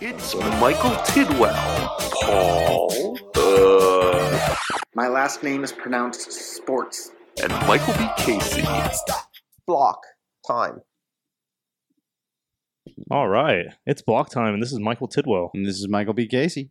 It's 0.00 0.34
Michael 0.34 0.96
Tidwell. 1.04 1.54
Paul. 2.22 3.18
Uh, 3.34 4.54
My 4.94 5.08
last 5.08 5.42
name 5.42 5.62
is 5.64 5.72
pronounced 5.72 6.32
sports. 6.32 7.10
and 7.42 7.52
Michael 7.66 7.94
B. 7.94 8.06
Casey. 8.18 8.62
Block 9.66 10.00
time. 10.46 10.80
All 13.10 13.28
right, 13.28 13.66
it's 13.86 14.02
block 14.02 14.30
time, 14.30 14.54
and 14.54 14.62
this 14.62 14.72
is 14.72 14.78
Michael 14.78 15.08
Tidwell. 15.08 15.50
And 15.54 15.66
this 15.66 15.76
is 15.78 15.88
Michael 15.88 16.14
B. 16.14 16.26
Casey. 16.26 16.70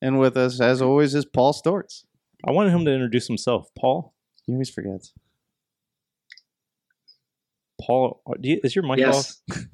And 0.00 0.18
with 0.18 0.36
us, 0.36 0.60
as 0.60 0.80
always, 0.80 1.14
is 1.14 1.24
Paul 1.26 1.52
Sztorc. 1.52 2.04
I 2.46 2.52
wanted 2.52 2.70
him 2.72 2.84
to 2.86 2.92
introduce 2.92 3.26
himself. 3.26 3.68
Paul. 3.78 4.14
He 4.46 4.52
always 4.52 4.70
forgets. 4.70 5.12
Paul, 7.80 8.22
uh, 8.26 8.34
do 8.40 8.48
you, 8.48 8.60
is 8.64 8.74
your 8.74 8.84
mic 8.84 9.06
off? 9.06 9.32
Yes. 9.48 9.66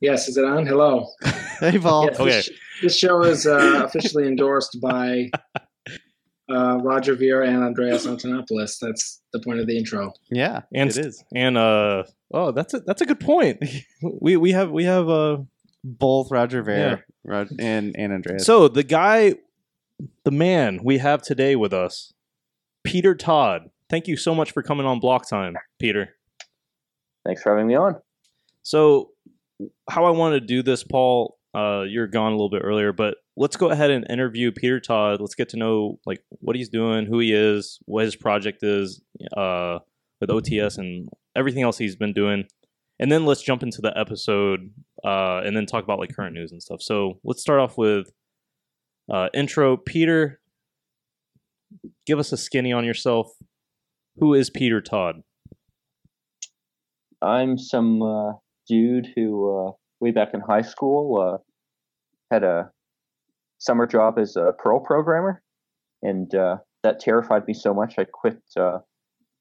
Yes, 0.00 0.28
is 0.28 0.36
it 0.36 0.44
on? 0.44 0.66
Hello. 0.66 1.06
Hey, 1.70 1.78
Paul. 1.78 2.06
Yes, 2.06 2.20
Okay. 2.20 2.30
This, 2.30 2.50
this 2.82 2.98
show 2.98 3.22
is 3.22 3.46
uh, 3.46 3.82
officially 3.84 4.26
endorsed 4.26 4.80
by 4.80 5.30
uh, 6.50 6.78
Roger 6.82 7.14
Ver 7.14 7.42
and 7.42 7.62
Andreas 7.62 8.06
Antonopoulos. 8.06 8.78
That's 8.80 9.20
the 9.32 9.40
point 9.40 9.60
of 9.60 9.66
the 9.66 9.78
intro. 9.78 10.12
Yeah, 10.30 10.62
And 10.74 10.90
it 10.90 10.96
is. 10.98 11.22
And 11.34 11.56
uh, 11.56 12.04
oh, 12.34 12.50
that's 12.52 12.74
a 12.74 12.80
that's 12.80 13.00
a 13.00 13.06
good 13.06 13.20
point. 13.20 13.62
we 14.20 14.36
we 14.36 14.52
have 14.52 14.70
we 14.70 14.84
have 14.84 15.08
uh. 15.08 15.38
Both 15.84 16.30
Roger 16.30 16.62
Ver 16.62 17.02
Rod- 17.24 17.48
and, 17.58 17.96
and 17.98 18.12
Andreas. 18.12 18.46
So 18.46 18.68
the 18.68 18.84
guy, 18.84 19.34
the 20.22 20.30
man 20.30 20.78
we 20.84 20.98
have 20.98 21.22
today 21.22 21.56
with 21.56 21.72
us, 21.72 22.12
Peter 22.84 23.16
Todd. 23.16 23.68
Thank 23.90 24.06
you 24.06 24.16
so 24.16 24.32
much 24.32 24.52
for 24.52 24.62
coming 24.62 24.86
on 24.86 25.00
Block 25.00 25.28
Time, 25.28 25.56
Peter. 25.80 26.14
Thanks 27.26 27.42
for 27.42 27.50
having 27.50 27.66
me 27.66 27.74
on. 27.74 27.96
So, 28.62 29.10
how 29.90 30.04
I 30.04 30.10
want 30.10 30.34
to 30.34 30.40
do 30.40 30.62
this, 30.62 30.84
Paul, 30.84 31.36
uh, 31.54 31.82
you're 31.82 32.06
gone 32.06 32.32
a 32.32 32.34
little 32.34 32.50
bit 32.50 32.62
earlier, 32.64 32.92
but 32.92 33.16
let's 33.36 33.56
go 33.56 33.70
ahead 33.70 33.90
and 33.90 34.06
interview 34.08 34.52
Peter 34.52 34.80
Todd. 34.80 35.20
Let's 35.20 35.34
get 35.34 35.50
to 35.50 35.56
know 35.56 35.98
like 36.06 36.22
what 36.40 36.56
he's 36.56 36.68
doing, 36.68 37.06
who 37.06 37.18
he 37.18 37.32
is, 37.32 37.78
what 37.84 38.04
his 38.04 38.16
project 38.16 38.62
is 38.62 39.02
uh, 39.36 39.78
with 40.20 40.30
OTS, 40.30 40.78
and 40.78 41.08
everything 41.36 41.62
else 41.62 41.78
he's 41.78 41.96
been 41.96 42.12
doing. 42.12 42.44
And 42.98 43.10
then 43.10 43.26
let's 43.26 43.42
jump 43.42 43.62
into 43.62 43.80
the 43.82 43.96
episode, 43.98 44.70
uh, 45.04 45.40
and 45.44 45.56
then 45.56 45.66
talk 45.66 45.84
about 45.84 45.98
like 45.98 46.14
current 46.14 46.34
news 46.34 46.52
and 46.52 46.62
stuff. 46.62 46.80
So 46.80 47.18
let's 47.24 47.42
start 47.42 47.60
off 47.60 47.76
with 47.76 48.10
uh, 49.12 49.28
intro. 49.34 49.76
Peter, 49.76 50.40
give 52.06 52.18
us 52.18 52.32
a 52.32 52.36
skinny 52.36 52.72
on 52.72 52.84
yourself. 52.84 53.28
Who 54.16 54.34
is 54.34 54.50
Peter 54.50 54.80
Todd? 54.80 55.22
I'm 57.20 57.56
some 57.56 58.02
uh, 58.02 58.32
dude 58.68 59.08
who, 59.14 59.68
uh, 59.68 59.72
way 60.02 60.10
back 60.10 60.34
in 60.34 60.40
high 60.40 60.62
school, 60.62 61.20
uh, 61.20 61.38
had 62.34 62.42
a 62.42 62.70
summer 63.58 63.86
job 63.86 64.18
as 64.18 64.36
a 64.36 64.52
Perl 64.58 64.80
programmer, 64.80 65.40
and 66.02 66.34
uh, 66.34 66.56
that 66.82 67.00
terrified 67.00 67.46
me 67.46 67.54
so 67.54 67.72
much 67.72 67.94
I 67.98 68.04
quit 68.04 68.42
uh, 68.58 68.78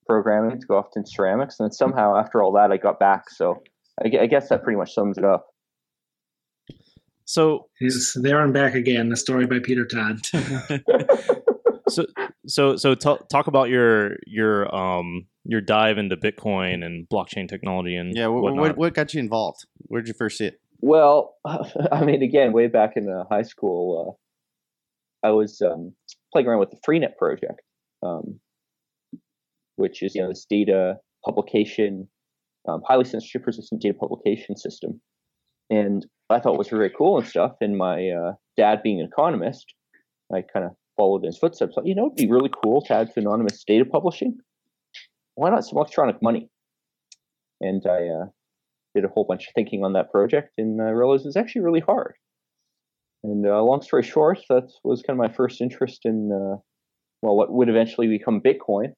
programming 0.08 0.62
to 0.62 0.68
go 0.68 0.78
off 0.78 0.92
to 0.94 1.03
ceramics. 1.06 1.59
And 1.59 1.66
then 1.66 1.73
somehow, 1.73 2.16
after 2.16 2.42
all 2.42 2.53
that, 2.53 2.72
I 2.72 2.78
got 2.78 3.00
back. 3.00 3.30
So 3.30 3.62
I, 4.02 4.12
I 4.22 4.28
guess 4.28 4.50
that 4.50 4.64
pretty 4.64 4.78
much 4.78 4.94
sums 4.94 5.18
it 5.18 5.26
up. 5.26 5.48
So 7.25 7.68
He's 7.80 8.16
there 8.22 8.44
and 8.44 8.53
back 8.53 8.75
again. 8.75 9.09
The 9.09 9.18
story 9.18 9.48
by 9.48 9.59
Peter 9.59 9.86
Todd. 9.86 10.20
so 11.90 12.06
so 12.46 12.75
so 12.75 12.94
t- 12.94 13.23
talk 13.31 13.48
about 13.48 13.70
your 13.70 14.18
your 14.28 14.73
um 14.73 15.25
your 15.44 15.61
dive 15.61 15.97
into 15.97 16.16
Bitcoin 16.17 16.86
and 16.86 17.08
blockchain 17.09 17.47
technology 17.47 17.95
and 17.95 18.16
yeah, 18.16 18.28
what, 18.28 18.44
whatnot. 18.44 18.61
what, 18.61 18.78
what 18.78 18.94
got 18.94 19.14
you 19.14 19.20
involved? 19.20 19.66
Where'd 19.88 20.08
you 20.08 20.14
first 20.14 20.38
see 20.38 20.45
it? 20.45 20.61
Well, 20.81 21.36
I 21.45 22.06
mean, 22.06 22.23
again, 22.23 22.53
way 22.53 22.67
back 22.67 22.94
in 22.95 23.09
uh, 23.09 23.23
high 23.30 23.44
school, 23.44 24.17
uh, 25.23 25.28
I 25.28 25.31
was 25.31 25.62
um, 25.62 25.94
playing 26.34 26.47
around 26.47 26.59
with 26.59 26.72
the 26.72 26.80
Freenet 26.88 27.17
project, 27.17 27.62
um, 28.03 28.39
which 29.75 30.01
is 30.01 30.16
you 30.16 30.22
know 30.22 30.30
this 30.30 30.46
data 30.50 30.96
publication, 31.24 32.07
um, 32.68 32.81
highly 32.88 33.06
censorship 33.06 33.46
resistant 33.46 33.81
data 33.81 33.94
publication 33.94 34.56
system, 34.57 35.00
and 35.69 36.06
I 36.30 36.40
thought 36.40 36.56
it 36.56 36.59
was 36.59 36.69
very 36.69 36.90
cool 36.90 37.19
and 37.19 37.28
stuff. 37.28 37.53
And 37.62 37.78
my 37.78 38.09
uh, 38.09 38.31
dad, 38.57 38.81
being 38.84 39.00
an 39.00 39.07
economist, 39.12 39.74
I 40.34 40.41
kind 40.41 40.66
of 40.66 40.72
followed 40.97 41.24
in 41.24 41.28
his 41.28 41.38
footsteps. 41.38 41.75
Like, 41.78 41.85
you 41.85 41.96
know, 41.96 42.07
it'd 42.07 42.16
be 42.16 42.31
really 42.31 42.51
cool 42.63 42.81
to 42.84 42.94
add 42.94 43.13
to 43.13 43.19
anonymous 43.19 43.63
data 43.63 43.85
publishing. 43.85 44.38
Why 45.41 45.50
not 45.50 45.66
some 45.66 45.78
electronic 45.78 46.22
money? 46.22 46.52
And 47.62 47.81
I 47.88 48.09
uh, 48.09 48.25
did 48.94 49.06
a 49.06 49.07
whole 49.07 49.25
bunch 49.28 49.47
of 49.47 49.53
thinking 49.56 49.84
on 49.84 49.94
that 49.94 50.12
project 50.12 50.52
and 50.59 50.79
I 50.79 50.91
realized 50.91 51.25
it's 51.25 51.35
actually 51.35 51.63
really 51.63 51.79
hard. 51.79 52.13
And 53.24 53.47
uh, 53.47 53.59
long 53.63 53.81
story 53.81 54.03
short, 54.03 54.38
that 54.50 54.72
was 54.84 55.01
kind 55.01 55.19
of 55.19 55.28
my 55.28 55.34
first 55.34 55.59
interest 55.59 56.01
in, 56.06 56.30
uh, 56.31 56.62
well, 57.24 57.35
what 57.35 57.51
would 57.51 57.69
eventually 57.69 58.07
become 58.07 58.40
Bitcoin. 58.40 58.94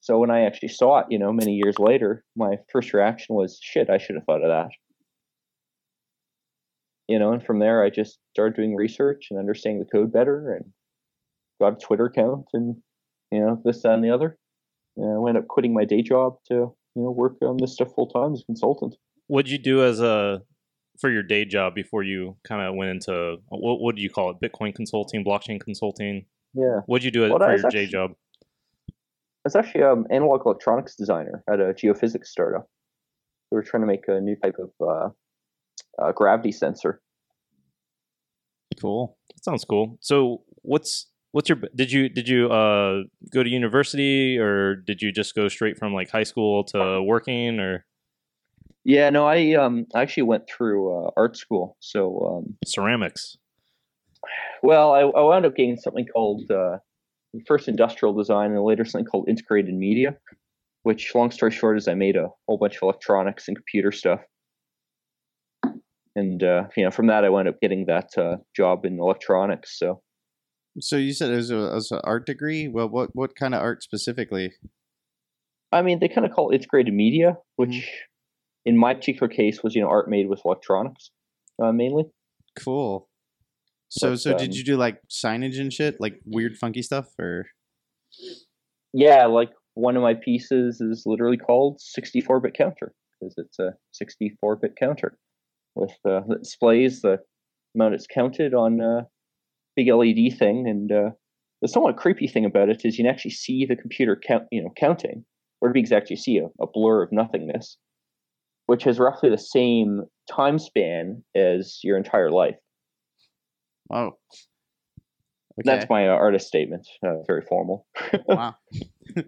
So 0.00 0.18
when 0.18 0.30
I 0.30 0.46
actually 0.46 0.70
saw 0.70 1.00
it, 1.00 1.06
you 1.10 1.18
know, 1.18 1.34
many 1.34 1.52
years 1.52 1.78
later, 1.78 2.24
my 2.34 2.56
first 2.72 2.94
reaction 2.94 3.36
was, 3.36 3.58
shit, 3.62 3.90
I 3.90 3.98
should 3.98 4.16
have 4.16 4.24
thought 4.24 4.42
of 4.42 4.48
that. 4.48 4.70
You 7.08 7.18
know, 7.18 7.32
and 7.32 7.44
from 7.44 7.58
there, 7.58 7.84
I 7.84 7.90
just 7.90 8.18
started 8.32 8.56
doing 8.56 8.74
research 8.74 9.26
and 9.30 9.38
understanding 9.38 9.80
the 9.80 9.98
code 9.98 10.14
better 10.14 10.54
and 10.54 10.64
got 11.60 11.74
a 11.74 11.86
Twitter 11.86 12.06
account 12.06 12.46
and, 12.54 12.76
you 13.30 13.40
know, 13.40 13.60
this, 13.66 13.82
that, 13.82 13.92
and 13.92 14.02
the 14.02 14.14
other. 14.14 14.38
And 14.96 15.14
I 15.14 15.18
wound 15.18 15.36
up 15.36 15.48
quitting 15.48 15.74
my 15.74 15.84
day 15.84 16.02
job 16.02 16.36
to, 16.48 16.54
you 16.54 17.02
know, 17.02 17.10
work 17.10 17.36
on 17.42 17.56
this 17.58 17.74
stuff 17.74 17.94
full 17.94 18.06
time 18.06 18.32
as 18.32 18.42
a 18.42 18.44
consultant. 18.44 18.96
What'd 19.26 19.50
you 19.50 19.58
do 19.58 19.82
as 19.84 20.00
a 20.00 20.42
for 21.00 21.10
your 21.10 21.22
day 21.22 21.44
job 21.44 21.74
before 21.74 22.02
you 22.02 22.36
kind 22.44 22.62
of 22.62 22.74
went 22.76 22.90
into 22.90 23.36
what 23.48 23.80
what 23.80 23.96
do 23.96 24.02
you 24.02 24.10
call 24.10 24.30
it? 24.30 24.36
Bitcoin 24.40 24.74
consulting, 24.74 25.24
blockchain 25.24 25.60
consulting. 25.60 26.26
Yeah. 26.54 26.80
What'd 26.86 27.04
you 27.04 27.10
do 27.10 27.22
Well, 27.22 27.38
for 27.38 27.56
your 27.56 27.64
was 27.64 27.72
day 27.72 27.86
job? 27.86 28.12
I 28.90 29.48
was 29.48 29.56
actually 29.56 29.82
an 29.82 30.06
analog 30.10 30.42
electronics 30.46 30.94
designer 30.96 31.42
at 31.50 31.60
a 31.60 31.74
geophysics 31.74 32.26
startup. 32.26 32.68
We 33.50 33.56
were 33.56 33.62
trying 33.62 33.82
to 33.82 33.86
make 33.86 34.08
a 34.08 34.20
new 34.20 34.36
type 34.36 34.56
of 34.58 34.70
uh, 34.80 36.02
uh, 36.02 36.12
gravity 36.12 36.52
sensor. 36.52 37.02
Cool. 38.80 39.18
That 39.34 39.44
sounds 39.44 39.64
cool. 39.64 39.98
So 40.00 40.42
what's 40.62 41.10
what's 41.34 41.48
your 41.48 41.58
did 41.74 41.90
you 41.90 42.08
did 42.08 42.28
you 42.28 42.48
uh 42.48 43.02
go 43.32 43.42
to 43.42 43.50
university 43.50 44.38
or 44.38 44.76
did 44.76 45.02
you 45.02 45.10
just 45.10 45.34
go 45.34 45.48
straight 45.48 45.76
from 45.76 45.92
like 45.92 46.08
high 46.08 46.22
school 46.22 46.62
to 46.62 47.02
working 47.02 47.58
or 47.58 47.84
Yeah, 48.84 49.10
no, 49.10 49.26
I 49.26 49.54
um 49.54 49.86
I 49.94 50.02
actually 50.02 50.24
went 50.24 50.44
through 50.48 51.06
uh, 51.06 51.10
art 51.16 51.36
school. 51.36 51.76
So, 51.80 52.20
um, 52.28 52.56
ceramics? 52.64 53.36
well, 54.62 54.94
I, 54.94 55.00
I 55.00 55.22
wound 55.22 55.44
up 55.44 55.56
getting 55.56 55.76
something 55.76 56.06
called 56.06 56.48
uh, 56.50 56.78
first 57.48 57.66
industrial 57.66 58.14
design, 58.14 58.52
and 58.52 58.62
later 58.62 58.84
something 58.84 59.06
called 59.06 59.28
integrated 59.28 59.74
media. 59.74 60.16
Which, 60.84 61.14
long 61.14 61.32
story 61.32 61.50
short, 61.50 61.78
is 61.78 61.88
I 61.88 61.94
made 61.94 62.16
a 62.16 62.28
whole 62.46 62.58
bunch 62.58 62.76
of 62.76 62.82
electronics 62.82 63.48
and 63.48 63.56
computer 63.56 63.90
stuff. 63.90 64.20
And 66.14 66.42
uh, 66.44 66.68
you 66.76 66.84
know, 66.84 66.92
from 66.92 67.08
that, 67.08 67.24
I 67.24 67.28
wound 67.30 67.48
up 67.48 67.60
getting 67.60 67.86
that 67.86 68.10
uh, 68.16 68.36
job 68.54 68.84
in 68.84 69.00
electronics. 69.00 69.78
So, 69.80 70.00
So 70.80 70.96
you 70.96 71.12
said 71.12 71.30
it 71.30 71.36
was, 71.36 71.50
a, 71.50 71.56
it 71.56 71.74
was 71.74 71.90
an 71.92 72.00
art 72.04 72.26
degree. 72.26 72.68
Well, 72.68 72.88
what 72.88 73.10
what 73.14 73.36
kind 73.36 73.54
of 73.54 73.60
art 73.60 73.82
specifically? 73.82 74.52
I 75.70 75.82
mean, 75.82 75.98
they 75.98 76.08
kind 76.08 76.26
of 76.26 76.32
call 76.32 76.50
it 76.50 76.56
integrated 76.56 76.94
media, 76.94 77.36
which 77.56 77.90
in 78.64 78.76
my 78.76 78.94
particular 78.94 79.28
case 79.28 79.62
was, 79.62 79.74
you 79.74 79.82
know, 79.82 79.88
art 79.88 80.08
made 80.08 80.28
with 80.28 80.42
electronics 80.44 81.10
uh, 81.62 81.72
mainly. 81.72 82.04
Cool. 82.56 83.08
So 83.88 84.10
But, 84.10 84.20
so 84.20 84.32
um, 84.32 84.36
did 84.36 84.56
you 84.56 84.64
do 84.64 84.76
like 84.76 85.00
signage 85.08 85.60
and 85.60 85.72
shit, 85.72 86.00
like 86.00 86.20
weird 86.24 86.56
funky 86.56 86.82
stuff, 86.82 87.08
or 87.18 87.46
Yeah, 88.92 89.26
like 89.26 89.50
one 89.74 89.96
of 89.96 90.02
my 90.02 90.14
pieces 90.14 90.80
is 90.80 91.04
literally 91.06 91.36
called 91.36 91.80
64-bit 91.98 92.54
counter 92.54 92.92
because 93.20 93.34
it's 93.36 93.58
a 93.58 93.74
64-bit 94.02 94.74
counter 94.78 95.18
with 95.74 95.94
uh, 96.08 96.20
displays 96.40 97.02
the 97.02 97.18
amount 97.74 97.94
it's 97.94 98.06
counted 98.06 98.54
on 98.54 98.80
a 98.80 99.06
big 99.76 99.88
LED 99.88 100.38
thing. 100.38 100.66
And 100.68 100.90
uh, 100.90 101.10
the 101.62 101.68
somewhat 101.68 101.96
creepy 101.96 102.26
thing 102.26 102.44
about 102.44 102.68
it 102.68 102.82
is 102.84 102.98
you 102.98 103.04
can 103.04 103.12
actually 103.12 103.32
see 103.32 103.66
the 103.66 103.76
computer 103.76 104.16
count, 104.16 104.44
you 104.50 104.62
know, 104.62 104.72
counting, 104.76 105.24
or 105.60 105.68
to 105.68 105.72
be 105.72 105.80
exact, 105.80 106.10
you 106.10 106.16
see 106.16 106.38
a, 106.38 106.46
a 106.62 106.66
blur 106.66 107.02
of 107.02 107.12
nothingness, 107.12 107.78
which 108.66 108.84
has 108.84 108.98
roughly 108.98 109.30
the 109.30 109.38
same 109.38 110.02
time 110.30 110.58
span 110.58 111.22
as 111.34 111.80
your 111.82 111.96
entire 111.96 112.30
life. 112.30 112.56
oh, 113.90 114.18
That's 115.64 115.88
my 115.88 116.08
uh, 116.08 116.12
artist 116.12 116.48
statement. 116.48 116.86
Uh, 117.06 117.22
very 117.26 117.42
formal. 117.42 117.86
wow. 118.28 118.56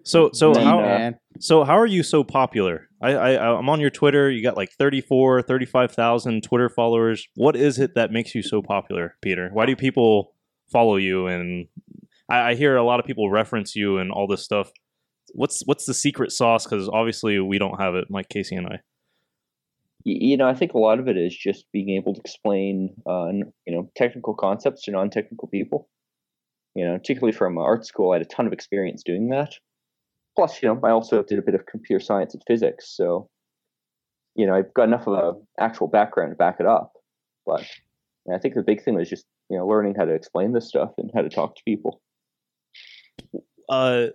So 0.03 0.31
so 0.33 0.59
how 0.59 0.81
uh. 0.81 1.13
So 1.39 1.65
how 1.65 1.79
are 1.79 1.87
you 1.87 2.03
so 2.03 2.25
popular? 2.25 2.89
I, 3.01 3.13
I 3.13 3.59
I'm 3.59 3.69
on 3.69 3.79
your 3.79 3.91
Twitter. 3.91 4.31
You 4.31 4.43
got 4.43 4.57
like 4.57 4.73
34, 4.73 5.43
35,000 5.43 6.43
Twitter 6.43 6.69
followers. 6.69 7.29
What 7.35 7.57
is 7.57 7.79
it 7.79 7.95
that 7.95 8.11
makes 8.11 8.35
you 8.35 8.43
so 8.43 8.63
popular, 8.63 9.17
Peter? 9.23 9.51
Why 9.53 9.67
do 9.67 9.77
people 9.77 10.33
follow 10.71 10.97
you? 10.97 11.27
And 11.27 11.67
I, 12.29 12.51
I 12.51 12.55
hear 12.55 12.77
a 12.77 12.85
lot 12.85 13.01
of 13.01 13.07
people 13.07 13.31
reference 13.31 13.77
you 13.77 13.99
and 13.99 14.11
all 14.11 14.27
this 14.27 14.43
stuff. 14.43 14.71
What's 15.33 15.63
what's 15.67 15.87
the 15.87 15.95
secret 15.95 16.33
sauce? 16.33 16.65
Because 16.65 16.89
obviously 16.89 17.39
we 17.41 17.59
don't 17.59 17.81
have 17.81 17.95
it, 17.95 18.07
Mike 18.11 18.29
Casey 18.29 18.57
and 18.57 18.67
i 18.67 18.81
you 20.09 20.37
know, 20.37 20.47
I 20.47 20.55
think 20.55 20.73
a 20.73 20.79
lot 20.79 21.01
of 21.01 21.09
it 21.09 21.17
is 21.17 21.37
just 21.37 21.65
being 21.73 21.91
able 21.91 22.15
to 22.15 22.21
explain, 22.21 22.95
uh, 23.09 23.27
you 23.67 23.75
know, 23.75 23.91
technical 23.97 24.35
concepts 24.35 24.85
to 24.85 24.93
non-technical 24.93 25.49
people. 25.49 25.89
You 26.77 26.85
know, 26.85 26.97
particularly 26.97 27.33
from 27.33 27.59
art 27.59 27.85
school, 27.85 28.13
I 28.13 28.17
had 28.17 28.23
a 28.23 28.29
ton 28.29 28.47
of 28.47 28.53
experience 28.53 29.03
doing 29.03 29.31
that. 29.31 29.55
Plus, 30.37 30.63
you 30.63 30.69
know, 30.69 30.79
I 30.85 30.91
also 30.91 31.25
did 31.25 31.41
a 31.41 31.43
bit 31.43 31.57
of 31.57 31.67
computer 31.67 31.99
science 31.99 32.35
and 32.35 32.43
physics, 32.47 32.95
so 32.97 33.29
you 34.37 34.47
know, 34.47 34.55
I've 34.55 34.73
got 34.75 34.85
enough 34.85 35.09
of 35.09 35.15
a 35.15 35.63
actual 35.63 35.89
background 35.89 36.31
to 36.33 36.37
back 36.37 36.57
it 36.61 36.67
up. 36.67 36.93
But 37.45 37.67
I 38.33 38.39
think 38.39 38.55
the 38.55 38.63
big 38.63 38.85
thing 38.85 38.95
was 38.95 39.09
just 39.09 39.25
you 39.51 39.57
know 39.57 39.67
learning 39.67 39.95
how 39.97 40.05
to 40.05 40.13
explain 40.13 40.53
this 40.53 40.69
stuff 40.69 40.91
and 40.99 41.11
how 41.15 41.23
to 41.23 41.29
talk 41.29 41.57
to 41.57 41.63
people. 41.65 42.01
Uh, 43.69 44.07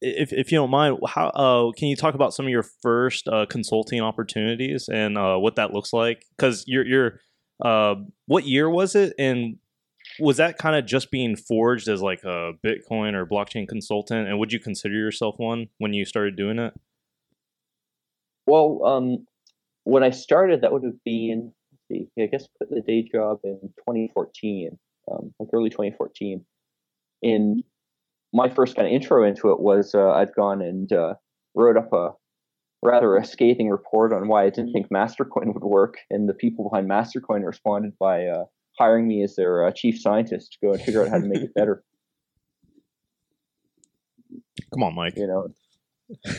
if 0.00 0.32
if 0.32 0.52
you 0.52 0.58
don't 0.58 0.70
mind, 0.70 0.98
how 1.06 1.28
uh, 1.28 1.72
can 1.72 1.88
you 1.88 1.96
talk 1.96 2.14
about 2.14 2.34
some 2.34 2.46
of 2.46 2.50
your 2.50 2.62
first 2.62 3.28
uh, 3.28 3.46
consulting 3.46 4.00
opportunities 4.00 4.88
and 4.88 5.18
uh, 5.18 5.36
what 5.36 5.56
that 5.56 5.72
looks 5.72 5.92
like? 5.92 6.24
Because 6.36 6.64
you're 6.66 6.86
you're 6.86 7.20
uh, 7.64 7.96
what 8.26 8.46
year 8.46 8.68
was 8.68 8.94
it, 8.94 9.14
and 9.18 9.56
was 10.18 10.36
that 10.36 10.58
kind 10.58 10.76
of 10.76 10.86
just 10.86 11.10
being 11.10 11.36
forged 11.36 11.88
as 11.88 12.02
like 12.02 12.22
a 12.24 12.52
Bitcoin 12.64 13.14
or 13.14 13.26
blockchain 13.26 13.66
consultant? 13.68 14.28
And 14.28 14.38
would 14.38 14.52
you 14.52 14.60
consider 14.60 14.94
yourself 14.94 15.36
one 15.38 15.68
when 15.78 15.92
you 15.92 16.04
started 16.04 16.36
doing 16.36 16.58
it? 16.58 16.74
Well, 18.46 18.84
um, 18.84 19.26
when 19.84 20.02
I 20.02 20.10
started, 20.10 20.62
that 20.62 20.72
would 20.72 20.84
have 20.84 21.02
been, 21.04 21.52
let's 21.92 22.10
I 22.18 22.26
guess 22.26 22.48
put 22.58 22.70
the 22.70 22.80
day 22.80 23.02
job 23.02 23.40
in 23.44 23.58
2014, 23.78 24.78
um, 25.10 25.34
like 25.38 25.48
early 25.52 25.70
2014. 25.70 26.44
And 27.22 27.62
my 28.32 28.48
first 28.48 28.76
kind 28.76 28.88
of 28.88 28.92
intro 28.92 29.24
into 29.24 29.50
it 29.50 29.60
was 29.60 29.94
uh, 29.94 30.10
I'd 30.10 30.34
gone 30.34 30.62
and 30.62 30.92
uh, 30.92 31.14
wrote 31.54 31.76
up 31.76 31.92
a 31.92 32.10
rather 32.84 33.16
a 33.16 33.24
scathing 33.24 33.68
report 33.68 34.12
on 34.12 34.28
why 34.28 34.44
I 34.44 34.50
didn't 34.50 34.72
think 34.72 34.88
Mastercoin 34.90 35.54
would 35.54 35.62
work, 35.62 35.98
and 36.10 36.28
the 36.28 36.34
people 36.34 36.68
behind 36.68 36.90
Mastercoin 36.90 37.44
responded 37.44 37.92
by 37.98 38.26
uh, 38.26 38.44
hiring 38.78 39.06
me 39.06 39.22
as 39.22 39.36
their 39.36 39.66
uh, 39.66 39.70
chief 39.70 40.00
scientist 40.00 40.52
to 40.52 40.58
go 40.66 40.72
and 40.72 40.82
figure 40.82 41.02
out 41.02 41.10
how 41.10 41.18
to 41.18 41.26
make 41.26 41.42
it 41.42 41.54
better. 41.54 41.84
Come 44.74 44.82
on, 44.82 44.94
Mike. 44.94 45.14
You 45.16 45.26
know, 45.26 45.48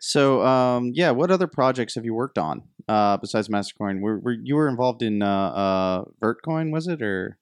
So, 0.00 0.44
um, 0.44 0.92
yeah, 0.94 1.10
what 1.10 1.30
other 1.30 1.46
projects 1.46 1.94
have 1.94 2.04
you 2.04 2.14
worked 2.14 2.38
on 2.38 2.62
uh, 2.88 3.16
besides 3.18 3.48
Mastercoin? 3.48 4.00
Were, 4.00 4.18
were 4.18 4.32
you 4.32 4.56
were 4.56 4.68
involved 4.68 5.02
in 5.02 5.22
uh, 5.22 5.26
uh, 5.26 6.04
Vertcoin? 6.22 6.72
Was 6.72 6.88
it 6.88 7.02
or 7.02 7.38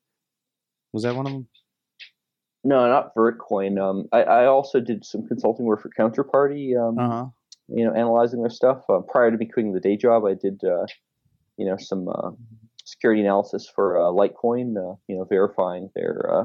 was 0.93 1.03
that 1.05 1.15
one 1.17 1.27
of 1.27 1.33
them? 1.33 1.49
no, 2.65 2.89
not 2.89 3.15
Vertcoin. 3.15 3.81
Um, 3.81 4.07
I, 4.13 4.23
I 4.23 4.47
also 4.47 4.81
did 4.81 5.05
some 5.05 5.27
consulting 5.29 5.67
work 5.67 5.83
for 5.83 5.91
Counterparty. 5.97 6.77
Um, 6.77 6.99
Uh 6.99 7.09
huh. 7.09 7.27
you 7.69 7.85
know, 7.85 7.93
analyzing 7.93 8.41
their 8.41 8.51
stuff. 8.51 8.83
Uh, 8.89 9.01
prior 9.01 9.31
to 9.31 9.37
me 9.37 9.47
quitting 9.47 9.73
the 9.73 9.81
day 9.81 9.97
job, 9.97 10.25
I 10.25 10.35
did, 10.35 10.61
uh, 10.65 10.87
you 11.57 11.67
know, 11.67 11.77
some 11.79 12.09
uh, 12.09 12.31
security 12.85 13.21
analysis 13.23 13.71
for 13.73 13.99
uh, 14.01 14.11
Litecoin. 14.11 14.77
Uh, 14.77 14.97
you 15.07 15.17
know, 15.17 15.25
verifying 15.25 15.91
their, 15.95 16.29
uh, 16.33 16.45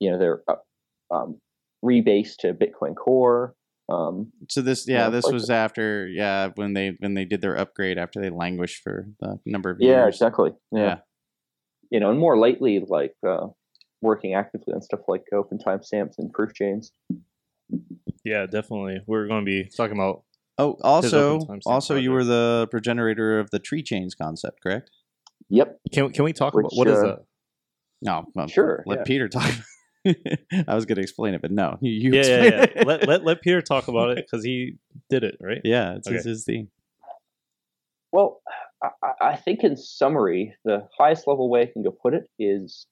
you 0.00 0.10
know, 0.10 0.18
their 0.18 0.42
uh, 0.48 0.56
um, 1.14 1.40
rebase 1.82 2.36
to 2.40 2.52
Bitcoin 2.52 2.94
Core. 2.94 3.54
Um, 3.88 4.32
So 4.48 4.60
this, 4.60 4.86
yeah, 4.86 5.04
Yeah, 5.04 5.08
this 5.10 5.24
like 5.24 5.32
was 5.34 5.48
after, 5.50 6.06
yeah, 6.08 6.50
when 6.56 6.74
they 6.74 6.96
when 6.98 7.14
they 7.14 7.24
did 7.24 7.40
their 7.40 7.56
upgrade 7.56 7.96
after 7.98 8.20
they 8.20 8.30
languished 8.30 8.82
for 8.82 9.08
the 9.20 9.38
number 9.46 9.70
of 9.70 9.80
years. 9.80 9.90
yeah, 9.90 10.06
exactly. 10.06 10.50
Yeah. 10.72 10.80
Yeah. 10.82 10.96
you 11.90 12.00
know, 12.00 12.10
and 12.10 12.18
more 12.18 12.38
lately, 12.38 12.80
like 12.86 13.14
uh, 13.26 13.46
working 14.02 14.34
actively 14.34 14.74
on 14.74 14.82
stuff 14.82 15.00
like 15.08 15.24
open 15.32 15.58
timestamps 15.58 16.18
and 16.18 16.30
proof 16.32 16.52
chains. 16.54 16.92
Yeah, 18.24 18.46
definitely. 18.46 19.00
We're 19.06 19.26
going 19.26 19.42
to 19.42 19.46
be 19.46 19.70
talking 19.74 19.96
about. 19.96 20.24
Oh, 20.58 20.76
also, 20.82 21.36
open 21.36 21.46
timestamp 21.46 21.62
also, 21.72 21.94
you 21.96 22.10
were 22.10 22.24
the 22.24 22.66
progenitor 22.70 23.38
of 23.38 23.50
the 23.50 23.58
tree 23.58 23.82
chains 23.82 24.14
concept, 24.14 24.60
correct? 24.62 24.90
Yep. 25.50 25.78
Can 25.92 26.12
can 26.12 26.24
we 26.24 26.32
talk 26.32 26.52
Which, 26.52 26.64
about 26.66 26.72
what 26.76 26.88
is 26.88 26.98
uh, 26.98 27.02
that? 27.06 27.18
No, 28.02 28.26
well, 28.34 28.48
Sure, 28.48 28.82
Let 28.86 28.98
yeah. 28.98 29.04
Peter 29.04 29.28
talk. 29.28 29.50
I 30.68 30.74
was 30.74 30.86
going 30.86 30.96
to 30.96 31.02
explain 31.02 31.34
it, 31.34 31.42
but 31.42 31.50
no, 31.50 31.78
you, 31.80 31.92
you 31.92 32.12
Yeah, 32.14 32.22
yeah, 32.22 32.28
explain 32.36 32.52
yeah. 32.52 32.62
it. 32.82 32.86
let, 32.86 33.08
let 33.08 33.24
let 33.24 33.42
Peter 33.42 33.60
talk 33.62 33.88
about 33.88 34.10
it 34.10 34.16
because 34.30 34.44
he 34.44 34.76
did 35.10 35.24
it 35.24 35.36
right. 35.40 35.60
yeah, 35.64 35.94
it's 35.96 36.06
Okay. 36.06 36.16
his, 36.16 36.24
his 36.24 36.44
thing. 36.44 36.68
Well, 38.12 38.40
I, 38.82 38.88
I- 39.02 39.28
I 39.32 39.36
think 39.36 39.64
in 39.64 39.76
summary, 39.76 40.54
the 40.64 40.88
highest 40.98 41.26
level 41.26 41.50
way 41.50 41.62
I 41.62 41.66
can 41.72 41.82
go 41.82 41.90
put 41.90 42.14
it 42.14 42.24
is 42.38 42.86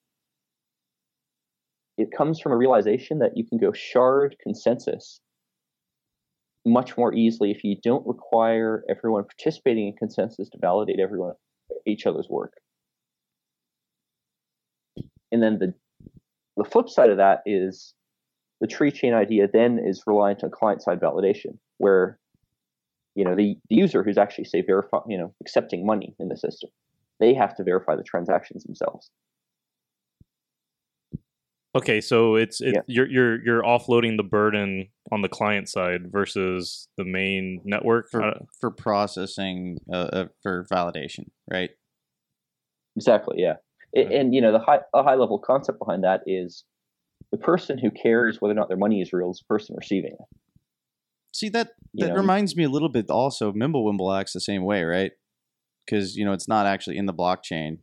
it 1.99 2.09
comes 2.17 2.41
from 2.41 2.53
a 2.53 2.57
realization 2.57 3.21
that 3.21 3.37
you 3.37 3.45
can 3.47 3.59
go 3.59 3.73
shard 3.73 4.37
consensus 4.43 5.21
much 6.67 6.99
more 6.99 7.15
easily 7.15 7.53
if 7.53 7.63
you 7.65 7.77
don't 7.83 8.07
require 8.07 8.85
everyone 8.91 9.25
participating 9.25 9.87
in 9.87 9.95
consensus 9.95 10.49
to 10.51 10.59
validate 10.61 10.99
everyone 11.01 11.35
each 11.87 12.07
other's 12.07 12.29
work. 12.29 12.53
And 15.33 15.43
then 15.43 15.59
the 15.59 15.75
the 16.57 16.65
flip 16.65 16.89
side 16.89 17.11
of 17.11 17.17
that 17.19 17.43
is 17.47 17.95
the 18.61 18.67
tree 18.67 18.91
chain 18.91 19.13
idea 19.15 19.49
then 19.53 19.79
is 19.79 20.03
reliant 20.07 20.43
on 20.43 20.51
client 20.51 20.83
side 20.83 21.01
validation, 21.01 21.59
where 21.79 22.19
you 23.15 23.25
know 23.25 23.35
the, 23.35 23.57
the 23.69 23.77
user 23.77 24.03
who's 24.03 24.19
actually 24.19 24.45
say 24.45 24.63
verify 24.63 24.99
you 25.09 25.19
know 25.19 25.35
accepting 25.41 25.85
money 25.85 26.15
in 26.21 26.29
the 26.29 26.37
system 26.37 26.71
they 27.19 27.35
have 27.35 27.57
to 27.57 27.65
verify 27.65 27.97
the 27.97 28.03
transactions 28.03 28.63
themselves 28.65 29.11
Okay, 31.75 32.01
so 32.01 32.37
it's 32.37 32.63
it, 32.63 32.75
Yeah. 32.75 32.81
you're 32.87 33.07
you're 33.07 33.45
you're 33.45 33.63
offloading 33.63 34.17
the 34.17 34.23
burden 34.23 34.89
on 35.13 35.21
the 35.21 35.29
client 35.29 35.69
side 35.69 36.11
versus 36.11 36.89
the 36.97 37.05
main 37.05 37.61
network. 37.65 38.09
For, 38.11 38.23
Uh, 38.23 38.39
for 38.59 38.71
processing, 38.71 39.77
uh, 39.93 39.97
uh, 39.97 40.29
for 40.43 40.65
validation, 40.73 41.27
right? 41.51 41.71
exactly 42.97 43.43
yeah 43.43 43.57
And 43.95 44.35
you 44.35 44.41
know 44.41 44.53
the 44.53 44.59
high 44.59 44.81
a 44.95 45.03
high 45.03 45.15
level 45.15 45.39
concept 45.39 45.79
behind 45.79 46.05
that 46.05 46.21
is 46.27 46.65
the 47.33 47.39
person 47.39 47.79
who 47.79 47.91
cares 47.91 48.41
whether 48.41 48.53
or 48.53 48.55
not 48.55 48.69
their 48.69 48.77
money 48.77 49.01
is 49.01 49.13
real 49.13 49.31
is 49.31 49.39
the 49.39 49.47
person 49.55 49.75
receiving 49.77 50.13
it 50.13 50.39
See 51.33 51.49
that 51.51 51.71
You 51.93 52.07
that 52.07 52.15
know? 52.15 52.21
reminds 52.21 52.57
me 52.57 52.65
a 52.65 52.69
little 52.69 52.89
bit 52.89 53.11
also. 53.11 53.53
Mimblewimble 53.53 54.19
acts 54.19 54.33
the 54.33 54.41
same 54.41 54.65
way, 54.65 54.85
right? 54.85 55.13
Because 55.85 56.17
you 56.17 56.25
know 56.25 56.33
it's 56.33 56.49
not 56.49 56.67
actually 56.67 56.97
in 56.97 57.07
the 57.07 57.15
blockchain. 57.15 57.79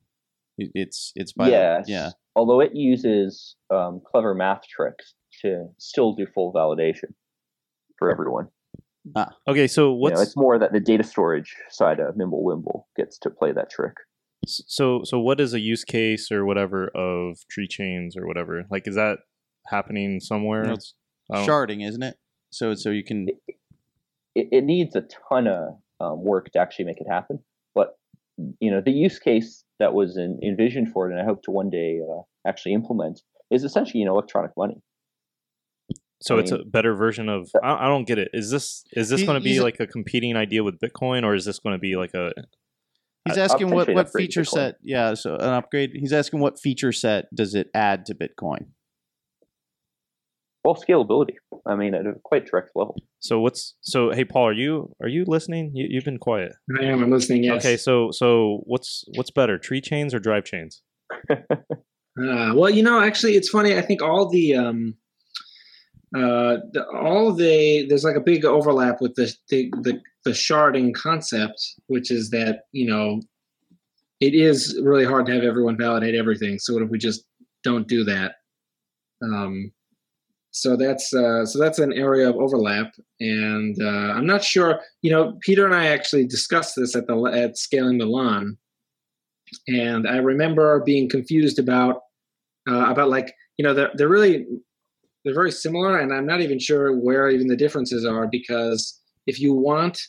It's 0.57 1.11
it's 1.15 1.33
by 1.33 1.49
the- 1.49 1.83
yeah. 1.87 2.09
although 2.35 2.59
it 2.61 2.75
uses 2.75 3.55
um, 3.71 4.01
clever 4.05 4.33
math 4.35 4.67
tricks 4.67 5.15
to 5.41 5.67
still 5.77 6.13
do 6.13 6.25
full 6.33 6.53
validation 6.53 7.13
for 7.97 8.11
everyone 8.11 8.47
Ah, 9.15 9.29
okay, 9.47 9.67
so 9.67 9.93
you 9.97 10.09
know, 10.13 10.21
it's 10.21 10.37
more 10.37 10.57
that 10.57 10.71
the 10.71 10.79
data 10.79 11.03
storage 11.03 11.55
side 11.69 11.99
of 11.99 12.15
Mimblewimble 12.15 12.85
gets 12.95 13.17
to 13.19 13.29
play 13.29 13.51
that 13.51 13.69
trick 13.69 13.93
so 14.47 15.01
so 15.03 15.19
what 15.19 15.39
is 15.39 15.53
a 15.53 15.59
use 15.59 15.83
case 15.83 16.31
or 16.31 16.45
whatever 16.45 16.89
of 16.95 17.37
tree 17.49 17.67
chains 17.67 18.15
or 18.17 18.27
whatever? 18.27 18.65
Like, 18.69 18.87
is 18.87 18.95
that 18.95 19.19
happening 19.67 20.19
somewhere? 20.19 20.63
No, 20.63 20.73
it's 20.73 20.93
I 21.31 21.45
sharding, 21.45 21.87
isn't 21.87 22.03
it? 22.03 22.17
So 22.51 22.73
so 22.75 22.89
you 22.89 23.03
can 23.03 23.27
it, 24.35 24.47
it 24.51 24.63
needs 24.63 24.95
a 24.95 25.03
ton 25.29 25.47
of 25.47 25.75
um, 25.99 26.23
work 26.23 26.51
to 26.51 26.59
actually 26.59 26.85
make 26.85 26.99
it 26.99 27.07
happen. 27.09 27.39
But 27.75 27.97
you 28.59 28.71
know, 28.71 28.81
the 28.81 28.91
use 28.91 29.19
case 29.19 29.63
that 29.79 29.93
was 29.93 30.17
in, 30.17 30.39
envisioned 30.43 30.91
for 30.91 31.07
it, 31.09 31.13
and 31.13 31.21
I 31.21 31.25
hope 31.25 31.43
to 31.43 31.51
one 31.51 31.69
day 31.69 31.99
uh, 32.01 32.21
actually 32.47 32.73
implement, 32.73 33.21
is 33.51 33.63
essentially 33.63 33.99
you 33.99 34.05
know 34.05 34.13
electronic 34.13 34.51
money. 34.57 34.81
So 36.21 36.37
I 36.37 36.39
it's 36.39 36.51
a 36.51 36.59
better 36.59 36.95
version 36.95 37.29
of. 37.29 37.49
I, 37.61 37.85
I 37.85 37.87
don't 37.87 38.07
get 38.07 38.17
it. 38.17 38.29
Is 38.33 38.49
this 38.49 38.83
is 38.93 39.09
this 39.09 39.23
going 39.23 39.39
to 39.39 39.43
be 39.43 39.59
like 39.59 39.79
a 39.79 39.87
competing 39.87 40.35
idea 40.35 40.63
with 40.63 40.79
Bitcoin, 40.79 41.23
or 41.23 41.35
is 41.35 41.45
this 41.45 41.59
going 41.59 41.75
to 41.75 41.79
be 41.79 41.95
like 41.95 42.13
a? 42.13 42.31
He's 43.25 43.37
asking 43.37 43.69
what 43.69 43.89
what 43.93 44.11
feature 44.11 44.43
set? 44.43 44.75
Yeah, 44.83 45.13
so 45.13 45.35
an 45.35 45.49
upgrade. 45.49 45.91
He's 45.93 46.13
asking 46.13 46.39
what 46.39 46.59
feature 46.59 46.91
set 46.91 47.33
does 47.33 47.55
it 47.55 47.69
add 47.73 48.05
to 48.07 48.15
Bitcoin? 48.15 48.67
Well, 50.65 50.75
scalability. 50.75 51.35
I 51.65 51.75
mean, 51.75 51.93
at 51.93 52.05
a 52.05 52.13
quite 52.23 52.45
direct 52.45 52.71
level. 52.75 52.95
So 53.19 53.39
what's 53.39 53.75
so? 53.81 54.11
Hey, 54.11 54.25
Paul, 54.25 54.47
are 54.47 54.53
you 54.53 54.93
are 55.01 55.07
you 55.07 55.25
listening? 55.25 55.71
You, 55.73 55.87
you've 55.89 56.05
been 56.05 56.17
quiet. 56.17 56.53
I 56.79 56.83
am. 56.85 57.03
I'm 57.03 57.11
listening. 57.11 57.43
Yes. 57.43 57.65
Okay, 57.65 57.77
so 57.77 58.11
so 58.11 58.61
what's 58.65 59.03
what's 59.15 59.31
better, 59.31 59.57
tree 59.57 59.81
chains 59.81 60.13
or 60.13 60.19
drive 60.19 60.43
chains? 60.43 60.81
Uh, 62.19 62.53
well, 62.55 62.69
you 62.69 62.83
know, 62.83 63.01
actually, 63.01 63.35
it's 63.35 63.49
funny. 63.49 63.75
I 63.75 63.81
think 63.81 64.03
all 64.03 64.29
the, 64.29 64.55
um, 64.55 64.95
uh, 66.15 66.57
the 66.71 66.85
all 66.93 67.33
the 67.33 67.87
there's 67.87 68.03
like 68.03 68.15
a 68.15 68.21
big 68.21 68.45
overlap 68.45 69.01
with 69.01 69.15
the, 69.15 69.33
the 69.49 69.71
the 69.81 70.01
the 70.25 70.31
sharding 70.31 70.93
concept, 70.93 71.61
which 71.87 72.11
is 72.11 72.29
that 72.31 72.61
you 72.71 72.87
know, 72.87 73.21
it 74.19 74.33
is 74.33 74.79
really 74.83 75.05
hard 75.05 75.25
to 75.27 75.33
have 75.33 75.43
everyone 75.43 75.77
validate 75.77 76.15
everything. 76.15 76.59
So 76.59 76.73
what 76.73 76.83
if 76.83 76.89
we 76.89 76.97
just 76.97 77.25
don't 77.63 77.87
do 77.87 78.03
that? 78.03 78.35
Um, 79.23 79.71
so 80.51 80.75
that's 80.75 81.11
uh, 81.13 81.45
so 81.45 81.57
that's 81.57 81.79
an 81.79 81.93
area 81.93 82.29
of 82.29 82.35
overlap, 82.35 82.93
and 83.19 83.75
uh, 83.81 84.13
I'm 84.13 84.27
not 84.27 84.43
sure. 84.43 84.79
You 85.01 85.11
know, 85.11 85.37
Peter 85.41 85.65
and 85.65 85.73
I 85.73 85.87
actually 85.87 86.27
discussed 86.27 86.75
this 86.75 86.95
at 86.95 87.07
the 87.07 87.19
at 87.23 87.57
Scaling 87.57 87.97
Milan, 87.97 88.55
and 89.67 90.07
I 90.07 90.17
remember 90.17 90.83
being 90.85 91.09
confused 91.09 91.57
about 91.57 92.01
uh, 92.69 92.85
about 92.85 93.09
like 93.09 93.33
you 93.57 93.63
know 93.63 93.73
they're 93.73 93.89
they're 93.95 94.07
really 94.07 94.45
they're 95.25 95.33
very 95.33 95.51
similar, 95.51 95.97
and 95.97 96.13
I'm 96.13 96.27
not 96.27 96.41
even 96.41 96.59
sure 96.59 96.95
where 96.95 97.29
even 97.29 97.47
the 97.47 97.57
differences 97.57 98.05
are 98.05 98.27
because 98.27 99.01
if 99.25 99.39
you 99.39 99.53
want 99.55 99.99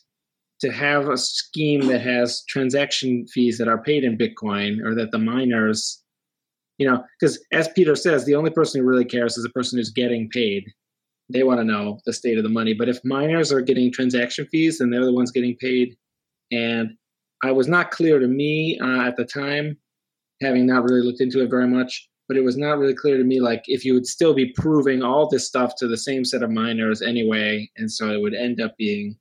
to 0.65 0.73
have 0.73 1.11
a 1.11 1.19
scheme 1.19 1.89
that 1.89 2.01
has 2.01 2.43
transaction 2.49 3.27
fees 3.27 3.59
that 3.59 3.69
are 3.69 3.83
paid 3.83 4.03
in 4.03 4.17
Bitcoin 4.17 4.83
or 4.83 4.95
that 4.95 5.11
the 5.11 5.19
miners, 5.19 6.03
you 6.79 6.89
know, 6.89 7.05
because 7.21 7.39
as 7.53 7.69
Peter 7.69 7.95
says, 7.95 8.25
the 8.25 8.35
only 8.35 8.51
person 8.51 8.81
who 8.81 8.87
really 8.87 9.05
cares 9.05 9.37
is 9.37 9.45
the 9.45 9.51
person 9.51 9.79
who's 9.79 9.91
getting 9.91 10.31
paid. 10.31 10.65
They 11.29 11.43
want 11.43 11.61
to 11.61 11.65
know 11.65 12.01
the 12.07 12.15
state 12.15 12.39
of 12.39 12.45
the 12.45 12.51
money. 12.51 12.73
But 12.73 12.89
if 12.89 12.99
miners 13.05 13.53
are 13.53 13.61
getting 13.61 13.93
transaction 13.93 14.47
fees, 14.51 14.79
then 14.79 14.89
they're 14.89 15.05
the 15.05 15.13
ones 15.13 15.31
getting 15.31 15.55
paid. 15.57 15.97
And 16.51 16.93
I 17.43 17.53
was 17.53 17.69
not 17.69 17.91
clear 17.91 18.19
to 18.19 18.27
me 18.27 18.79
uh, 18.83 19.03
at 19.03 19.17
the 19.17 19.27
time, 19.27 19.77
having 20.41 20.67
not 20.67 20.85
really 20.85 21.03
looked 21.03 21.21
into 21.21 21.43
it 21.43 21.51
very 21.51 21.69
much, 21.69 22.09
but 22.27 22.39
it 22.39 22.45
was 22.45 22.57
not 22.57 22.79
really 22.79 22.95
clear 22.95 23.19
to 23.19 23.25
me 23.25 23.39
like 23.39 23.65
if 23.67 23.85
you 23.85 23.93
would 23.93 24.07
still 24.07 24.33
be 24.33 24.55
proving 24.57 25.03
all 25.03 25.29
this 25.29 25.47
stuff 25.47 25.75
to 25.77 25.89
the 25.89 25.99
same 25.99 26.25
set 26.25 26.43
of 26.43 26.51
miners 26.51 27.03
anyway, 27.03 27.69
and 27.77 27.91
so 27.91 28.11
it 28.11 28.23
would 28.23 28.35
end 28.35 28.63
up 28.63 28.75
being 28.79 29.19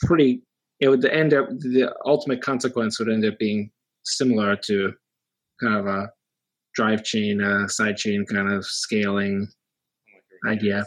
pretty. 0.00 0.42
It 0.80 0.88
would 0.88 1.04
end 1.04 1.34
up 1.34 1.48
the 1.48 1.94
ultimate 2.06 2.42
consequence 2.42 2.98
would 2.98 3.10
end 3.10 3.24
up 3.24 3.38
being 3.38 3.70
similar 4.04 4.56
to 4.56 4.92
kind 5.62 5.76
of 5.76 5.86
a 5.86 6.10
drive 6.74 7.04
chain, 7.04 7.42
uh, 7.42 7.68
side 7.68 7.96
chain 7.96 8.24
kind 8.24 8.50
of 8.50 8.64
scaling 8.64 9.48
idea. 10.48 10.86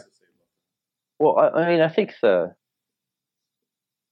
Well, 1.20 1.38
I, 1.38 1.68
mean, 1.68 1.80
I 1.80 1.88
think 1.88 2.14
the, 2.20 2.54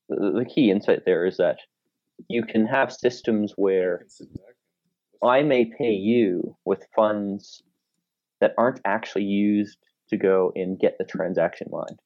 the 0.09 0.33
the 0.39 0.45
key 0.45 0.71
insight 0.71 1.05
there 1.05 1.27
is 1.27 1.37
that 1.39 1.59
you 2.29 2.45
can 2.45 2.67
have 2.67 2.93
systems 2.93 3.55
where 3.57 4.07
I 5.23 5.43
may 5.43 5.65
pay 5.65 5.93
you 5.93 6.57
with 6.65 6.87
funds 6.95 7.63
that 8.41 8.55
aren't 8.59 8.81
actually 8.85 9.25
used 9.25 9.79
to 10.11 10.17
go 10.17 10.53
and 10.55 10.79
get 10.79 10.97
the 10.99 11.05
transaction 11.05 11.69
mined. 11.71 11.99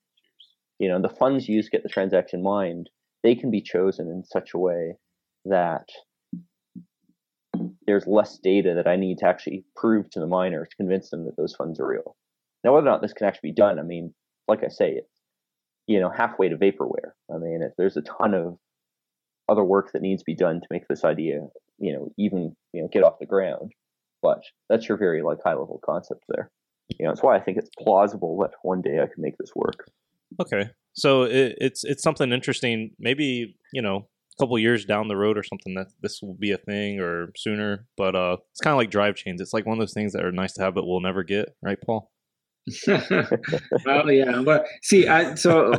You 0.79 0.89
know, 0.89 1.01
the 1.01 1.09
funds 1.09 1.49
used 1.49 1.71
to 1.71 1.77
get 1.77 1.83
the 1.83 1.89
transaction 1.89 2.43
mined, 2.43 2.91
they 3.23 3.35
can 3.35 3.51
be 3.51 3.63
chosen 3.63 4.09
in 4.09 4.25
such 4.25 4.53
a 4.55 4.59
way 4.59 4.95
that 5.45 5.89
there's 7.87 8.07
less 8.07 8.39
data 8.39 8.75
that 8.75 8.87
I 8.87 8.97
need 8.97 9.19
to 9.19 9.27
actually 9.27 9.65
prove 9.75 10.11
to 10.11 10.21
the 10.21 10.27
miner 10.27 10.65
to 10.65 10.77
convince 10.77 11.11
them 11.11 11.25
that 11.25 11.37
those 11.37 11.55
funds 11.55 11.81
are 11.81 11.87
real. 11.87 12.17
Now, 12.65 12.75
whether 12.75 12.87
or 12.87 12.91
not 12.91 13.01
this 13.01 13.13
can 13.13 13.27
actually 13.27 13.51
be 13.51 13.55
done, 13.55 13.79
I 13.79 13.83
mean, 13.83 14.13
like 14.49 14.65
I 14.65 14.69
say, 14.69 14.93
it's 14.93 15.21
you 15.87 16.01
know 16.01 16.11
halfway 16.11 16.49
to 16.49 16.57
vaporware. 16.57 17.13
I 17.33 17.39
mean, 17.39 17.63
it, 17.63 17.73
there's 17.79 17.97
a 17.97 18.03
ton 18.03 18.35
of 18.35 18.59
other 19.49 19.65
work 19.65 19.93
that 19.93 20.03
needs 20.03 20.23
to 20.23 20.27
be 20.27 20.35
done 20.35 20.61
to 20.61 20.67
make 20.71 20.89
this 20.89 21.05
idea, 21.05 21.47
you 21.79 21.93
know, 21.93 22.11
even 22.19 22.57
you 22.73 22.83
know 22.83 22.89
get 22.93 23.05
off 23.05 23.19
the 23.21 23.27
ground. 23.27 23.73
But 24.23 24.43
that's 24.69 24.89
your 24.89 24.99
very 24.99 25.23
like 25.23 25.39
high 25.45 25.51
level 25.51 25.81
concept 25.85 26.25
there. 26.29 26.51
You 26.99 27.05
know, 27.05 27.13
that's 27.13 27.23
why 27.23 27.37
I 27.37 27.41
think 27.41 27.59
it's 27.59 27.71
plausible 27.79 28.39
that 28.41 28.53
one 28.63 28.83
day 28.83 28.99
I 29.01 29.07
can 29.07 29.23
make 29.23 29.37
this 29.39 29.53
work. 29.55 29.89
Okay, 30.41 30.71
so 30.95 31.23
it, 31.23 31.57
it's 31.59 31.85
it's 31.85 32.03
something 32.03 32.33
interesting. 32.33 32.91
Maybe 32.99 33.57
you 33.73 33.83
know, 33.83 33.97
a 34.39 34.43
couple 34.43 34.59
years 34.59 34.85
down 34.85 35.09
the 35.09 35.17
road 35.17 35.39
or 35.39 35.43
something 35.43 35.75
that 35.75 35.89
this 36.03 36.21
will 36.23 36.35
be 36.39 36.53
a 36.53 36.59
thing 36.59 37.01
or 37.01 37.29
sooner. 37.37 37.87
But 37.97 38.15
uh, 38.15 38.37
it's 38.53 38.61
kind 38.61 38.73
of 38.73 38.79
like 38.79 38.91
drive 38.91 39.17
chains. 39.17 39.41
It's 39.41 39.53
like 39.53 39.67
one 39.67 39.79
of 39.79 39.81
those 39.81 39.95
things 39.95 40.13
that 40.13 40.25
are 40.25 40.33
nice 40.33 40.53
to 40.55 40.63
have, 40.63 40.75
but 40.75 40.87
we'll 40.87 41.01
never 41.01 41.23
get. 41.25 41.51
Right, 41.63 41.79
Paul? 41.85 42.11
well, 42.89 44.11
yeah, 44.11 44.43
but 44.45 44.67
see, 44.83 45.07
I 45.07 45.35
so 45.37 45.73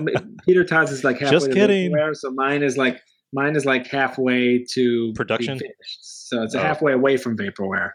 Peter 0.45 0.63
Todd's 0.63 0.91
is 0.91 1.03
like 1.03 1.19
halfway 1.19 1.31
Just 1.31 1.51
kidding. 1.51 1.91
vaporware, 1.91 2.15
so 2.15 2.31
mine 2.31 2.63
is 2.63 2.77
like 2.77 3.01
mine 3.33 3.55
is 3.57 3.65
like 3.65 3.87
halfway 3.87 4.63
to 4.73 5.11
Production? 5.13 5.59
So 6.01 6.43
it's 6.43 6.55
Oh. 6.55 6.59
halfway 6.59 6.93
away 6.93 7.17
from 7.17 7.37
vaporware. 7.37 7.91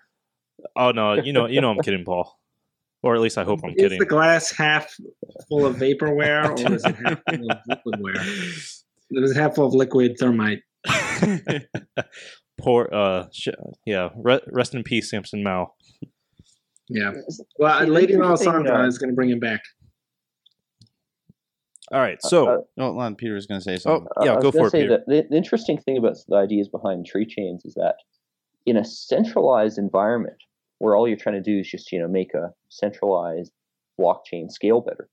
Oh 0.76 0.90
no, 0.90 1.14
you 1.14 1.32
know, 1.32 1.46
you 1.46 1.60
know, 1.60 1.70
I'm 1.70 1.80
kidding, 1.80 2.04
Paul. 2.04 2.38
Or 3.02 3.14
at 3.16 3.20
least 3.20 3.36
I 3.38 3.44
hope 3.44 3.60
I'm 3.64 3.70
is 3.70 3.76
kidding. 3.76 3.98
the 3.98 4.06
glass 4.06 4.52
half 4.52 4.94
full 5.48 5.66
of 5.66 5.76
vaporware, 5.76 6.48
or 6.70 6.74
is 6.74 6.84
it 6.84 6.94
half 6.94 7.20
full 7.28 7.50
of 7.50 7.58
liquidware? 7.68 8.72
It 9.10 9.20
was 9.20 9.34
half 9.36 9.56
full 9.56 9.66
of 9.66 9.74
liquid 9.74 10.16
thermite. 10.18 10.60
Poor, 12.60 12.88
uh, 12.92 13.24
sh- 13.32 13.48
yeah. 13.84 14.10
Re- 14.16 14.40
rest 14.52 14.74
in 14.74 14.82
peace, 14.84 15.10
Samson 15.10 15.42
Mow. 15.42 15.74
Yeah. 16.88 17.12
Well, 17.58 17.80
See, 17.80 17.86
Lady 17.86 18.12
interesting, 18.14 18.52
Melisandre 18.52 18.84
uh, 18.84 18.86
is 18.86 18.98
going 18.98 19.10
to 19.10 19.16
bring 19.16 19.30
him 19.30 19.40
back. 19.40 19.62
All 21.90 22.00
right, 22.00 22.22
so 22.22 22.46
Uh, 22.46 22.56
Oh, 22.78 22.84
hold 22.92 23.02
on, 23.02 23.16
Peter 23.16 23.34
was 23.34 23.46
going 23.46 23.60
to 23.60 23.64
say 23.64 23.76
something. 23.78 24.06
oh 24.16 24.24
yeah, 24.24 24.36
I 24.36 24.40
go 24.40 24.50
for 24.52 24.68
it, 24.68 24.72
Peter. 24.72 24.88
that 24.90 25.06
the, 25.06 25.26
the 25.28 25.36
interesting 25.36 25.76
thing 25.78 25.98
about 25.98 26.16
the 26.28 26.36
ideas 26.36 26.68
behind 26.68 27.04
tree 27.06 27.26
chains 27.26 27.64
is 27.64 27.74
that 27.74 27.96
in 28.64 28.76
a 28.78 28.84
centralized 28.84 29.76
environment 29.76 30.36
where 30.82 30.96
all 30.96 31.06
you're 31.06 31.16
trying 31.16 31.40
to 31.40 31.50
do 31.52 31.60
is 31.60 31.70
just 31.70 31.92
you 31.92 32.00
know 32.00 32.08
make 32.08 32.34
a 32.34 32.50
centralized 32.68 33.52
blockchain 34.00 34.50
scale 34.50 34.80
better, 34.80 35.08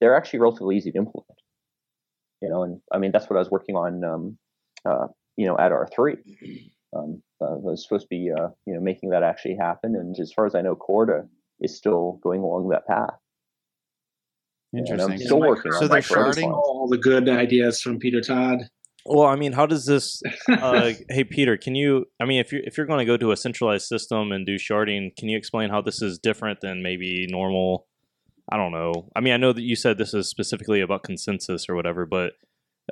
they're 0.00 0.16
actually 0.16 0.40
relatively 0.40 0.76
easy 0.76 0.90
to 0.90 0.98
implement. 0.98 1.38
You 2.42 2.48
know, 2.48 2.64
and 2.64 2.80
I 2.92 2.98
mean 2.98 3.12
that's 3.12 3.30
what 3.30 3.36
I 3.36 3.38
was 3.38 3.52
working 3.52 3.76
on. 3.76 4.02
Um, 4.02 4.38
uh, 4.84 5.06
you 5.36 5.46
know, 5.46 5.56
at 5.58 5.70
R 5.70 5.88
three, 5.94 6.16
um, 6.96 7.22
uh, 7.40 7.54
was 7.54 7.84
supposed 7.84 8.06
to 8.06 8.08
be 8.10 8.32
uh, 8.36 8.48
you 8.66 8.74
know 8.74 8.80
making 8.80 9.10
that 9.10 9.22
actually 9.22 9.54
happen. 9.54 9.94
And 9.94 10.18
as 10.18 10.32
far 10.32 10.44
as 10.44 10.56
I 10.56 10.60
know, 10.62 10.74
Corda 10.74 11.28
is 11.60 11.76
still 11.76 12.18
going 12.24 12.40
along 12.40 12.68
that 12.70 12.86
path. 12.86 13.14
And 14.72 14.80
I'm 14.90 15.12
Interesting. 15.12 15.18
still 15.20 15.38
Mike 15.38 15.48
working 15.50 15.72
So 15.72 15.82
on 15.82 15.88
they're 15.88 15.96
my 15.96 16.00
sharding? 16.00 16.52
All 16.52 16.88
the 16.90 16.98
good 16.98 17.28
ideas 17.28 17.80
from 17.80 18.00
Peter 18.00 18.20
Todd. 18.20 18.68
Well, 19.10 19.26
I 19.26 19.36
mean, 19.36 19.52
how 19.52 19.64
does 19.64 19.86
this? 19.86 20.22
Uh, 20.48 20.92
hey, 21.08 21.24
Peter, 21.24 21.56
can 21.56 21.74
you? 21.74 22.04
I 22.20 22.26
mean, 22.26 22.40
if 22.40 22.52
you're 22.52 22.60
if 22.64 22.76
you're 22.76 22.86
going 22.86 22.98
to 22.98 23.06
go 23.06 23.16
to 23.16 23.32
a 23.32 23.36
centralized 23.36 23.86
system 23.86 24.32
and 24.32 24.44
do 24.44 24.56
sharding, 24.56 25.16
can 25.16 25.30
you 25.30 25.38
explain 25.38 25.70
how 25.70 25.80
this 25.80 26.02
is 26.02 26.18
different 26.18 26.60
than 26.60 26.82
maybe 26.82 27.26
normal? 27.30 27.86
I 28.52 28.58
don't 28.58 28.72
know. 28.72 29.08
I 29.16 29.20
mean, 29.20 29.32
I 29.32 29.38
know 29.38 29.54
that 29.54 29.62
you 29.62 29.76
said 29.76 29.96
this 29.96 30.12
is 30.12 30.28
specifically 30.28 30.82
about 30.82 31.04
consensus 31.04 31.68
or 31.70 31.74
whatever, 31.74 32.04
but 32.04 32.32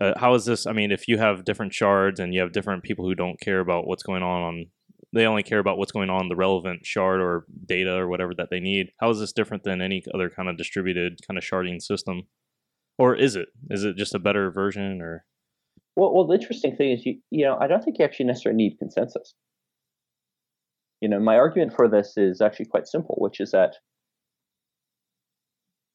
uh, 0.00 0.12
how 0.16 0.32
is 0.34 0.46
this? 0.46 0.66
I 0.66 0.72
mean, 0.72 0.90
if 0.90 1.06
you 1.06 1.18
have 1.18 1.44
different 1.44 1.74
shards 1.74 2.18
and 2.18 2.32
you 2.32 2.40
have 2.40 2.52
different 2.52 2.82
people 2.82 3.04
who 3.04 3.14
don't 3.14 3.40
care 3.40 3.60
about 3.60 3.86
what's 3.86 4.02
going 4.02 4.22
on 4.22 4.42
on, 4.42 4.66
they 5.12 5.26
only 5.26 5.42
care 5.42 5.58
about 5.58 5.76
what's 5.76 5.92
going 5.92 6.10
on 6.10 6.28
the 6.28 6.36
relevant 6.36 6.86
shard 6.86 7.20
or 7.20 7.44
data 7.66 7.94
or 7.94 8.08
whatever 8.08 8.32
that 8.34 8.48
they 8.50 8.60
need. 8.60 8.86
How 9.00 9.10
is 9.10 9.20
this 9.20 9.32
different 9.32 9.64
than 9.64 9.82
any 9.82 10.02
other 10.14 10.30
kind 10.30 10.48
of 10.48 10.56
distributed 10.56 11.18
kind 11.26 11.36
of 11.36 11.44
sharding 11.44 11.82
system? 11.82 12.22
Or 12.98 13.14
is 13.14 13.36
it? 13.36 13.48
Is 13.68 13.84
it 13.84 13.96
just 13.96 14.14
a 14.14 14.18
better 14.18 14.50
version 14.50 15.02
or? 15.02 15.26
Well, 15.96 16.12
well, 16.14 16.26
the 16.26 16.34
interesting 16.34 16.76
thing 16.76 16.90
is, 16.92 17.06
you 17.06 17.20
you 17.30 17.44
know, 17.44 17.56
I 17.58 17.66
don't 17.66 17.82
think 17.82 17.98
you 17.98 18.04
actually 18.04 18.26
necessarily 18.26 18.56
need 18.62 18.78
consensus. 18.78 19.34
You 21.00 21.08
know, 21.08 21.18
my 21.18 21.36
argument 21.36 21.74
for 21.74 21.88
this 21.88 22.14
is 22.16 22.40
actually 22.40 22.66
quite 22.66 22.86
simple, 22.86 23.16
which 23.18 23.40
is 23.40 23.50
that, 23.52 23.76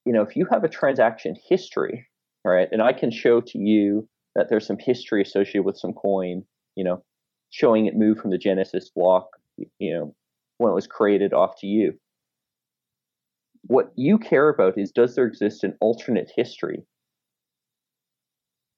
you 0.05 0.13
know, 0.13 0.21
if 0.23 0.35
you 0.35 0.47
have 0.51 0.63
a 0.63 0.69
transaction 0.69 1.35
history, 1.47 2.07
all 2.45 2.51
right, 2.51 2.67
and 2.71 2.81
I 2.81 2.93
can 2.93 3.11
show 3.11 3.41
to 3.41 3.57
you 3.59 4.07
that 4.35 4.47
there's 4.49 4.65
some 4.65 4.77
history 4.79 5.21
associated 5.21 5.63
with 5.65 5.77
some 5.77 5.93
coin, 5.93 6.43
you 6.75 6.83
know, 6.83 7.03
showing 7.51 7.85
it 7.85 7.95
move 7.95 8.17
from 8.17 8.31
the 8.31 8.37
Genesis 8.37 8.89
block, 8.95 9.27
you 9.79 9.93
know, 9.93 10.15
when 10.57 10.71
it 10.71 10.75
was 10.75 10.87
created 10.87 11.33
off 11.33 11.59
to 11.59 11.67
you. 11.67 11.93
What 13.63 13.91
you 13.95 14.17
care 14.17 14.49
about 14.49 14.77
is 14.77 14.91
does 14.91 15.15
there 15.15 15.25
exist 15.25 15.63
an 15.63 15.77
alternate 15.81 16.31
history 16.35 16.83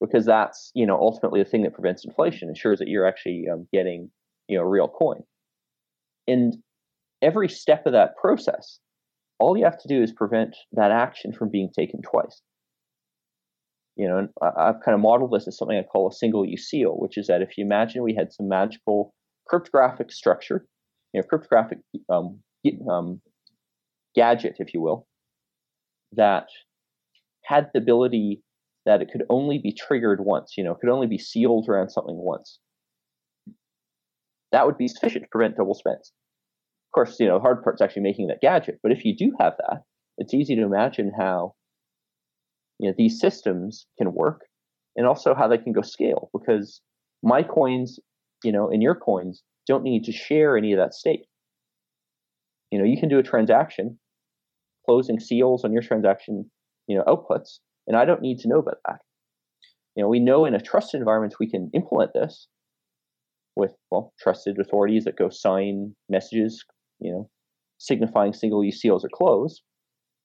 because 0.04 0.26
that's 0.26 0.72
you 0.74 0.86
know 0.86 0.96
ultimately 1.00 1.42
the 1.42 1.50
thing 1.50 1.64
that 1.64 1.74
prevents 1.74 2.06
inflation 2.06 2.50
ensures 2.50 2.80
that 2.80 2.88
you're 2.88 3.08
actually 3.08 3.46
um, 3.52 3.68
getting 3.72 4.10
you 4.48 4.58
know 4.58 4.64
real 4.64 4.88
coin. 4.88 5.22
And 6.28 6.56
every 7.22 7.50
step 7.50 7.86
of 7.86 7.94
that 7.94 8.16
process 8.18 8.80
all 9.40 9.58
you 9.58 9.64
have 9.66 9.80
to 9.82 9.88
do 9.88 10.02
is 10.02 10.12
prevent 10.12 10.56
that 10.74 10.92
action 10.92 11.34
from 11.34 11.50
being 11.50 11.70
taken 11.78 12.02
twice. 12.02 12.42
You 13.96 14.08
know 14.08 14.28
I- 14.42 14.70
i've 14.70 14.82
kind 14.84 14.96
of 14.96 15.02
modeled 15.02 15.32
this 15.32 15.48
as 15.48 15.58
something 15.58 15.78
i 15.78 15.84
call 15.84 16.08
a 16.08 16.12
single 16.12 16.44
use 16.46 16.68
seal 16.68 16.96
which 16.98 17.16
is 17.18 17.28
that 17.28 17.44
if 17.44 17.58
you 17.58 17.64
imagine 17.64 18.02
we 18.02 18.16
had 18.16 18.34
some 18.34 18.48
magical 18.50 19.14
cryptographic 19.48 20.12
structure 20.12 20.66
you 21.14 21.22
know 21.22 21.28
cryptographic 21.28 21.78
um, 22.10 22.40
um, 22.90 23.22
gadget 24.16 24.56
if 24.58 24.74
you 24.74 24.82
will 24.82 25.06
that 26.14 26.48
had 27.46 27.70
the 27.74 27.80
ability 27.80 28.42
that 28.86 29.02
it 29.02 29.10
could 29.12 29.24
only 29.30 29.58
be 29.58 29.74
triggered 29.74 30.20
once, 30.24 30.54
you 30.58 30.64
know, 30.64 30.72
it 30.72 30.80
could 30.80 30.90
only 30.90 31.08
be 31.08 31.18
sealed 31.18 31.68
around 31.70 31.90
something 31.90 32.18
once. 32.18 32.60
That 34.52 34.66
would 34.66 34.78
be 34.78 34.88
sufficient 34.88 35.24
to 35.24 35.30
prevent 35.32 35.58
double 35.58 35.74
spends. 35.74 36.12
Of 36.90 36.94
course, 36.94 37.20
you 37.20 37.28
know, 37.28 37.36
the 37.36 37.42
hard 37.42 37.64
part's 37.64 37.82
actually 37.82 38.04
making 38.04 38.28
that 38.28 38.42
gadget. 38.42 38.80
But 38.84 38.92
if 38.92 39.04
you 39.04 39.16
do 39.16 39.34
have 39.40 39.54
that, 39.58 39.84
it's 40.18 40.34
easy 40.34 40.56
to 40.56 40.62
imagine 40.62 41.12
how 41.18 41.56
you 42.80 42.90
know 42.90 42.96
these 42.98 43.20
systems 43.20 43.88
can 43.98 44.14
work 44.14 44.42
and 44.96 45.08
also 45.08 45.34
how 45.34 45.48
they 45.48 45.58
can 45.58 45.74
go 45.74 45.82
scale 45.82 46.30
because 46.34 46.82
my 47.24 47.42
coins, 47.42 48.00
you 48.44 48.52
know, 48.52 48.70
and 48.70 48.84
your 48.84 48.96
coins 48.96 49.42
don't 49.66 49.84
need 49.84 50.04
to 50.04 50.12
share 50.12 50.58
any 50.58 50.74
of 50.74 50.78
that 50.78 50.94
state. 50.94 51.26
You 52.70 52.80
know, 52.80 52.86
you 52.86 53.00
can 53.00 53.10
do 53.10 53.20
a 53.20 53.24
transaction, 53.24 53.98
closing 54.86 55.20
seals 55.20 55.64
on 55.64 55.72
your 55.72 55.82
transaction, 55.82 56.50
you 56.88 56.98
know, 56.98 57.04
outputs, 57.06 57.60
and 57.88 57.98
I 57.98 58.06
don't 58.06 58.22
need 58.22 58.40
to 58.40 58.48
know 58.48 58.60
about 58.60 58.78
that. 58.88 59.00
You 59.96 60.04
know, 60.04 60.10
we 60.10 60.20
know 60.20 60.46
in 60.46 60.56
a 60.56 60.62
trusted 60.62 61.00
environment 61.00 61.36
we 61.40 61.50
can 61.50 61.70
implement 61.74 62.14
this 62.14 62.48
with 63.56 63.72
well 63.92 64.14
trusted 64.20 64.58
authorities 64.60 65.04
that 65.04 65.18
go 65.18 65.30
sign 65.30 65.96
messages, 66.10 66.64
you 67.00 67.12
know, 67.12 67.30
signifying 67.78 68.34
single 68.34 68.64
use 68.64 68.82
seals 68.82 69.06
are 69.06 69.10
closed. 69.14 69.62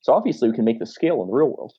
So 0.00 0.12
obviously 0.12 0.48
we 0.48 0.54
can 0.54 0.64
make 0.64 0.78
this 0.78 0.94
scale 0.94 1.20
in 1.22 1.28
the 1.28 1.34
real 1.34 1.48
world. 1.48 1.72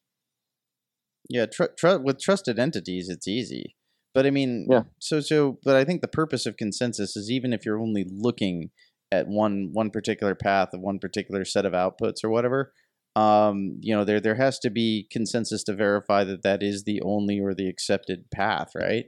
Yeah, 1.30 1.46
tr- 1.46 1.74
tr- 1.78 1.98
with 1.98 2.20
trusted 2.20 2.60
entities, 2.60 3.10
it's 3.10 3.28
easy. 3.28 3.76
But 4.14 4.26
I 4.26 4.32
mean, 4.32 4.68
Yeah. 4.70 4.84
So 5.00 5.20
so, 5.22 5.60
but 5.64 5.76
I 5.76 5.86
think 5.86 6.02
the 6.02 6.08
purpose 6.08 6.46
of 6.46 6.58
consensus 6.58 7.16
is 7.16 7.32
even 7.32 7.54
if 7.54 7.66
you're 7.66 7.80
only 7.80 8.06
looking 8.10 8.72
at 9.12 9.28
one 9.28 9.70
one 9.72 9.90
particular 9.90 10.36
path 10.36 10.70
of 10.74 10.82
one 10.82 11.00
particular 11.00 11.46
set 11.46 11.66
of 11.66 11.74
outputs 11.74 12.24
or 12.24 12.30
whatever, 12.30 12.74
um, 13.20 13.78
you 13.82 13.94
know, 13.96 14.06
there 14.06 14.20
there 14.20 14.36
has 14.36 14.60
to 14.60 14.70
be 14.70 15.08
consensus 15.12 15.64
to 15.66 15.74
verify 15.74 16.24
that 16.24 16.44
that 16.44 16.64
is 16.64 16.84
the 16.84 17.02
only 17.02 17.40
or 17.40 17.54
the 17.54 17.68
accepted 17.68 18.32
path, 18.32 18.72
right? 18.76 19.06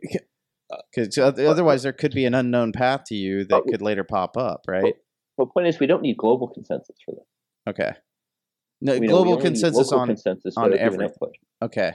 Because 0.93 1.17
otherwise, 1.17 1.83
there 1.83 1.93
could 1.93 2.13
be 2.13 2.25
an 2.25 2.33
unknown 2.33 2.71
path 2.71 3.03
to 3.07 3.15
you 3.15 3.45
that 3.45 3.63
could 3.69 3.81
later 3.81 4.03
pop 4.03 4.37
up, 4.37 4.61
right? 4.67 4.95
Well, 5.37 5.47
point 5.47 5.67
is, 5.67 5.79
we 5.79 5.87
don't 5.87 6.01
need 6.01 6.17
global 6.17 6.47
consensus 6.47 6.95
for 7.05 7.15
this. 7.15 7.25
Okay. 7.69 7.91
No, 8.81 8.97
We 8.97 9.07
know 9.07 9.23
global 9.23 9.37
consensus 9.37 9.91
local 9.91 9.99
on 9.99 10.07
consensus 10.07 10.55
on 10.57 10.69
for 10.69 10.75
a 10.75 10.77
given 10.77 10.93
everything. 10.93 11.31
okay. 11.61 11.93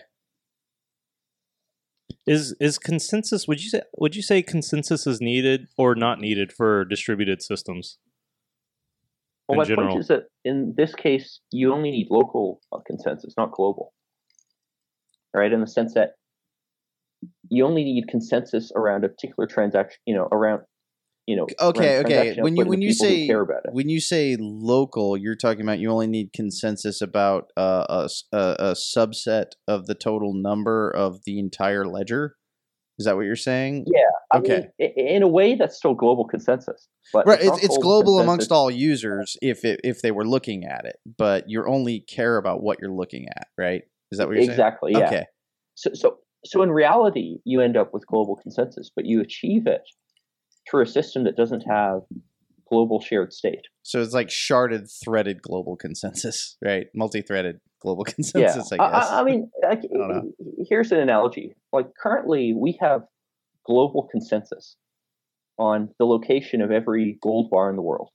Is 2.27 2.57
is 2.61 2.79
consensus? 2.79 3.47
Would 3.47 3.63
you 3.63 3.71
say 3.71 3.83
would 3.99 4.17
you 4.17 4.23
say 4.23 4.43
consensus 4.43 5.07
is 5.07 5.21
needed 5.21 5.69
or 5.77 5.95
not 5.95 6.21
needed 6.21 6.53
for 6.53 6.85
distributed 6.85 7.43
systems? 7.43 7.99
Well, 9.49 9.57
in 9.57 9.59
my 9.59 9.65
general. 9.69 9.89
point 9.89 10.01
is 10.01 10.09
that 10.09 10.25
in 10.45 10.75
this 10.77 10.95
case, 10.95 11.41
you 11.53 11.73
only 11.73 11.91
need 11.91 12.09
local 12.11 12.61
uh, 12.73 12.79
consensus, 12.87 13.35
not 13.37 13.53
global. 13.53 13.93
Right? 15.35 15.53
In 15.53 15.61
the 15.61 15.67
sense 15.67 15.95
that 15.95 16.13
you 17.49 17.65
only 17.65 17.85
need 17.85 18.09
consensus 18.09 18.73
around 18.75 19.05
a 19.05 19.09
particular 19.09 19.47
transaction, 19.47 19.99
you 20.07 20.15
know, 20.15 20.29
around, 20.33 20.63
you 21.27 21.37
know, 21.37 21.47
Okay, 21.61 21.99
okay. 21.99 22.35
When 22.41 22.57
you 22.57 22.65
when 22.65 22.83
you 22.83 22.93
say 22.93 23.27
care 23.27 23.41
about 23.43 23.63
it. 23.65 23.71
when 23.73 23.89
you 23.89 24.01
say 24.01 24.37
local, 24.39 25.17
you're 25.17 25.37
talking 25.37 25.63
about 25.63 25.79
you 25.79 25.91
only 25.91 26.07
need 26.07 26.33
consensus 26.33 27.01
about 27.01 27.51
uh, 27.57 27.85
a, 27.89 28.05
s- 28.05 28.25
a 28.33 28.57
a 28.59 28.73
subset 28.73 29.47
of 29.69 29.87
the 29.87 29.95
total 29.95 30.33
number 30.35 30.91
of 30.91 31.21
the 31.25 31.39
entire 31.39 31.87
ledger. 31.87 32.37
Is 32.99 33.07
that 33.07 33.17
what 33.17 33.27
you're 33.27 33.37
saying? 33.37 33.85
Yeah, 33.87 34.01
I 34.33 34.39
Okay. 34.39 34.69
mean, 34.79 34.93
in 34.97 35.23
a 35.23 35.29
way, 35.29 35.55
that's 35.55 35.77
still 35.77 35.95
global 35.95 36.27
consensus. 36.27 36.89
But 37.13 37.27
Right, 37.27 37.41
it's, 37.41 37.63
it's 37.63 37.79
global 37.79 38.19
amongst 38.21 38.51
all 38.51 38.71
users 38.71 39.37
if 39.41 39.65
it, 39.65 39.81
if 39.85 40.03
they 40.03 40.11
were 40.11 40.27
looking 40.27 40.65
at 40.65 40.85
it, 40.85 40.97
but 41.17 41.45
you 41.49 41.65
only 41.67 42.01
care 42.01 42.37
about 42.37 42.63
what 42.63 42.79
you're 42.81 42.95
looking 42.95 43.27
at, 43.29 43.49
right? 43.57 43.83
Is 44.11 44.19
that 44.19 44.27
what 44.27 44.35
you're 44.35 44.45
Exactly. 44.45 44.95
saying? 44.95 45.05
Yeah. 45.05 45.09
Okay. 45.09 45.25
So, 45.75 45.91
so, 45.95 46.19
so 46.45 46.63
in 46.63 46.71
reality, 46.71 47.39
you 47.45 47.61
end 47.61 47.77
up 47.77 47.93
with 47.93 48.07
global 48.07 48.37
consensus, 48.37 48.91
but 48.95 49.05
you 49.05 49.21
achieve 49.21 49.67
it 49.67 49.83
through 50.69 50.83
a 50.83 50.87
system 50.87 51.25
that 51.25 51.37
doesn't 51.37 51.63
have 51.63 52.01
global 52.69 53.01
shared 53.01 53.33
state. 53.33 53.63
So 53.83 54.03
it's 54.03 54.13
like 54.13 54.29
sharded, 54.29 54.91
threaded 55.05 55.41
global 55.43 55.77
consensus, 55.77 56.57
right? 56.65 56.87
Multi-threaded 56.95 57.61
global 57.81 58.05
consensus, 58.05 58.71
yeah. 58.73 58.85
I 58.85 58.91
guess. 58.91 59.11
I, 59.11 59.23
mean, 59.25 59.51
like, 59.63 59.83
don't 59.83 60.33
here's 60.69 60.93
an 60.93 60.99
analogy. 60.99 61.55
Like 61.73 61.89
currently, 62.01 62.53
we 62.55 62.79
have 62.81 63.03
global 63.67 64.09
consensus 64.11 64.77
on 65.59 65.89
the 65.99 66.05
location 66.05 66.61
of 66.61 66.71
every 66.71 67.19
gold 67.23 67.51
bar 67.51 67.71
in 67.71 67.77
the 67.77 67.83
world, 67.83 68.11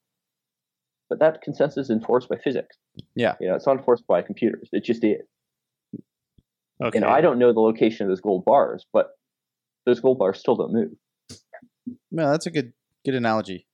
but 1.09 1.19
that 1.19 1.41
consensus 1.41 1.85
is 1.85 1.89
enforced 1.89 2.29
by 2.29 2.37
physics. 2.37 2.77
Yeah. 3.15 3.35
You 3.39 3.49
know, 3.49 3.55
it's 3.55 3.65
not 3.65 3.77
enforced 3.77 4.05
by 4.07 4.21
computers. 4.21 4.69
It 4.71 4.83
just 4.83 5.03
is. 5.03 5.21
Okay. 6.83 6.97
And 6.97 7.05
I 7.05 7.21
don't 7.21 7.37
know 7.37 7.53
the 7.53 7.59
location 7.59 8.05
of 8.05 8.09
those 8.09 8.21
gold 8.21 8.43
bars, 8.45 8.85
but 8.91 9.11
those 9.85 9.99
gold 9.99 10.17
bars 10.17 10.39
still 10.39 10.55
don't 10.55 10.73
move. 10.73 10.91
No, 12.11 12.31
that's 12.31 12.45
a 12.45 12.51
good 12.51 12.73
good 13.05 13.15
analogy. 13.15 13.67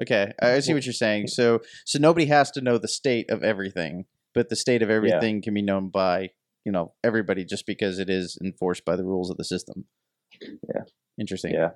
Okay, 0.00 0.32
I 0.42 0.54
I 0.54 0.60
see 0.60 0.74
what 0.74 0.86
you're 0.86 0.92
saying. 0.92 1.28
So 1.28 1.60
so 1.84 1.98
nobody 1.98 2.26
has 2.26 2.50
to 2.52 2.60
know 2.60 2.78
the 2.78 2.88
state 2.88 3.30
of 3.30 3.42
everything, 3.42 4.06
but 4.34 4.48
the 4.48 4.56
state 4.56 4.82
of 4.82 4.90
everything 4.90 5.42
can 5.42 5.54
be 5.54 5.62
known 5.62 5.88
by 5.88 6.30
you 6.64 6.72
know 6.72 6.94
everybody 7.02 7.44
just 7.44 7.66
because 7.66 7.98
it 7.98 8.10
is 8.10 8.38
enforced 8.42 8.84
by 8.84 8.96
the 8.96 9.04
rules 9.04 9.30
of 9.30 9.36
the 9.36 9.44
system. 9.44 9.86
Yeah. 10.42 10.82
Interesting. 11.18 11.52
Yeah. 11.54 11.70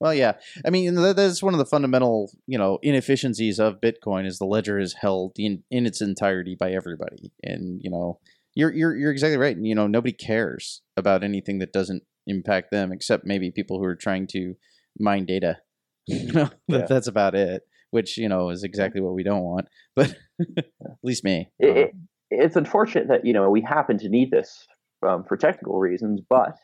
Well, 0.00 0.14
yeah. 0.14 0.32
I 0.64 0.70
mean, 0.70 0.94
that's 0.94 1.42
one 1.42 1.54
of 1.54 1.58
the 1.58 1.66
fundamental, 1.66 2.30
you 2.46 2.58
know, 2.58 2.78
inefficiencies 2.82 3.58
of 3.58 3.80
Bitcoin 3.80 4.26
is 4.26 4.38
the 4.38 4.46
ledger 4.46 4.78
is 4.78 4.94
held 4.94 5.32
in, 5.36 5.62
in 5.70 5.86
its 5.86 6.00
entirety 6.00 6.56
by 6.58 6.72
everybody, 6.72 7.32
and 7.42 7.80
you 7.82 7.90
know, 7.90 8.18
you're 8.54 8.72
you're 8.72 8.96
you're 8.96 9.10
exactly 9.12 9.36
right. 9.36 9.56
You 9.58 9.74
know, 9.74 9.86
nobody 9.86 10.12
cares 10.12 10.82
about 10.96 11.22
anything 11.22 11.58
that 11.58 11.72
doesn't 11.72 12.02
impact 12.26 12.70
them, 12.70 12.90
except 12.92 13.26
maybe 13.26 13.50
people 13.50 13.78
who 13.78 13.84
are 13.84 13.96
trying 13.96 14.26
to 14.28 14.54
mine 14.98 15.26
data. 15.26 15.58
You 16.08 16.32
know, 16.32 16.44
that, 16.44 16.52
Yeah. 16.68 16.86
that's 16.88 17.08
about 17.08 17.34
it. 17.34 17.62
Which 17.90 18.16
you 18.16 18.28
know 18.28 18.50
is 18.50 18.62
exactly 18.62 19.00
what 19.00 19.14
we 19.14 19.24
don't 19.24 19.42
want. 19.42 19.66
But 19.96 20.16
at 20.56 20.66
least 21.02 21.24
me. 21.24 21.50
It, 21.58 21.76
it, 21.76 21.90
it's 22.30 22.54
unfortunate 22.56 23.08
that 23.08 23.24
you 23.26 23.32
know 23.32 23.50
we 23.50 23.60
happen 23.60 23.98
to 23.98 24.08
need 24.08 24.30
this 24.30 24.66
um, 25.06 25.24
for 25.24 25.36
technical 25.36 25.78
reasons, 25.80 26.20
but 26.28 26.56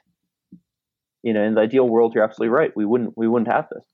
you 1.22 1.32
know, 1.32 1.42
in 1.42 1.54
the 1.54 1.60
ideal 1.60 1.88
world, 1.88 2.14
you're 2.14 2.24
absolutely 2.24 2.54
right. 2.54 2.72
We 2.74 2.84
wouldn't 2.84 3.14
we 3.16 3.28
wouldn't 3.28 3.52
have 3.52 3.68
this. 3.70 3.84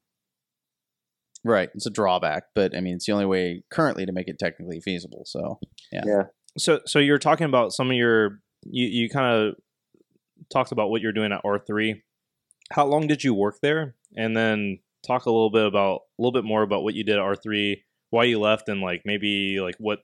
Right. 1.45 1.71
It's 1.75 1.87
a 1.87 1.91
drawback, 1.91 2.45
but 2.55 2.77
I 2.77 2.81
mean, 2.81 2.97
it's 2.97 3.07
the 3.07 3.13
only 3.13 3.27
way 3.27 3.63
currently 3.71 4.05
to 4.07 4.13
make 4.13 4.29
it 4.29 4.39
technically 4.39 4.81
feasible. 4.81 5.23
So 5.27 5.59
Yeah. 5.93 6.03
Yeah. 6.07 6.23
So 6.57 6.81
so 6.87 6.99
you're 6.99 7.19
talking 7.19 7.47
about 7.47 7.73
some 7.73 7.91
of 7.91 7.97
your 7.97 8.41
you 8.65 8.87
you 8.87 9.09
kind 9.09 9.35
of 9.35 9.55
talked 10.53 10.73
about 10.73 10.91
what 10.91 11.03
you're 11.03 11.13
doing 11.13 11.33
at 11.33 11.45
R3. 11.45 12.03
How 12.73 12.87
long 12.87 13.07
did 13.07 13.25
you 13.25 13.35
work 13.35 13.59
there? 13.63 13.95
And 14.17 14.37
then 14.37 14.79
talk 15.07 15.27
a 15.27 15.31
little 15.31 15.51
bit 15.51 15.67
about 15.67 16.01
a 16.19 16.23
little 16.23 16.33
bit 16.33 16.45
more 16.45 16.63
about 16.63 16.83
what 16.83 16.95
you 16.95 17.05
did 17.05 17.17
at 17.17 17.23
R3, 17.23 17.77
why 18.11 18.25
you 18.25 18.41
left 18.41 18.69
and 18.69 18.81
like 18.81 19.03
maybe 19.05 19.61
like 19.61 19.77
what 19.79 20.01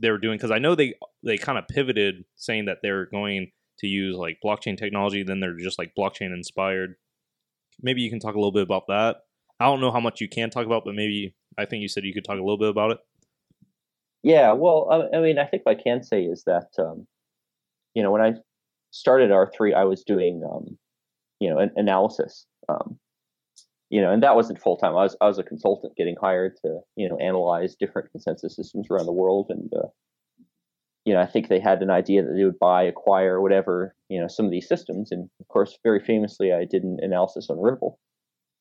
they 0.00 0.10
were 0.10 0.18
doing 0.18 0.38
cuz 0.38 0.50
I 0.50 0.58
know 0.58 0.74
they 0.74 0.94
they 1.24 1.38
kind 1.38 1.58
of 1.58 1.66
pivoted 1.66 2.24
saying 2.36 2.66
that 2.66 2.78
they're 2.82 3.06
going 3.06 3.50
to 3.78 3.86
use 3.86 4.16
like 4.16 4.38
blockchain 4.44 4.76
technology 4.76 5.22
then 5.22 5.40
they're 5.40 5.56
just 5.56 5.78
like 5.78 5.92
blockchain 5.98 6.34
inspired. 6.34 6.96
Maybe 7.80 8.02
you 8.02 8.10
can 8.10 8.20
talk 8.20 8.34
a 8.34 8.38
little 8.38 8.52
bit 8.52 8.64
about 8.64 8.88
that. 8.88 9.18
I 9.60 9.66
don't 9.66 9.80
know 9.80 9.92
how 9.92 10.00
much 10.00 10.20
you 10.20 10.28
can 10.28 10.50
talk 10.50 10.66
about, 10.66 10.84
but 10.84 10.94
maybe 10.94 11.34
I 11.56 11.64
think 11.64 11.82
you 11.82 11.88
said 11.88 12.04
you 12.04 12.14
could 12.14 12.24
talk 12.24 12.38
a 12.38 12.42
little 12.42 12.58
bit 12.58 12.70
about 12.70 12.92
it. 12.92 12.98
Yeah, 14.22 14.52
well, 14.52 15.08
I, 15.12 15.20
mean, 15.20 15.38
I 15.38 15.46
think 15.46 15.64
what 15.64 15.78
I 15.78 15.82
can 15.82 16.02
say 16.02 16.24
is 16.24 16.42
that, 16.44 16.68
um, 16.78 17.06
you 17.94 18.02
know, 18.02 18.10
when 18.10 18.20
I 18.20 18.34
started 18.90 19.30
R 19.30 19.50
three, 19.56 19.74
I 19.74 19.84
was 19.84 20.02
doing, 20.02 20.42
um, 20.44 20.76
you 21.40 21.48
know, 21.48 21.58
an 21.58 21.70
analysis, 21.76 22.46
um, 22.68 22.98
you 23.90 24.00
know, 24.00 24.12
and 24.12 24.22
that 24.22 24.34
wasn't 24.34 24.60
full 24.60 24.76
time. 24.76 24.92
I 24.92 25.04
was 25.04 25.16
I 25.20 25.26
was 25.26 25.38
a 25.38 25.44
consultant 25.44 25.96
getting 25.96 26.16
hired 26.20 26.56
to, 26.64 26.80
you 26.96 27.08
know, 27.08 27.16
analyze 27.18 27.76
different 27.76 28.10
consensus 28.10 28.56
systems 28.56 28.88
around 28.90 29.06
the 29.06 29.12
world, 29.12 29.46
and 29.50 29.72
uh, 29.72 29.86
you 31.08 31.14
know, 31.14 31.22
I 31.22 31.26
think 31.26 31.48
they 31.48 31.58
had 31.58 31.80
an 31.80 31.88
idea 31.88 32.22
that 32.22 32.34
they 32.34 32.44
would 32.44 32.58
buy, 32.58 32.82
acquire, 32.82 33.40
whatever, 33.40 33.94
you 34.10 34.20
know, 34.20 34.28
some 34.28 34.44
of 34.44 34.50
these 34.50 34.68
systems, 34.68 35.10
and 35.10 35.30
of 35.40 35.48
course, 35.48 35.78
very 35.82 36.00
famously, 36.00 36.52
I 36.52 36.66
did 36.66 36.82
an 36.82 36.98
analysis 37.00 37.48
on 37.48 37.58
Ripple. 37.58 37.98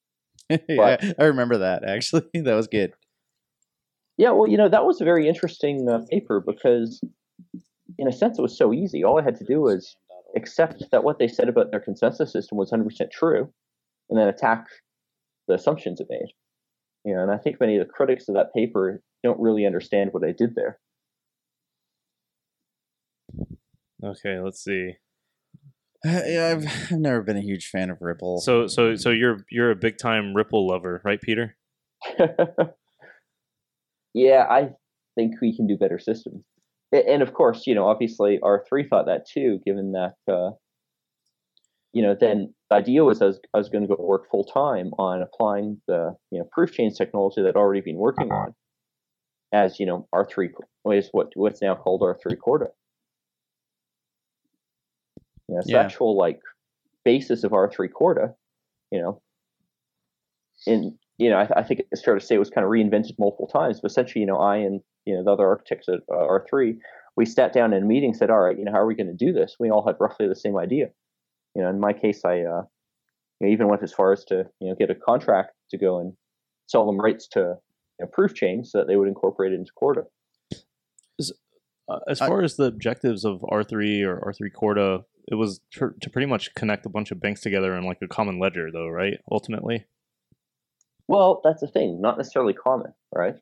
yeah, 0.70 0.96
I 1.20 1.26
remember 1.26 1.58
that 1.58 1.84
actually. 1.84 2.24
that 2.34 2.56
was 2.56 2.68
good. 2.68 2.94
Yeah, 4.16 4.32
well, 4.32 4.48
you 4.48 4.56
know, 4.56 4.70
that 4.70 4.86
was 4.86 5.02
a 5.02 5.04
very 5.04 5.28
interesting 5.28 5.90
uh, 5.90 6.06
paper 6.10 6.40
because, 6.40 7.02
in 7.98 8.08
a 8.08 8.14
sense, 8.14 8.40
it 8.40 8.42
was 8.42 8.58
so 8.58 8.72
easy. 8.72 9.04
All 9.04 9.20
I 9.20 9.26
had 9.26 9.36
to 9.40 9.44
do 9.44 9.60
was 9.60 9.98
accept 10.34 10.82
that 10.94 11.04
what 11.04 11.20
they 11.20 11.28
said 11.28 11.50
about 11.50 11.72
their 11.72 11.82
consensus 11.82 12.32
system 12.32 12.58
was 12.58 12.72
100% 12.72 13.12
true, 13.12 13.52
and 14.10 14.18
then 14.18 14.30
attack 14.30 14.68
the 15.50 15.56
assumptions 15.56 16.00
it 16.00 16.08
made. 16.10 16.32
You 17.04 17.14
know, 17.14 17.24
and 17.24 17.32
I 17.32 17.38
think 17.40 17.60
many 17.60 17.76
of 17.76 17.86
the 17.86 17.92
critics 17.92 18.30
of 18.30 18.36
that 18.36 18.54
paper 18.56 19.02
don't 19.22 19.40
really 19.42 19.66
understand 19.66 20.14
what 20.14 20.24
I 20.24 20.32
did 20.32 20.56
there. 20.56 20.80
Okay, 24.04 24.40
let's 24.40 24.64
see. 24.64 24.94
yeah, 26.06 26.56
I've, 26.56 26.66
I've 26.92 27.00
never 27.00 27.22
been 27.22 27.38
a 27.38 27.42
huge 27.42 27.70
fan 27.70 27.90
of 27.90 27.98
Ripple. 28.02 28.40
So 28.42 28.68
so 28.68 28.96
so 28.96 29.10
you're 29.10 29.46
you're 29.50 29.72
a 29.72 29.76
big 29.76 29.98
time 29.98 30.36
Ripple 30.36 30.68
lover, 30.68 31.02
right, 31.04 31.22
Peter? 31.22 31.56
yeah, 34.14 34.46
I 34.50 34.70
think 35.16 35.36
we 35.42 35.56
can 35.56 35.68
do 35.68 35.78
better 35.78 36.00
systems. 36.00 36.44
And 36.92 37.22
of 37.22 37.34
course, 37.34 37.68
you 37.68 37.76
know, 37.76 37.88
obviously 37.88 38.40
R3 38.42 38.88
thought 38.90 39.08
that 39.08 39.28
too, 39.28 39.60
given 39.66 39.92
that, 39.92 40.16
uh, 40.32 40.52
you 41.92 42.02
know, 42.02 42.16
then 42.18 42.54
the 42.70 42.78
idea 42.78 43.04
was 43.04 43.22
I 43.22 43.26
was, 43.26 43.40
I 43.54 43.58
was 43.58 43.68
going 43.68 43.86
to 43.86 43.94
go 43.94 44.02
work 44.02 44.30
full 44.32 44.46
time 44.46 44.92
on 44.98 45.22
applying 45.22 45.82
the, 45.88 46.16
you 46.32 46.40
know, 46.40 46.48
proof 46.52 46.72
chains 46.72 46.98
technology 46.98 47.42
that 47.42 47.50
I'd 47.50 47.56
already 47.56 47.82
been 47.82 47.98
working 47.98 48.32
on 48.32 48.56
as, 49.54 49.80
you 49.80 49.86
know, 49.86 50.08
R3, 50.16 50.50
is 50.94 51.10
what, 51.12 51.32
what's 51.36 51.62
now 51.62 51.76
called 51.76 52.02
R3 52.02 52.38
Corda. 52.38 52.68
You 55.48 55.56
know, 55.56 55.62
so 55.62 55.70
Yeah. 55.70 55.80
the 55.80 55.86
actual 55.86 56.18
like 56.18 56.42
basis 57.04 57.44
of 57.44 57.52
R3 57.52 57.92
Corda, 57.92 58.36
you 58.92 59.02
know, 59.02 59.22
in 60.66 60.98
you 61.18 61.30
know, 61.30 61.38
I, 61.38 61.60
I 61.60 61.64
think 61.64 61.82
it's 61.92 62.04
fair 62.04 62.14
to 62.14 62.22
say 62.22 62.36
it 62.36 62.40
was 62.40 62.50
kind 62.50 62.64
of 62.64 62.70
reinvented 62.70 63.18
multiple 63.18 63.48
times. 63.48 63.82
But 63.82 63.90
essentially, 63.92 64.22
you 64.22 64.28
know, 64.28 64.38
I 64.38 64.58
and 64.58 64.82
you 65.06 65.16
know 65.16 65.24
the 65.24 65.32
other 65.32 65.48
architects 65.48 65.90
at 65.90 66.00
uh, 66.12 66.28
R3, 66.28 66.78
we 67.16 67.26
sat 67.26 67.54
down 67.54 67.74
in 67.74 67.84
a 67.84 67.86
meeting, 67.86 68.14
said, 68.14 68.30
"All 68.30 68.40
right, 68.40 68.58
you 68.58 68.66
know, 68.66 68.72
how 68.72 68.80
are 68.80 68.86
we 68.86 68.96
going 68.96 69.08
to 69.08 69.26
do 69.26 69.34
this?" 69.34 69.56
We 69.60 69.72
all 69.72 69.86
had 69.86 69.96
roughly 70.00 70.28
the 70.28 70.36
same 70.36 70.58
idea. 70.58 70.90
You 71.56 71.64
know, 71.64 71.70
in 71.70 71.80
my 71.80 71.94
case, 71.94 72.24
I 72.24 72.42
uh, 72.42 72.64
you 73.40 73.48
know, 73.48 73.48
even 73.48 73.68
went 73.68 73.84
as 73.84 73.94
far 73.94 74.12
as 74.12 74.24
to 74.26 74.46
you 74.60 74.70
know 74.70 74.76
get 74.76 74.92
a 74.92 74.96
contract 74.96 75.54
to 75.72 75.78
go 75.78 76.00
and 76.00 76.14
sell 76.68 76.86
them 76.86 77.00
rights 77.00 77.28
to 77.30 77.40
you 77.40 78.06
know, 78.06 78.08
proof 78.08 78.36
chains 78.36 78.72
so 78.72 78.80
that 78.80 78.88
they 78.88 78.96
would 78.96 79.08
incorporate 79.08 79.54
it 79.54 79.56
into 79.56 79.72
Corda. 79.76 80.04
Uh, 81.90 82.00
as 82.08 82.22
I- 82.22 82.28
far 82.28 82.42
as 82.42 82.56
the 82.56 82.66
objectives 82.66 83.24
of 83.24 83.42
R3 83.42 84.04
or 84.06 84.20
R3 84.20 84.52
Corda, 84.54 85.06
it 85.30 85.36
was 85.36 85.60
pr- 85.72 85.96
to 86.02 86.10
pretty 86.10 86.26
much 86.26 86.54
connect 86.56 86.86
a 86.86 86.90
bunch 86.90 87.12
of 87.12 87.20
banks 87.20 87.42
together 87.42 87.76
in 87.76 87.84
like 87.84 88.00
a 88.02 88.08
common 88.08 88.40
ledger, 88.40 88.72
though, 88.72 88.88
right? 88.88 89.20
Ultimately. 89.32 89.86
Well, 91.08 91.42
that's 91.44 91.62
the 91.62 91.68
thing, 91.68 92.02
not 92.02 92.18
necessarily 92.18 92.54
common, 92.54 92.94
right? 93.16 93.36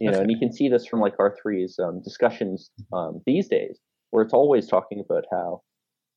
You 0.00 0.10
know, 0.10 0.20
and 0.20 0.30
you 0.30 0.38
can 0.38 0.52
see 0.52 0.68
this 0.68 0.86
from 0.86 1.00
like 1.00 1.16
R3's 1.16 1.78
um, 1.78 2.02
discussions 2.02 2.70
um, 2.92 3.22
these 3.24 3.48
days, 3.48 3.78
where 4.10 4.22
it's 4.22 4.34
always 4.34 4.66
talking 4.66 5.00
about 5.00 5.24
how 5.30 5.62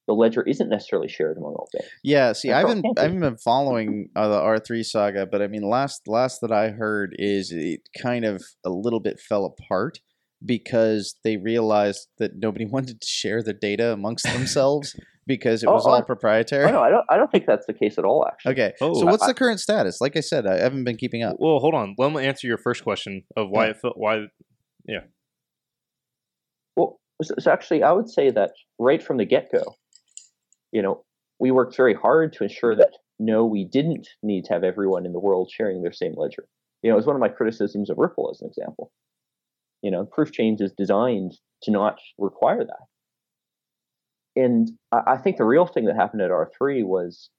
the 0.08 0.14
ledger 0.14 0.42
isn't 0.44 0.70
necessarily 0.70 1.08
shared 1.10 1.38
among 1.38 1.54
all 1.56 1.68
banks. 1.74 1.90
Yeah, 2.04 2.32
see, 2.34 2.52
I 2.52 2.60
haven't. 2.60 2.86
I 2.98 3.04
haven't 3.04 3.20
been 3.20 3.38
following 3.38 4.10
uh, 4.16 4.28
the 4.30 4.40
R 4.40 4.58
three 4.60 4.84
saga, 4.84 5.26
but 5.26 5.42
I 5.42 5.48
mean, 5.48 5.64
last 5.64 6.08
last 6.08 6.40
that 6.42 6.52
I 6.52 6.70
heard 6.70 7.16
is 7.20 7.52
it 7.52 7.82
kind 8.02 8.24
of 8.26 8.44
a 8.66 8.70
little 8.70 9.00
bit 9.02 9.20
fell 9.20 9.46
apart 9.46 10.00
because 10.46 11.16
they 11.24 11.36
realized 11.38 12.08
that 12.20 12.32
nobody 12.38 12.66
wanted 12.72 13.02
to 13.02 13.08
share 13.08 13.42
the 13.44 13.54
data 13.54 13.92
amongst 13.92 14.24
themselves 14.34 14.96
because 15.26 15.62
it 15.62 15.68
Oh, 15.68 15.74
was 15.74 15.86
all 15.86 15.96
I- 15.96 16.02
proprietary. 16.02 16.64
Oh, 16.66 16.72
no, 16.72 16.80
I 16.82 16.90
don't. 16.90 17.06
I 17.10 17.18
don't 17.18 17.30
think 17.30 17.46
that's 17.46 17.66
the 17.66 17.74
case 17.74 17.98
at 17.98 18.06
all. 18.06 18.26
Actually, 18.26 18.54
Okay, 18.54 18.74
Oh. 18.80 18.94
so 18.94 19.06
what's 19.08 19.24
I- 19.24 19.28
the 19.28 19.34
current 19.34 19.60
status? 19.60 20.00
Like 20.00 20.16
I 20.16 20.22
said, 20.22 20.48
I 20.48 20.58
haven't 20.58 20.86
been 20.86 20.96
keeping 20.96 21.22
up. 21.24 21.36
Well, 21.40 21.60
hold 21.60 21.74
on. 21.74 21.96
Let 21.98 22.14
me 22.14 22.26
answer 22.26 22.48
your 22.48 22.58
first 22.60 22.84
question 22.84 23.24
of 23.36 23.50
why 23.50 23.66
Yeah. 23.66 23.72
it 23.72 23.78
felt 23.82 23.98
why. 23.98 24.28
Yeah. 24.88 25.02
Well, 26.76 27.00
so, 27.24 27.36
so 27.40 27.52
actually, 27.52 27.84
I 27.84 27.92
would 27.92 28.10
say 28.10 28.30
that 28.32 28.52
right 28.80 29.02
from 29.04 29.18
the 29.18 29.26
get 29.26 29.52
go, 29.52 29.76
you 30.72 30.82
know, 30.82 31.04
we 31.40 31.52
worked 31.52 31.76
very 31.76 31.94
hard 31.94 32.34
to 32.34 32.44
ensure 32.44 32.76
that 32.76 32.94
no, 33.20 33.46
we 33.46 33.64
didn't 33.64 34.08
need 34.22 34.46
to 34.46 34.54
have 34.54 34.64
everyone 34.64 35.06
in 35.06 35.14
the 35.14 35.20
world 35.20 35.52
sharing 35.52 35.82
their 35.82 35.92
same 35.92 36.14
ledger. 36.16 36.48
You 36.84 36.90
know, 36.90 36.96
it 36.96 36.98
was 36.98 37.06
one 37.08 37.16
of 37.16 37.20
my 37.20 37.30
criticisms 37.30 37.90
of 37.90 37.98
Ripple 37.98 38.30
as 38.32 38.42
an 38.42 38.48
example. 38.48 38.92
You 39.82 39.92
know, 39.92 40.06
proof 40.06 40.32
chains 40.32 40.62
is 40.62 40.72
designed 40.78 41.34
to 41.64 41.72
not 41.72 41.98
require 42.18 42.64
that. 42.64 44.42
And 44.42 44.70
I, 44.92 45.14
I 45.14 45.18
think 45.18 45.38
the 45.38 45.46
real 45.46 45.66
thing 45.66 45.86
that 45.86 45.96
happened 45.96 46.22
at 46.22 46.32
R3 46.32 46.86
was, 46.86 47.30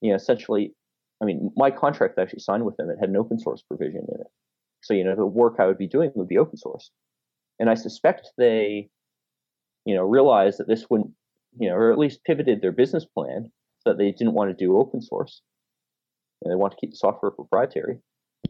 you 0.00 0.10
know, 0.10 0.16
essentially, 0.16 0.74
I 1.22 1.24
mean, 1.24 1.50
my 1.56 1.70
contract 1.70 2.16
that 2.16 2.22
I 2.22 2.24
actually 2.24 2.40
signed 2.40 2.64
with 2.64 2.76
them, 2.76 2.90
it 2.90 2.98
had 3.00 3.08
an 3.08 3.16
open 3.16 3.38
source 3.38 3.62
provision 3.62 4.04
in 4.08 4.20
it. 4.20 4.26
So, 4.82 4.94
you 4.94 5.04
know, 5.04 5.14
the 5.14 5.26
work 5.26 5.56
I 5.58 5.66
would 5.66 5.78
be 5.78 5.88
doing 5.88 6.10
would 6.14 6.28
be 6.28 6.38
open 6.38 6.56
source. 6.56 6.90
And 7.58 7.68
I 7.68 7.74
suspect 7.74 8.30
they, 8.38 8.88
you 9.84 9.94
know, 9.94 10.02
realized 10.02 10.58
that 10.58 10.68
this 10.68 10.86
wouldn't, 10.88 11.10
you 11.58 11.68
know, 11.68 11.74
or 11.74 11.92
at 11.92 11.98
least 11.98 12.24
pivoted 12.24 12.60
their 12.60 12.72
business 12.72 13.04
plan 13.04 13.50
so 13.80 13.90
that 13.90 13.98
they 13.98 14.12
didn't 14.12 14.34
want 14.34 14.50
to 14.50 14.64
do 14.64 14.76
open 14.78 15.00
source. 15.02 15.42
And 16.42 16.52
they 16.52 16.56
want 16.56 16.72
to 16.72 16.78
keep 16.80 16.90
the 16.90 16.96
software 16.96 17.30
proprietary. 17.30 17.98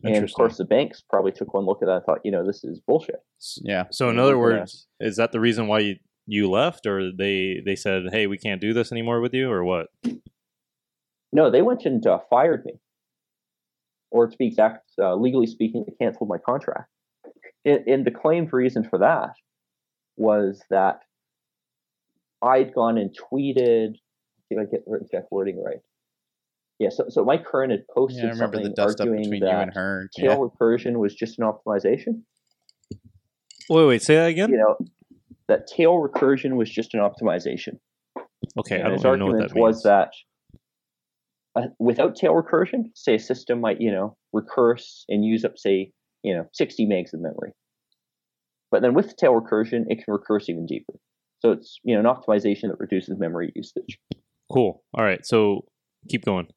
And 0.04 0.22
of 0.22 0.32
course, 0.34 0.58
the 0.58 0.64
banks 0.64 1.02
probably 1.08 1.32
took 1.32 1.54
one 1.54 1.64
look 1.64 1.82
at 1.82 1.86
that 1.86 1.96
and 1.96 2.04
thought, 2.04 2.20
you 2.22 2.30
know, 2.30 2.46
this 2.46 2.62
is 2.62 2.80
bullshit. 2.86 3.20
Yeah, 3.62 3.84
So 3.90 4.10
in 4.10 4.18
other 4.18 4.38
words, 4.38 4.86
is 5.00 5.16
that 5.16 5.32
the 5.32 5.40
reason 5.40 5.66
why 5.66 5.80
you 5.80 5.96
you 6.26 6.50
left, 6.50 6.86
or 6.86 7.10
they 7.10 7.62
they 7.64 7.74
said, 7.74 8.02
"Hey, 8.12 8.26
we 8.26 8.36
can't 8.36 8.60
do 8.60 8.74
this 8.74 8.92
anymore 8.92 9.20
with 9.20 9.32
you," 9.32 9.50
or 9.50 9.64
what? 9.64 9.86
No, 11.32 11.50
they 11.50 11.62
went 11.62 11.86
and 11.86 12.06
uh, 12.06 12.18
fired 12.28 12.64
me. 12.66 12.74
Or 14.10 14.26
to 14.26 14.36
be 14.36 14.46
exact, 14.46 14.90
uh, 14.98 15.14
legally 15.14 15.46
speaking, 15.46 15.84
they 15.86 15.94
canceled 16.04 16.28
my 16.28 16.38
contract. 16.38 16.90
And, 17.64 17.86
and 17.86 18.06
the 18.06 18.10
claimed 18.10 18.52
reason 18.52 18.84
for 18.88 18.98
that 18.98 19.32
was 20.16 20.62
that 20.70 21.00
I'd 22.42 22.74
gone 22.74 22.98
and 22.98 23.10
tweeted. 23.16 23.94
See 23.94 24.54
if 24.54 24.58
I 24.58 24.64
get 24.70 24.84
the 24.86 24.98
exact 25.00 25.30
wording 25.30 25.62
right. 25.62 25.78
Yeah, 26.78 26.90
so, 26.90 27.06
so 27.08 27.24
Mike 27.24 27.44
Hearn 27.50 27.70
had 27.70 27.80
posted 27.92 28.22
yeah. 28.22 28.28
I 28.30 28.32
remember 28.32 28.58
the 28.58 28.64
something 28.66 28.74
dust 28.76 29.00
up 29.00 29.08
arguing 29.08 29.22
between 29.24 29.40
that 29.40 29.50
you 29.52 29.56
and 29.58 29.74
her. 29.74 30.08
tail 30.16 30.48
recursion 30.48 30.98
was 30.98 31.14
just 31.14 31.38
an 31.38 31.44
optimization. 31.44 32.22
Wait, 33.68 33.86
wait, 33.86 34.02
say 34.02 34.14
that 34.14 34.28
again. 34.28 34.50
You 34.50 34.58
know, 34.58 34.76
that 35.48 35.66
tail 35.66 35.94
recursion 35.94 36.56
was 36.56 36.70
just 36.70 36.94
an 36.94 37.00
optimization. 37.00 37.78
Okay, 38.58 38.80
I 38.80 38.88
And 38.88 38.92
don't 38.92 38.92
his 38.92 39.04
even 39.04 39.18
know 39.18 39.26
what 39.26 39.38
argument 39.38 39.48
that 39.48 39.54
means. 39.54 39.62
was 39.62 39.82
that 39.82 40.10
uh, 41.56 41.62
without 41.78 42.14
tail 42.16 42.34
recursion, 42.34 42.90
say 42.94 43.16
a 43.16 43.18
system 43.18 43.60
might, 43.60 43.80
you 43.80 43.90
know, 43.90 44.16
recurse 44.32 45.04
and 45.08 45.24
use 45.24 45.44
up, 45.44 45.58
say, 45.58 45.92
you 46.22 46.34
know, 46.34 46.46
60 46.52 46.86
megs 46.86 47.12
of 47.12 47.20
memory. 47.20 47.52
But 48.70 48.82
then 48.82 48.94
with 48.94 49.16
tail 49.16 49.32
recursion, 49.38 49.84
it 49.88 49.96
can 50.04 50.12
recurse 50.14 50.48
even 50.48 50.66
deeper. 50.66 50.94
So 51.40 51.52
it's, 51.52 51.78
you 51.84 51.94
know, 51.94 52.00
an 52.00 52.06
optimization 52.16 52.68
that 52.68 52.78
reduces 52.78 53.18
memory 53.18 53.52
usage. 53.54 53.98
Cool. 54.50 54.82
All 54.94 55.04
right, 55.04 55.24
so 55.24 55.64
keep 56.08 56.24
going. 56.24 56.48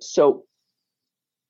So, 0.00 0.44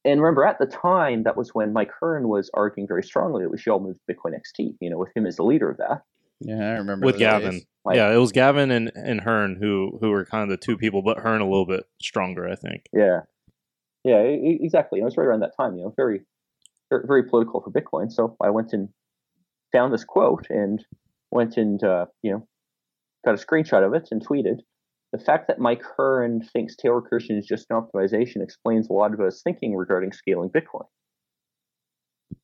and 0.04 0.20
remember 0.20 0.44
at 0.44 0.58
the 0.58 0.66
time, 0.66 1.22
that 1.24 1.37
was 1.37 1.50
when 1.54 1.72
Mike 1.72 1.90
Hearn 2.00 2.28
was 2.28 2.50
arguing 2.54 2.87
very 2.88 3.02
strongly 3.02 3.44
that 3.44 3.50
we 3.50 3.58
should 3.58 3.72
all 3.72 3.80
move 3.80 3.96
to 3.96 4.14
Bitcoin 4.14 4.32
XT, 4.32 4.76
you 4.80 4.90
know, 4.90 4.98
with 4.98 5.11
him 5.14 5.26
as 5.26 5.37
the 5.37 5.42
leader 5.42 5.70
of 5.70 5.76
that. 5.78 6.02
Yeah, 6.40 6.54
I 6.56 6.78
remember 6.78 7.04
With 7.04 7.18
Gavin. 7.18 7.62
Like- 7.84 7.96
yeah, 7.96 8.12
it 8.12 8.18
was 8.18 8.32
Gavin 8.32 8.70
and 8.70 8.92
and 8.94 9.20
Hearn 9.20 9.56
who 9.61 9.98
who 10.00 10.11
were 10.11 10.24
kind 10.24 10.42
of 10.44 10.50
the 10.50 10.56
two 10.56 10.76
people, 10.76 11.02
but 11.02 11.18
Hearn 11.18 11.40
a 11.40 11.44
little 11.48 11.66
bit 11.66 11.84
stronger, 12.00 12.48
I 12.48 12.54
think. 12.54 12.84
Yeah, 12.92 13.20
yeah, 14.04 14.18
exactly. 14.18 15.00
And 15.00 15.04
it 15.04 15.06
was 15.06 15.16
right 15.16 15.26
around 15.26 15.40
that 15.40 15.56
time, 15.56 15.76
you 15.76 15.82
know, 15.82 15.92
very, 15.96 16.20
very, 16.90 17.04
very 17.06 17.24
political 17.24 17.61
for 17.61 17.70
Bitcoin. 17.70 18.12
So 18.12 18.37
I 18.42 18.50
went 18.50 18.72
and 18.72 18.88
found 19.72 19.92
this 19.92 20.04
quote 20.04 20.46
and 20.48 20.84
went 21.30 21.56
and 21.56 21.82
uh, 21.82 22.06
you 22.22 22.32
know 22.32 22.46
got 23.24 23.34
a 23.34 23.44
screenshot 23.44 23.86
of 23.86 23.94
it 23.94 24.08
and 24.10 24.26
tweeted. 24.26 24.58
The 25.12 25.18
fact 25.18 25.48
that 25.48 25.58
Mike 25.58 25.82
Hearn 25.96 26.42
thinks 26.52 26.76
tail 26.76 27.00
recursion 27.00 27.38
is 27.38 27.46
just 27.46 27.66
an 27.70 27.80
optimization 27.80 28.42
explains 28.42 28.88
a 28.88 28.92
lot 28.92 29.14
of 29.14 29.20
his 29.20 29.40
thinking 29.42 29.74
regarding 29.74 30.12
scaling 30.12 30.50
Bitcoin. 30.50 30.84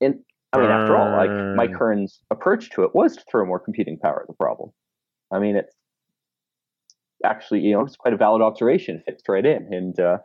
And 0.00 0.20
I 0.54 0.58
mean, 0.58 0.70
after 0.70 0.96
all, 0.96 1.10
like 1.10 1.56
Mike 1.56 1.70
Burn. 1.70 1.78
Hearn's 1.78 2.20
approach 2.30 2.70
to 2.70 2.84
it 2.84 2.94
was 2.94 3.16
to 3.16 3.24
throw 3.30 3.44
more 3.44 3.58
computing 3.58 3.98
power 3.98 4.20
at 4.22 4.28
the 4.28 4.34
problem. 4.34 4.70
I 5.32 5.40
mean, 5.40 5.56
it's 5.56 5.74
actually, 7.24 7.60
you 7.60 7.72
know, 7.72 7.82
it's 7.82 7.96
quite 7.96 8.14
a 8.14 8.16
valid 8.16 8.40
observation. 8.40 9.02
Fits 9.04 9.22
right 9.28 9.44
in. 9.44 9.68
And 9.72 10.00
uh, 10.00 10.18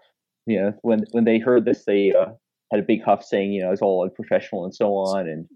you 0.45 0.61
know, 0.61 0.73
when 0.81 1.03
when 1.11 1.25
they 1.25 1.39
heard 1.39 1.65
this, 1.65 1.83
they 1.85 2.13
uh, 2.13 2.31
had 2.71 2.79
a 2.79 2.85
big 2.85 3.03
huff 3.03 3.23
saying, 3.23 3.51
you 3.51 3.61
know, 3.61 3.71
it's 3.71 3.81
all 3.81 4.03
unprofessional 4.03 4.63
and 4.63 4.73
so 4.73 4.93
on, 4.93 5.27
and 5.27 5.47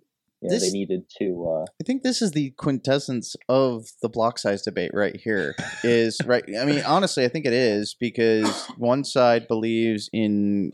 you 0.43 0.49
know, 0.49 0.59
they 0.59 0.69
needed 0.71 1.05
to. 1.19 1.47
Uh, 1.47 1.65
I 1.81 1.83
think 1.85 2.03
this 2.03 2.21
is 2.21 2.31
the 2.31 2.51
quintessence 2.51 3.35
of 3.47 3.87
the 4.01 4.09
block 4.09 4.37
size 4.37 4.61
debate 4.61 4.91
right 4.93 5.15
here. 5.15 5.55
Is 5.83 6.19
right. 6.25 6.43
I 6.59 6.65
mean, 6.65 6.81
honestly, 6.85 7.23
I 7.23 7.29
think 7.29 7.45
it 7.45 7.53
is 7.53 7.95
because 7.99 8.67
one 8.77 9.03
side 9.03 9.47
believes 9.47 10.09
in 10.11 10.73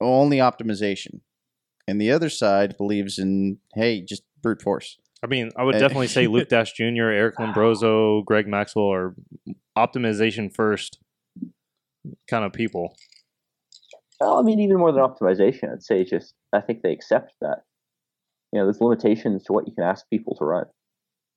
only 0.00 0.38
optimization, 0.38 1.20
and 1.86 2.00
the 2.00 2.10
other 2.10 2.30
side 2.30 2.76
believes 2.76 3.18
in 3.18 3.58
hey, 3.74 4.00
just 4.00 4.22
brute 4.42 4.62
force. 4.62 4.98
I 5.22 5.28
mean, 5.28 5.50
I 5.56 5.62
would 5.62 5.78
definitely 5.78 6.08
say 6.08 6.26
Luke 6.26 6.48
Dash 6.50 6.72
Jr., 6.72 7.04
Eric 7.04 7.36
Lombrozo, 7.36 8.24
Greg 8.24 8.48
Maxwell 8.48 8.92
are 8.92 9.14
optimization 9.78 10.52
first 10.52 10.98
kind 12.28 12.44
of 12.44 12.52
people. 12.52 12.96
well, 14.20 14.38
I 14.38 14.42
mean, 14.42 14.58
even 14.58 14.78
more 14.78 14.90
than 14.90 15.02
optimization, 15.02 15.72
I'd 15.72 15.82
say 15.82 16.04
just 16.04 16.34
I 16.52 16.60
think 16.60 16.82
they 16.82 16.92
accept 16.92 17.34
that. 17.40 17.64
You 18.52 18.60
know, 18.60 18.66
there's 18.66 18.80
limitations 18.80 19.44
to 19.44 19.52
what 19.52 19.66
you 19.66 19.74
can 19.74 19.84
ask 19.84 20.04
people 20.10 20.36
to 20.38 20.44
run. 20.44 20.64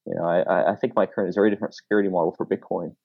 You 0.06 0.16
know, 0.16 0.26
I, 0.26 0.42
I- 0.42 0.72
I 0.74 0.76
think 0.76 0.94
Mike 0.96 1.12
Hearn 1.16 1.28
is 1.30 1.36
a 1.38 1.40
very 1.40 1.50
different 1.50 1.74
security 1.74 2.10
model 2.10 2.34
for 2.38 2.46
Bitcoin 2.46 2.96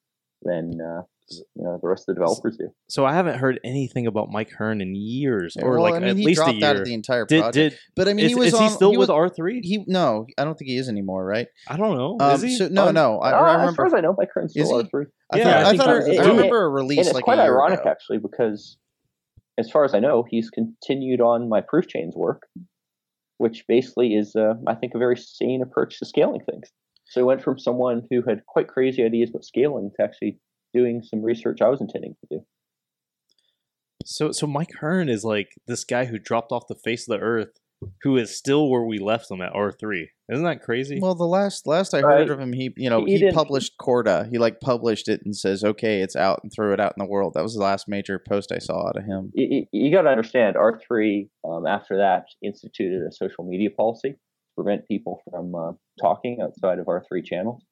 than 0.43 0.81
uh, 0.81 1.03
you 1.31 1.63
know 1.65 1.79
the 1.81 1.87
rest 1.89 2.03
of 2.09 2.15
the 2.15 2.21
developers 2.21 2.57
do. 2.57 2.69
So 2.89 3.05
I 3.07 3.13
haven't 3.15 3.39
heard 3.39 3.61
anything 3.63 4.07
about 4.07 4.31
Mike 4.31 4.51
Hearn 4.51 4.81
in 4.81 4.95
years, 4.95 5.55
or 5.63 5.73
well, 5.73 5.83
like 5.83 5.95
I 5.95 5.99
mean, 6.01 6.09
at 6.09 6.17
he 6.17 6.25
least 6.27 6.41
a 6.41 6.45
dropped 6.45 6.59
year. 6.59 6.69
out 6.71 6.77
of 6.77 6.85
the 6.87 6.95
entire 6.95 7.25
project. 7.27 7.53
did 7.55 7.79
but 7.95 8.09
I 8.09 8.15
mean, 8.15 8.25
is, 8.25 8.31
he 8.33 8.35
was 8.35 8.49
is 8.49 8.55
on, 8.55 8.63
he 8.63 8.69
still 8.71 8.91
he 8.91 8.97
with 8.97 9.11
R 9.11 9.29
three? 9.29 9.61
He 9.63 9.85
no, 9.87 10.27
I 10.39 10.45
don't 10.45 10.59
think 10.59 10.71
he 10.71 10.77
is 10.77 10.89
anymore. 10.89 11.25
Right? 11.25 11.47
I 11.69 11.77
don't 11.77 11.97
know. 11.97 12.17
Um, 12.21 12.35
is 12.35 12.43
he? 12.43 12.57
so- 12.57 12.69
no, 12.69 12.89
Um, 12.89 12.95
no. 12.95 13.19
I, 13.21 13.31
Uh, 13.33 13.43
I 13.59 13.69
as 13.69 13.77
far 13.77 13.87
as 13.87 13.95
I 13.95 14.01
know, 14.01 14.15
Mike 14.19 14.31
Hearn's 14.35 14.57
Is 14.57 14.67
still 14.67 14.79
he? 14.83 14.89
R3. 14.89 15.05
I 15.33 15.37
Yeah, 15.39 15.45
thought, 15.45 15.55
I 15.55 15.69
I, 15.71 15.77
thought 15.77 15.89
I, 15.89 15.95
was- 15.95 16.09
I 16.09 16.13
and- 16.15 16.27
remember 16.27 16.63
a 16.65 16.67
And 16.67 16.75
release 16.75 17.07
it's 17.07 17.15
like 17.15 17.25
quite 17.25 17.39
a 17.39 17.43
year 17.45 17.55
ironic, 17.55 17.81
ago. 17.81 17.91
actually, 17.91 18.19
because 18.19 18.77
as 19.59 19.71
far 19.71 19.85
as 19.85 19.95
I 19.95 20.01
know, 20.01 20.25
he's 20.29 20.49
continued 20.51 21.21
on 21.21 21.49
my 21.49 21.61
proof 21.61 21.87
chains 21.87 22.17
work, 22.17 22.47
which 23.41 23.65
basically 23.67 24.15
is, 24.15 24.37
uh, 24.37 24.53
I 24.67 24.75
think, 24.75 24.93
a 24.95 24.99
very 24.99 25.17
sane 25.17 25.63
approach 25.63 25.99
to 25.99 26.05
scaling 26.05 26.43
things. 26.45 26.69
So 27.07 27.21
he 27.21 27.25
went 27.25 27.43
from 27.43 27.59
someone 27.59 28.03
who 28.11 28.23
had 28.29 28.45
quite 28.45 28.69
crazy 28.69 29.03
ideas 29.03 29.31
about 29.31 29.47
scaling 29.47 29.91
to 29.97 30.05
actually 30.05 30.39
doing 30.75 31.03
some 31.03 31.23
research 31.23 31.63
I 31.63 31.69
was 31.69 31.81
intending 31.81 32.17
to 32.21 32.37
do. 32.37 32.47
So 34.05 34.31
so 34.33 34.47
Mike 34.47 34.73
Hearn 34.81 35.09
is 35.09 35.25
like 35.25 35.49
this 35.67 35.85
guy 35.85 36.05
who 36.05 36.19
dropped 36.19 36.53
off 36.53 36.69
the 36.69 36.75
face 36.75 37.09
of 37.09 37.19
the 37.19 37.25
earth, 37.25 37.59
who 38.03 38.17
is 38.17 38.37
still 38.37 38.69
where 38.69 38.83
we 38.85 38.99
left 38.99 39.31
him 39.31 39.41
at 39.41 39.53
R 39.55 39.73
three. 39.73 40.11
Isn't 40.31 40.45
that 40.45 40.63
crazy? 40.63 40.99
Well, 41.01 41.15
the 41.15 41.25
last 41.27 41.67
last 41.67 41.95
I 41.95 42.01
Right. 42.03 42.19
heard 42.21 42.31
of 42.31 42.39
him, 42.39 42.53
he 42.53 42.73
you 42.77 42.91
know 42.91 43.05
He 43.05 43.17
he, 43.19 43.31
published 43.33 43.77
Corda. 43.79 44.29
He 44.31 44.39
like 44.39 44.61
published 44.61 45.09
it 45.09 45.23
and 45.25 45.35
says, 45.37 45.65
"Okay, 45.65 46.01
it's 46.03 46.15
out," 46.17 46.41
and 46.43 46.53
threw 46.53 46.73
it 46.73 46.81
out 46.81 46.95
in 46.97 47.03
the 47.05 47.11
world. 47.11 47.35
That 47.35 47.43
was 47.43 47.55
the 47.55 47.63
last 47.63 47.89
major 47.89 48.19
post 48.19 48.53
I 48.53 48.59
saw 48.59 48.87
out 48.89 48.97
of 48.97 49.05
him. 49.05 49.31
You, 49.35 49.67
you 49.73 49.91
got 49.93 50.03
to 50.03 50.11
understand, 50.11 50.57
R3, 50.57 51.29
um, 51.49 51.67
after 51.67 51.97
that, 51.97 52.27
instituted 52.43 53.03
a 53.07 53.13
social 53.13 53.45
media 53.45 53.71
policy 53.71 54.13
to 54.13 54.19
prevent 54.55 54.87
people 54.87 55.23
from 55.31 55.55
uh, 55.55 55.73
talking 56.01 56.39
outside 56.43 56.79
of 56.79 56.87
R3 56.87 57.25
channels. 57.25 57.63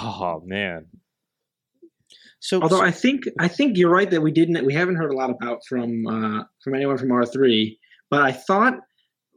oh 0.00 0.42
man, 0.44 0.86
So, 2.40 2.60
Although 2.60 2.78
so- 2.78 2.84
I 2.84 2.90
think 2.90 3.24
I 3.38 3.48
think 3.48 3.78
you're 3.78 3.90
right 3.90 4.10
that 4.10 4.20
we 4.22 4.32
didn't 4.32 4.66
we 4.66 4.74
haven't 4.74 4.96
heard 4.96 5.12
a 5.12 5.16
lot 5.16 5.30
about 5.30 5.60
from 5.68 6.06
uh, 6.06 6.42
from 6.62 6.74
anyone 6.74 6.98
from 6.98 7.12
R 7.12 7.24
three. 7.24 7.78
But 8.10 8.22
I 8.22 8.32
thought 8.32 8.74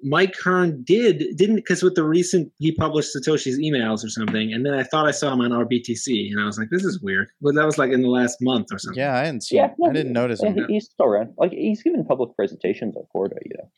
Mike 0.03 0.35
Hearn 0.43 0.81
did 0.83 1.35
didn't 1.35 1.57
because 1.57 1.83
with 1.83 1.95
the 1.95 2.03
recent 2.03 2.51
he 2.59 2.71
published 2.73 3.15
Satoshi's 3.15 3.59
emails 3.59 4.03
or 4.05 4.09
something, 4.09 4.53
and 4.53 4.65
then 4.65 4.73
I 4.73 4.83
thought 4.83 5.07
I 5.07 5.11
saw 5.11 5.33
him 5.33 5.41
on 5.41 5.51
RBTC, 5.51 6.31
and 6.31 6.39
I 6.41 6.45
was 6.45 6.57
like, 6.57 6.69
this 6.69 6.85
is 6.85 7.01
weird. 7.01 7.27
But 7.41 7.55
that 7.55 7.65
was 7.65 7.77
like 7.77 7.91
in 7.91 8.01
the 8.01 8.07
last 8.07 8.37
month 8.41 8.67
or 8.71 8.79
something. 8.79 8.99
Yeah, 8.99 9.17
I 9.17 9.25
didn't 9.25 9.43
see. 9.43 9.57
Yeah, 9.57 9.73
I 9.85 9.91
didn't 9.91 10.13
notice 10.13 10.41
Yeah, 10.41 10.51
him. 10.51 10.65
he's 10.69 10.85
still 10.85 11.05
around. 11.05 11.33
Like 11.37 11.51
he's 11.51 11.83
given 11.83 12.05
public 12.05 12.35
presentations 12.35 12.95
on 12.95 13.03
Corda. 13.11 13.35
You 13.43 13.51
know, 13.57 13.69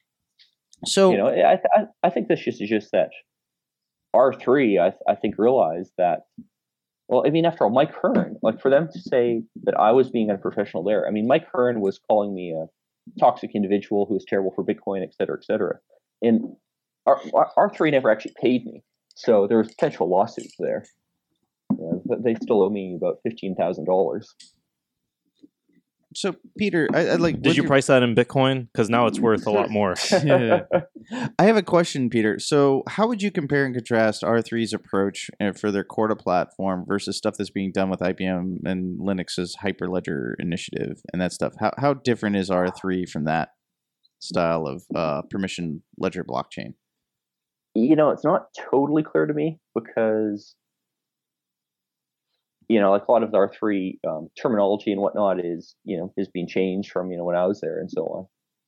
So 0.85 1.11
you 1.11 1.17
know, 1.17 1.27
I 1.27 1.53
I, 1.75 1.85
I 2.03 2.09
think 2.09 2.27
this 2.27 2.41
just 2.41 2.61
is 2.61 2.69
just 2.69 2.91
that 2.91 3.09
R 4.13 4.31
three. 4.33 4.77
I 4.79 4.93
I 5.07 5.15
think 5.15 5.35
realized 5.37 5.91
that. 5.97 6.21
Well, 7.07 7.23
I 7.27 7.29
mean, 7.29 7.45
after 7.45 7.65
all, 7.65 7.71
Mike 7.71 7.93
Hearn, 8.01 8.37
like 8.41 8.61
for 8.61 8.69
them 8.69 8.87
to 8.93 8.99
say 8.99 9.43
that 9.63 9.77
I 9.77 9.91
was 9.91 10.09
being 10.09 10.29
unprofessional 10.31 10.83
there. 10.83 11.05
I 11.07 11.11
mean, 11.11 11.27
Mike 11.27 11.45
Hearn 11.51 11.81
was 11.81 11.99
calling 12.07 12.33
me 12.33 12.51
a 12.53 12.67
toxic 13.19 13.51
individual 13.53 14.05
who 14.05 14.13
was 14.13 14.23
terrible 14.25 14.51
for 14.55 14.63
Bitcoin, 14.63 15.03
et 15.03 15.13
cetera, 15.13 15.35
et 15.37 15.43
cetera. 15.43 15.77
And 16.21 16.55
R 17.07 17.71
three 17.75 17.91
never 17.91 18.11
actually 18.11 18.33
paid 18.41 18.65
me, 18.65 18.83
so 19.15 19.47
there 19.47 19.57
was 19.57 19.69
potential 19.69 20.09
lawsuits 20.09 20.55
there. 20.59 20.85
You 21.71 21.77
know, 21.79 22.01
but 22.05 22.23
they 22.23 22.35
still 22.35 22.61
owe 22.63 22.69
me 22.69 22.95
about 22.95 23.17
fifteen 23.23 23.55
thousand 23.55 23.85
dollars. 23.85 24.35
so 26.13 26.35
Peter, 26.59 26.87
I, 26.93 27.07
I 27.07 27.15
like. 27.15 27.41
Did 27.41 27.55
you 27.55 27.63
your- 27.63 27.67
price 27.69 27.87
that 27.87 28.03
in 28.03 28.13
Bitcoin? 28.13 28.67
Because 28.71 28.89
now 28.89 29.07
it's 29.07 29.19
worth 29.19 29.47
a 29.47 29.51
lot 29.51 29.69
more. 29.79 29.95
Yeah. 30.23 30.63
I 31.39 31.43
have 31.45 31.57
a 31.57 31.63
question, 31.63 32.09
Peter. 32.09 32.37
So, 32.39 32.83
how 32.87 33.07
would 33.07 33.21
you 33.23 33.31
compare 33.31 33.65
and 33.65 33.73
contrast 33.73 34.21
R3's 34.21 34.73
approach 34.73 35.31
uh, 35.41 35.53
for 35.53 35.71
their 35.71 35.83
Corda 35.83 36.15
platform 36.15 36.85
versus 36.87 37.17
stuff 37.17 37.35
that's 37.37 37.49
being 37.49 37.71
done 37.71 37.89
with 37.89 38.01
IBM 38.01 38.57
and 38.65 38.99
Linux's 38.99 39.57
Hyperledger 39.63 40.33
initiative 40.37 41.01
and 41.11 41.21
that 41.21 41.31
stuff? 41.33 41.53
How 41.59 41.71
how 41.77 41.93
different 41.95 42.35
is 42.35 42.49
R3 42.49 43.09
from 43.09 43.23
that 43.25 43.49
style 44.21 44.65
of 44.67 44.83
uh, 44.95 45.21
permission 45.23 45.83
ledger 45.97 46.23
blockchain? 46.23 46.73
you 47.73 47.95
know, 47.95 48.09
it's 48.09 48.23
not 48.23 48.47
totally 48.71 49.03
clear 49.03 49.25
to 49.25 49.33
me 49.33 49.59
because, 49.73 50.55
you 52.67 52.79
know, 52.79 52.91
like 52.91 53.07
a 53.07 53.11
lot 53.11 53.23
of 53.23 53.31
the 53.31 53.37
R3 53.37 53.99
um, 54.07 54.27
terminology 54.39 54.91
and 54.91 55.01
whatnot 55.01 55.43
is, 55.43 55.75
you 55.83 55.97
know, 55.97 56.13
is 56.17 56.27
being 56.27 56.47
changed 56.47 56.91
from, 56.91 57.11
you 57.11 57.17
know, 57.17 57.23
when 57.23 57.35
I 57.35 57.45
was 57.45 57.61
there 57.61 57.79
and 57.79 57.89
so 57.89 58.03
on. 58.03 58.25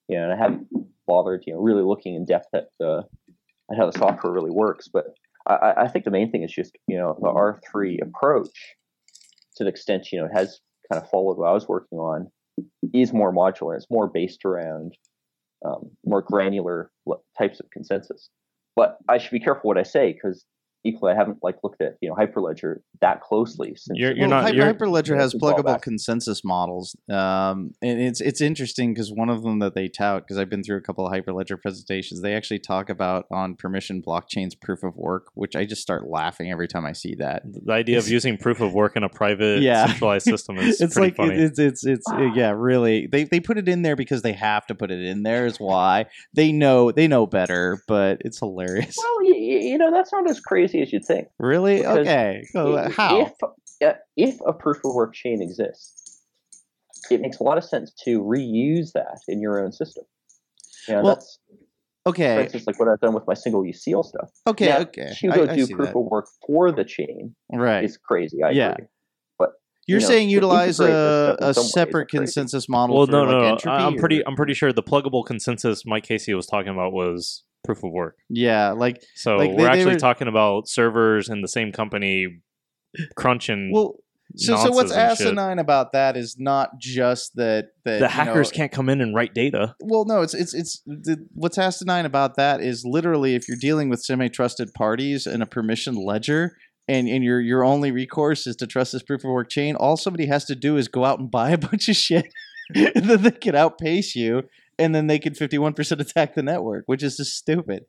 You 0.09 0.17
know, 0.17 0.23
and 0.23 0.33
I 0.33 0.37
haven't 0.37 0.67
bothered, 1.07 1.43
you 1.47 1.53
know, 1.53 1.59
really 1.59 1.83
looking 1.83 2.15
in 2.15 2.25
depth 2.25 2.47
at, 2.53 2.67
uh, 2.83 2.99
at 3.71 3.77
how 3.77 3.89
the 3.89 3.97
software 3.97 4.33
really 4.33 4.51
works. 4.51 4.89
But 4.91 5.05
I, 5.47 5.73
I 5.77 5.87
think 5.87 6.05
the 6.05 6.11
main 6.11 6.31
thing 6.31 6.43
is 6.43 6.51
just, 6.51 6.77
you 6.87 6.97
know, 6.97 7.17
the 7.21 7.27
R3 7.27 8.01
approach 8.01 8.75
to 9.57 9.63
the 9.63 9.69
extent, 9.69 10.11
you 10.11 10.19
know, 10.19 10.25
it 10.25 10.37
has 10.37 10.59
kind 10.91 11.01
of 11.01 11.09
followed 11.09 11.37
what 11.37 11.47
I 11.47 11.53
was 11.53 11.67
working 11.67 11.97
on 11.99 12.29
is 12.93 13.13
more 13.13 13.33
modular. 13.33 13.75
It's 13.75 13.87
more 13.89 14.07
based 14.07 14.45
around 14.45 14.93
um, 15.65 15.89
more 16.05 16.21
granular 16.21 16.91
types 17.37 17.59
of 17.59 17.69
consensus. 17.71 18.29
But 18.75 18.97
I 19.07 19.17
should 19.17 19.31
be 19.31 19.39
careful 19.39 19.67
what 19.67 19.77
I 19.77 19.83
say 19.83 20.13
because 20.13 20.45
equally 20.83 21.13
I 21.13 21.15
haven't 21.15 21.39
like 21.41 21.57
looked 21.63 21.81
at 21.81 21.95
you 22.01 22.09
know 22.09 22.15
Hyperledger 22.15 22.77
that 23.01 23.21
closely 23.21 23.75
since 23.75 23.97
You're- 23.99 24.15
you're 24.15 24.27
well, 24.27 24.41
not- 24.41 24.43
Hy- 24.43 24.55
you're- 24.55 24.73
Hyperledger 24.73 25.15
has 25.17 25.33
it's 25.33 25.43
all 25.43 25.53
pluggable 25.53 25.81
consensus 25.81 26.43
models, 26.43 26.95
um, 27.09 27.71
and 27.81 28.01
it's 28.01 28.21
it's 28.21 28.41
interesting 28.41 28.93
because 28.93 29.11
one 29.11 29.29
of 29.29 29.43
them 29.43 29.59
that 29.59 29.75
they 29.75 29.87
tout 29.87 30.23
because 30.23 30.37
I've 30.37 30.49
been 30.49 30.63
through 30.63 30.77
a 30.77 30.81
couple 30.81 31.05
of 31.05 31.13
Hyperledger 31.13 31.61
presentations. 31.61 32.21
They 32.21 32.33
actually 32.35 32.59
talk 32.59 32.89
about 32.89 33.25
on 33.31 33.55
permission 33.55 34.01
blockchains 34.05 34.59
proof 34.59 34.83
of 34.83 34.95
work, 34.95 35.27
which 35.33 35.55
I 35.55 35.65
just 35.65 35.81
start 35.81 36.07
laughing 36.07 36.51
every 36.51 36.67
time 36.67 36.85
I 36.85 36.93
see 36.93 37.15
that. 37.15 37.43
The 37.45 37.71
idea 37.73 37.97
of 37.97 38.07
using 38.07 38.37
proof 38.37 38.61
of 38.61 38.73
work 38.73 38.95
in 38.95 39.03
a 39.03 39.09
private 39.09 39.61
Yeah. 39.61 39.87
centralized 39.87 40.25
system 40.25 40.57
is 40.57 40.79
it's 40.81 40.93
pretty 40.95 41.07
like 41.09 41.15
funny. 41.17 41.35
it's 41.35 41.59
it's 41.59 41.85
it's 41.85 42.05
yeah 42.35 42.51
really 42.55 43.07
they 43.07 43.23
they 43.25 43.39
put 43.39 43.57
it 43.57 43.67
in 43.67 43.81
there 43.81 43.95
because 43.95 44.21
they 44.21 44.33
have 44.33 44.65
to 44.67 44.75
put 44.75 44.91
it 44.91 45.01
in 45.01 45.23
there 45.23 45.45
is 45.45 45.57
why 45.57 46.05
they 46.33 46.51
know 46.51 46.91
they 46.91 47.07
know 47.07 47.25
better 47.25 47.81
but 47.87 48.21
it's 48.25 48.39
hilarious 48.39 48.95
well, 48.97 49.23
you, 49.25 49.35
you 49.35 49.77
know 49.77 49.91
that's 49.91 50.11
not 50.11 50.29
as 50.29 50.39
crazy 50.39 50.72
as 50.81 50.91
you'd 50.93 51.05
think. 51.05 51.27
really 51.39 51.77
because 51.77 51.97
okay 51.99 52.43
so, 52.51 52.77
I- 52.77 52.89
how 52.89 53.21
If 53.21 53.31
uh, 53.83 53.93
if 54.17 54.35
a 54.47 54.53
proof 54.53 54.77
of 54.85 54.93
work 54.93 55.13
chain 55.13 55.41
exists, 55.41 56.21
it 57.11 57.19
makes 57.21 57.39
a 57.39 57.43
lot 57.43 57.57
of 57.57 57.63
sense 57.63 57.91
to 58.05 58.21
reuse 58.21 58.93
that 58.93 59.19
in 59.27 59.41
your 59.41 59.63
own 59.63 59.71
system. 59.71 60.05
You 60.87 60.95
know, 60.95 61.01
Well, 61.03 61.15
that's 61.15 61.39
for 62.05 62.09
okay 62.09 62.43
instance 62.43 62.65
like 62.67 62.79
what 62.79 62.87
I've 62.89 62.99
done 62.99 63.13
with 63.13 63.25
my 63.27 63.33
single 63.33 63.65
use 63.65 63.81
seal 63.83 64.03
stuff. 64.03 64.29
okay 64.47 64.67
Now, 64.69 64.79
okay 64.79 65.13
To 65.19 65.31
I- 65.31 65.35
go 65.35 65.43
I 65.47 65.55
do 65.55 65.65
see 65.65 65.73
proof 65.73 65.89
that. 65.89 65.97
of 65.97 66.05
work 66.05 66.27
for 66.45 66.71
the 66.71 66.83
chain 66.85 67.35
right 67.51 67.83
is 67.83 67.97
crazy. 67.97 68.41
I 68.43 68.51
Yeah. 68.51 68.71
agree. 68.73 68.85
you're 69.85 69.99
you 69.99 70.05
know, 70.05 70.07
saying 70.09 70.29
utilize 70.29 70.79
a, 70.79 70.83
this 70.83 70.87
stuff 70.87 71.37
in 71.41 71.47
a 71.49 71.53
separate 71.53 72.07
consensus 72.09 72.69
model 72.69 72.95
well, 72.95 73.05
for 73.05 73.11
no, 73.11 73.21
like 73.23 73.31
no, 73.31 73.39
no. 73.39 73.45
entropy 73.47 73.69
I'm 73.83 73.95
pretty. 73.97 74.21
or- 74.21 74.27
I'm 74.29 74.35
pretty 74.37 74.53
sure 74.53 74.71
the 74.71 74.81
pluggable 74.83 75.25
consensus 75.25 75.85
Mike 75.85 76.03
Casey 76.05 76.33
was 76.33 76.45
talking 76.47 76.71
about 76.71 76.93
was 76.93 77.43
proof 77.63 77.83
of 77.83 77.91
work. 77.91 78.15
yeah 78.29 78.71
like 78.71 79.01
So 79.15 79.37
Like, 79.37 79.51
we're 79.51 79.57
they 79.57 79.65
actually 79.67 79.93
were- 79.93 79.99
talking 79.99 80.27
about 80.27 80.67
servers 80.67 81.29
in 81.29 81.41
the 81.41 81.47
same 81.47 81.71
company 81.71 82.41
crunching. 83.15 83.71
well 83.73 83.95
so 84.35 84.55
so 84.57 84.71
what's 84.71 84.91
and 84.91 85.15
shit. 85.17 85.27
asinine 85.27 85.59
about 85.59 85.91
that 85.91 86.17
is 86.17 86.37
not 86.39 86.79
just 86.79 87.35
that 87.35 87.67
that 87.85 87.99
the 87.99 88.07
hackers 88.07 88.51
know, 88.51 88.55
can't 88.57 88.71
come 88.71 88.89
in 88.89 88.99
and 89.01 89.13
write 89.15 89.33
data. 89.33 89.75
well 89.79 90.05
no 90.05 90.21
it's 90.21 90.33
it's 90.33 90.53
it's 90.55 90.81
the, 90.85 91.23
what's 91.33 91.57
asinine 91.57 92.05
about 92.05 92.35
that 92.35 92.59
is 92.61 92.83
literally 92.85 93.35
if 93.35 93.47
you're 93.47 93.57
dealing 93.59 93.89
with 93.89 94.01
semi-trusted 94.01 94.73
parties 94.73 95.27
and 95.27 95.43
a 95.43 95.45
permission 95.45 95.93
ledger 95.95 96.55
and 96.87 97.07
and 97.07 97.23
your 97.23 97.39
your 97.41 97.63
only 97.63 97.91
recourse 97.91 98.47
is 98.47 98.55
to 98.55 98.65
trust 98.65 98.91
this 98.93 99.03
proof 99.03 99.23
of 99.23 99.29
work 99.29 99.49
chain 99.49 99.75
all 99.75 99.97
somebody 99.97 100.25
has 100.25 100.45
to 100.45 100.55
do 100.55 100.77
is 100.77 100.87
go 100.87 101.05
out 101.05 101.19
and 101.19 101.29
buy 101.29 101.51
a 101.51 101.57
bunch 101.69 101.87
of 101.89 101.95
shit 101.95 102.25
and 102.75 103.05
then 103.09 103.21
they 103.21 103.31
can 103.31 103.55
outpace 103.55 104.15
you 104.15 104.43
and 104.79 104.93
then 104.95 105.07
they 105.07 105.19
can 105.19 105.33
51% 105.33 105.99
attack 105.99 106.33
the 106.35 106.43
network 106.43 106.83
which 106.87 107.03
is 107.03 107.17
just 107.17 107.35
stupid 107.37 107.85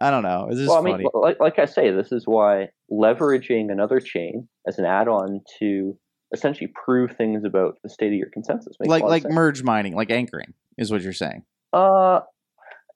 i 0.00 0.10
don't 0.10 0.22
know 0.22 0.46
it's 0.48 0.58
just 0.58 0.68
well, 0.68 0.78
I 0.78 0.82
mean, 0.82 0.94
funny 0.94 1.06
like, 1.14 1.40
like 1.40 1.58
I 1.58 1.64
say, 1.64 1.90
this 1.90 2.12
is 2.12 2.24
why 2.26 2.68
leveraging 2.90 3.70
another 3.72 4.00
chain 4.00 4.48
as 4.66 4.78
an 4.78 4.84
add-on 4.84 5.40
to 5.58 5.98
essentially 6.32 6.70
prove 6.84 7.12
things 7.16 7.44
about 7.44 7.76
the 7.82 7.88
state 7.88 8.08
of 8.08 8.18
your 8.18 8.30
consensus 8.30 8.76
makes 8.80 8.90
like 8.90 9.02
a 9.02 9.04
lot 9.06 9.10
like 9.10 9.20
of 9.22 9.30
sense. 9.30 9.34
merge 9.34 9.62
mining 9.62 9.94
like 9.94 10.10
anchoring 10.10 10.52
is 10.76 10.90
what 10.90 11.00
you're 11.02 11.12
saying 11.12 11.42
uh, 11.72 12.20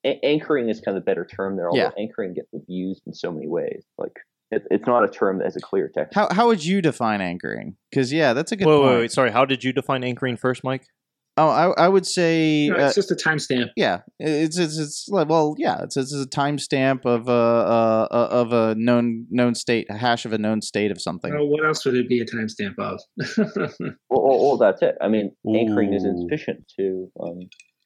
a- 0.04 0.24
anchoring 0.24 0.68
is 0.68 0.80
kind 0.80 0.96
of 0.96 1.02
the 1.02 1.04
better 1.04 1.24
term 1.26 1.56
there. 1.56 1.68
Although 1.68 1.82
Yeah. 1.82 1.90
anchoring 1.98 2.34
gets 2.34 2.48
abused 2.54 3.02
in 3.06 3.12
so 3.14 3.30
many 3.30 3.46
ways. 3.46 3.84
Like 3.98 4.12
it, 4.50 4.62
it's 4.70 4.86
not 4.86 5.04
a 5.04 5.08
term 5.08 5.38
that 5.38 5.44
has 5.44 5.56
a 5.56 5.60
clear 5.60 5.90
text. 5.94 6.14
how 6.14 6.28
how 6.32 6.46
would 6.48 6.64
you 6.64 6.80
define 6.82 7.20
anchoring 7.20 7.76
because 7.90 8.12
yeah 8.12 8.32
that's 8.32 8.50
a 8.52 8.56
good 8.56 8.66
Wait, 8.66 8.74
point 8.76 8.86
wait, 8.86 8.98
wait, 9.00 9.12
sorry. 9.12 9.30
How 9.30 9.44
did 9.44 9.62
you 9.64 9.72
define 9.72 10.02
anchoring 10.04 10.36
first, 10.36 10.64
Mike? 10.64 10.86
Oh 11.36 11.48
i, 11.48 11.84
I 11.84 11.88
would 11.88 12.06
say 12.06 12.68
No, 12.68 12.76
uh, 12.76 12.86
it's 12.86 12.94
just 12.94 13.10
a 13.10 13.14
timestamp. 13.14 13.70
Yeah, 13.76 14.00
it's 14.18 14.58
it's 14.58 14.78
it's 14.78 15.08
like 15.08 15.28
well, 15.28 15.54
yeah, 15.58 15.82
it's 15.82 15.96
it's 15.96 16.14
a 16.14 16.26
timestamp 16.26 17.04
of 17.04 17.28
a 17.28 17.32
uh, 17.32 18.08
uh, 18.10 18.28
of 18.30 18.52
a 18.52 18.74
known 18.76 19.26
known 19.30 19.54
state, 19.54 19.86
a 19.90 19.96
hash 19.96 20.24
of 20.24 20.32
a 20.32 20.38
known 20.38 20.62
state 20.62 20.90
of 20.90 21.00
something. 21.00 21.32
Well, 21.32 21.48
what 21.48 21.64
else 21.64 21.84
would 21.84 21.94
it 21.94 22.08
be 22.08 22.20
a 22.20 22.26
timestamp 22.26 22.78
of? 22.78 23.00
Well, 24.10 24.22
well, 24.28 24.40
well, 24.40 24.56
that's 24.58 24.82
it. 24.82 24.96
I 25.00 25.08
mean, 25.08 25.34
anchoring 25.48 25.94
is 25.94 26.04
insufficient 26.04 26.70
to 26.78 27.10
um, 27.20 27.40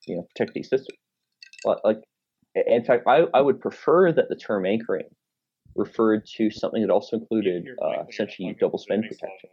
you 0.06 0.16
know 0.16 0.26
protect 0.34 0.54
these 0.54 0.68
systems. 0.68 0.98
Like, 1.64 1.78
like, 1.84 2.02
in 2.54 2.84
fact, 2.84 3.04
I, 3.06 3.24
I 3.32 3.40
would 3.40 3.60
prefer 3.60 4.12
that 4.12 4.28
the 4.28 4.36
term 4.36 4.66
anchoring 4.66 5.06
referred 5.76 6.26
to 6.36 6.50
something 6.50 6.82
that 6.82 6.90
also 6.90 7.16
included 7.16 7.66
uh, 7.82 8.02
essentially 8.08 8.56
double 8.58 8.78
spend 8.78 9.04
protection. 9.04 9.50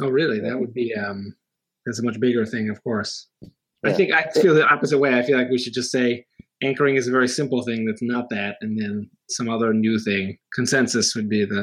oh, 0.00 0.08
really? 0.08 0.40
That 0.40 0.58
would 0.58 0.74
be 0.74 0.94
um, 0.94 1.34
that's 1.86 1.98
a 2.00 2.04
much 2.04 2.18
bigger 2.20 2.44
thing, 2.46 2.68
of 2.70 2.82
course. 2.82 3.28
I 3.84 3.92
think 3.92 4.12
I 4.12 4.24
feel 4.40 4.54
the 4.54 4.66
opposite 4.68 4.98
way. 4.98 5.18
I 5.18 5.22
feel 5.22 5.38
like 5.38 5.48
we 5.50 5.58
should 5.58 5.72
just 5.72 5.90
say 5.90 6.24
anchoring 6.62 6.96
is 6.96 7.08
a 7.08 7.10
very 7.10 7.28
simple 7.28 7.62
thing 7.62 7.86
that's 7.86 8.02
not 8.02 8.28
that, 8.30 8.56
and 8.60 8.78
then 8.80 9.08
some 9.30 9.48
other 9.48 9.72
new 9.72 9.98
thing. 9.98 10.36
Consensus 10.54 11.14
would 11.14 11.28
be 11.28 11.44
the 11.46 11.62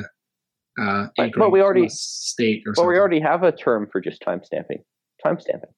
uh, 0.79 1.07
But- 1.15 1.23
anchoring 1.23 1.45
but 1.45 1.51
we 1.51 1.61
already- 1.61 1.89
state 1.89 2.63
or 2.65 2.69
Well, 2.71 2.75
something. 2.75 2.89
we 2.89 2.97
already 2.99 3.19
have 3.19 3.43
a 3.43 3.51
term 3.51 3.87
for 3.91 4.01
just 4.01 4.21
timestamping. 4.21 4.83
Timestamping. 5.25 5.71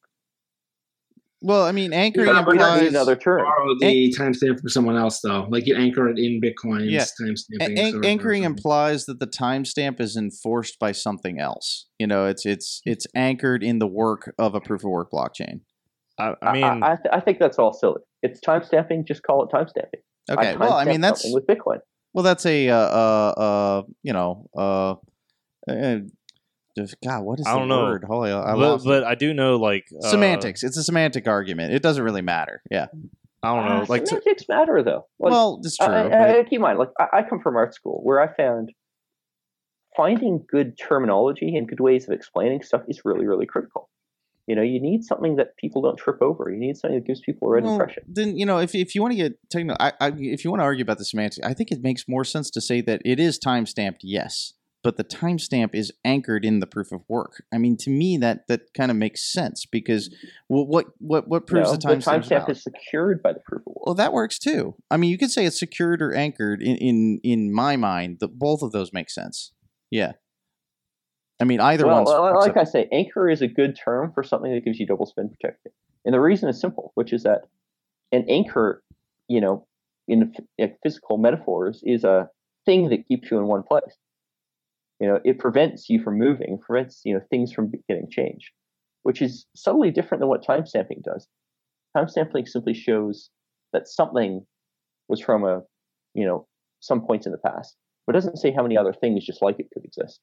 Well, 1.41 1.63
I 1.63 1.71
mean, 1.71 1.93
anchoring 1.93 2.27
We 2.27 2.33
don't 2.33 2.49
implies 2.49 2.89
another 2.89 3.15
term. 3.15 3.43
borrow 3.43 3.73
the 3.79 4.13
timestamp 4.17 4.59
from 4.59 4.67
someone 4.67 4.97
else, 4.97 5.21
though. 5.21 5.47
Like 5.49 5.65
you 5.67 5.75
anchor 5.75 6.09
it 6.09 6.19
in 6.19 6.41
Bitcoin. 6.41 6.89
Yeah. 6.91 7.05
timestamping. 7.21 7.77
a- 7.77 7.81
an- 7.95 8.03
anchoring 8.05 8.43
implies 8.43 9.05
that 9.05 9.19
the 9.21 9.27
timestamp 9.27 10.01
is 10.01 10.17
enforced 10.17 10.77
by 10.79 10.91
something 10.91 11.39
else. 11.39 11.87
You 11.97 12.07
know, 12.07 12.25
it's 12.25 12.45
it's 12.45 12.81
it's 12.85 13.07
anchored 13.15 13.63
in 13.63 13.79
the 13.79 13.87
work 13.87 14.33
of 14.37 14.53
a 14.53 14.59
proof 14.59 14.83
of 14.83 14.89
work 14.89 15.11
blockchain. 15.13 15.61
I, 16.19 16.33
I 16.41 16.49
I 16.49 16.53
mean, 16.53 16.63
I, 16.65 16.91
I, 16.91 16.95
th- 16.97 17.13
I 17.13 17.19
think 17.21 17.39
that's 17.39 17.57
all 17.57 17.71
silly. 17.71 18.01
It's 18.21 18.41
timestamping. 18.41 19.07
Just 19.07 19.23
call 19.23 19.43
it 19.45 19.49
timestamping. 19.53 20.01
Okay, 20.29 20.57
well, 20.57 20.73
I 20.73 20.83
mean 20.83 20.99
that's 20.99 21.23
with 21.33 21.47
Bitcoin. 21.47 21.79
well, 22.13 22.23
that's 22.23 22.45
a 22.45 22.69
uh 22.69 22.75
uh, 22.75 23.33
uh 23.37 23.81
you 24.03 24.11
know 24.11 24.49
uh. 24.57 24.91
uh 24.91 24.95
just- 25.69 26.13
God, 27.05 27.21
what 27.23 27.39
is 27.39 27.45
I 27.47 27.53
the 27.53 27.59
don't 27.59 27.67
know. 27.67 27.83
word? 27.83 28.03
Holy, 28.07 28.31
I 28.31 28.51
but, 28.53 28.57
lost 28.57 28.85
it. 28.85 28.89
but 28.89 29.03
I 29.03 29.15
do 29.15 29.33
know 29.33 29.55
like 29.57 29.85
uh, 30.03 30.09
semantics. 30.09 30.63
It's 30.63 30.77
a 30.77 30.83
semantic 30.83 31.27
argument. 31.27 31.73
It 31.73 31.81
doesn't 31.81 32.03
really 32.03 32.21
matter. 32.21 32.61
Yeah. 32.71 32.87
I 33.41 33.55
don't 33.55 33.65
know. 33.65 33.81
Ah, 33.83 33.85
Like 33.87 34.01
to- 34.03 34.07
semantics 34.07 34.45
matter 34.49 34.83
though. 34.83 35.05
Like, 35.19 35.31
well, 35.31 35.59
it's 35.63 35.77
true. 35.77 35.87
I- 35.87 36.05
I- 36.05 36.09
but- 36.09 36.29
I- 36.39 36.43
keep 36.43 36.53
in 36.53 36.61
mind, 36.61 36.79
like 36.79 36.89
I, 36.99 37.07
I 37.19 37.23
come 37.23 37.39
from 37.39 37.55
art 37.55 37.73
school, 37.73 38.01
where 38.03 38.19
I 38.21 38.33
found 38.35 38.71
finding 39.95 40.45
good 40.49 40.77
terminology 40.77 41.55
and 41.55 41.67
good 41.67 41.79
ways 41.79 42.07
of 42.07 42.13
explaining 42.13 42.61
stuff 42.61 42.81
is 42.87 43.01
really, 43.03 43.25
really 43.27 43.45
critical. 43.45 43.89
You 44.47 44.55
know, 44.55 44.61
you 44.63 44.81
need 44.81 45.03
something 45.03 45.35
that 45.35 45.55
people 45.57 45.81
don't 45.83 45.97
trip 45.97 46.21
over. 46.21 46.49
You 46.51 46.57
need 46.59 46.75
something 46.75 46.97
that 46.99 47.05
gives 47.05 47.19
people 47.19 47.47
a 47.47 47.51
right 47.51 47.63
Well, 47.63 47.73
impression. 47.73 48.03
Then 48.07 48.35
you 48.35 48.45
know, 48.47 48.57
if 48.59 48.73
if 48.73 48.95
you 48.95 49.01
want 49.01 49.11
to 49.11 49.17
get 49.17 49.37
technical, 49.51 49.77
I, 49.79 49.93
I 49.99 50.07
if 50.17 50.43
you 50.43 50.49
want 50.49 50.61
to 50.61 50.63
argue 50.65 50.81
about 50.81 50.97
the 50.97 51.05
semantics, 51.05 51.45
I 51.45 51.53
think 51.53 51.71
it 51.71 51.83
makes 51.83 52.07
more 52.07 52.23
sense 52.23 52.49
to 52.51 52.61
say 52.61 52.81
that 52.81 53.01
it 53.05 53.19
is 53.19 53.37
time 53.37 53.67
stamped, 53.67 54.01
yes, 54.03 54.53
but 54.81 54.97
the 54.97 55.03
timestamp 55.03 55.75
is 55.75 55.91
anchored 56.05 56.45
in 56.45 56.59
the 56.59 56.67
proof 56.67 56.91
of 56.91 57.01
work. 57.07 57.43
I 57.53 57.57
mean, 57.57 57.75
to 57.77 57.89
me, 57.89 58.17
that 58.17 58.47
that 58.47 58.73
kind 58.73 58.91
of 58.91 58.97
makes 58.97 59.21
sense 59.31 59.65
because 59.65 60.13
well, 60.47 60.65
what 60.65 60.87
what 60.99 61.27
what 61.27 61.47
proves 61.47 61.71
No, 61.71 61.75
the 61.75 61.95
timestamp? 61.95 62.23
timestamp 62.23 62.49
is 62.49 62.63
secured 62.63 63.21
by 63.21 63.33
the 63.33 63.41
proof 63.41 63.61
of 63.61 63.73
work. 63.75 63.85
well, 63.85 63.95
that 63.95 64.13
works 64.13 64.39
too. 64.39 64.75
I 64.89 64.97
mean, 64.97 65.09
you 65.09 65.17
could 65.17 65.31
say 65.31 65.45
it's 65.45 65.59
secured 65.59 66.01
or 66.01 66.13
anchored. 66.13 66.61
In 66.61 66.77
in 66.77 67.19
in 67.23 67.53
my 67.53 67.75
mind, 67.75 68.17
the, 68.19 68.27
both 68.27 68.61
of 68.61 68.71
those 68.71 68.93
make 68.93 69.09
sense. 69.09 69.51
Yeah. 69.91 70.13
I 71.41 71.45
mean, 71.45 71.61
either 71.61 71.85
well, 71.85 72.03
one's 72.03 72.47
like. 72.47 72.57
I 72.57 72.65
say, 72.65 72.87
anchor 72.91 73.29
is 73.29 73.41
a 73.41 73.47
good 73.47 73.77
term 73.77 74.11
for 74.13 74.23
something 74.23 74.53
that 74.53 74.65
gives 74.65 74.79
you 74.79 74.85
double 74.85 75.05
spend 75.05 75.31
protection. 75.31 75.71
And 76.05 76.13
the 76.13 76.19
reason 76.19 76.49
is 76.49 76.59
simple, 76.59 76.91
which 76.95 77.13
is 77.13 77.23
that 77.23 77.41
an 78.11 78.25
anchor, 78.29 78.83
you 79.27 79.39
know, 79.41 79.65
in 80.07 80.33
in 80.57 80.75
physical 80.83 81.17
metaphors, 81.17 81.81
is 81.83 82.03
a 82.03 82.29
thing 82.65 82.89
that 82.89 83.07
keeps 83.07 83.31
you 83.31 83.37
in 83.37 83.47
one 83.47 83.63
place. 83.63 83.95
You 84.99 85.07
know, 85.07 85.19
it 85.23 85.39
prevents 85.39 85.89
you 85.89 86.01
from 86.01 86.17
moving, 86.17 86.59
prevents 86.59 87.01
you 87.05 87.13
know 87.13 87.21
things 87.29 87.53
from 87.53 87.71
getting 87.87 88.09
changed, 88.09 88.49
which 89.03 89.21
is 89.21 89.45
subtly 89.55 89.91
different 89.91 90.19
than 90.21 90.29
what 90.29 90.43
timestamping 90.43 91.03
does. 91.03 91.27
Timestamping 91.95 92.47
simply 92.47 92.73
shows 92.73 93.29
that 93.73 93.87
something 93.87 94.45
was 95.07 95.19
from 95.21 95.43
a, 95.43 95.61
you 96.13 96.25
know, 96.25 96.47
some 96.81 97.01
points 97.01 97.25
in 97.25 97.31
the 97.31 97.37
past, 97.37 97.75
but 98.05 98.13
doesn't 98.13 98.37
say 98.37 98.51
how 98.51 98.61
many 98.61 98.77
other 98.77 98.93
things 98.93 99.25
just 99.25 99.41
like 99.41 99.59
it 99.59 99.67
could 99.73 99.85
exist. 99.85 100.19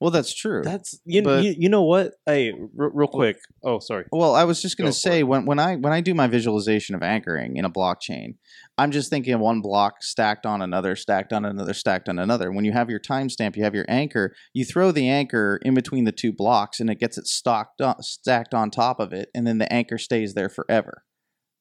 Well, 0.00 0.10
that's 0.10 0.34
true. 0.34 0.62
That's 0.62 0.98
you, 1.04 1.22
But- 1.22 1.44
you, 1.44 1.54
you 1.58 1.68
know 1.68 1.82
what? 1.82 2.14
Hey, 2.26 2.52
r- 2.52 2.90
real 2.92 3.08
quick. 3.08 3.38
Oh, 3.64 3.78
sorry. 3.78 4.04
Well, 4.12 4.34
I 4.34 4.44
was 4.44 4.62
just 4.62 4.76
going 4.76 4.86
to 4.90 4.92
for 4.92 4.98
say 5.00 5.22
when 5.22 5.44
when 5.44 5.58
I 5.58 5.76
when 5.76 5.92
I 5.92 6.00
do 6.00 6.14
my 6.14 6.26
visualization 6.26 6.94
of 6.94 7.02
anchoring 7.02 7.56
in 7.56 7.64
a 7.64 7.70
blockchain, 7.70 8.36
I'm 8.76 8.90
just 8.90 9.10
thinking 9.10 9.34
of 9.34 9.40
one 9.40 9.60
block 9.60 10.02
stacked 10.02 10.46
on 10.46 10.62
another, 10.62 10.96
stacked 10.96 11.32
on 11.32 11.44
another, 11.44 11.74
stacked 11.74 12.08
on 12.08 12.18
another. 12.18 12.52
When 12.52 12.64
you 12.64 12.72
have 12.72 12.88
your 12.90 13.00
timestamp, 13.00 13.56
you 13.56 13.64
have 13.64 13.74
your 13.74 13.86
anchor. 13.88 14.34
You 14.54 14.64
throw 14.64 14.92
the 14.92 15.08
anchor 15.08 15.58
in 15.62 15.74
between 15.74 16.04
the 16.04 16.12
two 16.12 16.32
blocks, 16.32 16.80
and 16.80 16.88
it 16.88 16.98
gets 17.00 17.18
it 17.18 17.26
stocked 17.26 17.80
on, 17.80 18.02
stacked 18.02 18.54
on 18.54 18.70
top 18.70 19.00
of 19.00 19.12
it, 19.12 19.30
and 19.34 19.46
then 19.46 19.58
the 19.58 19.72
anchor 19.72 19.98
stays 19.98 20.34
there 20.34 20.48
forever. 20.48 21.02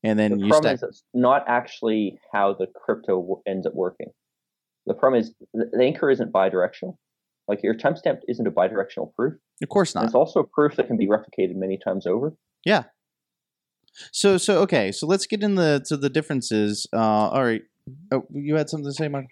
And 0.03 0.17
then 0.19 0.31
the 0.37 0.43
you 0.45 0.49
problem 0.49 0.77
stack. 0.77 0.89
is 0.89 0.95
it's 0.97 1.03
not 1.13 1.43
actually 1.47 2.19
how 2.31 2.53
the 2.53 2.67
crypto 2.67 3.19
w- 3.19 3.41
ends 3.47 3.65
up 3.65 3.73
working. 3.73 4.07
The 4.85 4.93
problem 4.93 5.19
is 5.21 5.33
the 5.53 5.65
the 5.73 5.83
anchor 5.83 6.09
isn't 6.11 6.31
bidirectional. 6.31 6.95
Like 7.47 7.63
your 7.63 7.73
timestamp 7.75 8.19
isn't 8.27 8.45
a 8.45 8.51
bidirectional 8.51 9.13
proof. 9.15 9.35
Of 9.61 9.69
course 9.69 9.95
And 9.95 10.01
not. 10.03 10.05
it's 10.07 10.15
also 10.15 10.41
a 10.41 10.47
proof 10.47 10.75
that 10.75 10.87
can 10.87 10.97
be 10.97 11.07
replicated 11.07 11.55
many 11.55 11.77
times 11.77 12.05
over. 12.05 12.35
Yeah. 12.65 12.83
So 14.11 14.37
so 14.37 14.59
okay. 14.61 14.91
So 14.91 15.07
let's 15.07 15.25
get 15.25 15.41
in 15.43 15.55
the 15.55 15.83
to 15.87 15.97
the 15.97 16.09
differences. 16.09 16.85
Uh, 16.93 16.97
all 17.29 17.43
right. 17.43 17.61
Oh, 18.11 18.25
you 18.33 18.55
had 18.55 18.69
something 18.69 18.89
to 18.89 18.93
say, 18.93 19.07
Mark? 19.07 19.25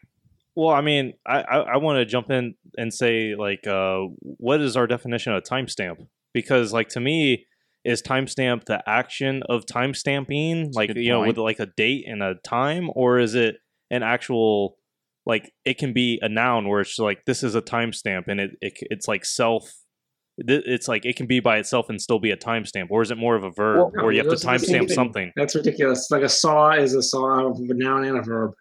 Well, 0.55 0.69
I 0.73 0.81
mean, 0.81 1.13
I 1.25 1.41
I, 1.41 1.57
I 1.73 1.77
want 1.77 1.97
to 1.97 2.05
jump 2.05 2.31
in 2.31 2.55
and 2.77 2.93
say 2.93 3.35
like, 3.35 3.67
uh, 3.67 3.99
what 4.21 4.61
is 4.61 4.75
our 4.75 4.87
definition 4.87 5.33
of 5.33 5.43
timestamp? 5.43 6.07
Because 6.33 6.73
like 6.73 6.89
to 6.89 6.99
me, 6.99 7.45
is 7.83 8.01
timestamp 8.01 8.65
the 8.65 8.81
action 8.89 9.43
of 9.47 9.65
timestamping, 9.65 10.73
like 10.73 10.89
good 10.89 10.97
you 10.97 11.09
know, 11.09 11.21
with 11.21 11.37
like 11.37 11.59
a 11.59 11.67
date 11.67 12.05
and 12.07 12.23
a 12.23 12.35
time, 12.43 12.89
or 12.95 13.19
is 13.19 13.35
it 13.35 13.57
an 13.91 14.01
actual 14.01 14.77
like 15.25 15.51
it 15.65 15.77
can 15.77 15.93
be 15.93 16.19
a 16.21 16.29
noun 16.29 16.67
where 16.67 16.81
it's 16.81 16.99
like 16.99 17.25
this 17.25 17.43
is 17.43 17.55
a 17.55 17.61
timestamp 17.61 18.27
and 18.27 18.39
it, 18.39 18.51
it 18.61 18.73
it's 18.81 19.07
like 19.07 19.25
self. 19.25 19.71
It's 20.37 20.89
like 20.89 21.05
it 21.05 21.15
can 21.15 21.27
be 21.27 21.39
by 21.39 21.59
itself 21.59 21.89
and 21.89 22.01
still 22.01 22.19
be 22.19 22.31
a 22.31 22.37
timestamp, 22.37 22.87
or 22.89 23.01
is 23.01 23.09
it 23.09 23.17
more 23.17 23.37
of 23.37 23.45
a 23.45 23.51
verb 23.51 23.77
Well, 23.77 23.91
where 24.03 24.11
you 24.11 24.17
have 24.17 24.25
to 24.25 24.31
those 24.31 24.45
are 24.45 24.57
the 24.57 24.65
same 24.65 24.85
timestamp 24.85 24.91
something? 24.91 25.31
That's 25.37 25.55
ridiculous. 25.55 26.11
Like 26.11 26.23
a 26.23 26.29
saw 26.29 26.71
is 26.71 26.93
a 26.93 27.01
saw 27.01 27.51
of 27.51 27.57
a 27.57 27.73
noun 27.73 28.03
and 28.03 28.17
a 28.17 28.21
verb. 28.21 28.51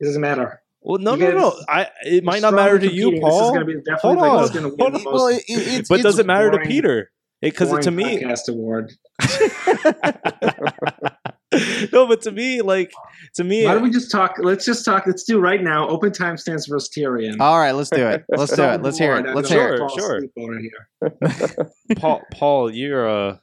It 0.00 0.06
doesn't 0.06 0.22
matter. 0.22 0.60
Well, 0.80 0.98
no, 0.98 1.14
You 1.14 1.32
no, 1.32 1.32
no. 1.32 1.60
I 1.68 1.88
it 2.02 2.24
might 2.24 2.42
not 2.42 2.54
matter 2.54 2.78
to 2.78 2.90
you, 2.90 3.10
competing. 3.10 3.24
This 3.24 3.34
is 3.34 3.40
Paul. 3.40 3.64
be 3.64 3.74
definitely 3.74 3.98
Hold 4.00 4.18
like 4.18 4.30
on. 4.30 4.36
what's 4.36 4.50
going 4.50 4.64
to 4.64 4.68
win 4.68 4.92
the 4.92 4.98
Hold 4.98 5.04
most 5.04 5.14
Well, 5.14 5.26
it, 5.28 5.42
it, 5.48 5.80
it's 5.80 5.88
but 5.88 5.94
it's, 5.96 6.02
does 6.02 6.18
it 6.18 6.26
matter 6.26 6.50
to 6.50 6.58
Peter? 6.60 7.10
Eh, 7.42 7.48
because 7.48 7.70
boring 7.70 7.84
to 7.84 7.90
me, 7.90 8.22
podcast 8.22 8.48
award. 8.48 8.92
no, 11.92 12.06
but 12.06 12.22
to 12.22 12.32
me, 12.32 12.62
like 12.62 12.92
to 13.34 13.44
me, 13.44 13.64
Why 13.64 13.74
don't 13.74 13.82
we 13.82 13.90
just 13.90 14.10
talk? 14.10 14.36
Let's 14.38 14.64
just 14.64 14.84
talk. 14.84 15.06
Let's 15.06 15.24
do 15.24 15.38
right 15.40 15.62
now. 15.62 15.88
Open 15.88 16.10
timestamps 16.10 16.68
versus 16.68 16.88
Tierion. 16.96 17.40
all 17.40 17.58
right. 17.58 17.72
Let's 17.72 17.90
do 17.90 18.06
it. 18.06 18.24
Let's 18.36 18.54
do 18.54 18.62
it. 18.62 18.82
Let's 18.82 18.98
hear 18.98 19.16
it. 19.16 19.34
Let's 19.34 19.48
hear 19.48 19.74
it. 19.74 19.90
Sure, 19.98 20.20
sure. 20.38 21.66
Paul, 21.96 22.22
Paul, 22.32 22.70
you're 22.70 23.08
uh, 23.08 23.36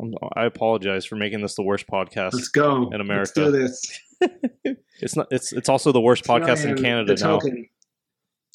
I'm- 0.00 0.14
apologize 0.36 1.04
for 1.04 1.16
making 1.16 1.40
this 1.42 1.54
the 1.54 1.62
worst 1.62 1.86
podcast. 1.86 2.32
Let's 2.32 2.48
go 2.48 2.90
In 2.90 2.90
Let's 2.90 3.00
America. 3.00 3.32
do 3.34 3.50
this. 3.50 4.00
It's 5.02 5.16
not. 5.16 5.28
It's 5.30 5.50
it's 5.54 5.70
also 5.70 5.92
the 5.92 6.00
worst 6.00 6.24
podcast 6.24 6.66
in 6.66 6.76
Canada 6.76 7.14
the 7.14 7.24
now. 7.24 7.38
Token. 7.38 7.66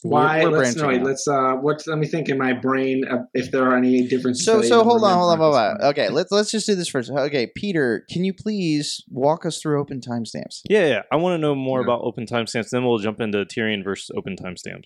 We're- 0.03 0.11
Why? 0.23 0.43
we're 0.43 0.57
let's 0.59 0.75
no, 0.75 0.87
wait, 0.87 1.01
let's 1.03 1.27
uh, 1.27 1.53
what? 1.53 1.81
Let 1.87 1.97
me 1.97 2.05
think 2.05 2.29
in 2.29 2.37
my 2.37 2.53
brain 2.53 3.03
uh, 3.09 3.23
if 3.33 3.51
there 3.51 3.63
are 3.67 3.75
any 3.75 4.07
differences. 4.07 4.45
So 4.45 4.61
so 4.61 4.83
hold 4.83 5.03
on, 5.03 5.17
hold 5.17 5.31
on, 5.31 5.37
hold 5.39 5.55
on. 5.55 5.81
Okay, 5.81 6.09
let's 6.09 6.31
let's 6.31 6.51
just 6.51 6.67
do 6.67 6.75
this 6.75 6.87
first. 6.89 7.09
Okay, 7.09 7.47
Peter, 7.55 8.05
can 8.11 8.23
you 8.23 8.33
please 8.33 9.03
walk 9.09 9.45
us 9.45 9.59
through 9.59 9.79
open 9.79 10.01
timestamps? 10.01 10.61
Yeah, 10.69 10.85
yeah. 10.87 11.01
I 11.11 11.15
want 11.15 11.33
to 11.35 11.37
know 11.39 11.55
more 11.55 11.79
Yeah. 11.79 11.85
about 11.85 12.01
open 12.03 12.25
timestamps. 12.27 12.69
Then 12.69 12.83
we'll 12.85 12.99
jump 12.99 13.19
into 13.19 13.45
Tierion 13.45 13.83
versus 13.83 14.11
open 14.15 14.35
timestamps. 14.35 14.83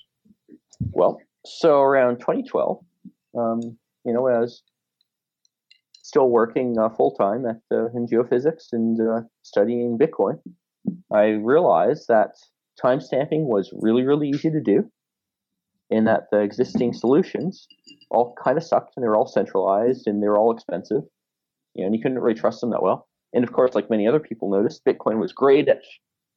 Well, 0.91 1.19
so 1.45 1.81
around 1.81 2.19
2012, 2.19 2.79
um, 3.37 3.59
you 4.05 4.13
know, 4.13 4.27
as 4.27 4.61
still 6.01 6.29
working 6.29 6.77
uh, 6.79 6.89
full 6.95 7.15
time 7.15 7.45
at 7.45 7.57
uh, 7.71 7.87
in 7.93 8.07
geophysics 8.07 8.67
and 8.71 8.97
uh, 9.01 9.21
studying 9.41 9.97
Bitcoin, 9.97 10.39
I 11.13 11.25
realized 11.31 12.05
that 12.07 12.29
timestamping 12.81 13.45
was 13.47 13.73
really, 13.73 14.03
really 14.03 14.29
easy 14.29 14.49
to 14.49 14.61
do, 14.61 14.89
and 15.91 16.07
that 16.07 16.27
the 16.31 16.39
existing 16.39 16.93
solutions 16.93 17.67
all 18.11 18.35
kind 18.43 18.57
of 18.57 18.63
sucked, 18.63 18.93
and 18.95 19.03
they 19.03 19.07
were 19.07 19.15
all 19.17 19.27
centralized, 19.27 20.07
and 20.07 20.21
they 20.21 20.27
were 20.27 20.37
all 20.37 20.51
expensive, 20.51 21.03
you 21.75 21.81
know, 21.81 21.87
and 21.87 21.95
you 21.95 22.01
couldn't 22.01 22.19
really 22.19 22.39
trust 22.39 22.61
them 22.61 22.71
that 22.71 22.83
well. 22.83 23.07
And 23.33 23.43
of 23.43 23.53
course, 23.53 23.75
like 23.75 23.89
many 23.89 24.07
other 24.07 24.19
people 24.19 24.49
noticed, 24.49 24.85
Bitcoin 24.85 25.19
was 25.19 25.33
great 25.33 25.67
at 25.67 25.81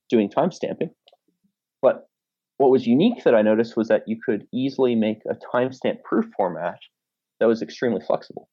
doing 0.09 0.31
timestamping, 0.31 0.91
but 1.81 2.07
what 2.59 2.71
was 2.71 2.87
unique 2.87 3.25
that 3.25 3.35
I 3.35 3.43
noticed 3.43 3.77
was 3.77 3.89
that 3.89 4.05
you 4.07 4.19
could 4.25 4.47
easily 4.53 4.95
make 4.95 5.19
a 5.29 5.35
timestamp 5.35 6.03
proof 6.05 6.27
format 6.37 6.79
that 7.41 7.47
was 7.47 7.61
extremely 7.61 8.01
flexible. 8.07 8.49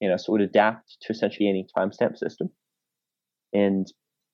You 0.00 0.10
know, 0.10 0.16
so 0.16 0.30
it 0.30 0.32
would 0.32 0.40
adapt 0.42 0.98
to 1.02 1.12
essentially 1.12 1.48
any 1.48 1.66
timestamp 1.74 2.18
system. 2.18 2.50
And 3.54 3.86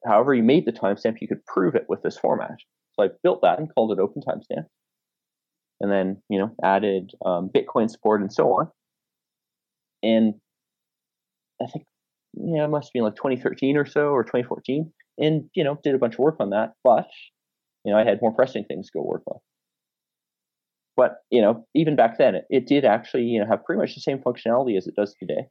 however 0.05 0.35
you 0.35 0.43
made 0.43 0.67
the 0.67 0.73
timestamp, 0.73 1.19
you 1.21 1.29
could 1.29 1.45
prove 1.47 1.77
it 1.77 1.85
with 1.89 2.03
this 2.03 2.19
format. 2.19 2.57
So 2.95 3.05
I 3.05 3.09
built 3.23 3.43
that 3.43 3.59
and 3.59 3.73
called 3.73 3.93
it 3.93 4.01
Open 4.01 4.23
Timestamp. 4.27 4.65
And 5.81 5.91
then, 5.91 6.23
you 6.29 6.39
know, 6.39 6.55
added 6.63 7.13
um, 7.25 7.49
Bitcoin 7.49 7.91
support 7.91 8.21
and 8.21 8.33
so 8.33 8.49
on. 8.49 8.69
And 10.03 10.35
I 11.63 11.67
think, 11.67 11.87
yeah, 12.35 12.65
it 12.65 12.69
must 12.69 12.93
be 12.93 13.01
like 13.01 13.17
2013 13.17 13.77
or 13.77 13.87
so 13.87 14.09
or 14.09 14.23
2014. 14.23 14.93
And, 15.19 15.49
you 15.55 15.65
know, 15.65 15.79
did 15.83 15.95
a 15.95 15.99
bunch 15.99 16.15
of 16.15 16.21
work 16.21 16.37
on 16.39 16.51
that. 16.51 16.75
But 16.85 17.09
you 17.85 17.93
know, 17.93 17.99
I 17.99 18.05
had 18.05 18.21
more 18.21 18.33
pressing 18.33 18.65
things 18.65 18.87
to 18.87 18.99
go 18.99 19.03
work 19.03 19.23
on. 19.27 19.39
But 20.97 21.19
you 21.31 21.41
know, 21.41 21.67
even 21.75 21.97
back 21.97 22.19
then, 22.19 22.35
it, 22.35 22.45
it 22.51 22.67
did 22.67 22.85
actually 22.85 23.25
you 23.25 23.41
know 23.41 23.47
have 23.47 23.65
pretty 23.65 23.81
much 23.81 23.95
the 23.95 24.01
same 24.01 24.19
functionality 24.19 24.77
as 24.77 24.87
it 24.87 24.97
does 24.97 25.15
today. 25.19 25.47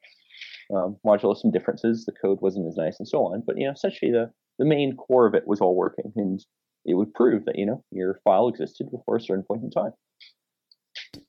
Um, 0.74 0.98
modulo 1.06 1.36
some 1.36 1.52
differences, 1.52 2.06
the 2.06 2.12
code 2.12 2.40
wasn't 2.42 2.68
as 2.68 2.78
nice, 2.78 3.00
and 3.00 3.08
so 3.08 3.26
on. 3.26 3.44
But 3.46 3.58
you 3.58 3.66
know, 3.66 3.72
essentially 3.72 4.12
the 4.12 4.32
the 4.60 4.66
main 4.66 4.96
core 4.96 5.26
of 5.26 5.34
it 5.34 5.48
was 5.48 5.62
all 5.62 5.76
working, 5.76 6.12
and 6.16 6.44
it 6.86 6.96
would 6.96 7.14
prove 7.14 7.46
that 7.46 7.58
you 7.58 7.66
know 7.66 7.84
your 7.92 8.20
file 8.24 8.48
existed 8.48 8.92
before 8.92 9.18
a 9.18 9.22
certain 9.22 9.44
point 9.44 9.64
in 9.64 9.72
time. 9.72 9.94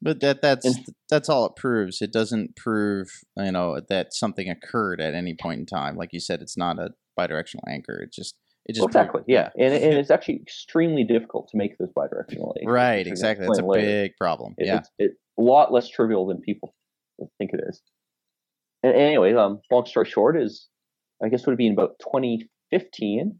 But 0.02 0.20
that 0.20 0.40
that's 0.42 0.64
And- 0.66 0.86
that's 1.10 1.28
all 1.28 1.44
it 1.46 1.56
proves. 1.56 2.00
It 2.00 2.12
doesn't 2.12 2.56
prove 2.56 3.08
you 3.36 3.52
know 3.52 3.80
that 3.88 4.14
something 4.14 4.48
occurred 4.48 5.00
at 5.00 5.14
any 5.14 5.34
point 5.34 5.60
in 5.60 5.66
time. 5.66 5.96
Like 5.96 6.12
you 6.12 6.20
said, 6.20 6.40
it's 6.40 6.56
not 6.56 6.78
a 6.78 6.90
bidirectional 7.18 7.68
anchor. 7.68 8.00
It 8.02 8.12
just 8.12 8.36
it 8.66 8.74
just 8.74 8.84
proves- 8.90 8.96
exactly, 8.96 9.22
yeah, 9.26 9.50
and, 9.58 9.74
and 9.74 9.94
it's 9.98 10.10
actually 10.10 10.36
extremely 10.36 11.04
difficult 11.04 11.48
to 11.48 11.56
make 11.58 11.76
those 11.78 11.90
bidirectional. 11.96 12.54
anchors, 12.58 12.66
Right, 12.66 12.98
which 12.98 12.98
I'm 12.98 13.04
gonna 13.04 13.10
exactly. 13.10 13.46
That's 13.46 13.58
a 13.58 13.64
later. 13.66 13.86
big 13.86 14.16
problem. 14.16 14.54
It, 14.58 14.66
yeah. 14.66 14.78
It's 14.78 14.90
it, 14.98 15.10
a 15.38 15.42
lot 15.42 15.72
less 15.72 15.88
trivial 15.88 16.26
than 16.26 16.40
people 16.40 16.74
think 17.38 17.52
it 17.52 17.60
is. 17.68 17.82
And 18.82 18.94
anyway, 18.94 19.34
um, 19.34 19.60
long 19.70 19.84
story 19.86 20.06
short 20.06 20.40
is, 20.40 20.68
I 21.22 21.28
guess 21.28 21.44
would 21.46 21.52
have 21.52 21.58
been 21.58 21.72
about 21.72 21.98
2015. 22.00 23.38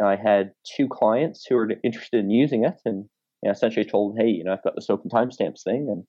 I 0.00 0.14
had 0.16 0.52
two 0.76 0.86
clients 0.88 1.46
who 1.48 1.56
were 1.56 1.68
interested 1.82 2.20
in 2.20 2.30
using 2.30 2.64
it, 2.64 2.74
and 2.84 3.06
you 3.42 3.48
know, 3.48 3.52
essentially 3.52 3.84
told 3.84 4.16
hey, 4.18 4.28
you 4.28 4.44
know, 4.44 4.52
I've 4.52 4.64
got 4.64 4.74
this 4.74 4.90
open 4.90 5.10
timestamps 5.10 5.62
thing, 5.62 5.88
and 5.90 6.04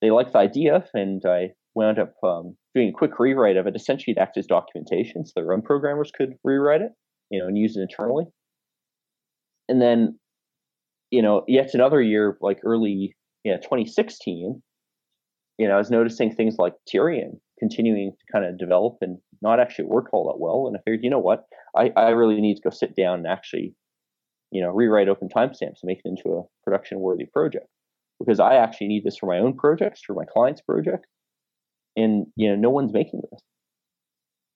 they 0.00 0.10
liked 0.10 0.32
the 0.32 0.38
idea, 0.38 0.84
and 0.94 1.22
I 1.26 1.50
wound 1.74 1.98
up 1.98 2.14
um, 2.22 2.56
doing 2.74 2.88
a 2.88 2.92
quick 2.92 3.18
rewrite 3.18 3.56
of 3.56 3.66
it. 3.66 3.76
Essentially, 3.76 4.14
it 4.16 4.20
acted 4.20 4.40
as 4.40 4.46
documentation, 4.46 5.24
so 5.24 5.32
the 5.36 5.44
run 5.44 5.62
programmers 5.62 6.10
could 6.10 6.34
rewrite 6.44 6.82
it, 6.82 6.92
you 7.30 7.40
know, 7.40 7.46
and 7.46 7.58
use 7.58 7.76
it 7.76 7.82
internally. 7.82 8.24
And 9.68 9.82
then 9.82 10.18
you 11.10 11.22
know, 11.22 11.44
yet 11.48 11.74
another 11.74 12.00
year, 12.00 12.36
like 12.40 12.60
early, 12.64 13.16
yeah, 13.44 13.56
2016, 13.56 14.62
you 15.58 15.68
know, 15.68 15.74
I 15.74 15.78
was 15.78 15.90
noticing 15.90 16.34
things 16.34 16.56
like 16.58 16.74
Tierion 16.88 17.40
continuing 17.58 18.12
to 18.12 18.32
kind 18.32 18.44
of 18.44 18.58
develop 18.58 18.98
and 19.00 19.18
not 19.42 19.58
actually 19.58 19.86
work 19.86 20.06
all 20.12 20.28
that 20.28 20.40
well. 20.40 20.66
And 20.66 20.76
I 20.76 20.80
figured, 20.84 21.02
you 21.02 21.10
know 21.10 21.18
what, 21.18 21.44
I, 21.76 21.92
I 21.96 22.10
really 22.10 22.40
need 22.40 22.56
to 22.56 22.62
go 22.62 22.70
sit 22.70 22.94
down 22.94 23.18
and 23.18 23.26
actually, 23.26 23.74
you 24.50 24.62
know, 24.62 24.70
rewrite 24.70 25.08
open 25.08 25.28
timestamps 25.28 25.82
and 25.82 25.84
make 25.84 26.00
it 26.04 26.08
into 26.08 26.38
a 26.38 26.42
production 26.64 27.00
worthy 27.00 27.26
project 27.26 27.66
because 28.18 28.40
I 28.40 28.54
actually 28.56 28.88
need 28.88 29.04
this 29.04 29.16
for 29.16 29.26
my 29.26 29.38
own 29.38 29.56
projects, 29.56 30.02
for 30.04 30.14
my 30.14 30.24
client's 30.32 30.60
project, 30.62 31.06
and 31.96 32.26
you 32.36 32.48
know, 32.48 32.56
no 32.56 32.70
one's 32.70 32.92
making 32.92 33.22
this. 33.30 33.40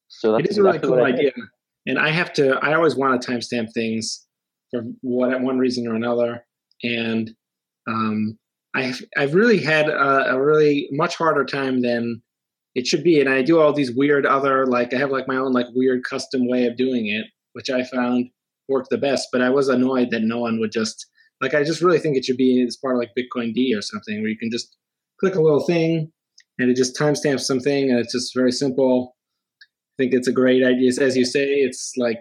So 0.08 0.32
that's 0.32 0.44
it 0.44 0.50
is 0.50 0.58
a 0.58 0.62
really 0.62 0.76
exactly 0.76 0.96
cool 0.96 1.04
idea, 1.04 1.32
and 1.86 1.98
I 1.98 2.10
have 2.10 2.32
to. 2.34 2.58
I 2.62 2.74
always 2.74 2.96
want 2.96 3.20
to 3.20 3.30
timestamp 3.30 3.72
things 3.72 4.26
for 4.70 4.82
what 5.02 5.40
one 5.40 5.58
reason 5.58 5.86
or 5.86 5.94
another, 5.94 6.44
and 6.82 7.30
um, 7.88 8.38
I've 8.74 9.02
I've 9.16 9.34
really 9.34 9.58
had 9.58 9.88
a, 9.88 10.34
a 10.34 10.42
really 10.42 10.88
much 10.92 11.16
harder 11.16 11.44
time 11.44 11.82
than 11.82 12.22
it 12.74 12.86
should 12.86 13.04
be. 13.04 13.20
And 13.20 13.28
I 13.28 13.42
do 13.42 13.60
all 13.60 13.72
these 13.72 13.92
weird 13.92 14.26
other 14.26 14.66
like 14.66 14.94
I 14.94 14.98
have 14.98 15.10
like 15.10 15.28
my 15.28 15.36
own 15.36 15.52
like 15.52 15.66
weird 15.74 16.04
custom 16.04 16.48
way 16.48 16.66
of 16.66 16.76
doing 16.76 17.06
it, 17.06 17.26
which 17.52 17.70
I 17.70 17.84
found 17.84 18.30
worked 18.72 18.90
the 18.90 18.98
best. 18.98 19.28
But 19.32 19.42
I 19.42 19.50
was 19.50 19.68
annoyed 19.68 20.10
that 20.10 20.22
no 20.22 20.40
one 20.40 20.58
would 20.60 20.72
just 20.72 21.06
like. 21.40 21.54
I 21.54 21.64
just 21.64 21.82
really 21.82 21.98
think 21.98 22.16
it 22.16 22.24
should 22.24 22.36
be 22.36 22.64
as 22.66 22.76
part 22.76 22.94
of 22.94 22.98
like 22.98 23.10
Bitcoin 23.18 23.54
D 23.54 23.74
or 23.76 23.82
something 23.82 24.20
where 24.20 24.30
you 24.30 24.38
can 24.38 24.50
just 24.50 24.76
click 25.20 25.34
a 25.34 25.40
little 25.40 25.64
thing 25.64 26.10
and 26.58 26.70
it 26.70 26.76
just 26.76 26.98
timestamps 26.98 27.40
something 27.40 27.90
and 27.90 27.98
it's 27.98 28.12
just 28.12 28.34
very 28.34 28.52
simple. 28.52 29.16
I 29.62 30.02
think 30.02 30.14
it's 30.14 30.28
a 30.28 30.32
great 30.32 30.64
idea. 30.64 30.90
As 31.00 31.16
you 31.16 31.24
say, 31.24 31.44
it's 31.44 31.92
like 31.96 32.20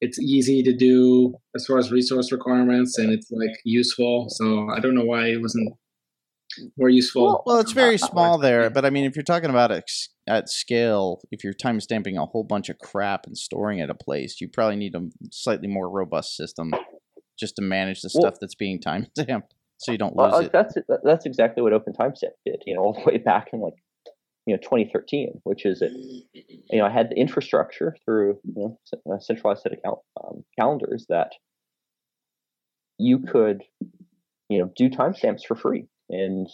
it's 0.00 0.18
easy 0.18 0.62
to 0.62 0.76
do 0.76 1.34
as 1.54 1.66
far 1.66 1.78
as 1.78 1.92
resource 1.92 2.32
requirements 2.32 2.98
and 2.98 3.12
it's 3.12 3.30
like 3.30 3.56
useful. 3.64 4.26
So 4.28 4.68
I 4.74 4.80
don't 4.80 4.94
know 4.94 5.04
why 5.04 5.26
it 5.26 5.42
wasn't 5.42 5.72
more 6.76 6.88
useful. 6.88 7.24
Well, 7.24 7.42
well, 7.46 7.60
it's 7.60 7.72
very 7.72 7.94
Uh, 7.94 7.98
small 7.98 8.38
there, 8.38 8.70
but 8.70 8.84
I 8.84 8.90
mean, 8.90 9.04
if 9.04 9.16
you're 9.16 9.22
talking 9.22 9.50
about 9.50 9.70
it 9.70 9.90
at 10.26 10.48
scale, 10.48 11.20
if 11.30 11.42
you're 11.44 11.54
timestamping 11.54 12.20
a 12.20 12.26
whole 12.26 12.44
bunch 12.44 12.68
of 12.68 12.78
crap 12.78 13.26
and 13.26 13.36
storing 13.36 13.78
it 13.78 13.90
a 13.90 13.94
place, 13.94 14.40
you 14.40 14.48
probably 14.48 14.76
need 14.76 14.94
a 14.94 15.08
slightly 15.30 15.68
more 15.68 15.88
robust 15.88 16.36
system 16.36 16.72
just 17.38 17.56
to 17.56 17.62
manage 17.62 18.02
the 18.02 18.10
Well- 18.14 18.22
stuff 18.30 18.40
that's 18.40 18.54
being 18.54 18.78
timestamped, 18.80 19.50
so 19.78 19.92
you 19.92 19.98
don't 19.98 20.14
Well, 20.14 20.26
lose 20.30 20.34
uh, 20.34 20.44
it. 20.46 20.52
that's 20.52 20.74
that's 21.04 21.26
exactly 21.26 21.62
what 21.62 21.72
Open 21.72 21.92
Timestamp 21.92 22.32
did. 22.44 22.62
You 22.66 22.74
know, 22.74 22.82
all 22.84 22.92
the 22.94 23.04
way 23.10 23.18
back 23.18 23.48
in 23.52 23.60
like 23.60 23.74
you 24.46 24.54
know 24.54 24.60
2013, 24.62 25.40
which 25.44 25.64
is 25.64 25.82
it. 25.82 25.92
You 26.70 26.78
know, 26.78 26.84
I 26.86 26.90
had 26.90 27.10
the 27.10 27.16
infrastructure 27.16 27.96
through 28.04 28.38
you 28.44 28.54
know 28.56 28.78
c- 28.84 28.98
a 29.10 29.20
centralized 29.20 29.62
set 29.62 29.72
of 29.72 29.82
cal- 29.82 30.04
um, 30.22 30.44
calendars 30.58 31.06
that 31.08 31.32
you 32.98 33.18
could 33.20 33.62
you 34.48 34.58
know 34.58 34.70
do 34.76 34.90
timestamps 34.90 35.44
for 35.46 35.54
free, 35.56 35.86
and 36.10 36.48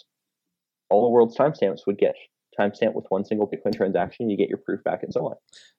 all 0.90 1.02
the 1.04 1.10
world's 1.10 1.36
timestamps 1.36 1.80
would 1.86 1.98
get 1.98 2.14
timestamped 2.58 2.94
with 2.94 3.04
one 3.08 3.24
single 3.24 3.46
Bitcoin 3.50 3.74
transaction. 3.74 4.30
You 4.30 4.36
get 4.36 4.48
your 4.48 4.58
proof 4.58 4.82
back, 4.84 5.02
and 5.02 5.12
so 5.12 5.26
on. 5.26 5.34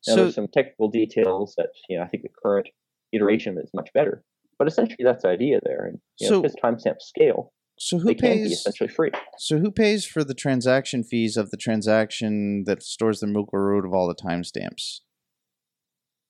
Now, 0.08 0.14
So, 0.14 0.16
there's 0.16 0.36
some 0.36 0.48
technical 0.48 0.90
details 0.90 1.54
that 1.58 1.70
you 1.90 1.98
know 1.98 2.04
I 2.04 2.08
think 2.08 2.24
the 2.24 2.30
current 2.44 2.68
iteration 3.14 3.58
is 3.58 3.70
much 3.74 3.90
better. 3.94 4.24
But 4.60 4.68
essentially, 4.68 5.04
that's 5.04 5.24
the 5.24 5.30
idea 5.30 5.60
there, 5.64 5.86
and 5.86 6.00
you 6.20 6.30
know, 6.30 6.36
So- 6.36 6.42
because 6.42 6.56
timestamps 6.64 7.02
scale, 7.02 7.54
so 7.80 7.98
who 8.00 8.08
they 8.08 8.16
can 8.16 8.38
be 8.38 8.44
pays? 8.46 8.52
essentially 8.54 8.90
free. 8.90 9.12
So 9.38 9.60
who 9.60 9.72
pays 9.72 10.06
for 10.06 10.24
the 10.24 10.34
transaction 10.34 11.04
fees 11.04 11.38
of 11.38 11.52
the 11.52 11.58
transaction 11.58 12.64
that 12.66 12.82
stores 12.84 13.20
the 13.20 13.28
Merkle 13.28 13.60
root 13.60 13.86
of 13.86 13.94
all 13.94 14.08
the 14.08 14.16
timestamps? 14.16 15.02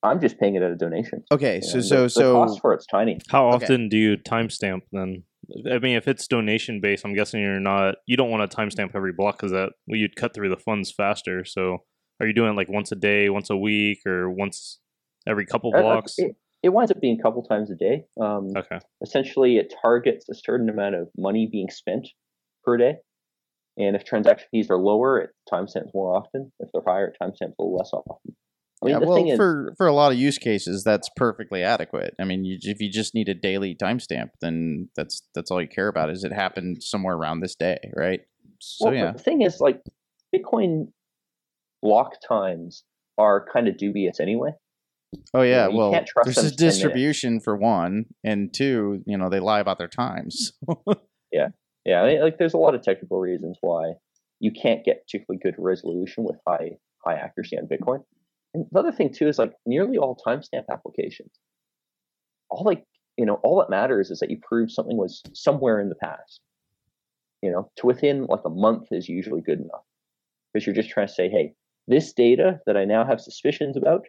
I'm 0.07 0.19
just 0.19 0.39
paying 0.39 0.55
it 0.55 0.61
at 0.61 0.71
a 0.71 0.75
donation. 0.75 1.23
Okay, 1.31 1.55
you 1.55 1.61
so 1.61 1.77
know, 1.77 1.81
so 1.81 1.95
the, 1.95 2.03
the 2.03 2.09
so 2.09 2.33
cost 2.33 2.61
for 2.61 2.73
it's 2.73 2.85
tiny. 2.85 3.19
How 3.29 3.47
Okay. 3.49 3.65
often 3.65 3.89
do 3.89 3.97
you 3.97 4.17
timestamp 4.17 4.81
then? 4.91 5.23
I 5.71 5.79
mean, 5.79 5.95
if 5.95 6.07
it's 6.07 6.27
donation 6.27 6.81
based, 6.81 7.05
I'm 7.05 7.13
guessing 7.13 7.41
you're 7.41 7.59
not. 7.59 7.95
You 8.05 8.17
don't 8.17 8.29
want 8.29 8.49
to 8.49 8.57
timestamp 8.57 8.91
every 8.95 9.13
block 9.13 9.37
because 9.37 9.51
that 9.51 9.71
well, 9.87 9.97
you'd 9.97 10.15
cut 10.15 10.33
through 10.33 10.49
the 10.49 10.57
funds 10.57 10.91
faster. 10.91 11.45
So, 11.45 11.83
are 12.19 12.27
you 12.27 12.33
doing 12.33 12.55
like 12.55 12.69
once 12.69 12.91
a 12.91 12.95
day, 12.95 13.29
once 13.29 13.49
a 13.49 13.57
week, 13.57 13.99
or 14.05 14.29
once 14.29 14.79
every 15.27 15.45
couple 15.45 15.71
blocks? 15.71 16.15
It, 16.17 16.35
it 16.63 16.69
winds 16.69 16.91
up 16.91 16.99
being 16.99 17.17
a 17.19 17.23
couple 17.23 17.43
times 17.43 17.71
a 17.71 17.75
day. 17.75 18.05
Um, 18.19 18.49
Okay. 18.55 18.79
Essentially, 19.01 19.57
it 19.57 19.73
targets 19.81 20.27
a 20.29 20.33
certain 20.33 20.69
amount 20.69 20.95
of 20.95 21.07
money 21.17 21.47
being 21.51 21.69
spent 21.69 22.07
per 22.63 22.77
day. 22.77 22.95
And 23.77 23.95
if 23.95 24.03
transaction 24.03 24.47
fees 24.49 24.71
are 24.71 24.77
lower, 24.77 25.19
it 25.19 25.29
timestamps 25.51 25.93
more 25.93 26.15
often. 26.15 26.51
If 26.59 26.69
they're 26.73 26.81
higher, 26.85 27.07
it 27.07 27.17
timestamps 27.21 27.53
a 27.59 27.61
little 27.61 27.75
less 27.77 27.91
often. 27.93 28.35
I 28.81 28.85
mean, 28.85 28.93
yeah, 28.93 29.07
well, 29.07 29.17
thing 29.17 29.27
is, 29.29 29.37
for 29.37 29.73
for 29.77 29.87
a 29.87 29.93
lot 29.93 30.11
of 30.11 30.17
use 30.17 30.37
cases, 30.37 30.83
that's 30.83 31.09
perfectly 31.15 31.63
adequate. 31.63 32.13
I 32.19 32.25
mean, 32.25 32.45
you, 32.45 32.57
if 32.61 32.79
you 32.79 32.91
just 32.91 33.15
need 33.15 33.27
a 33.27 33.33
daily 33.33 33.75
timestamp, 33.75 34.29
then 34.39 34.89
that's 34.95 35.23
that's 35.33 35.49
all 35.49 35.61
you 35.61 35.67
care 35.67 35.87
about. 35.87 36.09
Is 36.09 36.23
it 36.23 36.31
happened 36.31 36.83
somewhere 36.83 37.15
around 37.15 37.39
this 37.39 37.55
day, 37.55 37.79
right? 37.95 38.21
So 38.59 38.85
well, 38.85 38.95
yeah, 38.95 39.11
the 39.11 39.19
thing 39.19 39.41
is, 39.41 39.59
like, 39.59 39.81
Bitcoin 40.35 40.91
block 41.81 42.13
times 42.27 42.83
are 43.17 43.45
kind 43.51 43.67
of 43.67 43.77
dubious 43.77 44.19
anyway. 44.19 44.51
oh 45.33 45.41
yeah. 45.41 45.67
you 45.69 45.77
well, 45.77 45.91
there's 45.91 46.09
a 46.09 46.23
to 46.23 46.33
10 46.33 46.43
minutes. 46.43 46.55
distribution 46.55 47.39
for 47.39 47.55
one, 47.55 48.05
and 48.23 48.53
two, 48.53 49.01
you 49.05 49.17
know, 49.17 49.29
they 49.29 49.39
lie 49.39 49.59
about 49.59 49.79
their 49.79 49.87
times. 49.87 50.53
Yeah, 51.87 52.01
I 52.01 52.07
mean, 52.07 52.21
like 52.21 52.37
there's 52.37 52.53
a 52.53 52.57
lot 52.57 52.75
of 52.75 52.83
technical 52.83 53.17
reasons 53.17 53.57
why 53.61 53.93
you 54.41 54.51
can't 54.51 54.83
get 54.83 55.05
particularly 55.05 55.39
good 55.41 55.55
resolution 55.57 56.25
with 56.25 56.35
high 56.45 56.71
high 57.03 57.15
accuracy 57.15 57.57
on 57.57 57.65
Bitcoin. 57.65 58.03
And 58.57 58.65
the 58.71 58.79
other 58.79 58.91
thing 58.91 59.13
too 59.13 59.27
is 59.27 59.37
like 59.37 59.53
nearly 59.65 59.97
all 59.97 60.19
timestamp 60.25 60.63
applications, 60.71 61.31
all 62.49 62.63
like 62.63 62.83
you 63.17 63.25
know, 63.25 63.39
all 63.43 63.59
that 63.59 63.69
matters 63.69 64.11
is 64.11 64.19
that 64.19 64.29
you 64.29 64.37
prove 64.41 64.71
something 64.71 64.97
was 64.97 65.21
somewhere 65.33 65.79
in 65.79 65.89
the 65.89 65.95
past. 65.95 66.41
You 67.43 67.51
know, 67.51 67.71
to 67.77 67.85
within 67.85 68.25
like 68.25 68.41
a 68.45 68.49
month 68.49 68.87
is 68.91 69.07
usually 69.07 69.41
good 69.41 69.59
enough 69.59 69.83
because 70.53 70.65
you're 70.65 70.75
just 70.75 70.89
trying 70.89 71.07
to 71.07 71.13
say, 71.13 71.29
hey, 71.29 71.53
this 71.87 72.13
data 72.13 72.59
that 72.65 72.75
I 72.75 72.85
now 72.85 73.05
have 73.05 73.21
suspicions 73.21 73.77
about, 73.77 74.05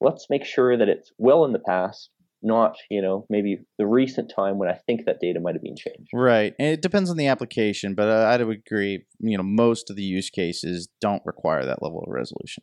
let's 0.00 0.26
make 0.30 0.44
sure 0.44 0.76
that 0.76 0.88
it's 0.88 1.10
well 1.18 1.44
in 1.44 1.52
the 1.52 1.58
past, 1.58 2.10
not 2.42 2.76
you 2.90 3.02
know 3.02 3.26
maybe 3.28 3.58
the 3.78 3.88
recent 3.88 4.32
time 4.34 4.58
when 4.58 4.68
I 4.68 4.78
think 4.86 5.04
that 5.06 5.18
data 5.20 5.40
might 5.40 5.56
have 5.56 5.62
been 5.62 5.76
changed. 5.76 6.10
Right. 6.14 6.54
And 6.60 6.68
it 6.68 6.82
depends 6.82 7.10
on 7.10 7.16
the 7.16 7.26
application, 7.26 7.96
but 7.96 8.08
I 8.08 8.40
would 8.40 8.62
agree, 8.64 9.04
you 9.18 9.36
know, 9.36 9.42
most 9.42 9.90
of 9.90 9.96
the 9.96 10.04
use 10.04 10.30
cases 10.30 10.88
don't 11.00 11.22
require 11.26 11.64
that 11.64 11.82
level 11.82 12.04
of 12.06 12.12
resolution. 12.12 12.62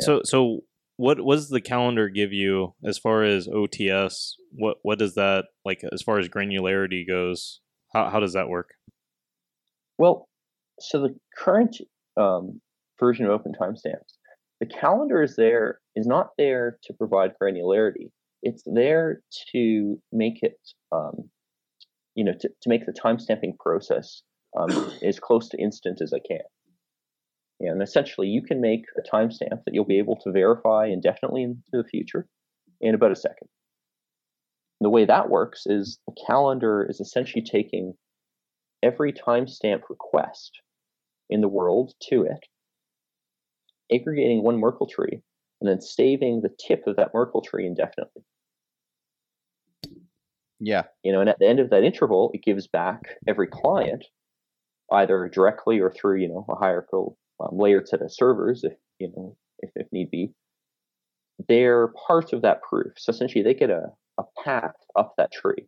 So, 0.00 0.22
so 0.24 0.60
what 0.96 1.18
does 1.18 1.48
the 1.48 1.60
calendar 1.60 2.08
give 2.08 2.32
you 2.32 2.74
as 2.84 2.98
far 2.98 3.24
as 3.24 3.48
OTS? 3.48 4.34
What 4.52 4.78
what 4.82 4.98
does 4.98 5.14
that 5.14 5.46
like 5.64 5.82
as 5.92 6.02
far 6.02 6.18
as 6.18 6.28
granularity 6.28 7.06
goes? 7.06 7.60
How 7.92 8.10
how 8.10 8.20
does 8.20 8.34
that 8.34 8.48
work? 8.48 8.74
Well, 9.98 10.28
so 10.80 11.00
the 11.00 11.14
current 11.36 11.76
um, 12.16 12.60
version 12.98 13.26
of 13.26 13.32
Open 13.32 13.52
Timestamps, 13.60 14.18
the 14.60 14.66
calendar 14.66 15.22
is 15.22 15.36
there 15.36 15.80
is 15.96 16.06
not 16.06 16.30
there 16.38 16.78
to 16.84 16.92
provide 16.92 17.32
granularity. 17.40 18.10
It's 18.42 18.62
there 18.66 19.22
to 19.52 20.00
make 20.12 20.42
it, 20.42 20.58
um, 20.92 21.30
you 22.14 22.24
know, 22.24 22.32
to, 22.32 22.48
to 22.48 22.68
make 22.68 22.84
the 22.86 22.92
timestamping 22.92 23.58
process 23.58 24.22
um, 24.58 24.92
as 25.02 25.18
close 25.18 25.48
to 25.48 25.58
instant 25.58 26.00
as 26.02 26.12
I 26.12 26.18
can. 26.18 26.40
And 27.60 27.82
essentially, 27.82 28.28
you 28.28 28.42
can 28.42 28.60
make 28.60 28.84
a 28.98 29.16
timestamp 29.16 29.64
that 29.64 29.72
you'll 29.74 29.84
be 29.84 29.98
able 29.98 30.16
to 30.16 30.32
verify 30.32 30.86
indefinitely 30.86 31.44
into 31.44 31.60
the 31.72 31.84
future 31.84 32.26
in 32.80 32.94
about 32.94 33.12
a 33.12 33.16
second. 33.16 33.48
The 34.80 34.90
way 34.90 35.04
that 35.04 35.30
works 35.30 35.62
is 35.66 35.98
the 36.06 36.16
calendar 36.26 36.84
is 36.88 37.00
essentially 37.00 37.42
taking 37.42 37.94
every 38.82 39.12
timestamp 39.12 39.82
request 39.88 40.60
in 41.30 41.40
the 41.40 41.48
world 41.48 41.94
to 42.10 42.22
it, 42.22 42.46
aggregating 43.90 44.42
one 44.42 44.58
Merkle 44.58 44.88
tree, 44.88 45.22
and 45.60 45.70
then 45.70 45.80
saving 45.80 46.42
the 46.42 46.50
tip 46.66 46.86
of 46.86 46.96
that 46.96 47.14
Merkle 47.14 47.40
tree 47.40 47.66
indefinitely. 47.66 48.22
Yeah. 50.60 50.84
You 51.02 51.12
know, 51.12 51.20
and 51.20 51.30
at 51.30 51.38
the 51.38 51.46
end 51.46 51.60
of 51.60 51.70
that 51.70 51.84
interval, 51.84 52.30
it 52.34 52.42
gives 52.42 52.66
back 52.66 53.02
every 53.26 53.46
client, 53.46 54.04
either 54.92 55.30
directly 55.32 55.80
or 55.80 55.90
through 55.90 56.20
you 56.20 56.28
know 56.28 56.44
a 56.48 56.56
hierarchical 56.56 57.16
um, 57.40 57.58
layered 57.58 57.88
set 57.88 58.02
of 58.02 58.12
servers, 58.12 58.64
if 58.64 58.74
you 58.98 59.12
know 59.16 59.36
if, 59.58 59.70
if 59.74 59.86
need 59.92 60.10
be. 60.10 60.32
They're 61.48 61.88
part 62.06 62.32
of 62.32 62.42
that 62.42 62.62
proof. 62.62 62.92
So 62.96 63.10
essentially, 63.10 63.42
they 63.42 63.54
get 63.54 63.70
a, 63.70 63.86
a 64.18 64.22
path 64.44 64.74
up 64.96 65.14
that 65.18 65.32
tree, 65.32 65.66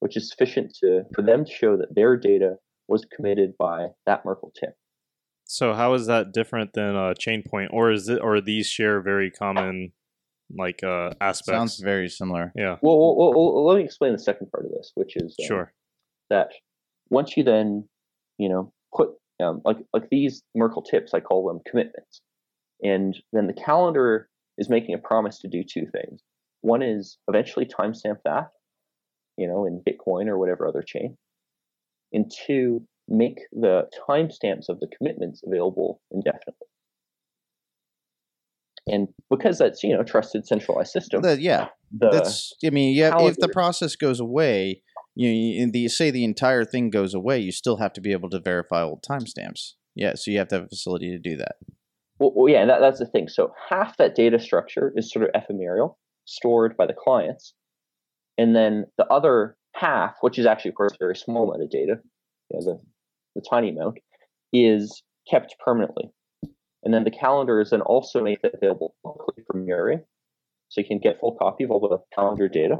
which 0.00 0.16
is 0.16 0.30
sufficient 0.30 0.76
to 0.82 1.04
for 1.14 1.22
them 1.22 1.44
to 1.44 1.50
show 1.50 1.76
that 1.76 1.94
their 1.94 2.16
data 2.16 2.56
was 2.88 3.06
committed 3.14 3.52
by 3.58 3.88
that 4.06 4.24
Merkle 4.24 4.52
tip. 4.58 4.74
So 5.44 5.72
how 5.72 5.94
is 5.94 6.06
that 6.06 6.32
different 6.32 6.74
than 6.74 6.94
a 6.94 7.14
Chainpoint, 7.14 7.68
or 7.72 7.90
is 7.90 8.08
it 8.08 8.20
or 8.22 8.40
these 8.40 8.66
share 8.66 9.00
very 9.00 9.30
common 9.30 9.92
like 10.56 10.84
uh, 10.84 11.10
aspects? 11.20 11.58
Sounds 11.58 11.80
very 11.80 12.08
similar. 12.08 12.52
yeah, 12.54 12.76
Well, 12.82 12.98
well, 12.98 13.16
well, 13.16 13.32
well, 13.34 13.66
let 13.66 13.78
me 13.78 13.84
explain 13.84 14.12
the 14.12 14.18
second 14.18 14.50
part 14.52 14.66
of 14.66 14.70
this, 14.72 14.92
which 14.94 15.16
is 15.16 15.34
um, 15.40 15.46
sure. 15.46 15.72
that 16.28 16.50
once 17.08 17.36
you 17.36 17.42
then, 17.42 17.88
you 18.38 18.48
know, 18.48 18.72
put 18.72 18.79
um, 19.40 19.62
like 19.64 19.78
like 19.92 20.08
these 20.10 20.42
Merkle 20.54 20.82
tips, 20.82 21.14
I 21.14 21.20
call 21.20 21.46
them 21.46 21.60
commitments, 21.68 22.20
and 22.82 23.16
then 23.32 23.46
the 23.46 23.52
calendar 23.52 24.28
is 24.58 24.68
making 24.68 24.94
a 24.94 24.98
promise 24.98 25.38
to 25.40 25.48
do 25.48 25.62
two 25.62 25.86
things. 25.92 26.20
One 26.62 26.82
is 26.82 27.18
eventually 27.28 27.64
timestamp 27.64 28.18
that, 28.24 28.50
you 29.38 29.46
know, 29.46 29.64
in 29.64 29.82
Bitcoin 29.86 30.28
or 30.28 30.38
whatever 30.38 30.66
other 30.66 30.82
chain, 30.82 31.16
and 32.12 32.30
two, 32.46 32.86
make 33.08 33.38
the 33.52 33.88
timestamps 34.08 34.68
of 34.68 34.80
the 34.80 34.88
commitments 34.96 35.42
available 35.46 36.00
indefinitely. 36.10 36.66
And 38.86 39.08
because 39.28 39.58
that's 39.58 39.82
you 39.82 39.96
know 39.96 40.02
trusted 40.02 40.46
centralized 40.46 40.90
system, 40.90 41.22
The- 41.22 41.40
yeah, 41.40 41.68
the 41.92 42.10
that's. 42.10 42.52
I 42.64 42.70
mean, 42.70 42.96
yeah. 42.96 43.12
If 43.18 43.36
the 43.36 43.48
process 43.48 43.94
goes 43.96 44.20
away, 44.20 44.82
you, 45.14 45.70
the 45.70 45.88
say 45.88 46.10
the 46.10 46.24
entire 46.24 46.64
thing 46.64 46.90
goes 46.90 47.14
away, 47.14 47.38
you 47.38 47.52
still 47.52 47.76
have 47.78 47.92
to 47.94 48.00
be 48.00 48.12
able 48.12 48.30
to 48.30 48.40
verify 48.40 48.82
old 48.82 49.02
timestamps. 49.02 49.74
Yeah, 49.94 50.14
so 50.14 50.30
you 50.30 50.38
have 50.38 50.48
to 50.48 50.54
have 50.56 50.64
a 50.64 50.68
facility 50.68 51.10
to 51.10 51.18
do 51.18 51.36
that. 51.36 51.56
Well, 52.18 52.32
well, 52.34 52.52
yeah, 52.52 52.64
that, 52.66 52.80
that's 52.80 52.98
the 52.98 53.06
thing. 53.06 53.28
So 53.28 53.52
half 53.68 53.96
that 53.96 54.14
data 54.14 54.38
structure 54.38 54.92
is 54.94 55.10
sort 55.10 55.24
of 55.24 55.30
ephemeral, 55.34 55.98
stored 56.26 56.76
by 56.76 56.86
the 56.86 56.94
clients, 56.94 57.54
and 58.38 58.54
then 58.54 58.86
the 58.98 59.06
other 59.06 59.56
half, 59.74 60.16
which 60.20 60.38
is 60.38 60.46
actually, 60.46 60.70
of 60.70 60.74
course, 60.76 60.92
very 60.98 61.16
small 61.16 61.48
amount 61.48 61.62
of 61.62 61.70
data, 61.70 61.96
you 62.50 62.58
know, 62.58 62.64
the 62.64 62.80
the 63.34 63.46
tiny 63.48 63.70
amount, 63.70 63.98
is 64.52 65.02
kept 65.30 65.54
permanently. 65.64 66.10
And 66.82 66.94
then 66.94 67.04
the 67.04 67.10
calendar 67.10 67.60
is 67.60 67.70
then 67.70 67.82
also 67.82 68.22
made 68.22 68.38
available 68.42 68.94
publicly 69.04 69.44
for 69.46 69.58
mirroring, 69.58 70.02
so 70.68 70.80
you 70.80 70.86
can 70.86 70.98
get 70.98 71.20
full 71.20 71.36
copy 71.36 71.64
of 71.64 71.70
all 71.70 71.80
the 71.80 71.98
calendar 72.14 72.48
data. 72.48 72.76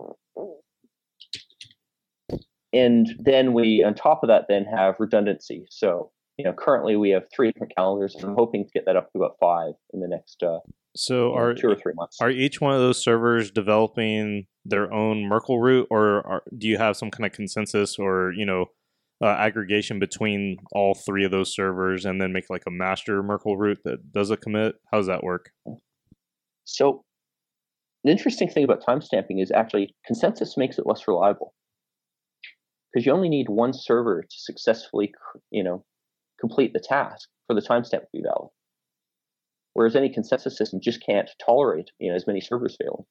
And 2.73 3.09
then 3.18 3.53
we, 3.53 3.83
on 3.85 3.95
top 3.95 4.23
of 4.23 4.29
that, 4.29 4.47
then 4.49 4.64
have 4.64 4.95
redundancy. 4.99 5.66
So 5.71 6.12
you 6.41 6.45
know, 6.45 6.55
currently 6.55 6.97
we 6.97 7.11
have 7.11 7.25
three 7.35 7.53
different 7.53 7.75
calendars, 7.77 8.14
and 8.14 8.25
I'm 8.25 8.35
hoping 8.35 8.64
to 8.64 8.71
get 8.73 8.87
that 8.87 8.97
up 8.97 9.12
to 9.12 9.18
about 9.18 9.37
five 9.39 9.73
in 9.93 10.01
the 10.01 10.09
next 10.09 10.43
uh, 10.43 10.61
So 10.97 11.35
are 11.35 11.53
two 11.53 11.68
or 11.68 11.77
three 11.77 11.93
months. 11.95 12.16
are 12.18 12.31
each 12.31 12.62
one 12.62 12.73
of 12.73 12.81
those 12.81 12.97
servers 12.97 13.51
developing 13.51 14.47
their 14.64 14.91
own 14.91 15.29
Merkle 15.29 15.61
root, 15.61 15.87
or 15.91 16.27
are, 16.27 16.43
do 16.57 16.66
you 16.66 16.79
have 16.79 16.97
some 16.97 17.11
kind 17.11 17.27
of 17.27 17.33
consensus 17.33 17.99
or 17.99 18.33
you 18.35 18.47
know 18.47 18.66
uh, 19.23 19.27
aggregation 19.27 19.99
between 19.99 20.57
all 20.73 20.95
three 20.95 21.27
of 21.27 21.31
those 21.31 21.55
servers, 21.55 22.07
and 22.07 22.23
then 22.23 22.33
make 22.33 22.49
like 22.49 22.64
a 22.66 22.71
master 22.71 23.23
Merkle 23.23 23.59
root 23.59 23.81
that 23.85 24.11
does 24.11 24.31
a 24.31 24.39
commit? 24.39 24.77
How 24.91 24.97
does 24.97 25.09
that 25.09 25.23
work? 25.23 25.51
So 26.64 27.05
the 28.03 28.12
interesting 28.12 28.49
thing 28.49 28.64
about 28.64 28.83
timestamping 28.83 29.43
is 29.43 29.51
actually 29.51 29.95
consensus 30.07 30.57
makes 30.57 30.79
it 30.79 30.87
less 30.87 31.07
reliable 31.07 31.53
because 32.93 33.07
you 33.07 33.12
only 33.12 33.28
need 33.28 33.49
one 33.49 33.72
server 33.72 34.22
to 34.22 34.36
successfully, 34.36 35.12
you 35.51 35.62
know, 35.62 35.84
complete 36.41 36.72
the 36.72 36.80
task 36.80 37.28
for 37.47 37.55
the 37.55 37.61
timestamp 37.62 38.01
to 38.01 38.07
be 38.12 38.22
valid. 38.22 38.51
Whereas 39.74 39.95
any 39.95 40.09
consensus 40.09 40.57
system 40.57 40.80
just 40.82 41.05
can't 41.05 41.30
tolerate, 41.45 41.91
you 41.99 42.11
know, 42.11 42.16
as 42.16 42.26
many 42.26 42.41
servers 42.41 42.76
failing. 42.80 43.05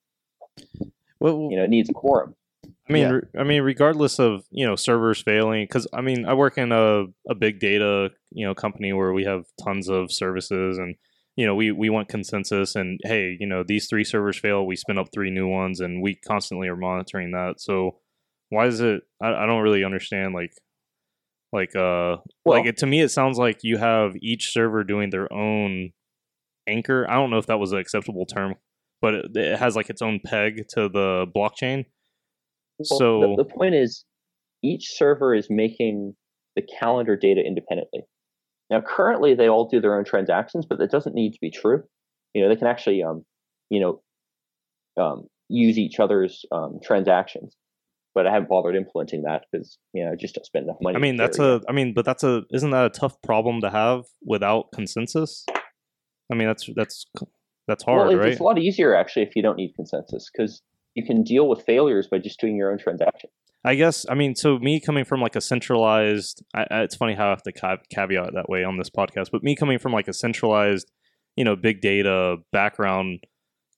Well, 1.20 1.48
You 1.50 1.58
know, 1.58 1.64
it 1.64 1.70
needs 1.70 1.90
a 1.90 1.94
quorum. 1.94 2.36
I 2.66 2.94
mean, 2.94 3.04
Yeah. 3.04 3.12
re- 3.12 3.28
I 3.38 3.44
mean, 3.44 3.62
regardless 3.62 4.20
of 4.20 4.46
you 4.52 4.66
know 4.66 4.76
servers 4.76 5.22
failing, 5.22 5.64
because 5.64 5.88
I 5.94 6.02
mean, 6.02 6.26
I 6.26 6.34
work 6.34 6.58
in 6.58 6.72
a, 6.72 7.06
a 7.30 7.36
big 7.36 7.60
data 7.60 8.10
you 8.32 8.46
know 8.46 8.56
company 8.56 8.94
where 8.94 9.14
we 9.14 9.24
have 9.26 9.46
tons 9.64 9.90
of 9.90 10.12
services, 10.12 10.78
and 10.78 10.96
you 11.36 11.46
know 11.46 11.56
we 11.56 11.72
we 11.72 11.90
want 11.90 12.10
consensus. 12.10 12.76
And 12.76 13.00
hey, 13.04 13.38
you 13.40 13.48
know 13.48 13.64
these 13.64 13.88
three 13.88 14.04
servers 14.04 14.40
fail, 14.40 14.66
we 14.66 14.76
spin 14.76 14.98
up 14.98 15.08
three 15.14 15.30
new 15.30 15.48
ones, 15.48 15.80
and 15.80 16.02
we 16.02 16.16
constantly 16.16 16.68
are 16.68 16.76
monitoring 16.76 17.32
that. 17.32 17.62
So 17.62 18.00
why 18.50 18.68
is 18.68 18.82
it? 18.82 19.02
I, 19.22 19.34
I 19.34 19.46
don't 19.46 19.62
really 19.62 19.84
understand. 19.84 20.34
Like, 20.34 20.52
like 21.52 21.76
uh, 21.76 22.18
Well, 22.46 22.60
like 22.60 22.66
it, 22.66 22.78
to 22.78 22.86
me, 22.86 23.02
it 23.02 23.10
sounds 23.10 23.38
like 23.38 23.60
you 23.64 23.78
have 23.78 24.16
each 24.22 24.52
server 24.52 24.84
doing 24.84 25.10
their 25.10 25.32
own 25.32 25.92
anchor. 26.68 27.06
I 27.10 27.16
don't 27.16 27.30
know 27.30 27.38
if 27.38 27.48
that 27.48 27.60
was 27.60 27.72
an 27.72 27.80
acceptable 27.80 28.26
term, 28.26 28.56
but 29.02 29.14
it, 29.14 29.26
it 29.36 29.60
has 29.60 29.76
like 29.76 29.90
its 29.90 30.02
own 30.02 30.20
peg 30.26 30.68
to 30.70 30.90
the 30.90 31.26
blockchain. 31.36 31.86
Well, 32.80 33.00
So 33.00 33.36
the, 33.38 33.44
the 33.44 33.50
point 33.50 33.76
is, 33.76 34.06
each 34.64 34.90
server 34.96 35.34
is 35.34 35.48
making 35.50 36.16
the 36.56 36.62
calendar 36.80 37.16
data 37.16 37.42
independently. 37.42 38.02
Now, 38.70 38.82
currently, 38.82 39.34
they 39.34 39.48
all 39.48 39.68
do 39.68 39.82
their 39.82 39.98
own 39.98 40.06
transactions, 40.06 40.66
but 40.70 40.78
that 40.80 40.92
doesn't 40.92 41.16
need 41.16 41.34
to 41.34 41.40
be 41.42 41.50
true. 41.50 41.84
You 42.34 42.44
know, 42.44 42.50
they 42.50 42.56
can 42.56 42.68
actually, 42.68 43.02
um, 43.02 43.26
you 43.70 43.80
know, 43.80 45.04
um, 45.04 45.28
use 45.48 45.78
each 45.78 46.00
other's 46.00 46.46
um, 46.52 46.80
transactions. 46.84 47.56
But 48.20 48.28
I 48.28 48.34
haven't 48.34 48.50
bothered 48.50 48.76
implementing 48.76 49.22
that 49.22 49.46
because 49.50 49.78
you 49.94 50.04
know 50.04 50.12
I 50.12 50.16
just 50.16 50.36
don't 50.36 50.44
spend 50.46 50.66
enough 50.66 50.76
money. 50.82 50.98
I 50.98 51.00
mean, 51.00 51.16
that's 51.16 51.40
a. 51.40 51.62
mean, 51.72 51.94
but 51.94 52.04
that's 52.04 52.22
a. 52.22 52.42
Isn't 52.52 52.72
that 52.72 52.84
a 52.86 52.90
tough 52.90 53.16
problem 53.22 53.62
to 53.62 53.70
have 53.70 54.04
without 54.22 54.74
consensus? 54.74 55.46
I 56.30 56.36
mean, 56.36 56.50
that's 56.50 56.70
that's 56.76 57.06
that's 57.66 57.86
hard, 57.86 58.08
well, 58.08 58.10
it's, 58.10 58.20
right? 58.20 58.32
it's 58.32 58.42
a 58.42 58.44
lot 58.44 58.60
easier 58.60 58.94
actually 58.94 59.24
if 59.24 59.38
you 59.38 59.42
don't 59.42 59.56
need 59.56 59.72
consensus 59.74 60.30
because 60.30 60.62
you 60.96 61.06
can 61.06 61.24
deal 61.24 61.48
with 61.48 61.62
failures 61.62 62.10
by 62.12 62.18
just 62.18 62.42
doing 62.42 62.58
your 62.58 62.74
own 62.74 62.78
transaction. 62.78 63.30
I 63.64 63.76
guess. 63.76 64.06
I 64.10 64.16
mean, 64.16 64.36
so 64.36 64.60
me 64.60 64.82
coming 64.82 65.06
from 65.06 65.22
like 65.22 65.38
a 65.38 65.42
centralized. 65.42 66.44
I, 66.54 66.66
I- 66.70 66.82
it's 66.82 66.98
funny 66.98 67.14
how 67.14 67.28
I 67.28 67.30
have 67.30 67.44
to 67.44 67.54
caveat 67.90 68.34
that 68.34 68.50
way 68.50 68.66
on 68.66 68.78
this 68.78 68.90
podcast, 68.90 69.28
but 69.32 69.44
me 69.44 69.56
coming 69.56 69.80
from 69.80 69.94
like 69.94 70.10
a 70.10 70.14
centralized, 70.14 70.92
you 71.38 71.46
know, 71.46 71.56
big 71.56 71.80
data 71.80 72.36
background, 72.52 73.24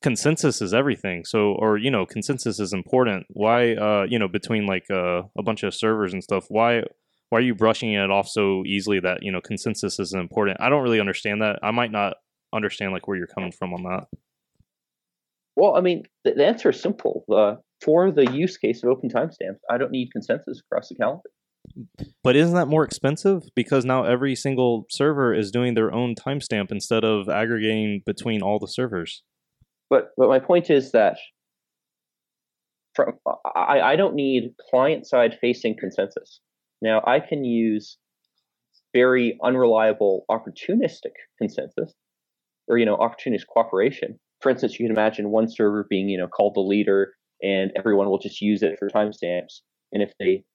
consensus 0.01 0.61
is 0.61 0.73
everything. 0.73 1.25
So, 1.25 1.53
or 1.53 1.77
you 1.77 1.91
know, 1.91 2.05
consensus 2.05 2.59
is 2.59 2.73
important. 2.73 3.25
Why, 3.29 3.75
uh, 3.75 4.05
you 4.09 4.19
know, 4.19 4.27
between 4.27 4.65
like 4.65 4.89
uh, 4.89 5.23
a 5.37 5.43
bunch 5.43 5.63
of 5.63 5.73
servers 5.73 6.13
and 6.13 6.23
stuff, 6.23 6.45
why? 6.49 6.83
Why 7.29 7.37
are 7.37 7.41
you 7.41 7.55
brushing 7.55 7.93
it 7.93 8.11
off 8.11 8.27
so 8.27 8.63
easily 8.65 8.99
that 8.99 9.19
you 9.23 9.31
know 9.31 9.39
consensus 9.39 9.99
is 9.99 10.13
important? 10.13 10.57
I 10.59 10.69
don't 10.69 10.83
really 10.83 10.99
understand 10.99 11.41
that. 11.41 11.59
I 11.63 11.71
might 11.71 11.91
not 11.91 12.15
understand 12.53 12.91
like 12.91 13.07
where 13.07 13.17
you're 13.17 13.27
coming 13.27 13.53
from 13.53 13.73
on 13.73 13.83
that. 13.83 14.07
Well, 15.55 15.75
I 15.75 15.81
mean, 15.81 16.03
the, 16.25 16.33
the 16.33 16.45
answer 16.45 16.69
is 16.69 16.81
simple. 16.81 17.23
Uh, 17.31 17.55
for 17.81 18.11
the 18.11 18.29
use 18.31 18.57
case 18.57 18.83
of 18.83 18.89
open 18.89 19.09
timestamps, 19.09 19.59
I 19.69 19.77
don't 19.77 19.91
need 19.91 20.11
consensus 20.11 20.59
across 20.59 20.89
the 20.89 20.95
calendar. 20.95 21.29
But 22.23 22.35
isn't 22.35 22.55
that 22.55 22.67
more 22.67 22.83
expensive? 22.83 23.43
Because 23.55 23.85
now 23.85 24.03
every 24.03 24.35
single 24.35 24.85
server 24.89 25.33
is 25.33 25.51
doing 25.51 25.73
their 25.73 25.93
own 25.93 26.15
timestamp 26.15 26.71
instead 26.71 27.03
of 27.03 27.29
aggregating 27.29 28.01
between 28.05 28.41
all 28.41 28.59
the 28.59 28.67
servers. 28.67 29.23
But 29.91 30.11
but 30.17 30.29
my 30.29 30.39
point 30.39 30.69
is 30.69 30.93
that 30.93 31.17
from 32.95 33.19
I, 33.55 33.81
I 33.81 33.95
don't 33.97 34.15
need 34.15 34.55
client 34.69 35.05
side 35.05 35.37
facing 35.39 35.75
consensus. 35.77 36.39
Now 36.81 37.03
I 37.05 37.19
can 37.19 37.43
use 37.43 37.97
very 38.93 39.37
unreliable 39.43 40.25
opportunistic 40.31 41.11
consensus 41.37 41.93
or 42.67 42.77
you 42.77 42.85
know 42.85 42.95
opportunist 42.95 43.45
cooperation. 43.47 44.17
For 44.39 44.49
instance, 44.49 44.79
you 44.79 44.87
can 44.87 44.95
imagine 44.95 45.29
one 45.29 45.49
server 45.49 45.85
being 45.89 46.07
you 46.07 46.17
know 46.17 46.27
called 46.27 46.55
the 46.55 46.61
leader 46.61 47.13
and 47.43 47.71
everyone 47.75 48.09
will 48.09 48.19
just 48.19 48.39
use 48.39 48.63
it 48.63 48.79
for 48.79 48.89
timestamps. 48.89 49.59
And 49.91 50.01
if 50.01 50.13
they 50.19 50.45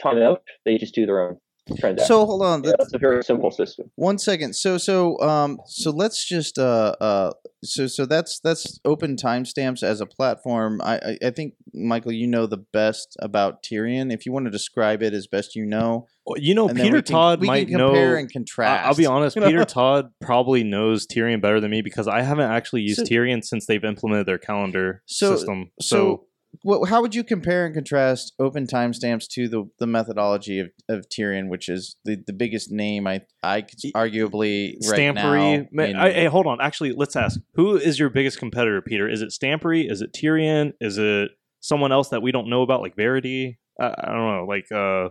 time 0.00 0.22
out, 0.22 0.42
they 0.64 0.78
just 0.78 0.94
do 0.94 1.04
their 1.04 1.20
own 1.20 1.38
transaction. 1.78 2.06
so 2.06 2.26
hold 2.26 2.42
on. 2.42 2.62
Yeah, 2.62 2.70
let's- 2.70 2.84
that's 2.84 2.94
a 2.94 2.98
very 2.98 3.22
simple 3.22 3.50
system. 3.50 3.90
One 3.96 4.18
second. 4.18 4.54
So 4.54 4.78
so 4.78 5.18
um 5.20 5.58
so 5.66 5.90
let's 5.90 6.26
just 6.26 6.58
uh 6.58 6.94
uh 7.00 7.32
so 7.62 7.86
so 7.86 8.04
that's 8.04 8.40
that's 8.40 8.78
open 8.84 9.16
timestamps 9.16 9.82
as 9.82 10.00
a 10.00 10.06
platform. 10.06 10.80
I, 10.82 10.96
I 10.96 11.18
I 11.26 11.30
think 11.30 11.54
Michael, 11.72 12.12
you 12.12 12.26
know 12.26 12.46
the 12.46 12.58
best 12.58 13.16
about 13.20 13.62
Tierion. 13.62 14.12
If 14.12 14.26
you 14.26 14.32
want 14.32 14.44
to 14.44 14.50
describe 14.50 15.02
it 15.02 15.14
as 15.14 15.26
best 15.26 15.56
you 15.56 15.64
know, 15.64 16.06
You 16.36 16.54
know, 16.54 16.68
Peter 16.68 16.82
we 16.96 17.02
can- 17.02 17.04
Todd 17.04 17.40
we 17.40 17.46
might 17.46 17.68
can 17.68 17.78
know. 17.78 17.88
compare 17.88 18.16
and 18.16 18.28
I- 18.28 18.32
contrast. 18.32 18.86
I'll 18.86 18.94
be 18.94 19.06
honest. 19.06 19.36
Peter 19.42 19.64
Todd 19.64 20.10
probably 20.20 20.62
knows 20.64 21.06
Tierion 21.06 21.40
better 21.40 21.60
than 21.60 21.70
me 21.70 21.80
because 21.82 22.06
I 22.06 22.20
haven't 22.22 22.50
actually 22.50 22.82
used 22.82 22.98
So- 22.98 23.04
Tierion 23.04 23.42
since 23.42 23.64
they've 23.66 23.84
implemented 23.84 24.26
their 24.26 24.38
calendar 24.38 25.02
So- 25.06 25.34
system. 25.34 25.70
So, 25.80 25.96
So, 25.96 26.26
what, 26.62 26.88
how 26.88 27.00
would 27.02 27.14
you 27.14 27.24
compare 27.24 27.66
and 27.66 27.74
contrast 27.74 28.32
open 28.38 28.66
timestamps 28.66 29.26
to 29.32 29.48
the, 29.48 29.64
the 29.78 29.86
methodology 29.86 30.60
of, 30.60 30.68
of 30.88 31.06
Tierion, 31.08 31.48
which 31.48 31.68
is 31.68 31.96
the, 32.04 32.16
the 32.26 32.32
biggest 32.32 32.70
name 32.70 33.06
I 33.06 33.22
I 33.42 33.62
could 33.62 33.78
arguably 33.94 34.74
right 34.86 34.94
Stampery. 34.96 35.58
now 35.58 35.66
Ma- 35.72 35.82
in- 35.84 35.96
I- 35.96 36.12
hey, 36.12 36.24
hold 36.26 36.46
on. 36.46 36.60
Actually, 36.60 36.92
let's 36.92 37.16
ask 37.16 37.40
who 37.54 37.76
is 37.76 37.98
your 37.98 38.10
biggest 38.10 38.38
competitor, 38.38 38.80
Peter? 38.82 39.08
Is 39.08 39.22
it 39.22 39.32
Stampery? 39.32 39.88
Is 39.88 40.00
it 40.00 40.12
Tierion? 40.12 40.72
Is 40.80 40.98
it 40.98 41.30
someone 41.60 41.92
else 41.92 42.08
that 42.10 42.22
we 42.22 42.30
don't 42.32 42.48
know 42.48 42.62
about, 42.62 42.80
like 42.82 42.96
Verity? 42.96 43.58
I, 43.80 43.86
I 43.86 44.06
don't 44.12 44.36
know. 44.36 44.46
Like, 44.48 44.70
uh, 44.70 45.10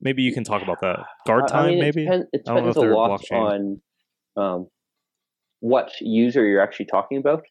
maybe 0.00 0.22
you 0.22 0.32
can 0.32 0.44
talk 0.44 0.62
about 0.62 0.80
that. 0.80 1.00
Guardtime, 1.26 1.54
I 1.54 1.66
mean, 1.68 1.80
maybe. 1.80 2.02
It, 2.02 2.04
depend, 2.06 2.24
it 2.32 2.42
I 2.48 2.54
don't 2.54 2.64
know 2.64 2.72
depends 2.72 2.76
if 2.76 2.82
a 2.82 2.86
they're 2.86 2.94
lot 2.96 3.20
blockchain. 3.20 3.80
on 4.36 4.42
um, 4.42 4.66
what 5.60 5.92
user 6.00 6.44
you're 6.46 6.60
actually 6.62 6.86
talking 6.86 7.18
about. 7.18 7.42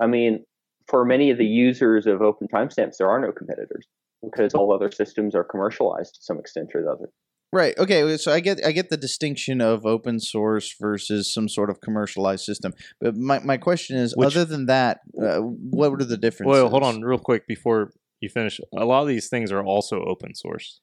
I 0.00 0.06
mean, 0.06 0.44
for 0.88 1.04
many 1.04 1.30
of 1.30 1.38
the 1.38 1.46
users 1.46 2.06
of 2.06 2.22
open 2.22 2.48
timestamps, 2.48 2.96
there 2.98 3.08
are 3.08 3.20
no 3.20 3.32
competitors 3.32 3.86
because 4.22 4.54
all 4.54 4.72
other 4.72 4.90
systems 4.90 5.34
are 5.34 5.44
commercialized 5.44 6.14
to 6.14 6.20
some 6.22 6.38
extent 6.38 6.70
or 6.74 6.82
the 6.82 6.90
other. 6.90 7.10
Right. 7.52 7.78
Okay. 7.78 8.16
So 8.18 8.32
I 8.32 8.40
get 8.40 8.64
I 8.64 8.72
get 8.72 8.90
the 8.90 8.96
distinction 8.98 9.62
of 9.62 9.86
open 9.86 10.20
source 10.20 10.74
versus 10.78 11.32
some 11.32 11.48
sort 11.48 11.70
of 11.70 11.80
commercialized 11.80 12.44
system. 12.44 12.74
But 13.00 13.16
my, 13.16 13.38
my 13.38 13.56
question 13.56 13.96
is, 13.96 14.14
Which- 14.14 14.36
other 14.36 14.44
than 14.44 14.66
that, 14.66 15.00
uh, 15.20 15.38
what 15.38 15.92
are 15.92 16.04
the 16.04 16.18
differences? 16.18 16.52
Well, 16.52 16.68
hold 16.68 16.82
on, 16.82 17.00
real 17.00 17.18
quick 17.18 17.46
before 17.46 17.92
you 18.20 18.28
finish. 18.28 18.60
A 18.76 18.84
lot 18.84 19.02
of 19.02 19.08
these 19.08 19.28
things 19.28 19.50
are 19.50 19.62
also 19.64 20.04
open 20.04 20.34
source. 20.34 20.80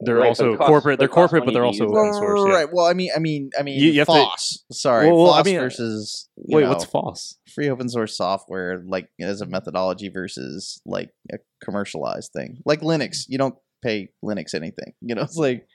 They're 0.00 0.16
Right, 0.16 0.28
also 0.28 0.56
corporate. 0.56 0.98
They're 0.98 1.08
corporate, 1.08 1.44
but 1.44 1.52
they're 1.52 1.64
also 1.64 1.84
open 1.84 1.94
them. 1.94 2.12
source. 2.14 2.40
yeah. 2.48 2.54
Right. 2.54 2.68
Well, 2.72 2.86
I 2.86 2.94
mean, 2.94 3.10
I 3.14 3.18
mean, 3.18 3.50
I 3.58 3.62
mean, 3.62 3.78
You- 3.80 3.90
you 3.92 3.98
have 4.00 4.08
to- 4.08 4.26
Sorry, 4.72 5.08
Well, 5.08 5.24
well, 5.24 5.32
I 5.34 5.42
mean, 5.42 5.56
versus 5.58 6.28
Wait, 6.36 6.62
know, 6.62 6.70
what's 6.70 6.84
FOSS? 6.86 7.38
free 7.54 7.68
open 7.68 7.88
source 7.90 8.16
software, 8.16 8.82
like 8.86 9.08
as 9.20 9.40
a 9.42 9.46
methodology 9.46 10.08
versus 10.08 10.80
like 10.86 11.10
a 11.32 11.36
commercialized 11.62 12.32
thing, 12.32 12.58
like 12.64 12.80
Linux. 12.80 13.24
You 13.28 13.36
don't 13.38 13.56
pay 13.82 14.08
Linux 14.24 14.54
anything. 14.54 14.94
You 15.02 15.14
know, 15.14 15.22
it's 15.22 15.36
like 15.36 15.66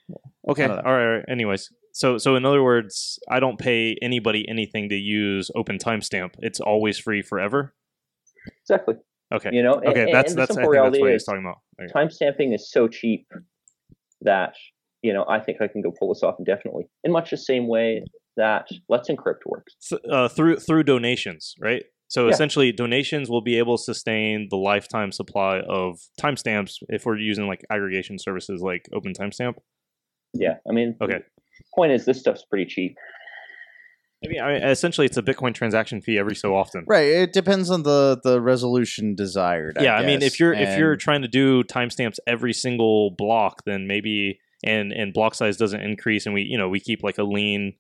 Okay. 0.50 0.64
I 0.64 0.68
All 0.68 0.76
don't 0.76 0.78
right, 0.78 0.86
know. 0.86 0.92
all 0.92 1.16
right. 1.18 1.26
Anyways, 1.30 1.70
so 1.94 2.18
so 2.18 2.36
in 2.36 2.46
other 2.46 2.64
words, 2.64 3.20
I 3.30 3.40
don't 3.40 3.60
pay 3.60 3.96
anybody 4.02 4.44
anything 4.50 4.90
to 4.90 4.96
use 4.96 5.52
Open 5.56 5.78
Timestamp. 5.78 6.32
It's 6.40 6.60
always 6.60 6.98
free 6.98 7.22
forever. 7.22 7.76
Exactly. 8.64 8.96
Okay. 9.32 9.50
You 9.54 9.62
know, 9.62 9.76
and- 9.76 9.88
Okay. 9.90 10.04
and- 10.06 10.14
that's 10.14 10.32
and 10.32 10.40
that's 10.40 10.52
I 10.52 10.56
think 10.56 10.66
that's 10.66 10.72
reality 10.72 11.00
what 11.02 11.12
he's 11.12 11.22
is 11.22 11.26
talking 11.26 11.46
about. 11.46 11.60
Timestamping 11.96 12.54
is 12.56 12.72
so 12.72 12.88
cheap 12.88 13.28
that 14.22 14.54
you 15.02 15.14
know 15.14 15.26
I 15.30 15.40
think 15.40 15.62
I 15.62 15.68
can 15.68 15.82
go 15.82 15.92
pull 15.98 16.10
this 16.14 16.24
off 16.24 16.36
indefinitely. 16.40 16.86
In 17.04 17.12
much 17.12 17.30
the 17.32 17.38
same 17.38 17.68
way 17.68 18.04
that 18.38 18.68
Let's 18.88 19.10
Encrypt 19.10 19.46
works. 19.46 19.76
Th- 19.90 20.02
uh, 20.12 20.28
through 20.30 20.58
through 20.58 20.84
donations, 20.84 21.56
right? 21.60 21.84
So 22.08 22.26
Yeah. 22.26 22.32
essentially, 22.34 22.72
donations 22.72 23.30
will 23.30 23.42
be 23.42 23.58
able 23.60 23.78
to 23.78 23.84
sustain 23.84 24.48
the 24.50 24.58
lifetime 24.58 25.12
supply 25.12 25.60
of 25.60 26.00
timestamps 26.20 26.78
if 26.90 27.06
we're 27.06 27.18
using 27.20 27.48
like 27.48 27.64
aggregation 27.70 28.18
services 28.18 28.62
like 28.62 28.88
Open 28.94 29.14
Timestamp. 29.14 29.56
Yeah, 30.34 30.56
I 30.68 30.74
mean, 30.74 30.96
Okay. 31.02 31.20
Point 31.76 31.92
is, 31.92 32.06
this 32.06 32.20
stuff's 32.20 32.46
pretty 32.46 32.66
cheap. 32.66 32.96
I 34.24 34.28
mean, 34.28 34.42
I 34.42 34.54
mean, 34.54 34.64
essentially, 34.64 35.06
it's 35.08 35.16
a 35.18 35.22
Bitcoin 35.22 35.54
transaction 35.54 36.02
fee 36.02 36.18
every 36.18 36.36
so 36.36 36.54
often. 36.56 36.84
Right. 36.88 37.08
It 37.08 37.34
depends 37.34 37.70
on 37.70 37.84
the 37.84 38.20
the 38.24 38.42
resolution 38.42 39.16
desired. 39.16 39.78
yeah, 39.80 39.96
I 39.96 40.06
mean, 40.06 40.20
guess. 40.20 40.34
if 40.34 40.40
you're 40.40 40.54
if 40.54 40.78
you're 40.78 40.96
trying 40.98 41.22
to 41.22 41.28
do 41.28 41.64
timestamps 41.64 42.18
every 42.28 42.54
single 42.54 43.12
block, 43.12 43.64
then 43.66 43.88
maybe 43.88 44.40
and 44.64 44.92
and 44.92 45.14
block 45.14 45.36
size 45.36 45.56
doesn't 45.56 45.80
increase, 45.82 46.26
and 46.26 46.36
we 46.36 46.42
you 46.42 46.58
know 46.58 46.68
we 46.68 46.82
keep 46.82 47.02
like 47.02 47.18
a 47.18 47.24
lean, 47.24 47.76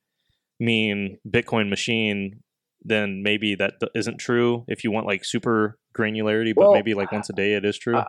mean 0.59 1.17
Bitcoin 1.29 1.69
machine, 1.69 2.41
then 2.83 3.21
maybe 3.21 3.55
that 3.55 3.73
d- 3.81 3.89
isn't 3.93 4.17
true. 4.17 4.63
If 4.69 4.85
you 4.85 4.91
want 4.91 5.07
like 5.07 5.25
super 5.25 5.77
granularity, 5.97 6.55
but 6.55 6.61
Well, 6.61 6.73
maybe 6.73 6.93
like 6.93 7.11
once 7.11 7.29
a 7.29 7.33
day 7.33 7.53
it 7.53 7.65
is 7.65 7.77
true. 7.77 7.97
uh, 7.97 8.05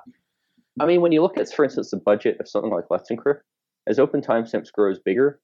I 0.79 0.87
mean, 0.87 1.01
when 1.01 1.11
you 1.11 1.21
look 1.21 1.37
at, 1.37 1.53
for 1.53 1.65
instance, 1.65 1.91
the 1.91 1.97
budget 1.97 2.39
of 2.39 2.49
something 2.49 2.71
like 2.71 2.85
Let's 2.91 3.11
Encrypt, 3.11 3.41
as 3.89 3.99
Open 3.99 4.21
Timestamps 4.21 4.71
grows 4.73 5.01
bigger, 5.01 5.41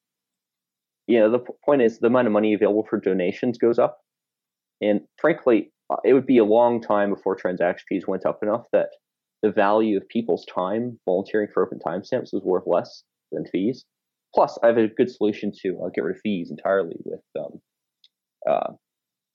you 1.07 1.19
know, 1.19 1.31
the 1.31 1.45
point 1.65 1.83
is 1.83 1.99
the 1.99 2.09
amount 2.09 2.27
of 2.27 2.33
money 2.33 2.55
available 2.55 2.87
for 2.89 2.99
donations 2.99 3.59
goes 3.59 3.79
up. 3.79 4.01
And 4.81 5.03
frankly, 5.19 5.73
it 6.05 6.13
would 6.13 6.27
be 6.27 6.39
a 6.39 6.45
long 6.45 6.81
time 6.81 7.11
before 7.11 7.37
transaction 7.37 7.87
fees 7.89 8.07
went 8.07 8.27
up 8.27 8.43
enough 8.43 8.67
that 8.73 8.91
the 9.43 9.53
value 9.53 9.97
of 9.97 10.09
people's 10.09 10.45
time 10.47 10.99
volunteering 11.05 11.49
for 11.53 11.65
Open 11.65 11.79
Timestamps 11.79 12.33
was 12.33 12.43
worth 12.45 12.65
less 12.67 13.05
than 13.31 13.47
fees. 13.47 13.85
Plus, 14.35 14.59
I 14.63 14.67
have 14.67 14.79
a 14.79 14.89
good 14.89 15.11
solution 15.11 15.53
to 15.63 15.81
uh, 15.85 15.89
get 15.95 16.05
rid 16.05 16.17
of 16.17 16.23
fees 16.23 16.51
entirely 16.51 16.97
with 17.05 17.21
um, 17.39 17.61
uh, 18.49 18.73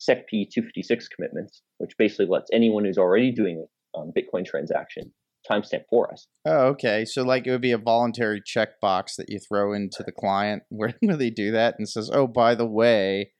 SecP 0.02 0.50
256 0.52 1.08
commitments, 1.08 1.62
which 1.78 1.98
basically 1.98 2.26
lets 2.26 2.50
anyone 2.52 2.86
who's 2.86 2.98
already 2.98 3.32
doing 3.32 3.66
a 3.96 4.00
um, 4.00 4.12
Bitcoin 4.16 4.46
transaction 4.46 5.12
timestamp 5.50 5.84
for 5.90 6.12
us. 6.12 6.28
Oh, 6.46 6.68
okay. 6.68 7.06
So 7.06 7.24
like 7.24 7.48
it 7.48 7.52
would 7.52 7.62
be 7.62 7.72
a 7.72 7.78
voluntary 7.78 8.42
checkbox 8.42 9.16
that 9.18 9.30
you 9.30 9.40
throw 9.40 9.74
into 9.74 10.04
the 10.04 10.12
client 10.12 10.64
where, 10.70 10.94
where 11.02 11.18
they 11.18 11.30
do 11.30 11.52
that 11.52 11.76
and 11.78 11.88
says, 11.88 12.10
"Oh, 12.14 12.28
by 12.28 12.56
the 12.56 12.66
way, 12.66 13.32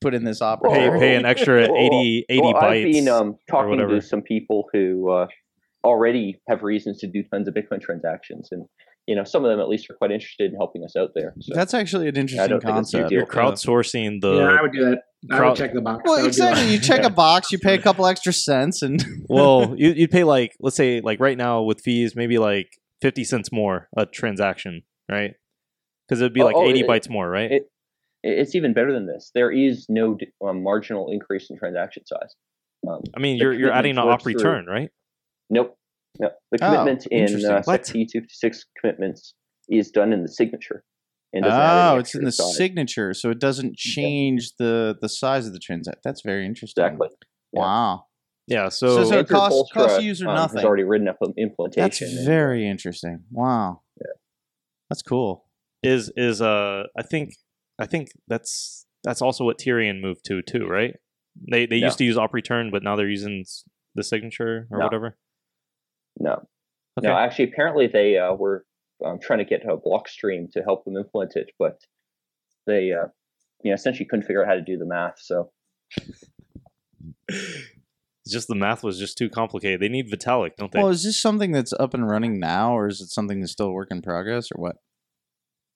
put 0.00 0.14
in 0.14 0.24
this 0.24 0.40
pay 0.40 0.46
operator." 0.46 0.98
pay 0.98 1.16
an 1.16 1.24
extra 1.24 1.68
Well, 1.70 1.76
80, 1.76 2.26
80 2.28 2.40
well, 2.40 2.54
bytes. 2.54 2.64
I've 2.64 2.92
been 2.92 3.08
um, 3.08 3.38
talking 3.48 3.78
to 3.78 4.00
some 4.00 4.22
people 4.22 4.68
who 4.72 5.10
uh, 5.10 5.26
already 5.84 6.40
have 6.48 6.62
reasons 6.62 6.98
to 7.00 7.06
do 7.06 7.22
tons 7.22 7.48
of 7.48 7.54
Bitcoin 7.54 7.80
transactions, 7.80 8.48
and 8.50 8.66
you 9.06 9.14
know 9.14 9.24
some 9.24 9.44
of 9.44 9.50
them 9.50 9.60
at 9.60 9.68
least 9.68 9.88
are 9.90 9.94
quite 9.94 10.10
interested 10.10 10.50
in 10.50 10.56
helping 10.56 10.84
us 10.84 10.96
out 10.96 11.10
there. 11.14 11.34
So 11.40 11.54
That's 11.54 11.74
actually 11.74 12.08
an 12.08 12.16
interesting 12.16 12.48
don't 12.48 12.62
think 12.62 12.76
it's 12.78 12.94
a 12.94 12.98
huge 12.98 13.02
concept. 13.08 13.12
You're 13.12 13.26
crowdsourcing 13.26 14.20
the 14.20 14.34
yeah, 14.36 14.56
I 14.58 14.62
would 14.62 14.72
do 14.72 14.84
that. 14.86 14.98
I 15.32 15.36
crowd- 15.38 15.48
would 15.50 15.58
check 15.58 15.72
the 15.74 15.80
box. 15.80 16.02
Well, 16.04 16.24
exactly. 16.24 16.72
You 16.72 16.78
check 16.78 17.02
a 17.04 17.10
box, 17.24 17.50
you 17.52 17.58
pay 17.58 17.74
a 17.74 17.80
couple 17.82 18.06
extra 18.06 18.32
cents, 18.32 18.82
and 18.82 19.04
well, 19.28 19.74
you, 19.76 19.90
you'd 19.92 20.10
pay 20.10 20.24
like 20.24 20.52
let's 20.60 20.76
say 20.76 21.00
like 21.00 21.20
right 21.20 21.36
now 21.38 21.62
with 21.62 21.80
fees 21.82 22.14
maybe 22.16 22.38
like 22.38 22.68
fifty 23.00 23.24
cents 23.24 23.50
more 23.52 23.88
a 23.96 24.06
transaction, 24.06 24.82
right? 25.10 25.32
Because 26.08 26.20
it'd 26.20 26.32
be 26.34 26.42
Oh, 26.42 26.46
like 26.46 26.56
oh, 26.56 26.64
eighty 26.66 26.80
it- 26.80 26.86
bytes 26.88 27.08
more, 27.10 27.28
right? 27.28 27.50
it- 27.52 27.70
it's 28.26 28.54
even 28.54 28.72
better 28.72 28.90
than 28.90 29.06
this. 29.06 29.30
There 29.34 29.50
is 29.50 29.84
no 29.90 30.16
um, 30.42 30.62
marginal 30.62 31.10
increase 31.10 31.50
in 31.50 31.58
transaction 31.58 32.06
size. 32.06 32.34
Um, 32.88 33.00
I 33.14 33.20
mean, 33.20 33.36
you're 33.36 33.52
you're 33.52 33.70
adding 33.70 33.90
an 33.92 33.96
commitment 33.96 34.20
op 34.20 34.24
works 34.26 34.40
through- 34.42 34.50
return, 34.50 34.66
right? 34.66 34.90
nope, 35.50 35.76
no. 36.18 36.30
The 36.52 36.58
Oh, 36.62 36.70
commitment 36.70 37.06
in 37.06 37.20
interesting. 37.20 37.50
uh, 37.50 37.62
What? 37.64 37.82
SecP 37.82 38.06
256 38.12 38.64
commitments 38.80 39.34
is 39.68 39.90
done 39.90 40.12
in 40.12 40.22
the 40.22 40.28
signature. 40.28 40.84
and 41.32 41.42
doesn't 41.42 41.60
add 41.60 41.88
any 41.88 41.96
oh, 41.96 42.00
it's 42.00 42.14
in 42.14 42.20
the 42.22 42.28
extra 42.28 42.44
side. 42.44 42.54
signature, 42.54 43.12
so 43.12 43.28
it 43.30 43.40
doesn't 43.40 43.76
change 43.76 44.52
the 44.58 44.96
the 45.00 45.08
size 45.08 45.46
of 45.48 45.52
the 45.52 45.58
transaction. 45.58 46.00
That's 46.04 46.22
very 46.22 46.46
interesting. 46.46 46.84
Exactly. 46.84 47.08
Yeah. 47.52 47.60
Wow, 47.60 48.04
Yeah. 48.46 48.68
So- 48.68 49.02
So, 49.02 49.04
so- 49.10 49.18
it 49.18 49.28
costs- 49.28 49.58
Poelstra, 49.72 49.74
costs 49.74 50.02
user 50.04 50.28
um, 50.28 50.34
nothing. 50.36 50.58
Has 50.58 50.64
already 50.64 50.84
written 50.84 51.08
up 51.08 51.16
an 51.22 51.32
that's 51.36 51.38
implementation. 51.38 52.08
and, 52.08 52.18
uh, 52.20 52.24
very 52.24 52.68
interesting. 52.68 53.24
Wow, 53.32 53.82
Yeah. 54.00 54.12
that's 54.88 55.02
cool. 55.02 55.48
is 55.82 56.10
is 56.16 56.40
uh 56.40 56.84
I 56.96 57.02
think 57.02 57.34
I 57.80 57.86
think 57.86 58.08
that's 58.28 58.86
that's 59.02 59.20
also 59.20 59.44
what 59.44 59.58
Tierion 59.58 60.00
moved 60.00 60.24
to 60.26 60.40
too, 60.40 60.66
right? 60.66 60.94
They 61.50 61.66
they 61.66 61.80
No. 61.80 61.86
used 61.88 61.98
to 61.98 62.04
use 62.04 62.16
op 62.16 62.32
return, 62.32 62.70
but 62.70 62.82
now 62.84 62.94
they're 62.96 63.08
using 63.18 63.44
the 63.96 64.02
signature 64.04 64.66
or 64.70 64.78
No. 64.78 64.84
whatever. 64.84 65.18
No, 66.18 66.46
Okay. 66.98 67.08
no. 67.08 67.16
Actually, 67.16 67.46
apparently 67.52 67.86
they 67.86 68.16
uh, 68.18 68.34
were 68.34 68.64
um, 69.04 69.18
trying 69.20 69.40
to 69.40 69.44
get 69.44 69.64
a 69.64 69.76
Blockstream 69.76 70.50
to 70.52 70.62
help 70.62 70.84
them 70.84 70.96
implement 70.96 71.36
it, 71.36 71.50
but 71.58 71.80
they, 72.66 72.92
uh, 72.92 73.08
you 73.62 73.70
know, 73.70 73.74
essentially 73.74 74.06
couldn't 74.06 74.24
figure 74.26 74.42
out 74.42 74.48
how 74.48 74.54
to 74.54 74.62
do 74.62 74.76
the 74.78 74.86
math. 74.86 75.18
So 75.18 75.50
just 78.26 78.48
the 78.48 78.54
math 78.54 78.82
was 78.82 78.98
just 78.98 79.18
too 79.18 79.28
complicated. 79.28 79.80
They 79.80 79.88
need 79.88 80.10
Vitalik, 80.10 80.56
don't 80.56 80.72
they? 80.72 80.78
Well, 80.80 80.88
is 80.88 81.02
this 81.02 81.20
something 81.20 81.52
that's 81.52 81.72
up 81.74 81.94
and 81.94 82.08
running 82.08 82.38
now, 82.38 82.76
or 82.76 82.86
is 82.88 83.00
it 83.00 83.08
something 83.10 83.40
that's 83.40 83.52
still 83.52 83.66
a 83.68 83.72
work 83.72 83.88
in 83.90 84.02
progress, 84.02 84.50
or 84.52 84.60
what? 84.60 84.76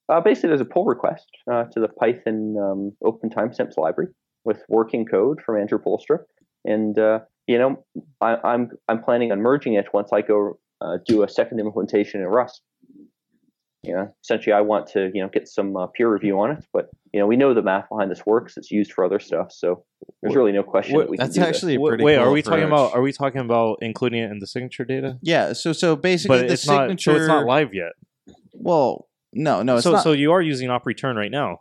uh, 0.08 0.20
basically, 0.20 0.48
there's 0.48 0.60
a 0.62 0.64
pull 0.64 0.86
request 0.86 1.26
uh, 1.52 1.64
to 1.64 1.80
the 1.80 1.88
Python 1.88 2.56
um, 2.58 2.92
Open 3.04 3.28
Timestamps 3.28 3.76
library 3.76 4.10
with 4.44 4.62
working 4.68 5.04
code 5.04 5.40
from 5.44 5.60
Andrew 5.60 5.78
Poelstra, 5.78 6.20
and 6.64 6.98
uh, 6.98 7.20
you 7.48 7.58
know, 7.58 7.84
I, 8.20 8.36
I'm 8.44 8.70
I'm 8.88 9.02
planning 9.02 9.32
on 9.32 9.40
merging 9.40 9.74
it 9.74 9.86
once 9.92 10.10
I 10.12 10.20
go 10.22 10.58
uh, 10.80 10.98
do 11.06 11.24
a 11.24 11.28
second 11.28 11.58
implementation 11.58 12.20
in 12.20 12.26
Rust. 12.28 12.62
You 13.84 13.94
know, 13.94 14.14
essentially, 14.22 14.52
I 14.52 14.60
want 14.60 14.88
to 14.88 15.10
you 15.14 15.22
know 15.22 15.28
get 15.28 15.48
some 15.48 15.76
uh, 15.76 15.86
peer 15.86 16.12
review 16.12 16.38
on 16.40 16.50
it, 16.50 16.64
but 16.72 16.88
you 17.12 17.20
know, 17.20 17.26
we 17.26 17.36
know 17.36 17.54
the 17.54 17.62
math 17.62 17.88
behind 17.88 18.10
this 18.10 18.26
works. 18.26 18.56
It's 18.56 18.70
used 18.70 18.92
for 18.92 19.04
other 19.04 19.18
stuff, 19.18 19.50
so 19.50 19.84
there's 20.20 20.34
really 20.36 20.52
no 20.52 20.62
question 20.62 20.94
What- 20.96 21.04
that 21.04 21.10
we 21.10 21.16
That's 21.16 21.34
can 21.34 21.42
do 21.44 21.48
actually 21.48 21.74
a 21.76 21.80
Wait, 21.80 21.88
pretty. 21.90 22.04
wait, 22.04 22.16
cool 22.16 22.24
are 22.26 22.30
we 22.32 22.42
talking 22.42 22.64
about 22.64 22.92
are 22.94 23.00
we 23.00 23.12
talking 23.12 23.40
about 23.40 23.78
including 23.80 24.22
it 24.22 24.30
in 24.30 24.40
the 24.40 24.46
signature 24.46 24.84
data? 24.84 25.18
Yeah. 25.22 25.54
So 25.54 25.72
so 25.72 25.96
basically, 25.96 26.40
But 26.40 26.48
the 26.48 26.52
it's 26.54 26.66
not 26.66 26.82
signature. 26.82 27.12
so 27.12 27.16
it's 27.16 27.28
not 27.28 27.46
live 27.46 27.72
yet. 27.72 27.92
Well, 28.52 29.08
no, 29.32 29.62
no, 29.62 29.76
it's 29.76 29.84
so 29.84 29.92
not. 29.92 30.02
so 30.02 30.12
you 30.12 30.32
are 30.32 30.42
using 30.42 30.68
op 30.68 30.84
return 30.84 31.16
right 31.16 31.30
now. 31.30 31.60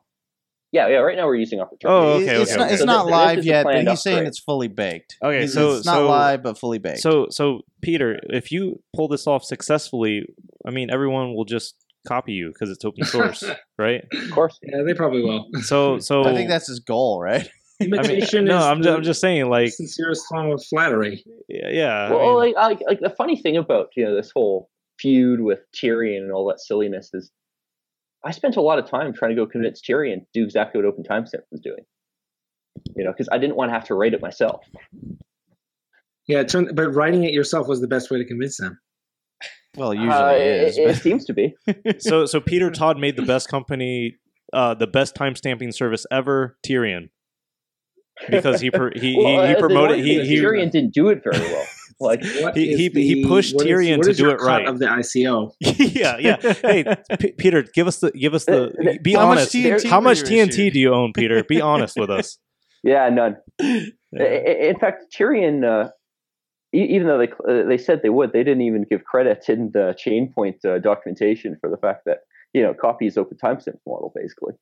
This. 0.72 0.80
Yeah, 0.80 0.88
yeah. 0.90 0.98
Right 0.98 1.16
now 1.18 1.26
we're 1.28 1.36
using 1.36 1.60
opportunity. 1.60 1.88
Oh, 1.88 2.20
It- 2.20 2.24
okay, 2.24 2.42
it's 2.42 2.52
okay, 2.52 2.58
not, 2.60 2.66
okay. 2.66 2.74
it's 2.74 2.82
So 2.82 2.86
not 2.86 2.98
this- 2.98 3.06
this 3.06 3.12
live 3.12 3.38
is 3.40 3.46
a 3.46 3.48
yet, 3.48 3.64
but 3.64 3.72
planned 3.72 3.90
he's 3.90 4.02
saying 4.02 4.16
upgrade. 4.18 4.28
it's 4.28 4.40
fully 4.40 4.68
baked. 4.68 5.16
Okay, 5.24 5.40
He's- 5.40 5.54
so- 5.54 5.76
it's 5.78 5.86
not 5.86 5.96
so- 5.96 6.08
live, 6.08 6.44
but 6.44 6.58
fully 6.58 6.78
baked. 6.80 7.00
So 7.00 7.28
so 7.30 7.62
Peter, 7.82 8.20
if 8.30 8.52
you 8.52 8.82
pull 8.96 9.08
this 9.08 9.28
off 9.28 9.44
successfully, 9.44 10.26
I 10.66 10.72
mean 10.72 10.90
everyone 10.92 11.34
will 11.36 11.46
just 11.46 11.76
copy 12.08 12.34
you 12.34 12.50
because 12.54 12.70
it's 12.70 12.86
open 12.86 13.04
source, 13.06 13.44
right? 13.78 14.06
Of 14.14 14.32
course. 14.32 14.58
Yeah, 14.64 14.84
they 14.86 14.94
probably 14.94 15.22
will. 15.24 15.46
So 15.62 16.00
so 16.10 16.24
I 16.24 16.34
think 16.34 16.50
that's 16.50 16.68
his 16.68 16.80
goal, 16.80 17.22
right? 17.22 17.48
I 17.82 17.84
mean, 17.86 17.94
Imitation 17.94 18.46
no, 18.46 18.58
is 18.58 18.64
I'm 18.64 18.80
the 18.80 18.84
just, 18.86 18.98
I'm 18.98 19.04
just 19.04 19.22
saying 19.22 19.50
like 19.50 19.70
sincerest 19.72 20.26
form 20.30 20.52
of 20.52 20.64
flattery. 20.66 21.24
yeah, 21.48 21.70
yeah 21.70 21.94
I 22.08 22.10
Well, 22.12 22.40
mean- 22.42 22.54
like, 22.56 22.56
like, 22.56 22.80
like 22.88 23.00
the 23.02 23.12
funny 23.12 23.38
thing 23.40 23.56
about 23.56 23.90
you 23.96 24.04
know 24.04 24.16
this 24.16 24.32
whole 24.36 24.70
feud 25.00 25.42
with 25.42 25.60
Tierion 25.76 26.24
and 26.24 26.32
all 26.32 26.48
that 26.48 26.60
silliness 26.60 27.12
is, 27.14 27.32
I 28.28 28.32
spent 28.32 28.58
a 28.58 28.62
lot 28.62 28.78
of 28.78 28.90
time 28.90 29.14
trying 29.14 29.30
to 29.32 29.36
go 29.36 29.48
convince 29.48 29.82
Tierion 29.82 30.20
to 30.20 30.28
do 30.34 30.44
exactly 30.44 30.82
what 30.82 30.86
Open 30.88 31.04
Timestamp 31.04 31.44
was 31.50 31.62
doing. 31.62 31.86
You 32.96 33.06
know, 33.06 33.12
because 33.12 33.30
I 33.32 33.38
didn't 33.38 33.56
want 33.56 33.70
to 33.70 33.74
have 33.74 33.86
to 33.86 33.96
write 33.96 34.14
it 34.14 34.22
myself. 34.22 34.66
Yeah, 36.28 36.42
it 36.42 36.50
turned, 36.50 36.76
but 36.76 36.94
writing 36.94 37.24
it 37.24 37.32
yourself 37.32 37.70
was 37.70 37.80
the 37.80 37.88
best 37.88 38.12
way 38.12 38.18
to 38.18 38.26
convince 38.26 38.58
them. 38.58 38.80
Well, 39.78 39.94
usually 39.94 40.12
Uh, 40.12 40.32
is. 40.32 40.78
it, 40.78 40.90
it 40.90 40.96
seems 40.98 41.24
to 41.26 41.34
be. 41.34 41.56
so 42.00 42.26
so 42.26 42.42
Peter 42.42 42.70
Todd 42.70 43.00
made 43.00 43.16
the 43.16 43.26
best 43.26 43.48
company, 43.48 44.18
uh, 44.52 44.74
the 44.74 44.88
best 44.88 45.16
timestamping 45.16 45.74
service 45.74 46.06
ever, 46.12 46.58
Tierion, 46.68 47.10
because 48.30 48.60
he 48.60 48.70
per, 48.72 48.92
he, 48.94 49.16
Well, 49.18 49.44
he, 49.44 49.50
he 49.50 49.56
uh, 49.56 49.60
promoted 49.60 50.00
he 50.00 50.26
he, 50.26 50.36
Tierion 50.36 50.70
didn't 50.70 50.94
do 50.94 51.08
it 51.08 51.24
very 51.24 51.40
well. 51.40 51.66
Like, 52.10 52.22
What 52.42 52.56
He- 52.56 52.72
is 52.74 52.80
he- 52.80 52.90
he 52.90 53.26
pushed 53.26 53.56
what 53.56 53.66
is- 53.66 53.72
Tierion 53.72 53.98
what 53.98 54.06
to 54.08 54.14
do 54.14 54.24
your 54.24 54.36
it 54.36 54.40
cut 54.40 54.46
right. 54.46 54.68
Of 54.68 54.78
the 54.80 54.86
ICO, 54.86 55.52
yeah 55.60 56.18
yeah. 56.20 56.36
Hey 56.62 56.86
P- 57.20 57.32
Peter, 57.32 57.64
give 57.64 57.88
us 57.88 58.00
the 58.00 58.12
give 58.12 58.34
us 58.36 58.46
the 58.46 59.00
be 59.02 59.14
How 59.14 59.26
much 59.28 59.40
honest. 59.40 59.54
TNT 59.56 59.90
How 59.90 60.00
much 60.00 60.20
TNT 60.22 60.50
issued? 60.50 60.74
do 60.74 60.80
you 60.80 60.94
own, 60.94 61.12
Peter? 61.14 61.44
Be 61.44 61.60
honest 61.60 61.98
with 61.98 62.12
us. 62.12 62.38
yeah, 62.84 63.10
none. 63.10 63.38
I- 63.60 63.92
I- 64.20 64.68
In 64.70 64.78
fact, 64.80 65.06
Tierion, 65.18 65.64
uh, 65.64 65.90
e- 66.76 66.84
even 66.96 67.08
though 67.08 67.18
they 67.18 67.30
uh, 67.50 67.68
they 67.68 67.80
said 67.80 68.02
they 68.04 68.10
would, 68.10 68.32
they 68.32 68.44
didn't 68.44 68.62
even 68.62 68.84
give 68.90 69.04
credit 69.04 69.50
in 69.50 69.72
the 69.74 69.96
Chainpoint 69.98 70.64
uh, 70.66 70.78
documentation 70.78 71.58
for 71.60 71.70
the 71.70 71.78
fact 71.78 72.04
that 72.06 72.20
you 72.54 72.62
know 72.62 72.76
copies 72.76 73.18
Open 73.18 73.38
Timestamp 73.44 73.80
model 73.88 74.12
basically. 74.16 74.54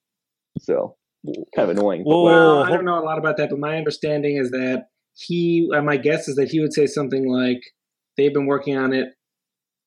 So 0.59 0.95
kind 1.53 1.69
of 1.69 1.77
annoying. 1.77 2.03
Well, 2.05 2.23
well, 2.23 2.63
I 2.63 2.69
don't 2.71 2.85
know 2.85 2.97
a 2.97 3.03
lot 3.03 3.17
about 3.17 3.35
that, 3.37 3.49
but 3.49 3.59
my 3.59 3.77
understanding 3.77 4.37
is 4.37 4.51
that 4.51 4.87
he, 5.15 5.69
uh, 5.75 5.81
my 5.81 5.97
guess 5.97 6.27
is 6.27 6.35
that 6.35 6.49
he 6.49 6.59
would 6.59 6.73
say 6.73 6.85
something 6.85 7.27
like, 7.29 7.61
"They've 8.17 8.33
been 8.33 8.45
working 8.47 8.77
on 8.77 8.93
it 8.93 9.09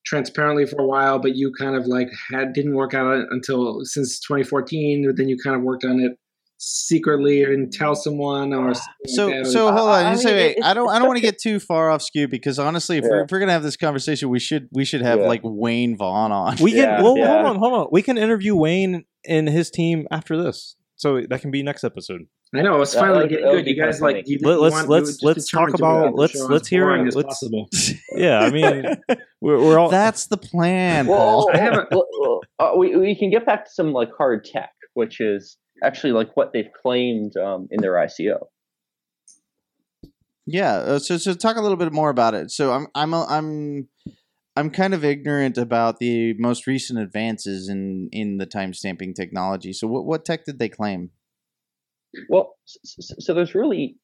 transparently 0.07 0.65
for 0.67 0.81
a 0.81 0.87
while, 0.87 1.19
but 1.19 1.37
you 1.37 1.53
kind 1.59 1.77
of 1.77 1.87
like 1.87 2.09
had 2.33 2.53
didn't 2.55 2.75
work 2.75 2.95
on 2.95 3.21
it 3.21 3.27
until 3.31 3.81
since 3.85 4.19
2014. 4.21 5.07
But 5.07 5.17
then 5.17 5.29
you 5.29 5.37
kind 5.43 5.55
of 5.57 5.63
worked 5.63 5.85
on 5.85 6.01
it 6.01 6.13
secretly 6.61 7.45
or 7.45 7.51
didn't 7.51 7.73
tell 7.73 7.95
someone 7.95 8.53
or 8.53 8.73
So 9.07 9.29
like 9.29 9.47
so 9.47 9.71
hold 9.71 9.91
on. 9.91 10.07
I 10.07 10.13
Just 10.13 10.25
mean, 10.25 10.33
say, 10.35 10.55
wait, 10.57 10.65
I 10.65 10.75
don't 10.75 10.89
I 10.89 10.99
don't 10.99 11.07
want 11.07 11.19
to 11.19 11.23
get 11.23 11.39
too 11.41 11.61
far 11.61 11.91
off 11.91 12.03
skew 12.03 12.27
because 12.27 12.59
honestly, 12.59 12.97
if, 12.99 13.05
Yeah. 13.05 13.11
we're, 13.11 13.25
if 13.25 13.31
we're 13.31 13.39
gonna 13.41 13.53
have 13.53 13.63
this 13.63 13.77
conversation, 13.77 14.29
we 14.29 14.41
should 14.41 14.69
we 14.73 14.85
should 14.85 15.03
have 15.03 15.21
Yeah. 15.21 15.27
like 15.27 15.41
Wayne 15.45 15.97
Vaughn 15.97 16.33
on. 16.33 16.57
We 16.61 16.73
can. 16.73 16.81
Yeah, 16.81 17.03
well, 17.03 17.17
yeah. 17.17 17.29
hold 17.29 17.47
on, 17.47 17.57
hold 17.57 17.73
on. 17.75 17.87
We 17.93 18.03
can 18.03 18.19
interview 18.19 18.57
Wayne 18.57 19.05
and 19.27 19.49
his 19.49 19.71
team 19.71 20.09
after 20.11 20.43
this, 20.43 20.75
so 20.97 21.21
that 21.29 21.41
can 21.43 21.51
be 21.51 21.63
next 21.63 21.85
episode. 21.85 22.23
I 22.55 22.63
know 22.63 22.81
it's 22.81 22.95
finally 22.95 23.21
would- 23.21 23.29
getting 23.31 23.45
good. 23.47 23.67
You 23.67 23.77
guys 23.77 24.01
like 24.01 24.27
you, 24.27 24.39
Let- 24.43 24.55
you 24.55 24.61
let's- 24.61 24.73
want, 24.75 24.89
let's- 24.89 25.23
let's 25.23 25.51
talk 25.51 25.69
determined 25.71 25.77
to 25.79 25.83
make 25.85 25.91
about- 26.07 26.15
let's- 26.15 26.41
let's 26.49 26.69
hear- 26.69 26.85
boring 26.87 27.07
as 27.07 27.15
let's- 27.15 27.45
Yeah, 28.17 28.41
I 28.41 28.51
mean, 28.51 28.85
we're, 29.41 29.59
we're 29.63 29.79
all. 29.79 29.91
That's 29.91 30.27
the 30.27 30.39
plan, 30.39 31.07
Well, 31.07 31.19
Paul. 31.19 31.51
I 31.53 31.59
haven't- 31.59 31.89
well, 31.93 32.07
well, 32.21 32.41
uh, 32.59 32.77
we 32.77 32.97
we 32.97 33.15
can 33.15 33.31
get 33.31 33.45
back 33.45 33.67
to 33.67 33.71
some 33.71 33.93
like 33.93 34.11
hard 34.17 34.45
tech, 34.45 34.73
which 34.95 35.21
is 35.21 35.59
actually 35.85 36.13
like 36.13 36.37
what 36.37 36.53
they've 36.55 36.71
claimed 36.83 37.37
um, 37.37 37.69
in 37.71 37.81
their 37.83 37.93
ICO. 37.95 38.47
Yeah, 40.47 40.75
uh, 40.77 40.99
so 40.99 41.19
so 41.19 41.35
talk 41.35 41.57
a 41.57 41.61
little 41.61 41.77
bit 41.77 41.93
more 41.93 42.09
about 42.09 42.35
it. 42.35 42.51
So 42.51 42.73
I'm 42.73 42.87
I'm 42.95 43.13
a, 43.13 43.27
I'm 43.29 43.89
I'm 44.57 44.71
kind 44.71 44.95
of 44.95 45.05
ignorant 45.05 45.59
about 45.59 45.99
the 45.99 46.33
most 46.39 46.67
recent 46.67 46.99
advances 46.99 47.69
in 47.69 48.09
in 48.13 48.39
the 48.39 48.47
timestamping 48.47 49.15
technology. 49.15 49.75
So 49.75 49.87
what 49.87 50.07
what 50.07 50.25
tech 50.25 50.47
did 50.47 50.59
they 50.59 50.71
claim? 50.71 51.11
Well, 52.29 52.57
so 52.65 53.35
there's 53.35 53.55
really 53.55 53.97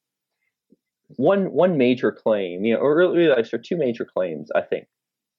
one 1.17 1.53
one 1.53 1.79
major 1.79 2.13
claim, 2.13 2.65
you 2.65 2.75
know, 2.75 2.81
or 2.81 2.97
really 2.97 3.27
there 3.27 3.39
are 3.39 3.59
two 3.59 3.77
major 3.77 4.05
claims 4.05 4.51
I 4.55 4.63
think 4.63 4.87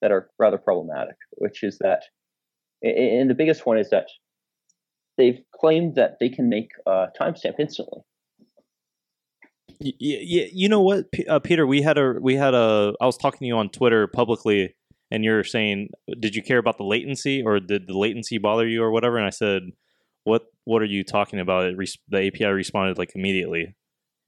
that 0.02 0.12
are 0.12 0.30
rather 0.40 0.58
problematic, 0.58 1.16
which 1.34 1.64
is 1.64 1.78
that, 1.80 2.04
and 2.82 3.30
the 3.30 3.36
biggest 3.36 3.66
one 3.66 3.78
is 3.78 3.90
that 3.90 4.08
they've 5.18 5.40
claimed 5.54 5.96
that 5.96 6.18
they 6.20 6.30
can 6.30 6.50
make 6.50 6.70
a 6.86 7.08
timestamp 7.20 7.56
instantly. 7.60 8.02
Y- 9.82 9.94
y- 10.00 10.26
y- 10.30 10.50
you 10.54 10.70
know 10.70 10.82
what, 10.82 11.06
uh, 11.28 11.40
Peter? 11.40 11.68
We 11.68 11.82
had 11.82 11.98
a 11.98 12.14
we 12.22 12.36
had 12.36 12.54
a. 12.54 12.94
I 13.02 13.06
was 13.06 13.18
talking 13.18 13.40
to 13.40 13.46
you 13.46 13.58
on 13.58 13.70
Twitter 13.70 14.08
publicly, 14.08 14.76
and 15.12 15.24
you're 15.24 15.44
saying, 15.44 15.90
"Did 16.20 16.36
you 16.36 16.42
care 16.42 16.60
about 16.60 16.78
the 16.78 16.84
latency, 16.86 17.44
or 17.44 17.60
did 17.60 17.88
the 17.88 17.98
latency 17.98 18.38
bother 18.38 18.68
you, 18.68 18.82
or 18.82 18.92
whatever?" 18.92 19.18
And 19.18 19.26
I 19.28 19.32
said, 19.32 19.64
"What 20.26 20.44
What 20.66 20.82
are 20.82 20.86
you 20.86 21.04
talking 21.06 21.40
about?" 21.40 21.66
It 21.66 21.78
res- 21.78 21.98
the 22.10 22.28
API 22.28 22.48
responded 22.48 22.98
like 22.98 23.12
immediately, 23.16 23.76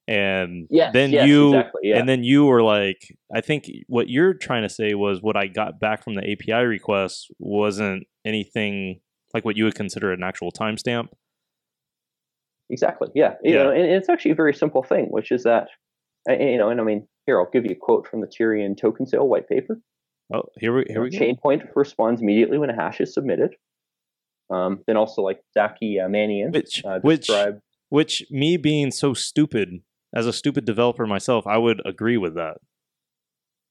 and 0.08 0.68
Yes, 0.70 0.94
then 0.94 1.12
yes, 1.12 1.28
you 1.28 1.50
exactly, 1.50 1.82
yeah. 1.90 2.00
and 2.00 2.08
then 2.08 2.24
you 2.24 2.46
were 2.46 2.64
like, 2.64 3.00
"I 3.36 3.42
think 3.42 3.66
what 3.88 4.08
you're 4.10 4.34
trying 4.34 4.64
to 4.64 4.70
say 4.70 4.94
was 4.94 5.22
what 5.22 5.36
I 5.36 5.48
got 5.48 5.80
back 5.80 6.04
from 6.04 6.16
the 6.16 6.24
API 6.32 6.64
request 6.66 7.30
wasn't 7.40 8.08
anything 8.26 9.02
like 9.34 9.44
what 9.44 9.58
you 9.58 9.66
would 9.66 9.76
consider 9.76 10.14
an 10.14 10.24
actual 10.24 10.52
timestamp." 10.52 11.10
Exactly. 12.70 13.10
Yeah. 13.16 13.36
You 13.44 13.54
Yeah. 13.56 13.64
know, 13.64 13.72
and 13.72 13.86
it's 13.86 14.10
actually 14.10 14.32
a 14.32 14.36
very 14.36 14.54
simple 14.54 14.84
thing, 14.84 15.06
which 15.10 15.32
is 15.32 15.44
that, 15.44 15.70
you 16.28 16.58
know, 16.58 16.70
and 16.70 16.82
I 16.82 16.84
mean, 16.84 17.08
here 17.26 17.40
I'll 17.40 17.50
give 17.50 17.66
you 17.66 17.72
a 17.72 17.76
quote 17.76 18.08
from 18.08 18.22
the 18.22 18.28
Tierion 18.28 18.76
token 18.78 19.06
sale 19.06 19.28
white 19.28 19.48
paper. 19.48 19.80
Oh, 20.34 20.44
here 20.60 20.76
we 20.76 20.84
here 20.90 21.02
we 21.02 21.10
go. 21.10 21.18
Chainpoint 21.18 21.64
responds 21.76 22.22
immediately 22.22 22.58
when 22.58 22.70
a 22.70 22.76
hash 22.76 23.00
is 23.00 23.14
submitted. 23.14 23.56
Um, 24.50 24.80
then 24.88 24.96
also 24.96 25.22
like 25.22 25.42
Zaki 25.54 26.00
uh, 26.00 26.08
Manian 26.08 26.54
Which 26.54 26.84
uh, 26.86 27.00
which. 27.02 27.30
Which 27.90 28.26
me 28.30 28.58
being 28.58 28.92
so 28.92 29.14
stupid 29.14 29.82
as 30.14 30.28
a 30.28 30.34
stupid 30.34 30.66
developer 30.66 31.06
myself, 31.06 31.48
I 31.48 31.58
would 31.58 31.82
agree 31.86 32.18
with 32.18 32.36
that. 32.36 32.58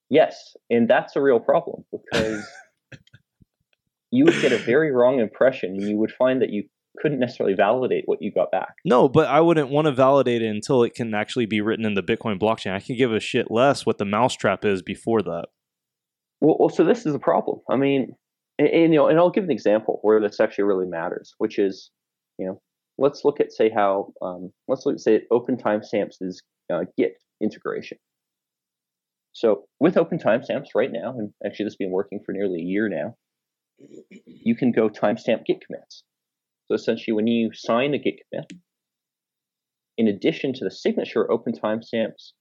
Yes, 0.09 0.55
and 0.71 0.89
that's 0.89 1.17
a 1.17 1.21
real 1.21 1.41
problem 1.41 1.85
because 1.93 2.47
you 4.11 4.25
would 4.25 4.41
get 4.41 4.53
a 4.53 4.59
very 4.59 4.93
wrong 4.93 5.19
impression, 5.21 5.71
and 5.73 5.83
you 5.83 5.97
would 5.97 6.13
find 6.13 6.41
that 6.41 6.51
you 6.51 6.65
couldn't 6.99 7.19
necessarily 7.19 7.55
validate 7.55 8.05
what 8.07 8.23
you 8.23 8.33
got 8.33 8.51
back. 8.51 8.77
No, 8.85 9.09
but 9.09 9.29
I 9.29 9.41
wouldn't 9.41 9.69
want 9.69 9.87
to 9.87 9.93
validate 9.93 10.43
it 10.43 10.49
until 10.49 10.83
it 10.83 10.95
can 10.95 11.13
actually 11.13 11.47
be 11.47 11.61
written 11.61 11.85
in 11.85 11.95
the 11.95 12.03
Bitcoin 12.03 12.39
blockchain. 12.39 12.73
I 12.73 12.81
can 12.81 12.97
give 12.97 13.13
a 13.13 13.21
shit 13.21 13.51
less 13.51 13.85
what 13.85 13.99
the 13.99 14.05
mousetrap 14.05 14.65
is 14.65 14.81
before 14.81 15.23
that. 15.23 15.47
Well, 16.41 16.57
well, 16.59 16.69
so 16.69 16.85
this 16.85 17.05
is 17.05 17.15
a 17.15 17.19
problem. 17.19 17.61
I 17.69 17.77
mean, 17.77 18.15
and, 18.59 18.69
and, 18.69 18.93
you 18.93 18.99
know, 18.99 19.09
and 19.09 19.19
I'll 19.19 19.31
give 19.31 19.45
an 19.45 19.51
example 19.51 19.99
where 20.03 20.21
this 20.21 20.41
actually 20.41 20.65
really 20.65 20.87
matters, 20.87 21.35
which 21.39 21.59
is, 21.59 21.91
you 22.39 22.47
know, 22.47 22.61
let's 22.99 23.25
look 23.25 23.41
at 23.41 23.53
say 23.53 23.71
how 23.71 24.13
um, 24.23 24.51
let's 24.69 24.87
look 24.87 24.95
at 24.95 25.01
say 25.01 25.23
Open 25.31 25.57
Timestamps 25.57 26.17
is 26.21 26.43
uh, 26.73 26.85
Git 26.97 27.15
integration. 27.43 27.99
So 29.33 29.65
with 29.81 29.99
Open 29.99 30.19
Timestamps 30.19 30.69
right 30.75 30.91
now, 30.91 31.15
and 31.19 31.31
actually 31.45 31.65
this 31.65 31.73
has 31.73 31.77
been 31.77 31.91
working 31.91 32.21
for 32.25 32.33
nearly 32.33 32.61
a 32.61 32.65
year 32.65 32.89
now, 32.89 33.15
you 34.25 34.57
can 34.57 34.73
go 34.73 34.89
timestamp 34.89 35.45
Git 35.45 35.61
commits. 35.67 36.03
So 36.67 36.75
essentially, 36.75 37.15
when 37.15 37.27
you 37.27 37.51
sign 37.53 37.93
a 37.93 37.99
Git 37.99 38.21
commit, 38.33 38.51
in 39.99 40.09
addition 40.09 40.53
to 40.55 40.65
the 40.65 40.71
signature 40.71 41.31
Open 41.31 41.53
Timestamps, 41.53 42.33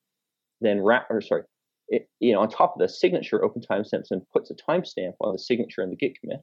then 0.61 0.81
wrap 0.81 1.07
or 1.09 1.21
sorry, 1.21 1.43
it, 1.87 2.09
you 2.19 2.33
know, 2.33 2.39
on 2.41 2.49
top 2.49 2.73
of 2.75 2.79
the 2.79 2.89
signature, 2.89 3.43
Open 3.43 3.61
Timestamps 3.61 4.11
and 4.11 4.21
puts 4.33 4.49
a 4.51 4.55
timestamp 4.55 5.13
on 5.21 5.33
the 5.33 5.39
signature 5.39 5.81
in 5.83 5.89
the 5.89 5.95
Git 5.95 6.13
commit, 6.19 6.39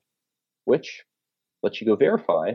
which 0.64 1.02
lets 1.62 1.80
you 1.80 1.86
go 1.86 1.96
verify, 1.96 2.52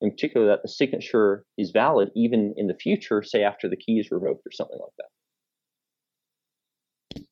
in 0.00 0.10
particular, 0.10 0.46
that 0.48 0.62
the 0.62 0.68
signature 0.68 1.44
is 1.56 1.70
valid 1.70 2.10
even 2.16 2.54
in 2.56 2.66
the 2.66 2.74
future, 2.74 3.22
say 3.22 3.42
after 3.44 3.68
the 3.68 3.76
key 3.76 3.98
is 4.00 4.10
revoked 4.10 4.44
or 4.46 4.50
something 4.52 4.78
like 4.80 4.90
that. 7.16 7.22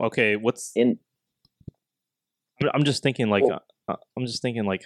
Okay, 0.00 0.36
what's 0.36 0.72
In 0.76 0.98
I'm- 2.72 2.84
just 2.84 3.02
thinking 3.02 3.28
like 3.28 3.44
Well- 3.44 3.64
uh, 3.88 3.96
I'm 4.16 4.26
just 4.26 4.42
thinking 4.42 4.64
like 4.64 4.84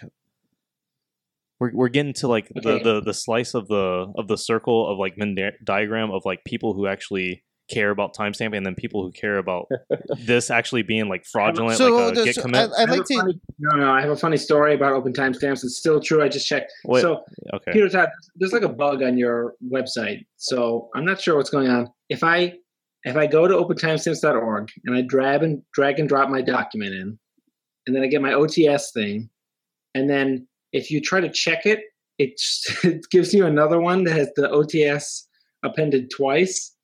we're 1.58 1.72
we're 1.74 1.88
getting 1.88 2.12
to 2.14 2.28
like 2.28 2.48
the, 2.48 2.74
Okay. 2.74 2.82
the 2.84 3.00
the 3.00 3.14
slice 3.14 3.54
of 3.54 3.68
the 3.68 4.12
of 4.16 4.28
the 4.28 4.36
circle 4.36 4.88
of 4.90 4.98
like 4.98 5.16
Venn 5.16 5.36
diagram 5.64 6.10
of 6.10 6.22
like 6.24 6.44
people 6.44 6.74
who 6.74 6.86
actually 6.86 7.44
care 7.70 7.90
about 7.90 8.14
timestamping 8.14 8.56
and 8.56 8.66
then 8.66 8.74
people 8.74 9.02
who 9.02 9.12
care 9.12 9.38
about 9.38 9.68
this 10.18 10.50
actually 10.50 10.82
being 10.82 11.08
like 11.08 11.24
fraudulent 11.24 11.78
So, 11.78 11.96
like 11.96 12.16
uh, 12.16 12.20
a 12.20 12.24
git 12.24 12.34
so 12.34 12.42
commit. 12.42 12.70
I- 12.76 12.80
I 12.80 12.82
I'd 12.82 12.90
like 12.90 13.04
to. 13.06 13.14
funny- 13.16 13.40
no, 13.58 13.76
no, 13.76 13.90
I 13.92 14.00
have 14.00 14.10
a 14.10 14.16
funny 14.16 14.36
story 14.36 14.74
about 14.74 14.92
open 14.92 15.12
timestamps. 15.12 15.64
It's 15.64 15.76
still 15.76 16.00
true. 16.00 16.22
I 16.22 16.28
just 16.28 16.46
checked. 16.46 16.72
Wait, 16.84 17.02
So, 17.02 17.24
okay. 17.54 17.72
Peter 17.72 17.88
Todd, 17.88 18.08
there's 18.36 18.52
like 18.52 18.62
a 18.62 18.68
bug 18.68 19.02
on 19.02 19.16
your 19.16 19.54
website. 19.72 20.26
So 20.36 20.88
I'm 20.94 21.04
not 21.04 21.20
sure 21.20 21.36
what's 21.36 21.50
going 21.50 21.68
on. 21.68 21.88
If 22.08 22.24
I 22.24 22.54
if 23.04 23.16
I 23.16 23.26
go 23.26 23.48
to 23.48 23.54
opentimestamps.org 23.54 24.70
and 24.84 24.94
I 24.96 25.02
drag 25.02 25.42
and 25.42 25.62
drag 25.72 25.98
and 25.98 26.08
drop 26.08 26.28
my 26.28 26.42
document 26.42 26.94
in, 26.94 27.18
and 27.86 27.96
then 27.96 28.02
I 28.02 28.06
get 28.08 28.20
my 28.22 28.32
OTS 28.32 28.92
thing, 28.92 29.30
and 29.94 30.08
then 30.08 30.46
if 30.72 30.90
you 30.90 31.00
try 31.00 31.20
to 31.20 31.30
check 31.30 31.66
it, 31.66 31.80
it, 32.18 32.38
just, 32.38 32.84
it 32.84 33.06
gives 33.10 33.32
you 33.34 33.46
another 33.46 33.80
one 33.80 34.04
that 34.04 34.16
has 34.16 34.30
the 34.36 34.48
OTS 34.48 35.26
appended 35.64 36.10
twice. 36.10 36.74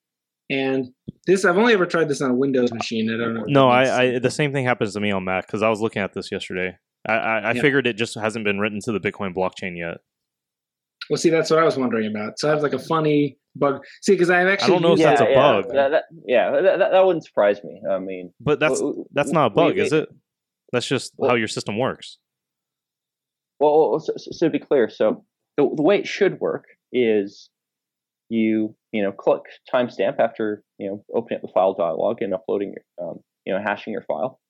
And 0.49 0.87
this 1.27 1.45
I've 1.45 1.59
only 1.59 1.73
ever 1.73 1.87
tried 1.87 2.09
this 2.09 2.21
on 2.23 2.31
a 2.31 2.35
Windows 2.35 2.73
machine. 2.73 3.13
I 3.13 3.19
don't 3.19 3.35
know. 3.35 3.45
No. 3.49 3.69
I, 3.69 4.03
I 4.15 4.19
the 4.19 4.31
same 4.31 4.53
thing 4.53 4.65
happens 4.65 4.95
to 4.95 5.01
me 5.01 5.11
on 5.11 5.25
Mac 5.25 5.47
because 5.47 5.63
I 5.63 5.69
was 5.69 5.81
looking 5.81 6.03
at 6.03 6.13
this 6.15 6.31
yesterday. 6.31 6.77
I, 7.09 7.13
I, 7.15 7.39
I 7.39 7.53
Yeah. 7.53 7.61
figured 7.63 7.87
it 7.87 7.97
just 7.97 8.15
hasn't 8.19 8.45
been 8.45 8.59
written 8.59 8.79
to 8.85 8.93
the 8.93 9.01
Bitcoin 9.01 9.35
blockchain 9.35 9.77
yet. 9.77 9.99
Well, 11.11 11.17
see, 11.17 11.31
that's 11.31 11.51
what 11.51 11.59
I 11.59 11.65
was 11.65 11.77
wondering 11.77 12.07
about. 12.09 12.39
So 12.39 12.49
I 12.49 12.53
have 12.53 12.63
like 12.63 12.73
a 12.73 12.79
funny 12.81 13.39
bug. 13.55 13.81
See, 14.03 14.13
because 14.13 14.29
I've 14.31 14.49
actually 14.49 14.73
don't 14.75 14.83
know 14.83 14.93
if 14.93 14.99
used 14.99 15.09
that's 15.09 15.21
a 15.21 15.31
yeah, 15.31 15.35
bug. 15.35 15.65
That, 15.73 15.91
that, 15.91 16.05
yeah, 16.27 16.51
that, 16.51 16.79
that, 16.79 16.91
that 16.91 17.07
wouldn't 17.07 17.25
surprise 17.25 17.63
me. 17.63 17.81
I 17.89 17.99
mean, 17.99 18.33
But 18.41 18.59
that's 18.61 18.79
w- 18.81 18.93
w- 18.93 19.09
that's 19.13 19.31
not 19.31 19.47
a 19.47 19.51
bug, 19.51 19.75
we- 19.77 19.83
is 19.83 19.93
it? 19.93 20.09
That's 20.73 20.87
just 20.87 21.13
Well- 21.17 21.31
how 21.31 21.37
your 21.37 21.47
system 21.49 21.79
works. 21.79 22.19
Well, 23.61 24.01
so, 24.01 24.13
so 24.17 24.31
so 24.33 24.47
to 24.47 24.51
be 24.51 24.59
clear, 24.59 24.89
so 24.91 25.25
the, 25.57 25.63
the 25.75 25.83
way 25.83 25.99
it 25.99 26.07
should 26.07 26.41
work 26.41 26.67
is 26.93 27.49
you 28.29 28.75
you 28.93 29.03
know 29.03 29.13
click 29.13 29.43
timestamp 29.73 30.19
after 30.19 30.63
you 30.79 30.89
know 30.89 31.05
opening 31.15 31.39
up 31.39 31.43
the 31.43 31.53
file 31.53 31.75
dialog 31.75 32.23
and 32.23 32.35
uploading 32.35 32.75
your 32.75 33.09
um, 33.09 33.19
you 33.45 33.53
know 33.53 33.61
hashing 33.63 33.93
your 33.93 34.03
file, 34.03 34.41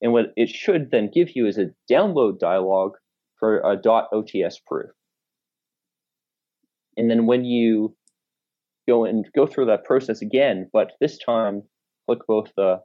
and 0.00 0.12
what 0.12 0.32
it 0.36 0.48
should 0.48 0.90
then 0.90 1.10
give 1.12 1.34
you 1.34 1.46
is 1.46 1.58
a 1.58 1.70
download 1.90 2.38
dialog 2.38 2.92
for 3.38 3.58
a 3.58 3.76
.ots 3.76 4.56
proof, 4.66 4.90
and 6.96 7.10
then 7.10 7.26
when 7.26 7.44
you 7.44 7.94
go 8.88 9.04
and 9.04 9.26
go 9.36 9.46
through 9.46 9.66
that 9.66 9.84
process 9.84 10.22
again, 10.22 10.68
but 10.72 10.92
this 11.00 11.18
time 11.18 11.62
click 12.06 12.20
both 12.26 12.50
the 12.56 12.78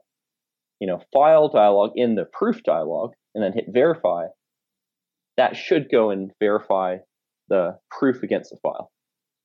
you 0.80 0.86
know 0.86 1.00
file 1.12 1.48
dialog 1.48 1.92
in 1.94 2.14
the 2.14 2.26
proof 2.26 2.62
dialog 2.62 3.12
and 3.34 3.42
then 3.42 3.52
hit 3.52 3.66
verify. 3.68 4.26
That 5.36 5.56
should 5.56 5.90
go 5.90 6.10
and 6.10 6.30
verify 6.38 6.98
the 7.48 7.76
proof 7.90 8.22
against 8.22 8.50
the 8.50 8.56
file. 8.62 8.92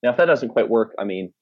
Now, 0.03 0.11
if 0.11 0.17
that 0.17 0.25
doesn't 0.25 0.49
quite 0.49 0.69
work, 0.69 0.93
I 0.99 1.03
mean, 1.03 1.33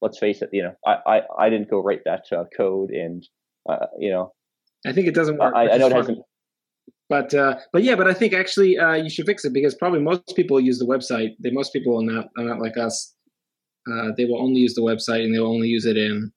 let's 0.00 0.18
face 0.18 0.42
it, 0.42 0.50
you 0.52 0.62
know, 0.62 0.74
I 0.86 0.96
I, 1.06 1.22
I 1.46 1.50
didn't 1.50 1.70
go 1.70 1.82
write 1.82 2.02
that 2.04 2.24
uh, 2.32 2.44
code, 2.56 2.90
and 2.90 3.26
uh, 3.68 3.86
you 3.98 4.10
know, 4.10 4.32
I 4.86 4.92
think 4.92 5.06
it 5.06 5.14
doesn't 5.14 5.38
work. 5.38 5.54
I, 5.54 5.68
I 5.70 5.76
know 5.78 5.86
it 5.86 5.90
funny. 5.90 5.94
hasn't. 5.94 6.18
But 7.08 7.34
uh, 7.34 7.58
but 7.72 7.82
yeah, 7.82 7.94
but 7.94 8.08
I 8.08 8.14
think 8.14 8.32
actually 8.32 8.78
uh, 8.78 8.94
you 8.94 9.10
should 9.10 9.26
fix 9.26 9.44
it 9.44 9.52
because 9.52 9.74
probably 9.74 10.00
most 10.00 10.34
people 10.34 10.58
use 10.60 10.78
the 10.78 10.86
website. 10.86 11.30
They 11.40 11.50
most 11.50 11.72
people 11.72 12.00
are 12.00 12.04
not 12.12 12.26
are 12.38 12.44
not 12.44 12.60
like 12.60 12.76
us. 12.78 13.14
Uh, 13.90 14.12
they 14.16 14.24
will 14.24 14.40
only 14.40 14.60
use 14.60 14.74
the 14.74 14.80
website 14.82 15.24
and 15.24 15.34
they 15.34 15.40
will 15.40 15.52
only 15.52 15.68
use 15.68 15.84
it 15.84 15.96
in 15.96 16.32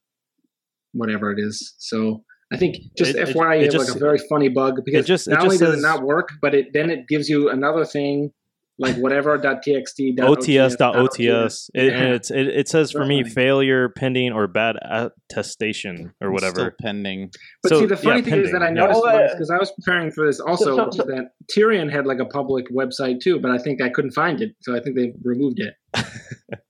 whatever 0.93 1.32
it 1.32 1.39
is. 1.39 1.76
So 1.78 2.24
I 2.52 2.58
think 2.58 2.78
just 2.98 3.12
It- 3.16 3.30
it- 3.30 3.36
FYI, 3.36 3.56
it 3.56 3.60
you 3.60 3.64
have 3.66 3.72
just- 3.74 3.89
like 3.89 3.96
a 3.96 4.00
very 4.00 4.18
funny 4.30 4.50
bug 4.50 4.82
because 4.84 5.06
just- 5.06 5.28
it 5.28 5.32
not 5.32 5.43
just 5.43 5.46
only 5.46 5.58
does 5.58 5.80
it 5.80 5.82
not 5.82 6.04
work, 6.04 6.30
but 6.41 6.54
it 6.56 6.74
then 6.74 6.89
it 6.89 7.08
gives 7.08 7.30
you 7.30 7.50
another 7.50 7.86
thing 7.86 8.34
like 8.78 8.95
whatever 8.97 9.38
.txt 9.39 10.17
OTS.OTS. 10.19 11.69
It, 11.73 11.93
and 11.93 12.09
Yeah. 12.09 12.15
it's 12.15 12.30
it, 12.32 12.47
it 12.47 12.67
says 12.67 12.91
for 12.91 13.03
So 13.03 13.07
me 13.07 13.23
failure 13.23 13.89
pending 13.89 14.34
or 14.34 14.47
bad 14.47 14.76
attestation 14.84 16.13
or 16.21 16.32
It's 16.34 16.41
still 16.43 16.51
whatever. 16.53 16.76
pending. 16.82 17.32
But 17.63 17.69
So, 17.69 17.80
see, 17.82 17.86
the 17.86 17.95
funny 17.97 18.19
yeah, 18.19 18.26
thing 18.26 18.41
is 18.41 18.51
that 18.51 18.61
I 18.63 18.69
noticed 18.71 19.01
because 19.34 19.49
I 19.49 19.57
was 19.57 19.71
preparing 19.71 20.11
for 20.11 20.26
this 20.28 20.39
also 20.39 20.76
so- 20.76 20.89
so- 20.91 21.03
that 21.03 21.32
Tierion 21.55 21.91
had 21.91 22.05
like 22.05 22.19
a 22.19 22.26
public 22.26 22.65
website 22.69 23.19
too, 23.21 23.39
but 23.39 23.51
I 23.51 23.57
think 23.57 23.82
I 23.82 23.89
couldn't 23.89 24.11
find 24.11 24.41
it, 24.41 24.55
so 24.61 24.76
I 24.76 24.80
think 24.80 24.95
they 24.95 25.13
removed 25.23 25.59
it. 25.59 25.73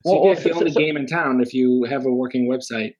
So 0.05 0.11
Well, 0.11 0.15
you 0.15 0.21
well, 0.21 0.33
guys 0.35 0.43
the 0.43 0.51
only 0.51 0.71
so- 0.71 0.79
game 0.79 0.97
in 0.97 1.07
town 1.07 1.41
if 1.41 1.53
you 1.53 1.83
have 1.89 2.05
a 2.05 2.11
working 2.11 2.47
website. 2.47 2.93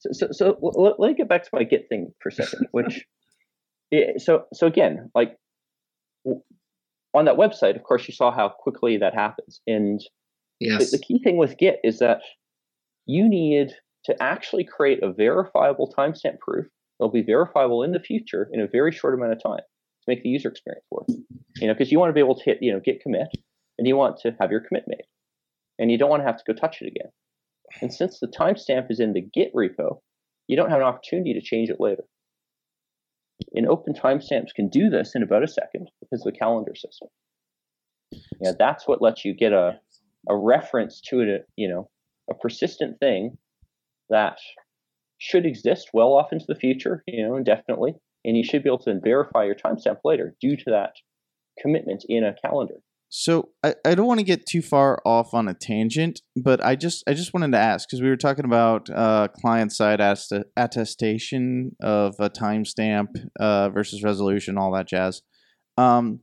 So, 0.00 0.10
so, 0.12 0.28
so 0.32 0.46
l- 0.62 0.82
let, 0.82 1.00
let 1.00 1.08
me 1.08 1.14
get 1.14 1.28
back 1.28 1.42
to 1.44 1.48
my 1.54 1.64
Git 1.64 1.86
thing 1.88 2.12
for 2.20 2.28
a 2.28 2.32
second. 2.32 2.68
Which, 2.72 3.04
yeah, 3.90 4.12
so 4.18 4.44
so 4.52 4.66
again, 4.66 5.10
like 5.14 5.36
w- 6.24 6.42
on 7.14 7.24
that 7.26 7.36
website, 7.36 7.76
of 7.76 7.82
course, 7.84 8.06
you 8.08 8.14
saw 8.14 8.30
how 8.32 8.48
quickly 8.48 8.96
that 8.98 9.14
happens. 9.14 9.60
And 9.66 10.00
the, 10.60 10.66
Yes. 10.66 10.90
the 10.90 10.98
key 10.98 11.18
thing 11.22 11.36
with 11.36 11.56
Git 11.58 11.80
is 11.84 11.98
that 12.00 12.20
you 13.06 13.28
need 13.28 13.72
to 14.04 14.22
actually 14.22 14.64
create 14.64 15.02
a 15.02 15.12
verifiable 15.12 15.92
timestamp 15.96 16.38
proof. 16.40 16.66
It'll 16.98 17.10
be 17.10 17.22
verifiable 17.22 17.82
in 17.82 17.92
the 17.92 18.00
future 18.00 18.48
in 18.52 18.60
a 18.60 18.66
very 18.66 18.92
short 18.92 19.14
amount 19.14 19.32
of 19.32 19.42
time 19.42 19.58
to 19.58 20.04
make 20.06 20.22
the 20.22 20.28
user 20.28 20.48
experience 20.48 20.84
work. 20.90 21.06
You 21.56 21.68
know, 21.68 21.74
because 21.74 21.90
you 21.92 21.98
want 21.98 22.10
to 22.10 22.14
be 22.14 22.20
able 22.20 22.34
to 22.36 22.44
hit, 22.44 22.58
you 22.60 22.72
know, 22.72 22.80
git 22.80 23.00
commit, 23.00 23.28
and 23.78 23.86
you 23.86 23.96
want 23.96 24.18
to 24.18 24.34
have 24.40 24.50
your 24.50 24.60
commit 24.60 24.84
made, 24.86 25.04
and 25.78 25.90
you 25.90 25.98
don't 25.98 26.10
want 26.10 26.20
to 26.22 26.26
have 26.26 26.36
to 26.36 26.44
go 26.46 26.52
touch 26.52 26.82
it 26.82 26.88
again. 26.88 27.10
And 27.80 27.92
since 27.92 28.20
the 28.20 28.28
timestamp 28.28 28.90
is 28.90 29.00
in 29.00 29.12
the 29.12 29.20
Git 29.20 29.52
repo, 29.54 30.00
you 30.46 30.56
don't 30.56 30.70
have 30.70 30.80
an 30.80 30.86
opportunity 30.86 31.32
to 31.34 31.40
change 31.40 31.70
it 31.70 31.80
later. 31.80 32.04
And 33.54 33.66
open 33.66 33.94
timestamps 33.94 34.54
can 34.54 34.68
do 34.68 34.90
this 34.90 35.14
in 35.14 35.22
about 35.22 35.42
a 35.42 35.48
second 35.48 35.90
because 36.00 36.24
of 36.24 36.32
the 36.32 36.38
calendar 36.38 36.74
system. 36.74 37.08
Yeah, 38.40 38.52
that's 38.58 38.86
what 38.86 39.02
lets 39.02 39.24
you 39.24 39.34
get 39.34 39.52
a, 39.52 39.80
a 40.28 40.36
reference 40.36 41.00
to 41.08 41.20
it, 41.20 41.46
you 41.56 41.68
know, 41.68 41.88
a 42.30 42.34
persistent 42.34 42.98
thing 43.00 43.36
that 44.10 44.38
should 45.18 45.46
exist 45.46 45.90
well 45.92 46.12
off 46.12 46.32
into 46.32 46.44
the 46.46 46.54
future, 46.54 47.02
you 47.06 47.26
know, 47.26 47.36
indefinitely. 47.36 47.94
And 48.24 48.36
you 48.36 48.44
should 48.44 48.62
be 48.62 48.68
able 48.68 48.78
to 48.80 49.00
verify 49.02 49.44
your 49.44 49.54
timestamp 49.54 49.98
later 50.04 50.34
due 50.40 50.56
to 50.56 50.70
that 50.70 50.94
commitment 51.60 52.04
in 52.08 52.24
a 52.24 52.34
calendar. 52.34 52.76
So 53.16 53.50
I, 53.62 53.76
I 53.84 53.94
don't 53.94 54.08
want 54.08 54.18
to 54.18 54.26
get 54.26 54.44
too 54.44 54.60
far 54.60 55.00
off 55.04 55.34
on 55.34 55.46
a 55.46 55.54
tangent, 55.54 56.20
but 56.34 56.62
I 56.64 56.74
just 56.74 57.04
I 57.06 57.14
just 57.14 57.32
wanted 57.32 57.52
to 57.52 57.58
ask 57.58 57.88
because 57.88 58.02
we 58.02 58.08
were 58.08 58.16
talking 58.16 58.44
about 58.44 58.90
uh, 58.90 59.28
client 59.28 59.70
side 59.70 60.00
attestation 60.00 61.76
of 61.80 62.16
a 62.18 62.28
timestamp 62.28 63.10
uh, 63.38 63.70
versus 63.70 64.02
resolution, 64.02 64.58
all 64.58 64.72
that 64.72 64.88
jazz. 64.88 65.22
Um, 65.78 66.22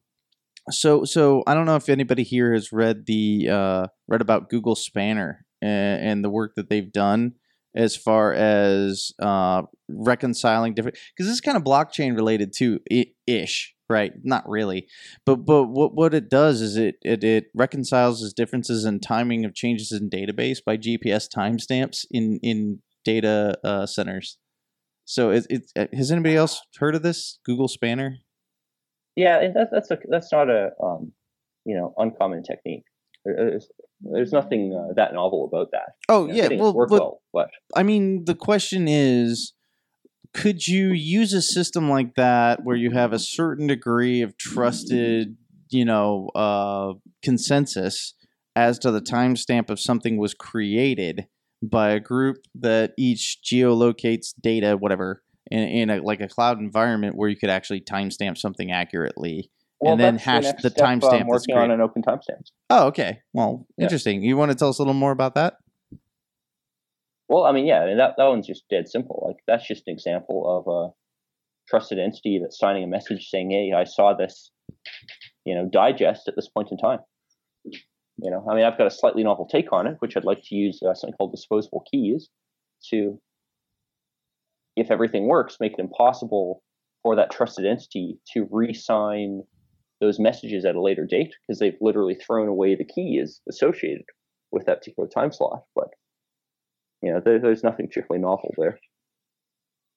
so 0.70 1.06
so 1.06 1.44
I 1.48 1.54
don't 1.54 1.66
know 1.66 1.78
if 1.78 1.88
anybody 1.88 2.24
here 2.24 2.54
has 2.54 2.74
read 2.74 3.06
the 3.06 3.48
uh, 3.50 3.88
read 4.10 4.20
about 4.20 4.50
Google 4.50 4.76
Spanner 4.76 5.46
and, 5.62 6.06
and 6.06 6.26
the 6.26 6.30
work 6.30 6.56
that 6.58 6.70
they've 6.70 6.92
done 6.92 7.36
as 7.74 7.96
far 7.96 8.34
as 8.34 9.14
uh, 9.22 9.62
reconciling 9.88 10.74
different 10.74 10.98
because 11.16 11.30
this 11.30 11.36
is 11.36 11.42
kind 11.42 11.56
of 11.56 11.64
blockchain 11.64 12.18
related 12.18 12.52
too 12.54 12.82
ish 13.28 13.76
right 13.92 14.14
not 14.24 14.48
really 14.48 14.88
but 15.26 15.38
but 15.46 15.66
what 15.66 15.94
what 15.94 16.14
it 16.14 16.30
does 16.30 16.62
is 16.62 16.78
it 16.78 16.96
it, 17.02 17.24
it 17.24 17.46
reconciles 17.54 18.24
as 18.24 18.34
differences 18.34 18.86
in 18.86 19.00
timing 19.00 19.46
of 19.46 19.54
changes 19.54 19.92
in 19.92 20.10
database 20.10 20.58
by 20.66 20.78
GPS 20.78 21.28
timestamps 21.30 22.06
in 22.10 22.40
in 22.42 22.80
data 23.04 23.58
uh, 23.64 23.86
centers. 23.86 24.38
So 25.06 25.32
it, 25.32 25.46
it 25.50 25.72
uh, 25.78 25.88
has 25.94 26.12
anybody 26.12 26.36
else 26.36 26.62
heard 26.78 26.96
of 26.96 27.04
this 27.04 27.40
Google 27.46 27.68
Spanner? 27.68 28.18
Yeah, 29.16 29.42
and 29.42 29.56
that, 29.56 29.70
that's 29.72 29.92
a 29.92 29.98
that's 30.08 30.32
not 30.32 30.50
a 30.50 30.70
um, 30.82 31.12
you 31.66 31.76
know 31.76 31.94
uncommon 31.98 32.44
technique. 32.44 32.84
There's, 33.26 33.70
there's 34.02 34.32
nothing 34.32 34.74
uh, 34.74 34.94
that 34.96 35.14
novel 35.14 35.50
about 35.52 35.72
that. 35.72 35.94
Oh 36.10 36.28
You 36.28 36.34
know, 36.34 36.50
yeah, 36.50 36.62
well, 36.62 36.74
work 36.74 36.90
but, 36.90 37.00
well, 37.02 37.22
but 37.34 37.50
I 37.76 37.84
mean 37.84 38.26
the 38.26 38.36
question 38.36 38.88
is 38.88 39.54
could 40.34 40.68
you 40.68 40.88
use 40.90 41.34
a 41.34 41.42
system 41.42 41.90
like 41.90 42.16
that 42.16 42.64
where 42.64 42.76
you 42.76 42.92
have 42.92 43.14
a 43.14 43.20
certain 43.20 43.68
degree 43.68 44.22
of 44.22 44.38
trusted, 44.38 45.36
you 45.70 45.86
know, 45.86 46.30
uh, 46.36 46.94
consensus 47.22 48.14
as 48.56 48.80
to 48.80 48.92
the 48.92 49.02
timestamp 49.02 49.70
of 49.70 49.80
something 49.80 50.18
was 50.18 50.34
created 50.34 51.28
by 51.64 51.92
a 51.92 52.00
group 52.00 52.38
that 52.56 52.94
each 52.98 53.40
geolocates 53.44 54.34
data, 54.42 54.76
whatever, 54.78 55.22
in, 55.50 55.60
in 55.60 55.90
a, 55.90 56.02
like 56.02 56.22
a 56.22 56.28
cloud 56.28 56.60
environment 56.60 57.16
where 57.16 57.30
you 57.30 57.36
could 57.36 57.50
actually 57.50 57.82
timestamp 57.82 58.38
something 58.38 58.72
accurately. 58.72 59.50
well, 59.80 59.94
and 59.94 60.02
then 60.02 60.18
hash 60.18 60.52
the 60.62 60.70
step, 60.70 60.88
um, 60.88 61.00
timestamp 61.00 61.26
working 61.28 61.56
on 61.58 61.72
an 61.72 61.82
open 61.82 62.02
timestamp. 62.02 62.42
Oh, 62.70 62.88
okay. 62.88 63.20
Well, 63.34 63.68
Yeah. 63.78 63.86
interesting. 63.86 64.24
You 64.24 64.38
want 64.38 64.52
to 64.52 64.58
tell 64.58 64.70
us 64.70 64.80
a 64.80 64.82
little 64.82 64.94
more 64.94 65.12
about 65.12 65.36
that? 65.36 65.56
Well, 67.32 67.46
I 67.46 67.54
mean, 67.54 67.66
yeah, 67.66 67.80
I 67.80 67.86
mean, 67.86 67.98
that 67.98 68.16
that 68.18 68.26
one's 68.26 68.46
just 68.46 68.68
dead 68.70 68.90
simple. 68.90 69.24
Like 69.26 69.38
that's 69.48 69.66
just 69.66 69.88
an 69.88 69.94
example 69.94 70.44
of 70.46 70.68
a 70.68 70.90
trusted 71.70 71.98
entity 71.98 72.40
that's 72.42 72.60
signing 72.60 72.84
a 72.84 72.88
message 72.88 73.30
saying, 73.30 73.52
"Hey, 73.52 73.72
I 73.74 73.86
saw 73.86 74.14
this, 74.14 74.52
you 75.46 75.56
know, 75.56 75.70
digest 75.72 76.28
at 76.28 76.36
this 76.36 76.50
point 76.50 76.74
in 76.74 76.78
time." 76.78 77.00
You 77.64 78.32
know, 78.32 78.46
I 78.52 78.54
mean, 78.54 78.66
I've 78.66 78.78
got 78.78 78.88
a 78.88 78.92
slightly 78.92 79.24
novel 79.24 79.48
take 79.48 79.72
on 79.72 79.88
it, 79.88 79.96
which 80.00 80.18
I'd 80.18 80.26
like 80.26 80.42
to 80.44 80.56
use 80.56 80.82
uh, 80.84 80.94
something 80.94 81.16
called 81.16 81.32
disposable 81.32 81.86
keys 81.90 82.28
to, 82.90 83.18
if 84.76 84.92
everything 84.92 85.28
works, 85.28 85.56
make 85.62 85.72
it 85.72 85.80
impossible 85.80 86.62
for 87.02 87.16
that 87.16 87.32
trusted 87.32 87.66
entity 87.66 88.20
to 88.34 88.46
re-sign 88.52 89.42
those 90.02 90.20
messages 90.20 90.66
at 90.66 90.76
a 90.76 90.82
later 90.82 91.06
date 91.10 91.34
because 91.48 91.60
they've 91.60 91.78
literally 91.80 92.16
thrown 92.16 92.50
away 92.50 92.76
the 92.76 92.84
keys 92.84 93.40
associated 93.50 94.04
with 94.52 94.66
that 94.66 94.80
particular 94.80 95.08
time 95.08 95.32
slot. 95.32 95.64
But 95.74 95.88
you 97.02 97.12
know, 97.14 97.22
there, 97.24 97.40
there's 97.40 97.64
nothing 97.64 97.88
particularly 97.88 98.22
novel 98.22 98.54
there. 98.58 98.80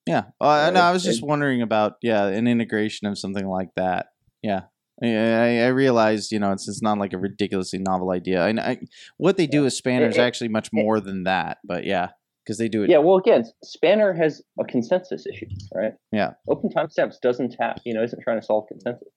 Yeah. 0.06 0.24
Uh, 0.40 0.70
no, 0.72 0.80
I 0.80 0.92
was 0.92 1.02
just 1.02 1.22
wondering 1.22 1.62
about 1.62 1.94
yeah 2.02 2.26
an 2.26 2.46
integration 2.46 3.06
of 3.06 3.18
something 3.18 3.46
like 3.46 3.70
that. 3.76 4.06
Yeah. 4.42 4.62
I, 5.02 5.62
I 5.62 5.66
realized, 5.68 6.30
you 6.30 6.38
know, 6.38 6.52
it's 6.52 6.68
it's 6.68 6.82
not 6.82 6.98
like 6.98 7.12
a 7.12 7.18
ridiculously 7.18 7.78
novel 7.80 8.10
idea. 8.10 8.44
And 8.46 8.60
I, 8.60 8.78
what 9.16 9.36
they 9.36 9.46
do 9.46 9.62
with 9.62 9.72
Spanner 9.72 10.08
is 10.08 10.16
It- 10.16 10.20
it- 10.20 10.24
actually 10.24 10.48
much 10.48 10.68
more 10.72 11.00
than 11.00 11.24
that. 11.24 11.58
But 11.64 11.84
yeah, 11.84 12.10
because 12.44 12.58
they 12.58 12.68
do 12.68 12.84
it. 12.84 12.90
Yeah, 12.90 12.98
well, 12.98 13.16
again, 13.16 13.44
Spanner 13.64 14.12
has 14.12 14.42
a 14.60 14.64
consensus 14.64 15.26
issue, 15.26 15.46
right? 15.74 15.94
Yeah. 16.12 16.32
Open 16.48 16.70
timestamps 16.70 17.14
doesn't 17.22 17.56
have, 17.58 17.78
you 17.84 17.94
know, 17.94 18.02
isn't 18.02 18.22
trying 18.22 18.38
to 18.40 18.46
solve 18.46 18.66
consensus. 18.68 19.08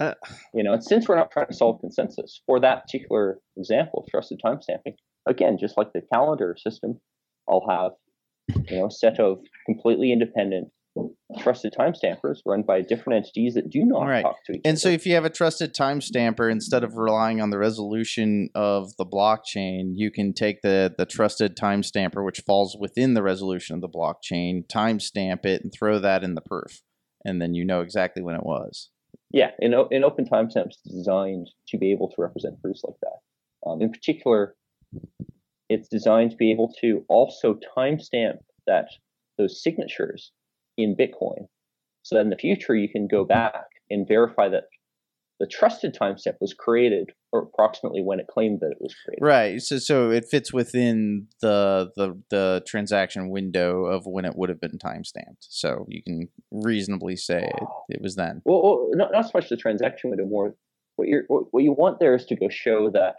Uh, 0.00 0.14
you 0.54 0.62
know, 0.62 0.74
and 0.74 0.84
since 0.84 1.08
we're 1.08 1.16
not 1.16 1.30
trying 1.32 1.48
to 1.48 1.54
solve 1.54 1.80
consensus 1.80 2.40
for 2.46 2.60
that 2.60 2.84
particular 2.84 3.40
example 3.56 4.04
of 4.04 4.10
trusted 4.10 4.40
timestamping, 4.44 4.94
again, 5.26 5.58
just 5.58 5.76
like 5.76 5.92
the 5.92 6.02
calendar 6.12 6.54
system, 6.56 7.00
I'll 7.48 7.66
have, 7.68 7.92
you 8.68 8.78
know, 8.78 8.86
a 8.86 8.90
set 8.90 9.18
of 9.20 9.40
completely 9.66 10.12
independent 10.12 10.68
trusted 11.38 11.72
timestampers 11.78 12.38
run 12.44 12.62
by 12.62 12.80
different 12.80 13.18
entities 13.18 13.54
that 13.54 13.70
do 13.70 13.84
not 13.84 14.06
Right. 14.06 14.22
talk 14.22 14.44
to 14.46 14.52
each 14.52 14.60
other. 14.60 14.68
And 14.68 14.78
so, 14.78 14.88
if 14.88 15.06
you 15.06 15.14
have 15.14 15.24
a 15.24 15.30
trusted 15.30 15.74
timestamper, 15.74 16.50
instead 16.50 16.82
of 16.82 16.96
relying 16.96 17.40
on 17.40 17.50
the 17.50 17.58
resolution 17.58 18.48
of 18.54 18.96
the 18.96 19.06
blockchain, 19.06 19.92
you 19.94 20.10
can 20.10 20.32
take 20.32 20.62
the 20.62 20.92
the 20.96 21.06
trusted 21.06 21.56
timestamper, 21.56 22.24
which 22.24 22.40
falls 22.40 22.76
within 22.78 23.14
the 23.14 23.22
resolution 23.22 23.74
of 23.74 23.80
the 23.80 23.88
blockchain, 23.88 24.66
timestamp 24.66 25.44
it, 25.44 25.62
and 25.62 25.72
throw 25.72 25.98
that 25.98 26.24
in 26.24 26.34
the 26.34 26.42
perf, 26.42 26.80
and 27.24 27.40
then 27.40 27.54
you 27.54 27.64
know 27.64 27.80
exactly 27.80 28.22
when 28.22 28.34
it 28.34 28.44
was. 28.44 28.90
Yeah, 29.30 29.50
in, 29.58 29.74
in 29.90 30.04
open 30.04 30.26
timestamps 30.26 30.76
designed 30.86 31.50
to 31.68 31.76
be 31.78 31.92
able 31.92 32.08
to 32.08 32.14
represent 32.18 32.60
proofs 32.62 32.82
like 32.82 32.96
that. 33.02 33.68
Um, 33.68 33.82
in 33.82 33.90
particular, 33.90 34.56
it's 35.68 35.88
designed 35.88 36.30
to 36.30 36.36
be 36.36 36.50
able 36.50 36.72
to 36.80 37.04
also 37.08 37.58
timestamp 37.76 38.38
that 38.66 38.88
those 39.36 39.62
signatures 39.62 40.32
in 40.76 40.96
Bitcoin, 40.96 41.46
so 42.02 42.16
that 42.16 42.22
in 42.22 42.30
the 42.30 42.36
future 42.36 42.74
you 42.74 42.88
can 42.88 43.06
go 43.06 43.24
back 43.24 43.64
and 43.90 44.06
verify 44.06 44.48
that 44.48 44.64
the 45.40 45.46
trusted 45.46 45.94
timestamp 45.94 46.34
was 46.40 46.52
created 46.52 47.10
or 47.32 47.42
approximately 47.42 48.02
when 48.02 48.18
it 48.18 48.26
claimed 48.26 48.58
that 48.60 48.72
it 48.72 48.78
was 48.80 48.94
created. 49.04 49.24
Right. 49.24 49.60
So 49.60 49.78
so 49.78 50.10
it 50.10 50.26
fits 50.28 50.52
within 50.52 51.28
the 51.40 51.90
the 51.96 52.20
the 52.30 52.62
transaction 52.66 53.30
window 53.30 53.84
of 53.84 54.02
when 54.04 54.24
it 54.24 54.34
would 54.34 54.48
have 54.48 54.60
been 54.60 54.78
timestamped. 54.78 55.42
So 55.42 55.86
you 55.88 56.02
can 56.02 56.28
reasonably 56.50 57.16
say 57.16 57.44
it, 57.44 57.68
it 57.88 58.02
was 58.02 58.16
then. 58.16 58.42
Well, 58.44 58.62
well 58.62 58.88
not, 58.94 59.12
not 59.12 59.26
so 59.26 59.30
much 59.34 59.48
the 59.48 59.56
transaction 59.56 60.10
window, 60.10 60.26
more 60.26 60.54
what 60.96 61.08
you 61.08 61.22
what 61.28 61.62
you 61.62 61.72
want 61.72 62.00
there 62.00 62.14
is 62.14 62.24
to 62.26 62.36
go 62.36 62.48
show 62.48 62.90
that, 62.90 63.16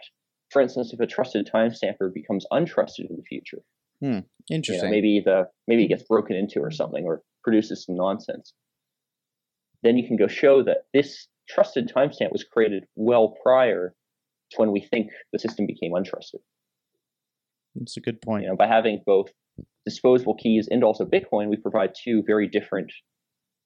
for 0.50 0.60
instance, 0.60 0.92
if 0.92 1.00
a 1.00 1.06
trusted 1.06 1.48
timestamper 1.52 2.12
becomes 2.12 2.46
untrusted 2.52 3.08
in 3.08 3.16
the 3.16 3.22
future, 3.22 3.58
hmm, 4.00 4.06
you 4.06 4.10
know, 4.12 4.22
Interesting. 4.50 4.90
maybe 4.90 5.22
the 5.24 5.44
maybe 5.66 5.84
it 5.84 5.88
gets 5.88 6.02
broken 6.04 6.36
into 6.36 6.60
or 6.60 6.70
something 6.70 7.04
or 7.04 7.22
produces 7.44 7.84
some 7.84 7.96
nonsense. 7.96 8.52
Then 9.82 9.96
you 9.96 10.06
can 10.06 10.16
go 10.16 10.26
show 10.26 10.62
that 10.64 10.84
this 10.92 11.28
trusted 11.48 11.90
timestamp 11.94 12.32
was 12.32 12.44
created 12.44 12.84
well 12.96 13.34
prior 13.42 13.94
to 14.50 14.56
when 14.58 14.72
we 14.72 14.80
think 14.80 15.10
the 15.32 15.38
system 15.38 15.66
became 15.66 15.92
untrusted. 15.92 16.40
That's 17.74 17.96
a 17.96 18.00
good 18.00 18.20
point. 18.20 18.42
You 18.42 18.50
know, 18.50 18.56
by 18.56 18.66
having 18.66 19.00
both 19.06 19.30
disposable 19.86 20.34
keys 20.34 20.68
and 20.70 20.84
also 20.84 21.04
Bitcoin, 21.04 21.48
we 21.48 21.56
provide 21.56 21.92
two 21.94 22.22
very 22.26 22.48
different 22.48 22.92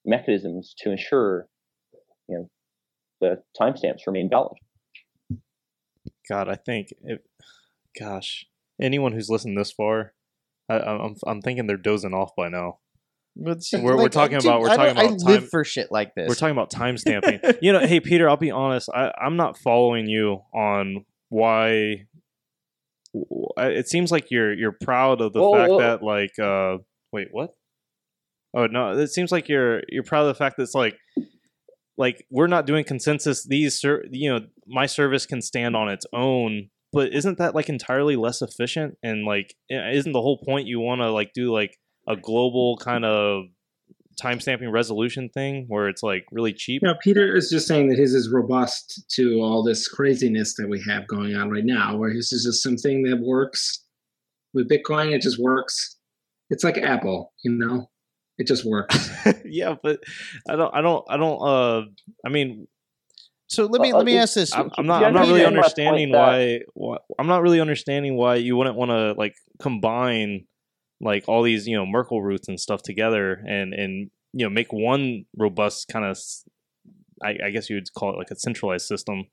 mechanisms 0.05 0.74
to 0.78 0.91
ensure, 0.91 1.49
you 2.28 2.39
know, 2.39 2.51
the 3.20 3.43
timestamps 3.61 4.07
remain 4.07 4.28
valid. 4.28 4.59
God, 6.29 6.49
I 6.49 6.55
think, 6.57 6.89
it, 7.03 7.22
gosh, 7.99 8.47
anyone 8.81 9.12
who's 9.12 9.29
listened 9.31 9.57
this 9.59 9.72
far, 9.72 10.14
I, 10.68 10.79
I'm 10.79 11.14
I'm 11.27 11.43
thinking 11.43 11.66
they're 11.66 11.77
dozing 11.77 12.14
off 12.14 12.31
by 12.37 12.49
now. 12.49 12.79
But 13.37 13.62
see, 13.62 13.81
We're- 13.81 13.97
we're 13.97 14.09
talking 14.09 14.37
about- 14.37 14.61
we're 14.61 14.68
talking 14.68 14.93
about 14.93 15.05
I 15.05 15.09
live 15.11 15.41
time- 15.43 15.49
for 15.51 15.64
shit 15.64 15.89
like 15.91 16.14
this. 16.14 16.29
We're 16.29 16.35
talking 16.37 16.53
about 16.57 16.70
time 16.70 16.97
stamping. 17.05 17.41
you 17.61 17.72
know, 17.72 17.81
hey 17.81 18.01
Peter, 18.01 18.29
I'll 18.29 18.37
be 18.37 18.51
honest. 18.51 18.89
I, 18.95 19.11
I'm 19.20 19.37
not 19.37 19.59
following 19.59 20.09
you 20.09 20.41
on 20.55 21.05
why. 21.29 22.07
It 23.57 23.89
seems 23.89 24.11
like 24.11 24.31
you're 24.31 24.53
you're 24.53 24.72
proud 24.83 25.20
of 25.20 25.33
the 25.33 25.41
Whoa, 25.41 25.53
fact 25.55 25.70
whoa. 25.70 25.79
that 25.81 26.03
like 26.03 26.39
uh 26.39 26.79
wait 27.12 27.29
what? 27.31 27.51
Oh 28.57 28.66
no! 28.66 28.97
It 28.99 29.09
seems 29.09 29.31
like 29.33 29.49
you're 29.49 29.83
you're 29.89 30.03
proud 30.05 30.22
of 30.22 30.29
the 30.29 30.35
fact 30.35 30.57
that 30.57 30.64
it's 30.64 30.75
like 30.75 30.97
like 31.97 32.25
we're 32.31 32.47
not 32.49 32.66
doing 32.66 32.85
consensus. 32.85 33.45
These 33.45 33.81
you 34.11 34.33
know 34.33 34.41
my 34.67 34.87
service 34.87 35.27
can 35.27 35.43
stand 35.43 35.77
on 35.77 35.89
its 35.89 36.07
own, 36.12 36.71
but 36.93 37.12
isn't 37.12 37.39
that 37.39 37.55
like 37.55 37.69
entirely 37.69 38.17
less 38.17 38.43
efficient? 38.43 38.97
And 39.03 39.25
like 39.25 39.55
isn't 39.71 40.12
the 40.12 40.23
whole 40.23 40.39
point 40.39 40.67
you 40.67 40.81
want 40.81 41.01
to 41.01 41.11
like 41.11 41.33
do 41.35 41.53
like 41.53 41.77
a 42.09 42.17
global 42.17 42.77
kind 42.77 43.05
of 43.05 43.45
timestamping 44.21 44.73
resolution 44.73 45.29
thing 45.29 45.65
where 45.69 45.89
it's 45.89 46.03
like 46.03 46.25
really 46.31 46.53
cheap? 46.53 46.83
Know, 46.83 46.95
Peter 47.03 47.35
is 47.35 47.51
just 47.51 47.67
saying 47.67 47.89
that 47.89 47.99
his 47.99 48.15
is 48.15 48.31
robust 48.31 49.05
to 49.17 49.41
all 49.41 49.62
this 49.62 49.89
craziness 49.89 50.55
that 50.57 50.69
we 50.69 50.83
have 50.89 51.07
going 51.09 51.35
on 51.35 51.51
right 51.51 51.65
now, 51.65 51.97
where 51.97 52.11
his 52.11 52.33
is 52.33 52.45
just 52.45 52.62
something 52.62 53.03
that 53.05 53.21
works 53.21 53.85
with 54.53 54.69
Bitcoin. 54.69 55.12
It 55.12 55.23
just 55.23 55.39
works. 55.39 55.97
It's 56.51 56.65
like 56.65 56.79
Apple, 56.79 57.33
you 57.43 57.53
know, 57.53 57.91
it 58.39 58.47
just 58.47 58.65
works. 58.65 59.11
yeah, 59.45 59.75
but 59.83 60.01
I 60.49 60.57
don't, 60.57 60.75
I 60.75 60.81
don't, 60.81 61.05
I 61.09 61.17
don't. 61.17 61.41
Uh, 61.41 61.83
I 62.25 62.29
mean, 62.29 62.67
so 63.55 63.67
let 63.67 63.81
me 63.81 63.93
Uh, 63.93 63.97
let 63.97 64.07
me 64.07 64.17
ask 64.19 64.35
this. 64.35 64.55
I'm, 64.55 64.71
I'm 64.77 64.87
not, 64.87 65.05
I'm 65.05 65.15
not 65.15 65.27
really 65.27 65.45
understand 65.45 65.95
my 65.95 66.03
point 66.03 66.05
understanding 66.05 66.13
why, 66.13 66.61
why. 66.75 66.97
I'm 67.19 67.27
not 67.27 67.43
really 67.43 67.61
understanding 67.61 68.17
why 68.17 68.37
you 68.37 68.57
wouldn't 68.57 68.77
want 68.77 68.91
to 68.91 69.13
like 69.13 69.35
combine 69.61 70.47
like 71.01 71.25
all 71.29 71.43
these 71.43 71.67
you 71.67 71.77
know 71.77 71.87
Merkle 71.87 72.23
roots 72.23 72.49
and 72.49 72.59
stuff 72.59 72.83
together 72.83 73.43
and 73.47 73.75
and 73.75 74.11
you 74.33 74.45
know 74.45 74.51
make 74.51 74.73
one 74.73 75.25
robust 75.37 75.89
kind 75.89 76.05
of. 76.05 76.19
I, 77.23 77.37
I 77.47 77.51
guess 77.51 77.71
you 77.71 77.77
would 77.77 77.93
call 77.95 78.13
it 78.13 78.19
like 78.19 78.31
a 78.31 78.37
centralized 78.37 78.87
system 78.87 79.27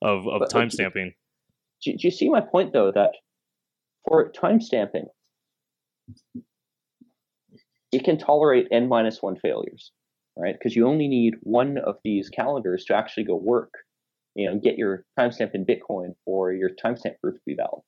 of 0.00 0.26
of 0.28 0.42
uh, 0.42 0.46
timestamping. 0.46 1.14
Do, 1.82 1.92
do 1.92 1.98
you 1.98 2.10
see 2.10 2.28
my 2.28 2.40
point 2.40 2.72
though 2.72 2.92
that 2.92 3.10
for 4.06 4.30
timestamping, 4.30 5.06
it 7.92 8.04
can 8.04 8.18
tolerate 8.18 8.68
n 8.70 8.88
minus 8.88 9.20
one 9.22 9.36
failures, 9.36 9.92
right? 10.36 10.54
Because 10.54 10.76
you 10.76 10.86
only 10.86 11.08
need 11.08 11.34
one 11.42 11.78
of 11.78 11.96
these 12.04 12.28
calendars 12.28 12.84
to 12.86 12.94
actually 12.94 13.24
go 13.24 13.36
work, 13.36 13.72
you 14.34 14.48
know, 14.48 14.58
get 14.58 14.76
your 14.76 15.04
timestamp 15.18 15.54
in 15.54 15.64
Bitcoin 15.64 16.14
for 16.24 16.52
your 16.52 16.70
timestamp 16.70 17.18
proof 17.22 17.34
to 17.34 17.42
be 17.46 17.54
valid. 17.54 17.82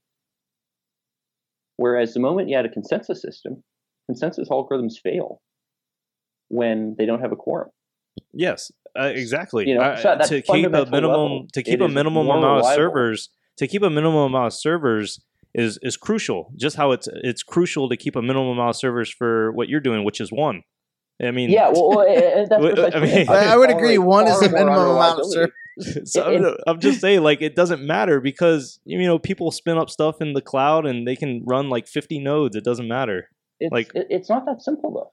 Whereas 1.76 2.14
the 2.14 2.20
moment 2.20 2.49
you 2.49 2.57
add 2.57 2.64
a 2.64 2.70
consensus 2.70 3.20
system, 3.20 3.62
consensus 4.07 4.49
algorithms 4.49 4.94
fail 5.03 5.40
when 6.49 6.94
they 6.97 7.07
don't 7.07 7.20
have 7.20 7.32
a 7.32 7.36
quorum. 7.36 7.70
Yes, 8.32 8.70
uh, 8.99 9.12
exactly. 9.14 9.68
You 9.68 9.74
know, 9.74 9.97
so 9.97 10.12
at 10.12 10.24
to 10.26 10.40
keep 10.40 10.66
a 10.66 10.70
minimum 10.70 10.90
level, 10.92 11.47
to 11.53 11.62
keep 11.62 11.80
a 11.80 11.88
minimum 11.88 12.28
amount 12.28 12.64
of 12.64 12.74
servers 12.74 13.30
to 13.57 13.66
keep 13.66 13.82
a 13.82 13.90
minimum 13.90 14.16
amount 14.16 14.47
of 14.47 14.55
servers 14.55 15.20
is 15.55 15.78
is 15.82 15.97
crucial. 15.97 16.53
Just 16.57 16.76
how 16.76 16.92
it's 16.92 17.09
it's 17.22 17.42
crucial 17.42 17.88
to 17.88 17.97
keep 17.97 18.16
a 18.16 18.22
minimum 18.22 18.49
amount 18.49 18.70
of 18.70 18.76
servers 18.76 19.11
for 19.11 19.53
what 19.53 19.68
you're 19.68 19.80
doing, 19.80 20.05
which 20.05 20.20
is 20.20 20.30
one. 20.30 20.62
I 21.22 21.30
mean, 21.30 21.50
Yeah, 21.50 21.70
well, 21.70 21.88
well, 21.90 22.00
and 22.06 22.48
that's 22.48 22.94
I 22.96 23.00
mean- 23.00 23.28
I, 23.28 23.52
I 23.52 23.56
would 23.56 23.70
agree. 23.70 23.96
tolerate 23.96 24.02
One 24.02 24.26
is 24.28 24.40
the 24.40 24.48
minimum 24.50 24.74
amount 24.74 25.20
of 25.20 25.24
unreliability. 25.26 25.32
servers. 25.32 25.52
so 26.12 26.22
I'm, 26.24 26.56
I'm 26.66 26.80
just 26.80 27.00
saying, 27.00 27.22
like, 27.22 27.42
it 27.42 27.54
doesn't 27.54 27.82
matter 27.82 28.20
because 28.20 28.80
you 28.84 28.98
know 29.06 29.18
people 29.18 29.50
spin 29.50 29.76
up 29.78 29.90
stuff 29.90 30.20
in 30.20 30.32
the 30.32 30.40
cloud 30.42 30.86
and 30.86 31.06
they 31.06 31.16
can 31.16 31.42
run 31.46 31.68
like 31.70 31.86
50 31.86 32.18
nodes. 32.18 32.56
It 32.56 32.64
doesn't 32.64 32.88
matter. 32.88 33.28
It's, 33.60 33.72
Like- 33.72 33.90
it's 33.94 34.28
not 34.30 34.44
that 34.46 34.62
simple 34.62 34.92
though. 34.92 35.12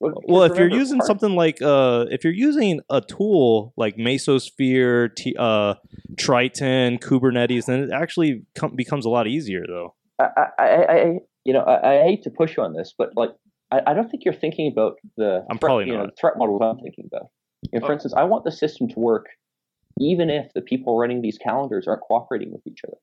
Well, 0.00 0.14
Well, 0.28 0.42
if 0.44 0.56
you're 0.56 0.68
using 0.70 0.98
part- 0.98 1.08
something 1.08 1.34
like 1.34 1.60
uh, 1.60 2.06
if 2.10 2.22
you're 2.22 2.32
using 2.32 2.80
a 2.88 3.00
tool 3.00 3.72
like 3.76 3.96
Mesosphere, 3.96 5.14
T- 5.16 5.34
uh, 5.38 5.74
Triton, 6.16 6.98
Kubernetes, 6.98 7.66
then 7.66 7.80
it 7.84 7.90
actually 7.92 8.44
com- 8.56 8.76
becomes 8.76 9.04
a 9.04 9.08
lot 9.10 9.26
easier, 9.26 9.64
though. 9.66 9.94
I, 10.20 10.24
I, 10.36 10.64
I, 10.64 10.92
I- 11.00 11.18
you 11.44 11.52
know, 11.52 11.60
I, 11.60 12.00
I 12.00 12.02
hate 12.04 12.22
to 12.24 12.30
push 12.30 12.58
on 12.58 12.74
this, 12.74 12.94
but 12.96 13.10
like, 13.16 13.30
I, 13.70 13.80
I 13.88 13.94
don't 13.94 14.10
think 14.10 14.24
you're 14.24 14.34
thinking 14.34 14.70
about 14.72 14.94
the 15.16 15.44
I'm 15.50 15.58
threat, 15.58 15.60
probably 15.60 15.86
you 15.86 15.92
know, 15.96 16.08
threat 16.18 16.34
models 16.36 16.60
I'm 16.62 16.78
thinking 16.82 17.08
about. 17.12 17.28
You 17.72 17.80
know, 17.80 17.86
for 17.86 17.92
Oh. 17.92 17.94
instance, 17.94 18.14
I 18.16 18.24
want 18.24 18.44
the 18.44 18.52
system 18.52 18.88
to 18.88 18.98
work 19.00 19.26
even 20.00 20.30
if 20.30 20.52
the 20.54 20.60
people 20.62 20.96
running 20.96 21.22
these 21.22 21.38
calendars 21.38 21.86
aren't 21.88 22.02
cooperating 22.02 22.52
with 22.52 22.64
each 22.66 22.80
other. 22.86 22.96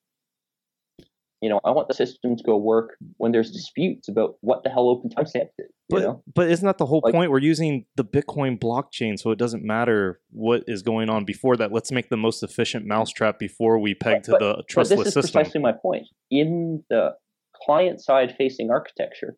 You 1.42 1.50
know, 1.50 1.60
I 1.66 1.72
want 1.72 1.90
the 1.90 1.94
system 1.94 2.38
to 2.38 2.44
go 2.44 2.56
work 2.58 2.96
when 3.18 3.34
there's 3.34 3.52
disputes 3.52 4.08
about 4.08 4.36
what 4.42 4.64
the 4.64 4.70
hell 4.70 4.88
open 4.90 5.10
timestamp 5.10 5.50
is. 5.60 5.68
But 5.90 6.02
know, 6.02 6.24
but 6.34 6.50
isn't 6.50 6.66
that 6.66 6.78
the 6.78 6.86
whole 6.86 7.02
Like- 7.04 7.14
point? 7.14 7.30
We're 7.30 7.40
using 7.40 7.86
the 7.98 8.06
Bitcoin 8.06 8.58
blockchain, 8.58 9.20
so 9.20 9.30
it 9.32 9.38
doesn't 9.38 9.64
matter 9.64 10.22
what 10.32 10.64
is 10.68 10.82
going 10.82 11.10
on 11.10 11.26
before 11.26 11.58
that. 11.58 11.72
Let's 11.74 11.92
make 11.92 12.10
the 12.10 12.18
most 12.18 12.42
efficient 12.42 12.86
mousetrap 12.88 13.38
before 13.38 13.78
we 13.78 13.94
peg 13.94 14.24
to 14.24 14.32
But- 14.32 14.40
the 14.40 14.64
but 14.74 14.88
this 14.88 14.92
is 15.08 15.14
system. 15.14 15.22
precisely 15.42 15.60
my 15.62 15.74
point. 15.74 16.08
In 16.32 16.84
the 16.90 17.16
client 17.54 18.02
side 18.02 18.34
facing 18.38 18.72
architecture, 18.72 19.36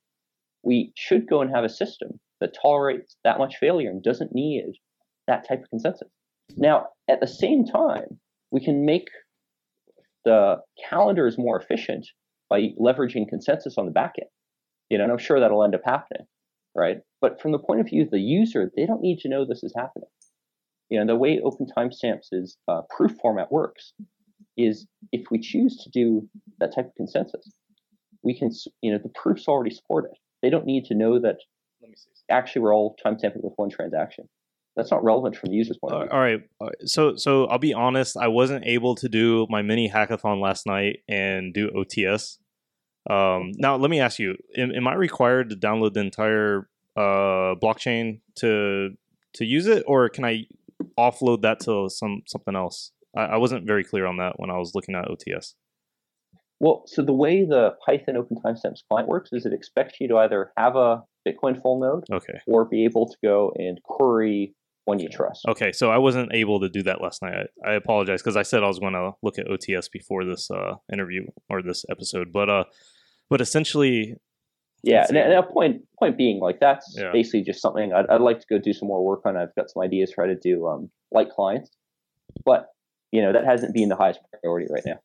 we 0.64 0.92
should 0.96 1.28
go 1.28 1.42
and 1.42 1.54
have 1.54 1.64
a 1.64 1.70
system 1.70 2.20
that 2.40 2.56
tolerates 2.62 3.18
that 3.24 3.40
much 3.40 3.56
failure 3.58 3.90
and 3.90 4.04
doesn't 4.04 4.34
need 4.34 4.74
that 5.28 5.48
type 5.48 5.64
of 5.64 5.70
consensus. 5.70 6.10
Now, 6.56 6.88
at 7.10 7.20
the 7.20 7.28
same 7.28 7.66
time, 7.66 8.20
we 8.52 8.64
can 8.64 8.86
make 8.86 9.08
the 10.26 10.58
calendars 10.90 11.38
more 11.38 11.60
efficient 11.60 12.08
by 12.50 12.70
leveraging 12.80 13.28
consensus 13.28 13.78
on 13.78 13.86
the 13.86 13.92
back 13.92 14.14
end. 14.20 14.30
You 14.90 14.98
know, 14.98 15.04
and 15.04 15.12
I'm 15.14 15.20
sure 15.20 15.40
that'll 15.40 15.64
end 15.64 15.76
up 15.76 15.82
happening, 15.86 16.26
right? 16.76 16.98
But 17.20 17.42
from 17.42 17.52
the 17.52 17.60
point 17.60 17.82
of 17.82 17.88
view 17.88 18.04
of 18.04 18.12
the 18.12 18.20
user, 18.20 18.72
they 18.76 18.86
don't 18.86 19.02
need 19.02 19.20
to 19.20 19.30
know 19.30 19.46
this 19.46 19.64
is 19.64 19.74
happening. 19.76 20.08
You 20.90 21.00
know, 21.00 21.06
the 21.06 21.18
way 21.18 21.42
Open 21.44 21.68
Timestamps 21.78 22.28
is 22.32 22.58
uh, 22.70 22.82
proof 22.96 23.12
format 23.22 23.52
works 23.52 23.94
is 24.56 24.88
if 25.12 25.26
we 25.30 25.40
choose 25.40 25.78
to 25.78 25.90
do 25.90 26.28
that 26.60 26.74
type 26.74 26.86
of 26.86 26.96
consensus, 26.96 27.52
we 28.24 28.38
can, 28.38 28.50
you 28.82 28.92
know, 28.92 29.00
the 29.02 29.10
proofs 29.10 29.48
already 29.48 29.74
support 29.74 30.06
it. 30.06 30.18
They 30.42 30.50
don't 30.50 30.66
need 30.66 30.86
to 30.86 30.96
know 30.96 31.20
that 31.20 31.38
actually 32.30 32.62
we're 32.62 32.74
all 32.76 32.96
timestamping 33.04 33.44
with 33.44 33.54
one 33.56 33.70
transaction. 33.70 34.28
That's 34.76 34.92
not 34.92 35.04
relevant 35.04 35.36
from 35.36 35.50
the 35.50 35.56
user's 35.56 35.78
point 35.78 35.94
of 35.96 36.02
Uh, 36.02 36.04
view. 36.04 36.12
all 36.14 36.20
right. 36.20 36.40
all 36.60 36.68
right. 36.68 36.88
So 36.90 37.16
so 37.16 37.46
I'll 37.46 37.58
be 37.58 37.74
honest. 37.74 38.16
I 38.18 38.28
wasn't 38.28 38.66
able 38.66 38.94
to 38.96 39.10
do 39.10 39.48
my 39.50 39.62
mini 39.64 39.90
hackathon 39.90 40.40
last 40.42 40.66
night 40.68 41.00
and 41.08 41.54
do 41.54 41.70
OTS. 41.72 42.38
Um, 43.10 43.54
now 43.58 43.76
let 43.76 43.90
me 43.90 44.00
ask 44.00 44.20
you: 44.20 44.36
am, 44.56 44.72
am 44.72 44.88
I 44.88 44.94
required 44.94 45.50
to 45.50 45.56
download 45.56 45.94
the 45.94 46.02
entire 46.02 46.70
uh, 46.96 47.56
blockchain 47.62 48.20
to 48.36 48.92
to 49.34 49.46
use 49.46 49.66
it, 49.66 49.84
or 49.88 50.10
can 50.10 50.26
I 50.26 50.46
offload 50.98 51.42
that 51.42 51.60
to 51.62 51.90
some 51.90 52.22
something 52.28 52.56
else? 52.56 52.92
I, 53.16 53.22
I 53.24 53.38
wasn't 53.38 53.66
very 53.66 53.84
clear 53.84 54.06
on 54.06 54.18
that 54.18 54.40
when 54.40 54.52
I 54.52 54.58
was 54.58 54.76
looking 54.76 54.94
at 54.94 55.06
OTS. 55.08 55.56
Well, 56.60 56.84
so 56.88 57.04
the 57.04 57.14
way 57.14 57.46
the 57.46 57.76
Python 57.86 58.18
Open 58.18 58.38
Timestamps 58.44 58.80
client 58.90 59.08
works 59.08 59.30
is 59.32 59.46
it 59.46 59.54
expects 59.54 60.00
you 60.02 60.08
to 60.08 60.18
either 60.18 60.52
have 60.58 60.76
a 60.76 61.04
Bitcoin 61.28 61.62
full 61.62 61.80
node 61.80 62.06
Okay. 62.12 62.40
or 62.48 62.66
be 62.66 62.84
able 62.86 63.08
to 63.08 63.16
go 63.24 63.52
and 63.58 63.82
query 63.84 64.56
one 64.86 65.00
you 65.00 65.10
trust. 65.10 65.46
Okay, 65.48 65.72
so 65.74 65.92
I 65.92 65.98
wasn't 65.98 66.34
able 66.34 66.62
to 66.62 66.70
do 66.70 66.82
that 66.84 67.02
last 67.02 67.22
night. 67.22 67.48
I, 67.66 67.72
I 67.72 67.74
apologize 67.74 68.22
because 68.22 68.38
I 68.38 68.44
said 68.44 68.64
I 68.64 68.68
was 68.68 68.80
going 68.80 68.94
to 68.94 69.12
look 69.22 69.38
at 69.38 69.46
OTS 69.48 69.92
before 69.92 70.24
this 70.24 70.50
uh, 70.50 70.76
interview 70.92 71.26
or 71.50 71.62
this 71.62 71.84
episode, 71.92 72.32
but 72.32 72.50
uh, 72.50 72.64
but 73.30 73.42
essentially, 73.42 74.16
Yeah, 74.84 75.06
and, 75.10 75.18
and 75.18 75.34
a 75.34 75.44
point 75.44 75.82
point 76.00 76.18
being 76.18 76.40
like 76.40 76.62
that's 76.62 76.96
Yeah. 76.98 77.12
basically 77.12 77.44
just 77.44 77.62
something 77.62 77.92
I'd, 77.92 78.08
I'd 78.10 78.22
like 78.22 78.40
to 78.40 78.46
go 78.50 78.58
do 78.60 78.72
some 78.72 78.88
more 78.88 79.04
work 79.06 79.24
on. 79.26 79.36
I've 79.36 79.54
got 79.56 79.70
some 79.70 79.84
ideas 79.84 80.14
for 80.14 80.24
how 80.24 80.28
to 80.30 80.40
do 80.40 80.66
um, 80.68 80.90
light 81.12 81.30
clients, 81.32 81.70
but 82.46 82.70
you 83.12 83.22
know 83.22 83.34
that 83.34 83.44
hasn't 83.44 83.74
been 83.74 83.90
the 83.90 83.98
highest 83.98 84.22
priority 84.42 84.68
right 84.72 84.84
now. 84.86 85.00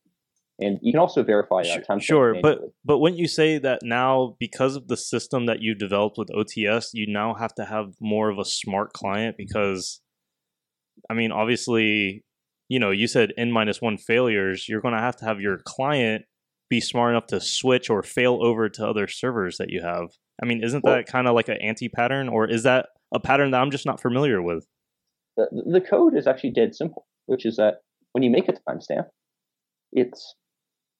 And 0.59 0.77
you 0.81 0.93
can 0.93 0.99
also 0.99 1.23
verify 1.23 1.61
uh, 1.61 1.63
Su- 1.63 1.81
time 1.81 1.99
sure, 1.99 2.35
but 2.41 2.59
but 2.85 2.99
wouldn't 2.99 3.19
you 3.19 3.27
say 3.27 3.57
that 3.57 3.79
now 3.83 4.35
because 4.39 4.75
of 4.75 4.87
the 4.87 4.97
system 4.97 5.47
that 5.47 5.61
you 5.61 5.73
developed 5.73 6.17
with 6.17 6.29
OTS, 6.29 6.89
you 6.93 7.11
now 7.11 7.33
have 7.33 7.55
to 7.55 7.65
have 7.65 7.95
more 7.99 8.29
of 8.29 8.37
a 8.37 8.45
smart 8.45 8.93
client 8.93 9.35
because, 9.37 10.01
I 11.09 11.15
mean, 11.15 11.31
obviously, 11.31 12.23
you 12.69 12.79
know, 12.79 12.91
you 12.91 13.07
said 13.07 13.33
n 13.35 13.51
minus 13.51 13.81
one 13.81 13.97
failures. 13.97 14.67
You're 14.69 14.81
going 14.81 14.93
to 14.93 15.01
have 15.01 15.15
to 15.17 15.25
have 15.25 15.41
your 15.41 15.59
client 15.65 16.25
be 16.69 16.79
smart 16.79 17.11
enough 17.11 17.27
to 17.27 17.41
switch 17.41 17.89
or 17.89 18.03
fail 18.03 18.39
over 18.41 18.69
to 18.69 18.87
other 18.87 19.07
servers 19.07 19.57
that 19.57 19.69
you 19.69 19.81
have. 19.81 20.09
I 20.41 20.45
mean, 20.45 20.63
isn't 20.63 20.83
Well- 20.83 20.95
that 20.95 21.07
kind 21.07 21.27
of 21.27 21.33
like 21.33 21.49
an 21.49 21.57
anti 21.61 21.89
pattern, 21.89 22.29
or 22.29 22.47
is 22.47 22.63
that 22.63 22.89
a 23.13 23.19
pattern 23.19 23.51
that 23.51 23.61
I'm 23.61 23.71
just 23.71 23.85
not 23.85 24.01
familiar 24.01 24.41
with? 24.41 24.65
the, 25.35 25.47
the 25.65 25.81
code 25.81 26.15
is 26.15 26.27
actually 26.27 26.51
dead 26.51 26.75
simple, 26.75 27.07
which 27.25 27.45
is 27.45 27.55
that 27.57 27.81
when 28.11 28.23
you 28.23 28.29
make 28.29 28.47
a 28.47 28.53
timestamp, 28.53 29.07
it's 29.91 30.35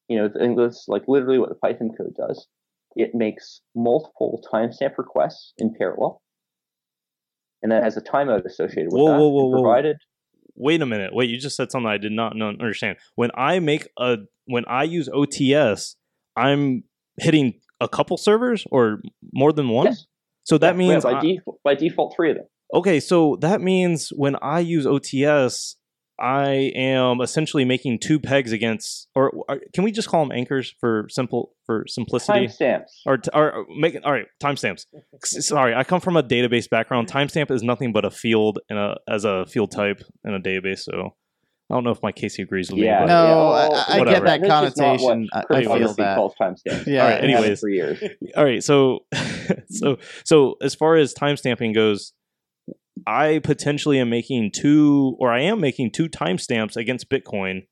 you 0.07 0.17
know 0.17 0.29
and 0.35 0.57
that's 0.57 0.85
like 0.87 1.03
literally 1.07 1.39
what 1.39 1.49
the 1.49 1.55
Python 1.55 1.91
code 1.97 2.13
does. 2.15 2.47
it 2.95 3.11
makes 3.15 3.61
multiple 3.75 4.43
timestamp 4.53 4.97
requests 4.97 5.53
in 5.57 5.73
parallel, 5.77 6.21
and 7.61 7.71
that 7.71 7.83
has 7.83 7.97
a 7.97 8.01
timeout 8.01 8.45
associated 8.45 8.91
with 8.91 9.01
Whoa, 9.01 9.07
that. 9.11 9.17
whoa, 9.19 9.27
whoa, 9.29 9.45
whoa. 9.47 9.61
provided 9.63 9.97
Wait 10.55 10.83
a 10.83 10.85
minute. 10.85 11.15
Wait, 11.15 11.31
you 11.31 11.39
just 11.39 11.55
said 11.57 11.71
something 11.71 11.89
I 11.89 11.97
did 11.97 12.11
not 12.11 12.35
know, 12.35 12.49
understand. 12.49 12.97
When 13.15 13.31
I 13.35 13.57
make 13.57 13.87
a 13.97 14.17
when 14.45 14.63
I 14.67 14.83
use 14.83 15.09
OTS, 15.09 15.95
I'm 16.35 16.83
hitting 17.17 17.59
a 17.81 17.87
couple 17.87 18.17
servers 18.17 18.63
or 18.69 19.01
more 19.33 19.51
than 19.51 19.69
one. 19.69 19.87
Yes. 19.87 20.05
So 20.43 20.59
that 20.59 20.75
Yeah, 20.75 20.81
yeah, 20.83 20.89
means 20.89 21.03
by, 21.05 21.13
I- 21.13 21.21
default, 21.21 21.59
by 21.63 21.73
default 21.73 22.15
three 22.15 22.29
of 22.29 22.37
them. 22.37 22.45
Okay, 22.71 22.99
so 22.99 23.37
that 23.41 23.61
means 23.61 24.09
when 24.15 24.35
I 24.43 24.59
use 24.59 24.85
OTS, 24.85 25.75
I 26.19 26.71
am 26.75 27.21
essentially 27.21 27.65
making 27.65 27.99
two 27.99 28.19
pegs 28.19 28.51
against, 28.51 29.07
or, 29.15 29.31
or 29.49 29.59
can 29.73 29.83
we 29.83 29.91
just 29.91 30.07
call 30.07 30.23
them 30.23 30.31
anchors 30.31 30.73
for 30.79 31.07
simple 31.09 31.51
for 31.65 31.85
simplicity? 31.87 32.47
Timestamps. 32.47 32.83
Or, 33.05 33.17
or 33.33 33.51
or 33.53 33.65
make 33.77 33.97
all 34.03 34.11
right. 34.11 34.27
Timestamps. 34.41 34.85
S- 35.23 35.47
Sorry, 35.47 35.73
I 35.73 35.83
come 35.83 35.99
from 36.01 36.15
a 36.15 36.23
database 36.23 36.69
background. 36.69 37.09
Timestamp 37.11 37.49
is 37.51 37.63
nothing 37.63 37.91
but 37.93 38.05
a 38.05 38.11
field 38.11 38.59
in 38.69 38.77
a 38.77 38.95
as 39.09 39.25
a 39.25 39.45
field 39.47 39.71
type 39.71 40.03
in 40.23 40.33
a 40.35 40.39
database. 40.39 40.79
So 40.79 41.15
I 41.69 41.73
don't 41.73 41.83
know 41.83 41.91
if 41.91 42.03
my 42.03 42.11
Casey 42.11 42.43
agrees 42.43 42.69
with 42.69 42.79
Yeah. 42.79 43.01
me. 43.01 43.07
No, 43.07 43.13
But, 43.51 43.73
I- 43.89 43.99
well, 43.99 44.09
I 44.09 44.11
get 44.13 44.23
that 44.25 44.41
That's 44.41 44.75
just 44.75 44.77
not 44.77 44.99
what 45.01 45.09
connotation. 45.09 45.29
I- 45.33 45.39
I 45.73 45.77
feel 45.79 45.93
that. 45.95 46.15
calls 46.15 46.35
timestamps. 46.39 46.85
Yeah. 46.85 47.01
All 47.03 47.09
right, 47.09 47.15
I've 47.15 47.21
had 47.21 47.29
it 47.29 47.33
anyways. 47.37 47.59
for 47.59 47.69
years. 47.69 48.03
all 48.37 48.45
right. 48.45 48.63
So 48.63 48.99
so 49.69 49.97
so 50.25 50.57
as 50.61 50.75
far 50.75 50.95
as 50.95 51.13
timestamping 51.15 51.73
goes, 51.73 52.13
I 53.07 53.39
potentially 53.43 53.99
am 53.99 54.09
making 54.09 54.51
two, 54.51 55.15
or 55.19 55.31
I 55.31 55.41
am 55.41 55.59
making 55.59 55.91
two 55.91 56.07
timestamps 56.09 56.75
against 56.77 57.09
Bitcoin 57.09 57.63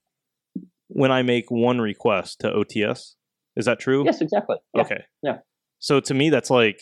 when 0.87 1.11
I 1.11 1.21
make 1.23 1.49
one 1.49 1.79
request 1.79 2.39
to 2.41 2.47
OTS. 2.51 3.15
Is 3.55 3.65
that 3.65 3.79
true? 3.79 4.03
Yes, 4.05 4.21
exactly. 4.21 4.57
Yeah. 4.73 4.81
Okay. 4.81 5.03
Yeah. 5.23 5.37
So 5.79 5.99
to 5.99 6.13
me, 6.13 6.29
that's 6.29 6.49
like 6.49 6.79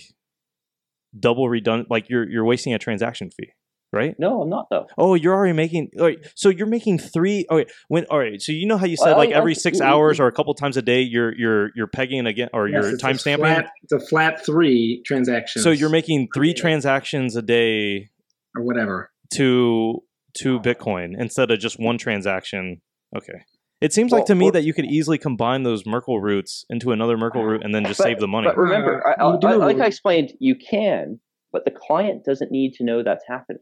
double 1.17 1.49
redundant. 1.49 1.89
Like 1.89 2.09
you're 2.09 2.27
you're 2.29 2.45
wasting 2.45 2.73
a 2.73 2.79
transaction 2.79 3.31
fee, 3.31 3.51
right? 3.91 4.15
No, 4.19 4.41
I'm 4.41 4.49
not 4.49 4.67
though. 4.69 4.85
Oh, 4.97 5.15
you're 5.15 5.33
already 5.33 5.53
making. 5.53 5.89
All 5.99 6.05
right, 6.05 6.19
so 6.35 6.49
you're 6.49 6.67
making 6.67 6.99
three. 6.99 7.45
All 7.49 7.57
right, 7.57 7.71
when 7.87 8.05
all 8.05 8.19
right. 8.19 8.41
So 8.41 8.51
you 8.51 8.67
know 8.67 8.77
how 8.77 8.85
you 8.85 8.97
said 8.97 9.07
Well, 9.11 9.17
like 9.17 9.29
I- 9.29 9.33
every 9.37 9.51
I- 9.51 9.55
six 9.55 9.79
we- 9.79 9.85
hours 9.85 10.19
or 10.19 10.27
a 10.27 10.31
couple 10.31 10.53
times 10.53 10.77
a 10.77 10.81
day, 10.81 11.01
you're 11.01 11.33
you're 11.35 11.71
you're 11.75 11.87
pegging 11.87 12.27
again 12.27 12.49
or 12.53 12.67
Yes, 12.67 12.83
you're 12.83 12.93
it's 12.95 13.03
a 13.03 13.07
timestamping. 13.07 13.37
flat- 13.39 13.69
It's 13.83 13.93
a 13.93 13.99
flat 13.99 14.45
three 14.45 15.01
transactions. 15.05 15.63
So 15.63 15.71
you're 15.71 15.89
making 15.89 16.27
three 16.35 16.53
transactions 16.53 17.35
a 17.35 17.41
day 17.41 18.09
or 18.55 18.63
whatever. 18.63 19.11
to 19.33 20.01
to 20.35 20.59
Bitcoin 20.59 21.13
instead 21.19 21.49
of 21.51 21.59
just 21.59 21.77
one 21.79 21.97
transaction. 21.97 22.81
Okay. 23.15 23.41
It 23.81 23.93
seems 23.93 24.11
like 24.11 24.25
to 24.25 24.35
me 24.35 24.49
or- 24.49 24.51
that 24.51 24.63
you 24.63 24.73
could 24.73 24.85
easily 24.85 25.17
combine 25.17 25.63
those 25.63 25.85
Merkle 25.85 26.19
roots 26.19 26.65
into 26.69 26.91
another 26.91 27.17
Merkle 27.17 27.43
root 27.43 27.63
and 27.63 27.73
then 27.73 27.85
just 27.85 27.97
But- 27.99 28.03
save 28.05 28.19
the 28.19 28.27
money. 28.27 28.47
But 28.47 28.57
remember, 28.57 29.05
Uh, 29.07 29.11
I, 29.17 29.23
I. 29.23 29.51
I- 29.53 29.55
like 29.55 29.79
I 29.79 29.85
explained, 29.87 30.33
you 30.39 30.55
can, 30.55 31.19
but 31.51 31.65
the 31.65 31.71
client 31.71 32.25
doesn't 32.25 32.51
need 32.51 32.73
to 32.75 32.83
know 32.83 33.01
that's 33.03 33.23
happening. 33.27 33.61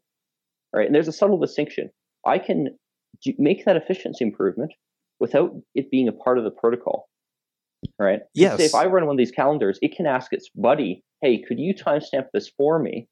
All 0.74 0.80
right, 0.80 0.88
and 0.88 0.96
there's 0.96 1.08
a 1.08 1.14
subtle 1.14 1.38
distinction. 1.38 1.90
I 2.26 2.40
can 2.40 2.78
do, 3.24 3.34
make 3.38 3.64
that 3.66 3.78
efficiency 3.78 4.26
improvement 4.26 4.74
without 5.20 5.52
it 5.76 5.90
being 5.90 6.08
a 6.08 6.12
part 6.12 6.38
of 6.38 6.44
the 6.44 6.52
protocol. 6.52 7.08
All 8.00 8.06
right. 8.06 8.20
Say 8.20 8.26
Yes. 8.42 8.60
if 8.60 8.76
I 8.76 8.88
run 8.88 9.06
one 9.06 9.14
of 9.16 9.18
these 9.18 9.32
calendars, 9.32 9.80
it 9.82 9.96
can 9.96 10.06
ask 10.08 10.34
its 10.34 10.50
buddy, 10.56 11.04
"Hey, 11.22 11.42
could 11.42 11.60
you 11.60 11.74
timestamp 11.74 12.26
this 12.34 12.50
for 12.58 12.80
me?" 12.80 13.08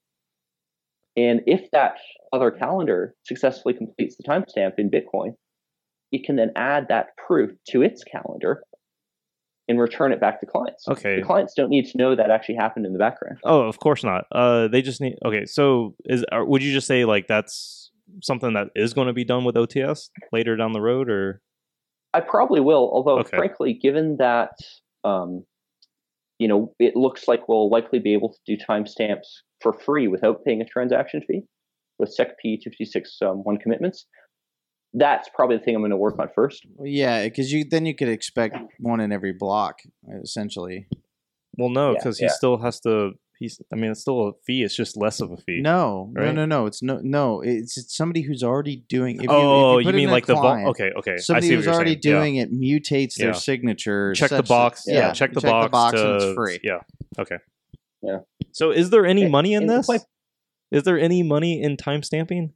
And 1.16 1.40
if 1.46 1.70
that 1.72 1.94
other 2.32 2.50
calendar 2.50 3.14
successfully 3.24 3.74
completes 3.74 4.16
the 4.16 4.22
timestamp 4.24 4.72
in 4.78 4.90
Bitcoin, 4.90 5.34
it 6.12 6.24
can 6.24 6.36
then 6.36 6.52
add 6.56 6.86
that 6.88 7.16
proof 7.16 7.50
to 7.70 7.82
its 7.82 8.04
calendar 8.04 8.62
and 9.68 9.80
return 9.80 10.12
it 10.12 10.20
back 10.20 10.40
to 10.40 10.46
clients. 10.46 10.86
Okay. 10.88 11.16
The 11.16 11.26
clients 11.26 11.54
don't 11.54 11.70
need 11.70 11.86
to 11.86 11.98
know 11.98 12.14
that 12.14 12.30
actually 12.30 12.54
happened 12.56 12.86
in 12.86 12.92
the 12.92 12.98
background. 12.98 13.38
Oh, 13.44 13.62
of 13.62 13.78
course 13.80 14.04
not. 14.04 14.24
Uh, 14.30 14.68
they 14.68 14.82
just 14.82 15.00
need. 15.00 15.16
Okay, 15.24 15.44
so 15.46 15.96
is 16.04 16.24
would 16.32 16.62
you 16.62 16.72
just 16.72 16.86
say 16.86 17.04
like 17.04 17.26
that's 17.26 17.90
something 18.22 18.52
that 18.52 18.68
is 18.76 18.94
going 18.94 19.08
to 19.08 19.12
be 19.12 19.24
done 19.24 19.44
with 19.44 19.56
OTS 19.56 20.10
later 20.32 20.54
down 20.56 20.72
the 20.72 20.80
road, 20.80 21.10
or 21.10 21.40
I 22.14 22.20
probably 22.20 22.60
will, 22.60 22.88
although 22.92 23.18
Okay. 23.20 23.36
frankly, 23.36 23.74
given 23.74 24.18
that 24.18 24.52
um, 25.02 25.44
you 26.38 26.48
know 26.48 26.72
it 26.78 26.96
looks 26.96 27.28
like 27.28 27.48
we'll 27.48 27.70
likely 27.70 27.98
be 27.98 28.12
able 28.12 28.30
to 28.30 28.38
do 28.46 28.56
timestamps 28.68 29.42
for 29.60 29.72
free 29.72 30.08
without 30.08 30.44
paying 30.44 30.60
a 30.60 30.64
transaction 30.64 31.22
fee 31.26 31.42
with 31.98 32.10
SecP 32.10 32.60
256 32.62 33.18
um, 33.22 33.36
one 33.38 33.58
commitments, 33.58 34.06
that's 34.94 35.28
probably 35.34 35.56
the 35.56 35.62
thing 35.62 35.74
I'm 35.74 35.82
going 35.82 35.90
to 35.90 35.96
work 35.96 36.18
on 36.18 36.28
first. 36.34 36.66
Yeah, 36.82 37.24
because 37.24 37.52
you 37.52 37.64
then 37.68 37.86
you 37.86 37.94
could 37.94 38.08
expect 38.08 38.56
one 38.78 39.00
in 39.00 39.12
every 39.12 39.32
block, 39.32 39.80
essentially. 40.22 40.88
well, 41.58 41.70
no, 41.70 41.92
Yeah, 41.92 41.98
because 41.98 42.20
yeah. 42.20 42.28
he 42.28 42.30
still 42.30 42.58
has 42.58 42.80
to. 42.80 43.12
He's. 43.38 43.60
I 43.72 43.76
mean, 43.76 43.90
it's 43.90 44.00
still 44.00 44.28
a 44.28 44.32
fee. 44.46 44.62
It's 44.62 44.74
just 44.74 44.96
less 44.96 45.20
of 45.20 45.30
a 45.30 45.36
fee. 45.36 45.60
No, 45.60 46.10
Right? 46.14 46.26
no, 46.26 46.32
no, 46.32 46.46
no. 46.46 46.66
It's 46.66 46.82
no, 46.82 47.00
no. 47.02 47.42
It's, 47.42 47.76
it's 47.76 47.94
somebody 47.96 48.22
who's 48.22 48.42
already 48.42 48.76
doing. 48.88 49.16
If 49.16 49.22
you, 49.24 49.28
oh, 49.30 49.36
if 49.36 49.42
you, 49.42 49.48
oh, 49.50 49.78
you, 49.78 49.84
put 49.84 49.94
it 49.94 49.96
mean 49.96 50.04
in 50.04 50.10
a 50.10 50.12
like 50.12 50.26
the 50.26 50.34
vault? 50.34 50.44
client, 50.44 50.68
Okay, 50.70 50.90
okay. 50.98 51.12
I 51.12 51.16
Somebody 51.16 51.46
see 51.48 51.52
what 51.52 51.56
who's 51.56 51.64
you're 51.66 51.74
already 51.74 51.90
saying. 51.92 52.00
Yeah. 52.04 52.12
doing 52.20 52.36
it 52.36 52.52
mutates 52.52 53.14
their 53.16 53.28
Yeah. 53.28 53.32
signature. 53.34 54.14
Check 54.14 54.30
the 54.30 54.36
such 54.36 54.44
that- 54.46 54.48
box. 54.48 54.84
Yeah, 54.86 55.12
check 55.12 55.32
the 55.34 55.40
check 55.40 55.50
box. 55.50 55.64
the 55.66 55.70
box, 55.70 56.00
to, 56.00 56.12
and 56.14 56.22
it's 56.22 56.34
free. 56.34 56.60
Yeah. 56.62 56.78
Okay. 57.18 57.36
Yeah. 58.02 58.18
So, 58.52 58.70
is 58.70 58.90
there 58.90 59.04
any 59.04 59.22
And- 59.24 59.32
money 59.32 59.52
in 59.54 59.66
this? 59.66 59.86
point- 59.86 60.02
Is 60.70 60.82
there 60.84 60.98
any 60.98 61.22
money 61.22 61.60
in 61.62 61.76
timestamping? 61.76 62.52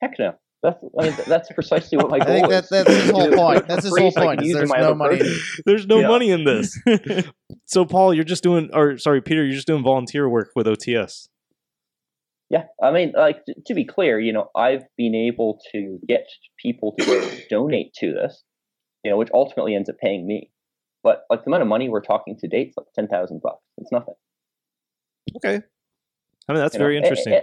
Heck 0.00 0.18
no. 0.18 0.34
That's, 0.64 0.82
I 0.98 1.02
mean, 1.04 1.14
that's 1.28 1.52
precisely 1.52 1.98
what 1.98 2.08
my 2.10 2.16
I 2.16 2.18
goal 2.20 2.26
think 2.34 2.48
that- 2.48 2.64
is. 2.64 2.70
that's 2.70 2.90
his 2.90 3.10
whole 3.10 3.30
point. 3.30 3.68
That's 3.68 3.84
his 3.84 3.96
whole 3.96 4.10
so 4.10 4.20
I 4.22 4.24
can 4.24 4.36
point, 4.38 4.40
is 4.42 4.48
use 4.48 4.56
it 4.56 4.58
there's 4.60 4.70
no 4.80 4.94
money. 4.94 5.20
There's 5.66 5.86
no 5.86 6.00
Yeah. 6.00 6.08
money 6.08 6.30
in 6.30 6.44
this. 6.44 6.80
so, 7.66 7.84
Paul, 7.84 8.14
you're 8.14 8.24
just 8.24 8.42
doing, 8.42 8.70
or 8.72 8.96
sorry, 8.98 9.20
Peter, 9.20 9.44
you're 9.44 9.54
just 9.54 9.66
doing 9.66 9.82
volunteer 9.84 10.28
work 10.28 10.50
with 10.56 10.66
OTS. 10.66 11.28
Yeah, 12.50 12.64
I 12.82 12.90
mean, 12.92 13.12
like 13.16 13.44
t- 13.46 13.54
to 13.66 13.74
be 13.74 13.84
clear, 13.84 14.18
you 14.18 14.32
know, 14.32 14.48
I've 14.56 14.84
been 14.96 15.14
able 15.14 15.60
to 15.72 15.98
get 16.08 16.26
people 16.60 16.94
to 16.98 17.40
donate 17.50 17.92
to 18.00 18.12
this, 18.14 18.42
you 19.04 19.10
know, 19.10 19.16
which 19.16 19.30
ultimately 19.34 19.74
ends 19.74 19.88
up 19.90 19.96
paying 19.98 20.26
me. 20.26 20.50
But 21.02 21.24
like 21.30 21.44
the 21.44 21.50
amount 21.50 21.62
of 21.62 21.68
money 21.68 21.88
we're 21.90 22.00
talking 22.00 22.36
to 22.38 22.48
date 22.48 22.68
is 22.68 22.74
like 22.76 22.86
ten 22.94 23.06
thousand 23.08 23.42
bucks. 23.42 23.62
It's 23.78 23.92
nothing. 23.92 24.14
Okay. 25.36 25.60
I 26.48 26.52
mean, 26.52 26.60
that's 26.62 26.74
you 26.74 26.78
very 26.78 26.96
Eh, 26.96 27.00
interesting. 27.00 27.32
eh, 27.34 27.40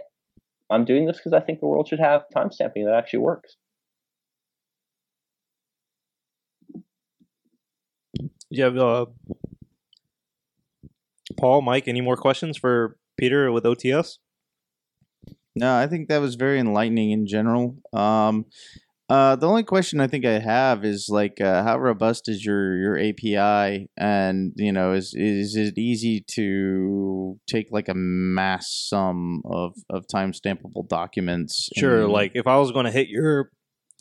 I'm 0.71 0.85
doing 0.85 1.05
this 1.05 1.17
because 1.17 1.33
I 1.33 1.41
think 1.41 1.59
the 1.59 1.67
world 1.67 1.87
should 1.87 1.99
have 1.99 2.23
timestamping 2.35 2.85
that 2.85 2.95
actually 2.95 3.19
works. 3.19 3.57
You 8.49 8.63
have 8.63 8.77
uh, 8.77 9.05
Paul, 11.37 11.61
Mike, 11.61 11.87
any 11.87 12.01
more 12.01 12.17
questions 12.17 12.57
for 12.57 12.97
Peter 13.17 13.51
with 13.51 13.63
OTS? 13.63 14.17
No, 15.55 15.75
I 15.75 15.87
think 15.87 16.07
that 16.07 16.19
was 16.19 16.35
very 16.35 16.59
enlightening 16.59 17.11
in 17.11 17.27
general. 17.27 17.77
Um, 17.93 18.45
uh, 19.11 19.35
the 19.35 19.45
only 19.47 19.63
question 19.63 19.99
I 19.99 20.07
think 20.07 20.25
I 20.25 20.39
have 20.39 20.85
is 20.85 21.07
like, 21.09 21.41
uh, 21.41 21.63
how 21.63 21.77
robust 21.77 22.29
is 22.29 22.45
your 22.45 22.77
your 22.77 22.97
API, 22.97 23.89
and 23.97 24.53
you 24.55 24.71
know, 24.71 24.93
is 24.93 25.13
is 25.15 25.55
it 25.57 25.77
easy 25.77 26.23
to 26.35 27.37
take 27.45 27.67
like 27.71 27.89
a 27.89 27.93
mass 27.93 28.71
sum 28.89 29.41
of 29.45 29.73
of 29.89 30.05
timestampable 30.07 30.87
documents? 30.87 31.69
Sure. 31.77 32.03
and- 32.03 32.11
Like 32.13 32.31
if 32.35 32.47
I 32.47 32.57
was 32.57 32.71
going 32.71 32.85
to 32.85 32.91
hit 32.91 33.09
your, 33.09 33.51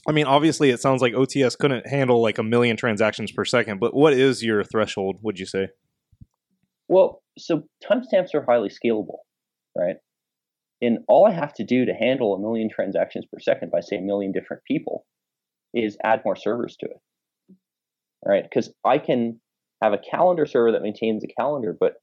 I 0.07 0.13
mean, 0.13 0.27
obviously 0.27 0.71
it 0.71 0.81
sounds 0.81 1.03
like 1.03 1.13
OTS 1.15 1.57
couldn't 1.59 1.87
handle 1.89 2.23
like 2.23 2.39
a 2.39 2.45
million 2.45 2.77
transactions 2.77 3.33
per 3.33 3.45
second, 3.45 3.81
but 3.81 3.93
what 3.95 4.13
is 4.13 4.43
your 4.45 4.63
threshold, 4.63 5.17
would 5.23 5.39
you 5.41 5.47
say? 5.47 5.69
Well, 6.89 7.23
so 7.39 7.65
timestamps 7.85 8.35
are 8.35 8.45
highly 8.47 8.69
scalable, 8.69 9.19
right? 9.77 9.97
And 10.83 10.99
all 11.09 11.27
I 11.27 11.33
have 11.33 11.53
to 11.55 11.65
do 11.65 11.85
to 11.85 11.93
handle 11.93 12.35
a 12.35 12.41
million 12.41 12.69
transactions 12.71 13.27
per 13.27 13.39
second 13.39 13.71
by 13.71 13.81
say 13.81 13.97
a 13.97 14.01
million 14.01 14.33
different 14.33 14.63
people 14.65 15.07
is 15.75 15.97
add 16.03 16.23
more 16.25 16.37
servers 16.37 16.77
to 16.81 16.87
it. 16.87 17.57
Right? 18.27 18.43
Because 18.43 18.73
I 18.85 18.99
can 18.99 19.41
have 19.83 19.93
a 19.93 19.99
calendar 19.99 20.47
server 20.47 20.73
that 20.73 20.83
maintains 20.83 21.25
a 21.25 21.41
calendar, 21.41 21.77
but 21.79 21.95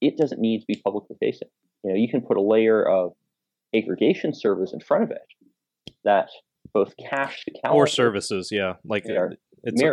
it 0.00 0.16
doesn't 0.16 0.40
need 0.40 0.60
to 0.60 0.66
be 0.66 0.80
publicly 0.84 1.16
facing. 1.20 1.48
You 1.84 1.90
know, 1.90 1.96
you 1.96 2.08
can 2.08 2.20
put 2.20 2.36
a 2.36 2.42
layer 2.42 2.82
of 2.86 3.12
aggregation 3.74 4.32
servers 4.34 4.72
in 4.72 4.80
front 4.80 5.04
of 5.04 5.10
it 5.10 5.22
that 6.04 6.28
both 6.72 6.94
cache 6.96 7.44
the 7.46 7.52
calendar 7.60 7.82
Or 7.82 7.86
services, 7.86 8.48
yeah. 8.50 8.74
Like 8.84 9.04
it's 9.62 9.80
a- 9.82 9.84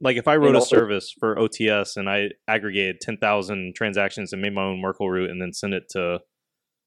like 0.00 0.16
if 0.16 0.28
I 0.28 0.36
wrote 0.36 0.54
a 0.54 0.58
also- 0.58 0.76
service 0.76 1.12
for 1.18 1.38
OTS 1.38 1.96
and 1.96 2.08
I 2.08 2.30
aggregated 2.48 3.00
10,000 3.00 3.74
transactions 3.74 4.32
and 4.32 4.42
made 4.42 4.54
my 4.54 4.62
own 4.64 4.80
Merkle 4.80 5.10
root 5.10 5.30
and 5.30 5.40
then 5.40 5.52
sent 5.52 5.74
it 5.74 5.88
to 5.90 6.20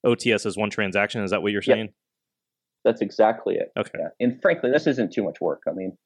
OTS 0.05 0.45
as 0.45 0.57
one 0.57 0.69
transaction, 0.69 1.23
is 1.23 1.31
that 1.31 1.41
what 1.41 1.51
you're 1.51 1.61
Yep. 1.65 1.75
saying? 1.75 1.89
That's 2.85 3.01
exactly 3.01 3.55
it. 3.55 3.71
Okay. 3.77 3.91
Yeah. 3.99 4.07
And 4.19 4.41
frankly, 4.41 4.71
this 4.71 4.87
isn't 4.87 5.11
too 5.11 5.23
much 5.23 5.41
work. 5.41 5.63
I 5.67 5.71
mean, 5.73 5.97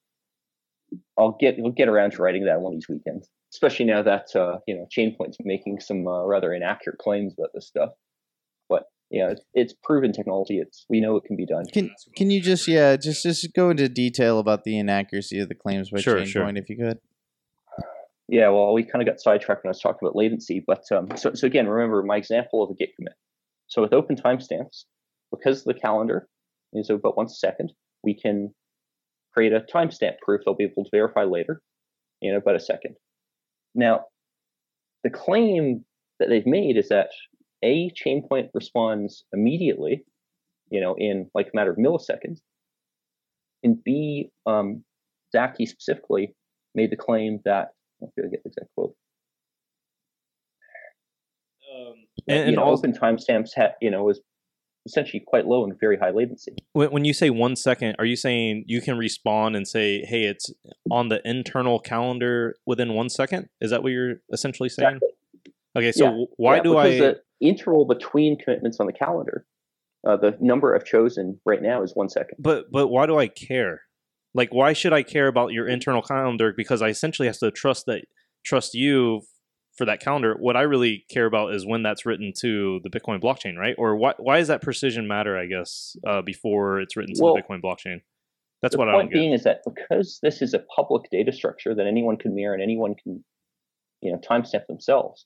I'll 1.18 1.38
get 1.40 1.56
we'll 1.60 1.72
get 1.72 1.88
around 1.88 2.12
to 2.14 2.22
writing 2.22 2.46
that 2.46 2.62
one 2.62 2.74
of 2.74 2.78
these 2.78 2.90
weekends. 2.90 3.30
Especially 3.54 3.86
now 3.86 4.02
that 4.02 4.36
uh, 4.36 4.58
you 4.68 4.76
know 4.76 4.88
Chainpoint's 4.96 5.38
making 5.44 5.80
some 5.80 6.08
uh, 6.08 6.24
rather 6.26 6.54
inaccurate 6.54 6.98
claims 6.98 7.34
about 7.38 7.50
this 7.54 7.68
stuff. 7.68 7.92
But 8.68 8.86
yeah, 9.12 9.30
it's, 9.30 9.42
it's 9.54 9.74
proven 9.84 10.12
technology. 10.12 10.58
It's 10.58 10.86
we 10.90 11.00
know 11.00 11.16
it 11.18 11.26
can 11.26 11.36
be 11.36 11.46
done. 11.46 11.66
Can 11.68 11.92
can 12.16 12.32
you 12.32 12.42
just 12.42 12.68
yeah 12.68 12.96
just 12.96 13.22
just 13.22 13.54
go 13.54 13.70
into 13.70 13.88
detail 13.88 14.40
about 14.40 14.64
the 14.64 14.78
inaccuracy 14.80 15.40
of 15.40 15.50
the 15.50 15.56
claims 15.56 15.92
by 15.92 16.00
Sure, 16.02 16.18
Chainpoint 16.18 16.28
sure. 16.28 16.50
if 16.56 16.70
you 16.70 16.78
could? 16.78 16.98
Yeah, 18.28 18.50
well, 18.50 18.74
we 18.74 18.84
kind 18.84 19.02
of 19.02 19.08
got 19.08 19.20
sidetracked 19.22 19.64
when 19.64 19.70
I 19.70 19.72
was 19.72 19.82
talking 19.82 20.00
about 20.02 20.16
latency, 20.16 20.64
but 20.66 20.92
um, 20.92 21.10
so 21.18 21.34
so 21.36 21.46
again, 21.46 21.68
remember 21.68 22.02
my 22.02 22.18
example 22.18 22.64
of 22.64 22.72
a 22.72 22.74
git 22.74 22.96
commit. 22.96 23.14
So 23.68 23.82
with 23.82 23.94
open 23.94 24.16
timestamps, 24.16 24.86
because 25.32 25.64
the 25.64 25.74
calendar 25.74 26.28
is 26.74 26.90
about 26.90 27.18
one 27.18 27.30
second, 27.30 27.72
we 28.04 28.14
can 28.14 28.54
create 29.34 29.54
a 29.54 29.62
timestamp 29.62 30.20
proof 30.22 30.42
they'll 30.46 30.56
be 30.56 30.66
able 30.66 30.84
to 30.84 30.90
verify 30.92 31.24
later 31.24 31.62
in 32.22 32.36
about 32.36 32.56
a 32.56 32.60
second. 32.60 32.96
Now, 33.76 34.06
the 35.04 35.10
claim 35.10 35.84
that 36.20 36.30
they've 36.30 36.46
made 36.46 36.78
is 36.78 36.90
that 36.90 37.10
a 37.64 37.92
Chainpoint 37.92 38.50
responds 38.54 39.24
immediately, 39.34 40.06
you 40.70 40.82
know, 40.82 40.96
in 40.98 41.30
like 41.34 41.48
a 41.48 41.56
matter 41.56 41.72
of 41.72 41.78
milliseconds, 41.78 42.40
and 43.64 43.84
b 43.84 44.32
um, 44.46 44.84
Zaki 45.32 45.66
specifically 45.66 46.36
made 46.76 46.92
the 46.92 46.98
claim 46.98 47.40
that 47.46 47.70
I 48.02 48.08
don't 48.18 48.32
get 48.32 48.44
the 48.44 48.50
exact 48.50 48.68
quote. 48.76 48.96
Um, 51.74 51.94
that, 51.94 51.98
and, 52.28 52.38
you 52.38 52.44
and 52.46 52.56
know, 52.58 52.64
also, 52.64 52.88
open 52.88 52.94
timestamps 53.00 53.52
had 53.56 53.74
you 53.82 53.92
know 53.92 54.10
is 54.10 54.22
essentially 54.86 55.24
quite 55.26 55.46
low 55.48 55.64
and 55.64 55.80
very 55.80 55.98
high 55.98 56.12
latency. 56.12 56.54
when, 56.74 56.92
when 56.92 57.06
you 57.06 57.14
say 57.14 57.30
one 57.30 57.56
second, 57.56 57.96
are 58.00 58.06
you 58.06 58.16
saying 58.18 58.66
you 58.68 58.82
can 58.82 58.98
respond 58.98 59.56
and 59.56 59.68
say, 59.68 60.04
"Hey, 60.06 60.24
it's 60.26 60.54
on 60.92 61.10
the 61.10 61.22
internal 61.28 61.80
calendar 61.80 62.56
within 62.66 62.94
one 62.94 63.10
second? 63.10 63.50
Is 63.62 63.72
that 63.72 63.84
what 63.84 63.92
you're 63.92 64.16
essentially 64.32 64.70
saying? 64.70 64.96
Exactly. 64.96 65.10
Okay, 65.76 65.92
so 65.92 66.06
Yeah. 66.06 66.26
why 66.38 66.58
Yeah, 66.58 66.62
do 66.64 66.78
I? 66.78 66.84
because 66.84 67.00
the 67.00 67.22
interval 67.48 67.86
between 67.86 68.38
commitments 68.38 68.80
on 68.80 68.86
the 68.86 68.94
calendar, 68.94 69.46
uh, 70.06 70.18
the 70.18 70.38
number 70.40 70.76
I've 70.76 70.86
chosen 70.86 71.40
right 71.46 71.62
now 71.62 71.82
is 71.82 71.96
one 71.96 72.10
second. 72.10 72.38
But 72.40 72.66
but 72.72 72.90
why 72.90 73.06
do 73.06 73.18
I 73.18 73.28
care? 73.28 73.82
Like, 74.36 74.54
why 74.54 74.74
should 74.74 74.94
I 74.94 75.04
care 75.04 75.28
about 75.28 75.52
your 75.54 75.68
internal 75.68 76.02
calendar? 76.02 76.54
Because 76.56 76.82
I 76.82 76.90
essentially 76.90 77.28
have 77.28 77.38
to 77.40 77.52
trust 77.52 77.86
that 77.86 78.04
trust 78.44 78.74
you 78.74 79.22
for 79.76 79.86
that 79.86 80.00
calendar. 80.00 80.36
What 80.40 80.56
I 80.56 80.62
really 80.62 81.06
care 81.10 81.26
about 81.26 81.54
is 81.54 81.66
when 81.66 81.84
that's 81.84 82.06
written 82.06 82.32
to 82.42 82.80
the 82.84 82.90
Bitcoin 82.90 83.22
blockchain, 83.22 83.58
right? 83.58 83.76
Or 83.78 83.96
why 83.96 84.14
why 84.18 84.38
does 84.38 84.48
that 84.48 84.62
precision 84.62 85.08
matter? 85.08 85.38
I 85.38 85.46
guess 85.46 85.96
uh, 86.06 86.22
before 86.22 86.80
it's 86.80 86.96
written 86.96 87.16
to 87.16 87.24
Well, 87.24 87.36
the 87.36 87.42
Bitcoin 87.42 87.62
blockchain. 87.62 88.02
That's 88.62 88.78
what 88.78 88.88
I 88.88 88.94
point 88.94 89.12
being 89.12 89.34
is 89.34 89.44
that 89.44 89.62
because 89.66 90.20
this 90.24 90.42
is 90.42 90.54
a 90.54 90.60
public 90.60 91.10
data 91.12 91.34
structure 91.34 91.76
that 91.76 91.86
anyone 91.86 92.16
can 92.16 92.34
mirror 92.34 92.54
and 92.54 92.64
anyone 92.64 92.96
can, 92.96 93.22
you 94.02 94.10
know, 94.10 94.18
timestamp 94.20 94.68
themselves, 94.68 95.26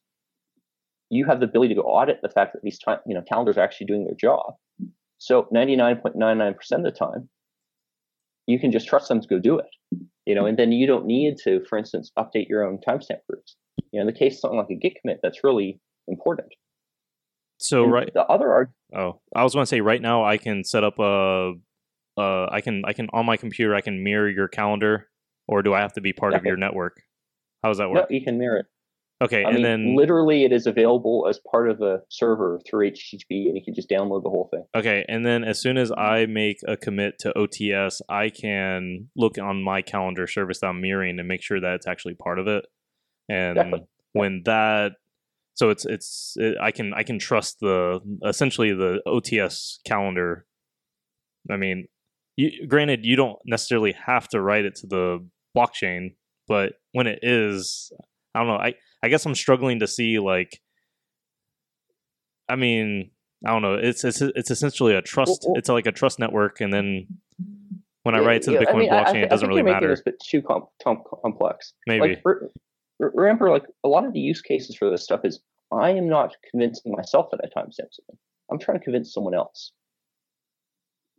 you 1.12 1.26
have 1.26 1.40
the 1.40 1.46
ability 1.46 1.76
to 1.76 1.82
go 1.82 1.88
audit 1.88 2.20
the 2.24 2.30
fact 2.30 2.54
that 2.54 2.64
these 2.64 2.80
time, 2.80 2.98
you 3.06 3.14
know, 3.14 3.22
calendars 3.22 3.58
are 3.58 3.62
actually 3.62 3.86
doing 3.86 4.06
their 4.06 4.16
job. 4.16 4.56
So 5.20 5.48
99.99% 5.54 6.56
of 6.72 6.84
the 6.84 6.92
time, 6.92 7.30
you 8.48 8.60
can 8.60 8.72
just 8.72 8.88
trust 8.88 9.08
them 9.08 9.22
to 9.22 9.28
go 9.28 9.38
do 9.38 9.60
it, 9.60 9.70
you 10.26 10.34
know, 10.34 10.48
and 10.48 10.58
then 10.58 10.72
you 10.72 10.88
don't 10.88 11.06
need 11.06 11.38
to, 11.44 11.64
for 11.70 11.78
instance, 11.78 12.12
update 12.18 12.50
your 12.50 12.64
own 12.64 12.80
timestamp 12.80 13.20
groups. 13.30 13.56
You 13.92 14.00
know, 14.00 14.02
in 14.02 14.08
the 14.08 14.18
case 14.18 14.36
of 14.36 14.40
something 14.40 14.58
like 14.58 14.70
a 14.70 14.76
Git 14.76 14.94
commit, 15.02 15.20
that's 15.22 15.44
really 15.44 15.80
important. 16.08 16.50
So 17.58 17.84
And 17.84 17.94
right. 17.94 18.14
The 18.14 18.26
other 18.26 18.52
arg- 18.52 18.72
Oh, 18.96 19.20
I 19.36 19.44
was 19.44 19.54
going 19.54 19.64
to 19.64 19.68
say 19.68 19.82
right 19.82 20.02
now 20.02 20.24
I 20.24 20.38
can 20.38 20.64
set 20.64 20.84
up 20.84 21.00
a. 21.00 21.54
Uh, 22.18 22.48
I 22.52 22.62
can 22.62 22.84
I 22.86 22.94
can 22.94 23.10
on 23.14 23.26
my 23.28 23.38
computer 23.38 23.76
I 23.76 23.82
can 23.82 24.04
mirror 24.04 24.30
your 24.30 24.48
calendar, 24.48 25.08
or 25.48 25.62
do 25.62 25.74
I 25.74 25.82
have 25.82 25.94
to 25.94 26.02
be 26.02 26.14
part 26.14 26.34
of 26.34 26.44
your 26.46 26.58
network? 26.58 27.02
How 27.62 27.70
does 27.70 27.78
that 27.78 27.86
no, 27.86 27.92
work? 27.92 28.08
you 28.10 28.24
can 28.24 28.40
mirror 28.40 28.58
it. 28.58 28.66
Okay, 29.20 29.44
I 29.44 29.48
and 29.48 29.56
mean, 29.56 29.64
then 29.64 29.96
literally, 29.96 30.44
it 30.44 30.52
is 30.52 30.68
available 30.68 31.26
as 31.28 31.40
part 31.52 31.70
of 31.70 31.82
a 31.82 32.02
server 32.10 32.60
through 32.70 32.92
HTTP, 32.92 33.48
and 33.48 33.56
you 33.56 33.64
can 33.64 33.74
just 33.74 33.90
download 33.90 34.22
the 34.22 34.30
whole 34.30 34.48
thing. 34.52 34.64
Okay, 34.76 35.06
and 35.08 35.26
then 35.26 35.44
as 35.44 35.60
soon 35.60 35.78
as 35.78 35.92
I 35.92 36.28
make 36.28 36.60
a 36.68 36.78
commit 36.78 37.18
to 37.20 37.34
OTS, 37.36 38.02
I 38.10 38.30
can 38.30 39.10
look 39.16 39.40
on 39.40 39.64
my 39.64 39.82
calendar 39.82 40.28
service 40.28 40.60
that 40.60 40.68
I'm 40.68 40.82
mirroring 40.82 41.18
and 41.18 41.28
make 41.28 41.42
sure 41.42 41.60
that 41.60 41.74
it's 41.74 41.88
actually 41.88 42.14
part 42.14 42.38
of 42.38 42.48
it. 42.48 42.66
And 43.30 43.76
when 44.14 44.42
that, 44.46 44.94
so 45.56 45.70
it's 45.70 45.86
it's 45.86 46.34
it, 46.38 46.56
I 46.62 46.72
can 46.72 46.94
I 46.94 47.04
can 47.04 47.20
trust 47.20 47.60
the 47.60 48.00
essentially 48.26 48.74
the 48.74 49.02
OTS 49.08 49.80
calendar. 49.86 50.46
I 51.52 51.58
mean, 51.58 51.88
you, 52.36 52.68
granted, 52.68 53.06
you 53.06 53.16
don't 53.16 53.38
necessarily 53.46 53.94
have 54.06 54.28
to 54.30 54.42
write 54.42 54.66
it 54.66 54.76
to 54.76 54.88
the 54.88 55.28
blockchain, 55.56 56.16
but 56.48 56.74
when 56.94 57.08
it 57.08 57.20
is, 57.22 57.92
I 58.36 58.40
don't 58.40 58.48
know. 58.48 58.56
I 58.58 58.76
I 59.04 59.10
guess 59.10 59.26
I'm 59.26 59.36
struggling 59.36 59.80
to 59.80 59.88
see 59.88 60.20
like. 60.20 60.62
I 62.50 62.56
mean, 62.56 63.12
I 63.46 63.52
don't 63.52 63.62
know. 63.62 63.76
It's 63.76 64.04
it's 64.04 64.22
it's 64.22 64.52
essentially 64.52 64.96
a 64.96 65.02
trust. 65.02 65.42
Well, 65.44 65.54
well- 65.54 65.60
it's 65.60 65.70
like 65.70 65.86
a 65.86 65.92
trust 65.92 66.18
network, 66.20 66.62
and 66.62 66.72
then 66.72 67.08
when 68.04 68.16
I 68.16 68.22
Yeah, 68.22 68.26
write 68.28 68.42
to 68.44 68.52
the 68.52 68.54
yeah, 68.58 68.62
I 68.62 68.66
Bitcoin 68.72 68.80
mean, 68.80 68.92
I- 68.94 69.02
I 69.02 69.04
blockchain, 69.04 69.24
it 69.24 69.30
doesn't 69.30 69.50
really 69.50 69.64
matter. 69.64 69.90
this 69.90 70.00
a 70.00 70.04
bit 70.06 70.20
too 70.26 70.42
com- 70.42 70.68
com- 70.82 71.04
complex. 71.22 71.74
Maybe. 71.88 72.00
Like, 72.16 72.22
re- 72.24 72.48
remember, 73.00 73.50
like 73.50 73.66
a 73.84 73.88
lot 73.88 74.06
of 74.06 74.14
the 74.14 74.20
use 74.20 74.42
cases 74.42 74.76
for 74.76 74.90
this 74.90 75.04
stuff 75.04 75.22
is 75.24 75.40
I 75.72 75.92
am 75.92 76.08
not 76.08 76.36
convincing 76.50 76.94
myself 76.96 77.28
that 77.32 77.40
I 77.44 77.48
timestamp 77.48 77.92
something. 77.92 78.18
I'm 78.52 78.60
trying 78.60 78.80
to 78.80 78.84
convince 78.84 79.14
someone 79.14 79.36
else. 79.36 79.72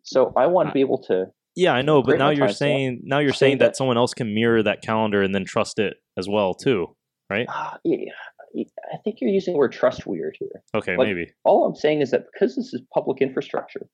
So 0.02 0.32
I 0.36 0.46
want 0.46 0.68
to 0.68 0.72
be 0.72 0.80
able 0.80 1.02
to. 1.04 1.26
yeah, 1.54 1.72
I 1.74 1.82
know, 1.82 2.02
but 2.02 2.18
now 2.18 2.30
you're 2.30 2.48
saying 2.48 3.02
now 3.04 3.18
you're 3.18 3.32
saying 3.32 3.58
that 3.58 3.64
that- 3.66 3.76
someone 3.76 3.98
else 3.98 4.14
can 4.14 4.34
mirror 4.34 4.62
that 4.62 4.82
calendar 4.82 5.22
and 5.22 5.34
then 5.34 5.44
trust 5.44 5.78
it 5.78 5.96
as 6.16 6.28
well 6.28 6.54
too, 6.54 6.96
right? 7.28 7.46
Ah, 7.48 7.78
yeah, 7.84 8.12
I 8.56 8.96
think 9.04 9.20
you're 9.20 9.30
using 9.30 9.52
the 9.54 9.58
word 9.58 9.72
trust 9.72 10.06
weird 10.06 10.36
here. 10.38 10.62
Okay, 10.74 10.96
Like- 10.96 11.08
maybe. 11.08 11.30
All 11.44 11.66
I'm 11.66 11.74
saying 11.74 12.00
is 12.00 12.10
that 12.12 12.24
because 12.32 12.56
this 12.56 12.72
is 12.72 12.80
public 12.94 13.20
infrastructure, 13.20 13.86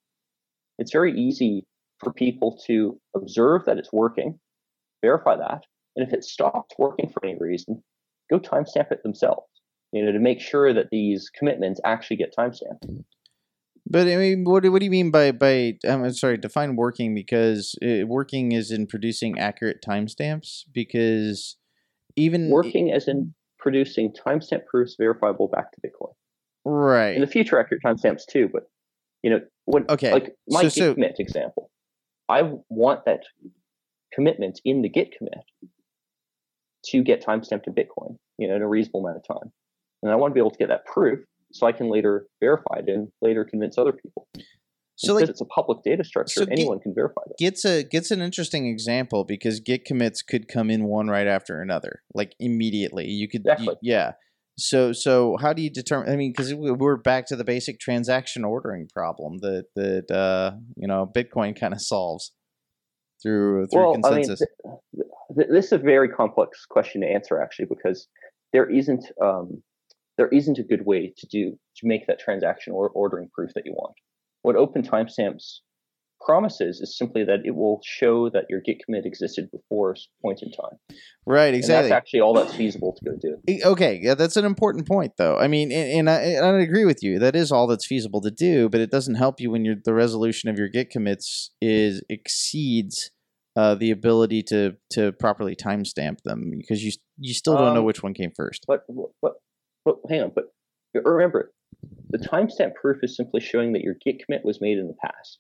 it's 0.79 0.93
very 0.93 1.19
easy 1.19 1.67
for 1.99 2.13
people 2.13 2.59
to 2.67 3.01
observe 3.17 3.65
that 3.65 3.79
it's 3.79 3.93
working, 3.93 4.39
verify 5.03 5.37
that, 5.37 5.65
and 5.97 6.07
if 6.07 6.13
it 6.13 6.25
stops 6.25 6.75
working 6.79 7.11
for 7.11 7.25
any 7.25 7.37
reason, 7.39 7.83
go 8.31 8.39
timestamp 8.39 8.91
it 8.91 9.03
themselves. 9.03 9.47
You 9.93 10.05
know, 10.05 10.13
to 10.13 10.19
make 10.19 10.41
sure 10.41 10.73
that 10.75 10.89
these 10.91 11.31
commitments 11.31 11.81
actually 11.85 12.17
get 12.17 12.35
timestamped. 12.37 13.05
But 13.87 14.09
I 14.09 14.17
mean, 14.17 14.45
what 14.45 14.63
do, 14.63 14.73
what 14.73 14.81
do 14.81 14.87
you 14.87 14.91
mean 14.91 15.11
by 15.11 15.31
by? 15.31 15.75
I'm 15.87 16.11
sorry, 16.15 16.37
define 16.39 16.75
working 16.75 17.15
because 17.15 17.77
uh, 17.85 18.07
working 18.07 18.53
is 18.53 18.71
in 18.71 18.87
producing 18.87 19.39
accurate 19.39 19.85
timestamps. 19.87 20.63
Because 20.73 21.57
even 22.17 22.51
Working 22.51 22.91
as 22.93 23.07
in 23.09 23.35
producing 23.59 24.13
timestamp 24.13 24.67
proofs 24.67 24.97
verifiable 24.99 25.49
back 25.49 25.71
to 25.73 25.81
Bitcoin. 25.81 26.13
right, 26.65 27.15
In 27.15 27.21
the 27.21 27.27
future, 27.27 27.59
accurate 27.61 27.83
timestamps 27.85 28.23
too, 28.29 28.49
but 28.53 28.65
you 29.23 29.31
know, 29.31 29.41
when 29.67 29.85
Okay, 29.89 30.13
like 30.13 30.35
my 30.49 30.63
so- 30.63 30.65
Git 30.69 30.73
so- 30.75 30.95
commit 30.95 31.17
example, 31.19 31.71
I 32.29 32.43
want 32.69 33.05
that 33.05 33.21
commitment 34.13 34.61
in 34.65 34.83
the 34.83 34.89
Git 34.89 35.13
commit 35.17 35.35
to 36.91 37.03
get 37.03 37.25
timestamped 37.25 37.65
to 37.65 37.71
Bitcoin, 37.71 38.17
you 38.39 38.49
know, 38.49 38.57
in 38.57 38.63
a 38.63 38.69
reasonable 38.69 39.05
amount 39.05 39.19
of 39.19 39.37
time, 39.37 39.53
and 40.03 40.13
I 40.13 40.17
want 40.17 40.33
to 40.33 40.35
be 40.35 40.41
able 40.41 40.51
to 40.51 40.59
get 40.59 40.69
that 40.69 40.85
proof 40.87 41.21
so 41.53 41.67
I 41.67 41.73
can 41.73 41.89
later 41.91 42.27
verify 42.41 42.79
it 42.79 42.89
and 42.89 43.09
later 43.23 43.45
convince 43.45 43.79
other 43.79 43.93
people. 43.93 44.27
so 44.97 45.15
like 45.15 45.29
it's 45.29 45.41
a 45.41 45.47
public 45.47 45.79
data 45.85 46.05
structure, 46.05 46.41
so 46.41 46.45
Git- 46.47 46.53
anyone 46.59 46.81
can 46.81 46.95
verify 46.95 47.23
that. 47.27 47.37
gets 47.39 47.65
a 47.65 47.83
gets 47.85 48.11
an 48.11 48.21
interesting 48.21 48.67
example 48.67 49.25
because 49.25 49.61
Git 49.61 49.85
commits 49.85 50.23
could 50.23 50.49
come 50.49 50.71
in 50.71 50.85
one 50.85 51.09
right 51.09 51.27
after 51.27 51.61
another, 51.61 52.03
like 52.15 52.35
immediately. 52.41 53.07
You 53.07 53.29
could, 53.29 53.47
you- 53.59 53.77
yeah. 53.83 54.13
So 54.57 54.93
so 54.93 55.37
how 55.41 55.53
do 55.53 55.63
you 55.63 55.71
determine? 55.71 56.13
I 56.13 56.17
mean, 56.17 56.33
because 56.37 56.55
we're 56.55 56.97
back 56.97 57.27
to 57.27 57.37
the 57.37 57.43
basic 57.45 57.81
transaction 57.81 58.45
ordering 58.45 58.89
problem 58.93 59.39
that 59.39 59.65
that 59.75 60.11
uh, 60.13 60.53
you 60.77 60.87
know 60.87 61.11
Bitcoin 61.13 61.59
kind 61.59 61.75
of 61.75 61.81
solves 61.81 62.33
through 63.21 63.67
through 63.67 63.81
well, 63.81 64.01
I 64.05 64.11
mean, 64.11 64.25
consensus. 64.27 64.47
Th- 65.35 65.37
th- 65.37 65.49
this 65.51 65.67
is 65.67 65.73
a 65.73 65.79
very 65.79 66.09
complex 66.09 66.67
question 66.67 67.01
to 67.03 67.07
answer 67.07 67.41
actually 67.41 67.67
because 67.67 68.09
there 68.53 68.69
isn't 68.69 69.05
um, 69.23 69.63
there 70.17 70.29
isn't 70.29 70.59
a 70.59 70.63
good 70.63 70.87
way 70.87 71.13
to 71.17 71.27
do 71.27 71.59
to 71.77 71.87
make 71.87 72.07
that 72.07 72.21
transaction 72.21 72.73
or 72.73 72.89
ordering 72.91 73.29
proof 73.35 73.51
that 73.55 73.67
you 73.67 73.73
want. 73.73 73.95
What 74.43 74.57
Open 74.57 74.83
Timestamps 74.83 75.61
promises 76.25 76.81
is 76.81 76.97
simply 76.97 77.25
that 77.25 77.41
it 77.45 77.55
will 77.55 77.81
show 77.85 78.31
that 78.31 78.45
your 78.49 78.61
Git 78.61 78.79
commit 78.85 79.05
existed 79.05 79.49
before 79.51 79.93
a 79.93 79.97
point 80.23 80.43
in 80.43 80.51
time, 80.53 80.79
right, 81.27 81.49
and 81.49 81.57
exactly. 81.57 81.91
that's 81.91 81.97
actually 81.97 82.21
all 82.21 82.35
that's 82.35 82.55
feasible 82.55 82.97
to 82.97 83.11
go 83.11 83.17
do. 83.21 83.63
Okay, 83.65 84.01
yeah, 84.03 84.15
that's 84.15 84.37
an 84.37 84.45
important 84.45 84.87
point, 84.87 85.13
though. 85.19 85.37
I 85.37 85.49
mean, 85.49 85.73
and, 85.73 86.09
and 86.09 86.11
I, 86.11 86.21
and 86.21 86.47
I 86.47 86.61
agree 86.61 86.85
with 86.85 87.03
you. 87.03 87.19
That 87.19 87.37
is 87.37 87.53
all 87.53 87.67
that's 87.67 87.87
feasible 87.87 88.21
to 88.23 88.31
do, 88.31 88.69
but 88.69 88.81
it 88.81 88.91
doesn't 88.91 89.17
help 89.17 89.41
you 89.41 89.51
when 89.51 89.65
your 89.65 89.77
the 89.83 89.95
resolution 89.95 90.49
of 90.49 90.59
your 90.59 90.69
Git 90.69 90.91
commits 90.91 91.51
is 91.61 92.03
exceeds 92.09 93.11
uh, 93.57 93.75
the 93.75 93.91
ability 93.91 94.43
to 94.43 94.77
to 94.91 95.13
properly 95.13 95.55
timestamp 95.55 96.21
them 96.25 96.53
because 96.57 96.85
you 96.85 96.93
you 97.19 97.35
still 97.35 97.57
don't 97.57 97.75
know 97.75 97.81
Um, 97.81 97.87
which 97.87 98.03
one 98.03 98.15
came 98.15 98.33
first. 98.37 98.65
But 98.67 98.85
but 99.23 99.33
but 99.85 99.97
hang 100.09 100.23
on, 100.23 100.33
but 100.35 100.47
remember, 100.95 101.53
the 102.11 102.19
timestamp 102.19 102.75
proof 102.75 102.99
is 103.03 103.17
simply 103.17 103.41
showing 103.41 103.73
that 103.73 103.83
your 103.83 103.95
Git 104.05 104.25
commit 104.25 104.45
was 104.45 104.61
made 104.61 104.79
in 104.79 104.89
the 104.89 104.95
past. 104.95 105.39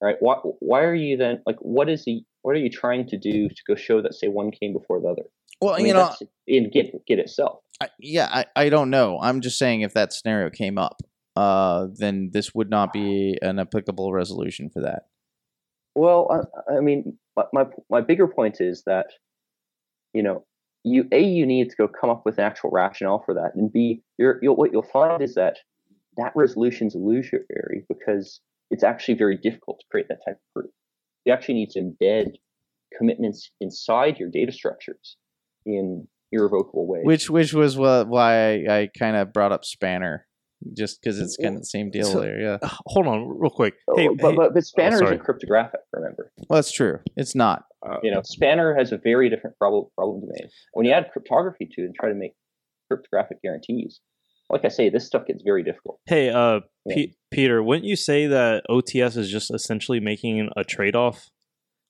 All 0.00 0.08
right? 0.08 0.16
Why 0.20 0.34
why 0.60 0.82
are 0.82 0.94
you 0.94 1.16
then 1.16 1.42
like 1.46 1.56
what 1.60 1.88
is 1.88 2.04
the 2.04 2.22
what 2.42 2.54
are 2.54 2.60
you 2.60 2.70
trying 2.70 3.06
to 3.08 3.16
do 3.16 3.48
to 3.48 3.62
go 3.66 3.74
show 3.74 4.02
that 4.02 4.14
say 4.14 4.28
one 4.28 4.50
came 4.50 4.72
before 4.72 5.00
the 5.00 5.08
other? 5.08 5.22
Well, 5.60 5.74
I 5.74 5.78
mean, 5.78 5.86
you 5.86 5.94
know, 5.94 6.14
in 6.46 6.70
Git 6.70 6.94
Git 7.06 7.18
itself. 7.18 7.60
I, 7.80 7.88
yeah, 7.98 8.28
I, 8.30 8.44
I 8.54 8.68
don't 8.68 8.90
know. 8.90 9.18
I'm 9.20 9.40
just 9.40 9.58
saying 9.58 9.80
if 9.80 9.94
that 9.94 10.12
scenario 10.12 10.50
came 10.50 10.78
up, 10.78 11.02
uh, 11.34 11.88
then 11.94 12.30
this 12.32 12.54
would 12.54 12.70
not 12.70 12.92
be 12.92 13.38
an 13.42 13.58
applicable 13.58 14.12
resolution 14.12 14.70
for 14.70 14.82
that. 14.82 15.04
Well, 15.96 16.46
I, 16.68 16.76
I 16.76 16.80
mean, 16.80 17.18
my, 17.52 17.64
my 17.90 18.02
bigger 18.02 18.28
point 18.28 18.60
is 18.60 18.82
that 18.84 19.06
you 20.12 20.22
know 20.22 20.44
you 20.84 21.08
a 21.10 21.22
you 21.22 21.46
need 21.46 21.70
to 21.70 21.76
go 21.76 21.88
come 21.88 22.10
up 22.10 22.22
with 22.24 22.38
an 22.38 22.44
actual 22.44 22.70
rationale 22.70 23.22
for 23.24 23.34
that, 23.34 23.52
and 23.54 23.72
b 23.72 24.02
you're, 24.18 24.38
you'll, 24.42 24.56
what 24.56 24.72
you'll 24.72 24.82
find 24.82 25.22
is 25.22 25.34
that 25.34 25.56
that 26.18 26.32
resolution 26.36 26.86
is 26.86 26.94
illusory 26.94 27.84
because 27.88 28.40
it's 28.70 28.84
actually 28.84 29.14
very 29.14 29.38
difficult 29.38 29.80
to 29.80 29.86
create 29.90 30.08
that 30.08 30.18
type 30.26 30.36
of 30.36 30.52
proof. 30.54 30.70
You 31.24 31.32
actually 31.32 31.54
need 31.54 31.70
to 31.70 31.80
embed 31.80 32.32
commitments 32.96 33.50
inside 33.60 34.18
your 34.18 34.30
data 34.30 34.52
structures 34.52 35.16
in 35.64 36.06
irrevocable 36.30 36.86
ways. 36.86 37.04
Which 37.04 37.30
which 37.30 37.54
was 37.54 37.78
what 37.78 38.06
why 38.08 38.50
I, 38.50 38.80
I 38.80 38.88
kind 38.98 39.16
of 39.16 39.32
brought 39.32 39.52
up 39.52 39.64
Spanner, 39.64 40.25
just 40.76 41.00
because 41.00 41.20
it's 41.20 41.36
kind 41.36 41.54
of 41.56 41.62
the 41.62 41.66
same 41.66 41.90
deal 41.90 42.06
So- 42.06 42.20
there. 42.20 42.40
Yeah, 42.40 42.58
Uh, 42.62 42.68
Hold 42.86 43.06
on, 43.06 43.38
real 43.38 43.50
quick. 43.50 43.74
Oh, 43.88 43.96
Hey, 43.96 44.08
but, 44.08 44.30
hey, 44.30 44.36
but, 44.36 44.54
but 44.54 44.64
Spanner 44.64 44.98
sorry. 44.98 45.12
isn't 45.14 45.24
cryptographic. 45.24 45.80
Remember, 45.92 46.32
well, 46.48 46.56
that's 46.58 46.72
true. 46.72 46.98
It's 47.16 47.34
not. 47.34 47.64
you 48.02 48.10
know, 48.10 48.20
Spanner 48.24 48.74
has 48.76 48.90
a 48.92 48.98
very 48.98 49.28
different 49.30 49.56
problem 49.58 49.84
problem 49.94 50.20
domain. 50.20 50.50
When 50.72 50.86
you 50.86 50.92
add 50.92 51.10
cryptography 51.12 51.66
to 51.72 51.82
it 51.82 51.84
and 51.86 51.94
try 51.94 52.08
to 52.08 52.14
make 52.14 52.32
cryptographic 52.90 53.40
guarantees, 53.42 54.00
like 54.50 54.64
I 54.64 54.68
say, 54.68 54.88
this 54.88 55.06
stuff 55.06 55.26
gets 55.26 55.42
very 55.44 55.62
difficult. 55.62 56.00
hey, 56.06 56.30
uh, 56.30 56.60
Yeah. 56.86 56.94
P- 56.94 57.16
Peter, 57.30 57.62
wouldn't 57.62 57.84
you 57.86 57.96
say 57.96 58.26
that 58.26 58.64
OTS 58.70 59.16
is 59.16 59.28
just 59.30 59.52
essentially 59.52 60.00
making 60.00 60.50
a 60.56 60.64
trade-off 60.64 61.28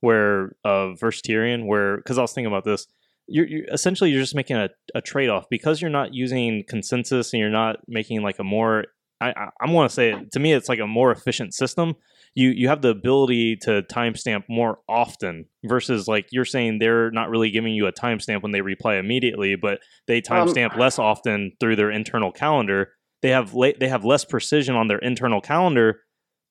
where 0.00 0.56
uh, 0.64 0.94
versus 0.94 1.22
Tierion, 1.22 1.66
where 1.66 1.96
because 1.98 2.18
I 2.18 2.22
was 2.22 2.32
thinking 2.32 2.52
about 2.52 2.64
this, 2.64 2.86
you're, 3.28 3.46
you're 3.46 3.64
essentially 3.72 4.10
you're 4.10 4.22
just 4.22 4.34
making 4.34 4.56
a, 4.56 4.68
a 4.94 5.00
trade-off 5.00 5.46
because 5.50 5.80
you're 5.80 5.90
not 5.90 6.14
using 6.14 6.64
consensus 6.68 7.32
and 7.32 7.40
you're 7.40 7.50
not 7.50 7.76
making 7.88 8.22
like 8.22 8.38
a 8.38 8.44
more 8.44 8.84
I 9.20 9.30
I, 9.30 9.48
I 9.60 9.70
want 9.70 9.90
to 9.90 9.94
say 9.94 10.12
it, 10.12 10.32
to 10.32 10.40
me 10.40 10.52
it's 10.52 10.68
like 10.68 10.78
a 10.78 10.86
more 10.86 11.10
efficient 11.10 11.54
system. 11.54 11.94
You 12.34 12.50
you 12.50 12.68
have 12.68 12.82
the 12.82 12.90
ability 12.90 13.56
to 13.62 13.82
timestamp 13.90 14.44
more 14.48 14.78
often 14.88 15.46
versus 15.64 16.06
like 16.06 16.26
you're 16.30 16.44
saying 16.44 16.78
they're 16.78 17.10
not 17.10 17.30
really 17.30 17.50
giving 17.50 17.74
you 17.74 17.86
a 17.86 17.92
timestamp 17.92 18.42
when 18.42 18.52
they 18.52 18.60
reply 18.60 18.96
immediately, 18.96 19.56
but 19.56 19.80
they 20.06 20.18
Um, 20.18 20.46
timestamp 20.46 20.76
less 20.76 20.98
often 20.98 21.52
through 21.60 21.76
their 21.76 21.90
internal 21.90 22.30
calendar. 22.30 22.92
They 23.22 23.30
have 23.30 23.54
la- 23.54 23.78
they 23.80 23.88
have 23.88 24.04
less 24.04 24.24
precision 24.24 24.76
on 24.76 24.86
their 24.86 24.98
internal 24.98 25.40
calendar, 25.40 26.02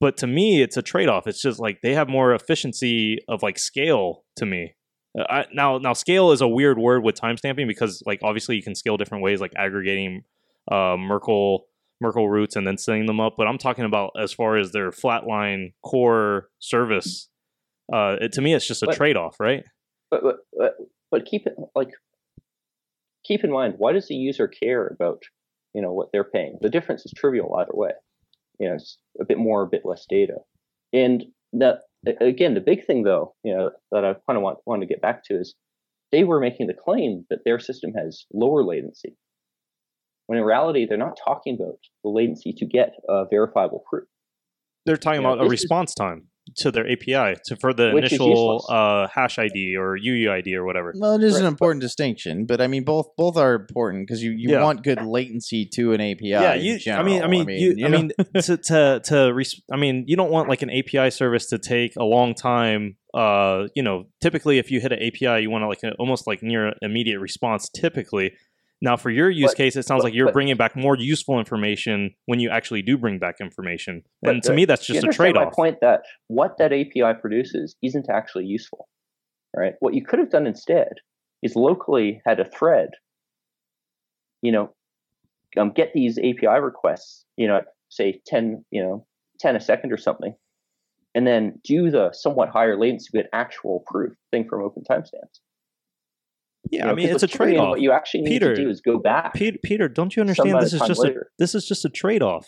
but 0.01 0.17
to 0.17 0.27
me 0.27 0.61
it's 0.61 0.75
a 0.75 0.81
trade-off. 0.81 1.27
It's 1.27 1.41
just 1.41 1.59
like 1.59 1.81
they 1.83 1.93
have 1.93 2.09
more 2.09 2.33
efficiency 2.33 3.19
of 3.29 3.43
like 3.43 3.59
scale 3.59 4.23
to 4.37 4.45
me. 4.45 4.73
Uh, 5.17 5.23
I, 5.29 5.45
now 5.53 5.77
now 5.77 5.93
scale 5.93 6.31
is 6.31 6.41
a 6.41 6.47
weird 6.47 6.77
word 6.77 7.03
with 7.03 7.15
timestamping 7.15 7.67
because 7.67 8.03
like 8.05 8.19
obviously 8.23 8.55
you 8.55 8.63
can 8.63 8.75
scale 8.75 8.97
different 8.97 9.23
ways 9.23 9.41
like 9.41 9.53
aggregating 9.57 10.23
uh, 10.71 10.97
Merkle 10.97 11.67
Merkle 12.01 12.29
roots 12.29 12.55
and 12.55 12.67
then 12.67 12.77
setting 12.77 13.05
them 13.05 13.19
up. 13.19 13.35
But 13.37 13.47
I'm 13.47 13.57
talking 13.57 13.85
about 13.85 14.11
as 14.19 14.33
far 14.33 14.57
as 14.57 14.71
their 14.71 14.91
flatline 14.91 15.73
core 15.83 16.49
service. 16.59 17.29
Uh, 17.91 18.17
it, 18.19 18.33
to 18.33 18.41
me, 18.41 18.53
it's 18.53 18.67
just 18.67 18.83
a 18.83 18.87
trade 18.87 19.15
off, 19.15 19.39
right? 19.39 19.63
But 20.11 20.23
but 20.23 20.35
but, 20.57 20.75
but 21.11 21.25
keep 21.25 21.45
it 21.45 21.55
like 21.75 21.91
keep 23.23 23.43
in 23.43 23.51
mind 23.51 23.75
why 23.77 23.91
does 23.91 24.07
the 24.07 24.15
user 24.15 24.47
care 24.47 24.87
about 24.87 25.23
you 25.73 25.81
know 25.81 25.93
what 25.93 26.09
they're 26.11 26.23
paying? 26.23 26.57
The 26.61 26.69
difference 26.69 27.05
is 27.05 27.13
trivial 27.15 27.55
either 27.59 27.73
way. 27.73 27.91
You 28.59 28.69
know, 28.69 28.75
it's 28.75 28.97
a 29.19 29.25
bit 29.25 29.37
more, 29.37 29.63
a 29.63 29.67
bit 29.67 29.81
less 29.83 30.05
data, 30.09 30.37
and 30.93 31.25
that 31.53 31.79
again 32.21 32.53
the 32.53 32.61
big 32.61 32.85
thing 32.85 33.03
though 33.03 33.33
you 33.43 33.55
know 33.55 33.71
that 33.91 34.03
I 34.05 34.13
kind 34.27 34.37
of 34.37 34.41
want 34.43 34.59
want 34.65 34.81
to 34.81 34.87
get 34.87 35.01
back 35.01 35.23
to 35.25 35.39
is 35.39 35.55
they 36.11 36.23
were 36.23 36.39
making 36.39 36.67
the 36.67 36.73
claim 36.73 37.25
that 37.29 37.39
their 37.45 37.59
system 37.59 37.91
has 37.93 38.25
lower 38.33 38.63
latency, 38.63 39.15
when 40.27 40.37
in 40.37 40.45
reality 40.45 40.85
they're 40.87 40.97
not 40.97 41.17
talking 41.25 41.55
about 41.55 41.77
the 42.03 42.09
latency 42.09 42.53
to 42.53 42.65
get 42.65 42.93
a 43.09 43.25
verifiable 43.29 43.83
proof. 43.89 44.07
They're 44.85 44.97
talking 44.97 45.21
Yeah, 45.23 45.33
about 45.33 45.39
a 45.45 45.49
this 45.49 45.59
is- 45.59 45.63
response 45.63 45.93
time 45.95 46.27
to 46.57 46.71
their 46.71 46.89
API 46.89 47.35
to 47.45 47.55
for 47.55 47.73
the 47.73 47.91
Which 47.91 48.11
initial 48.13 48.63
uh, 48.69 49.07
hash 49.07 49.39
ID 49.39 49.75
or 49.77 49.97
UUID 49.97 50.53
or 50.53 50.63
whatever. 50.65 50.93
Well, 50.95 51.15
it 51.15 51.23
is 51.23 51.35
an 51.35 51.41
Right, 51.41 51.45
but- 51.45 51.47
important 51.47 51.81
distinction, 51.81 52.45
but 52.45 52.61
I 52.61 52.67
mean 52.67 52.83
both 52.83 53.07
both 53.17 53.35
are 53.37 53.55
important 53.55 54.07
because 54.07 54.21
you, 54.23 54.31
you 54.31 54.49
Yeah. 54.51 54.63
want 54.63 54.83
good 54.83 55.01
latency 55.01 55.65
to 55.73 55.93
an 55.93 56.01
API. 56.01 56.27
yeah, 56.29 56.53
in 56.53 56.63
you. 56.65 56.73
I 56.75 56.77
general. 56.77 57.05
mean, 57.05 57.23
I 57.23 57.27
mean, 57.27 57.49
you. 57.49 57.85
I 57.85 57.89
know? 57.89 57.97
mean, 57.97 58.11
to 58.41 58.57
to 58.57 59.01
to. 59.05 59.33
Res- 59.33 59.61
I 59.71 59.77
mean, 59.77 60.03
you 60.07 60.15
don't 60.15 60.31
want 60.31 60.49
like 60.49 60.61
an 60.61 60.69
API 60.69 61.09
service 61.11 61.47
to 61.47 61.57
take 61.57 61.95
a 61.97 62.03
long 62.03 62.33
time. 62.35 62.97
Uh, 63.13 63.67
you 63.75 63.81
know, 63.81 64.05
typically 64.21 64.57
if 64.57 64.69
you 64.69 64.79
hit 64.81 64.91
an 64.91 64.99
API, 65.01 65.41
you 65.41 65.49
want 65.49 65.63
to 65.63 65.67
like 65.67 65.81
a, 65.83 65.93
almost 65.93 66.27
like 66.27 66.43
near 66.43 66.73
immediate 66.81 67.19
response. 67.19 67.69
Typically, 67.69 68.33
now 68.81 68.97
for 68.97 69.09
your 69.09 69.29
use 69.29 69.51
But- 69.51 69.57
case, 69.57 69.75
it 69.75 69.83
sounds 69.83 69.99
but- 69.99 70.05
like 70.05 70.13
you're 70.13 70.27
but- 70.27 70.33
bringing 70.33 70.57
back 70.57 70.75
more 70.75 70.97
useful 70.97 71.39
information 71.39 72.13
when 72.25 72.39
you 72.39 72.49
actually 72.49 72.81
do 72.81 72.97
bring 72.97 73.19
back 73.19 73.35
information. 73.39 74.03
And 74.23 74.41
to 74.43 74.49
the- 74.49 74.55
me, 74.55 74.65
that's 74.65 74.85
just 74.85 75.03
a 75.03 75.07
trade 75.07 75.37
off. 75.37 75.45
My 75.45 75.51
point 75.55 75.77
that 75.81 76.01
what 76.27 76.57
that 76.57 76.71
API 76.73 77.13
produces 77.13 77.75
isn't 77.81 78.09
actually 78.09 78.45
useful, 78.45 78.87
right? 79.55 79.73
What 79.79 79.93
you 79.93 80.03
could 80.03 80.19
have 80.19 80.29
done 80.29 80.45
instead 80.47 80.93
is 81.41 81.55
locally 81.55 82.21
had 82.25 82.39
a 82.39 82.45
thread, 82.45 82.89
you 84.41 84.51
know, 84.51 84.73
um, 85.57 85.71
get 85.71 85.93
these 85.93 86.17
API 86.19 86.59
requests, 86.59 87.25
you 87.37 87.47
know, 87.47 87.57
at, 87.57 87.65
say 87.89 88.21
ten, 88.25 88.65
you 88.71 88.83
know, 88.83 89.05
ten 89.39 89.55
a 89.55 89.59
second 89.59 89.91
or 89.93 89.97
something, 89.97 90.35
and 91.13 91.25
then 91.25 91.59
do 91.63 91.89
the 91.89 92.11
somewhat 92.11 92.49
higher 92.49 92.77
latency 92.77 93.09
but 93.13 93.27
actual 93.31 93.83
proof 93.87 94.13
thing 94.31 94.47
from 94.47 94.63
open 94.63 94.83
timestamps. 94.83 95.39
Yeah, 96.71 96.85
You 96.85 96.91
I 96.91 96.95
mean 96.95 97.09
it's 97.09 97.23
a 97.23 97.27
trade 97.27 97.57
off. 97.57 97.69
What 97.69 97.81
you 97.81 97.91
actually 97.91 98.21
need 98.21 98.29
Peter, 98.29 98.55
to 98.55 98.63
do 98.63 98.69
is 98.69 98.81
go 98.81 98.99
back. 98.99 99.33
Peter, 99.33 99.57
Peter, 99.63 99.87
don't 99.87 100.15
you 100.15 100.21
understand? 100.21 100.59
This 100.61 100.73
is 100.73 100.81
just 100.81 101.01
later. 101.01 101.21
a 101.21 101.25
this 101.39 101.55
is 101.55 101.65
just 101.65 101.85
a 101.85 101.89
trade 101.89 102.21
off. 102.21 102.47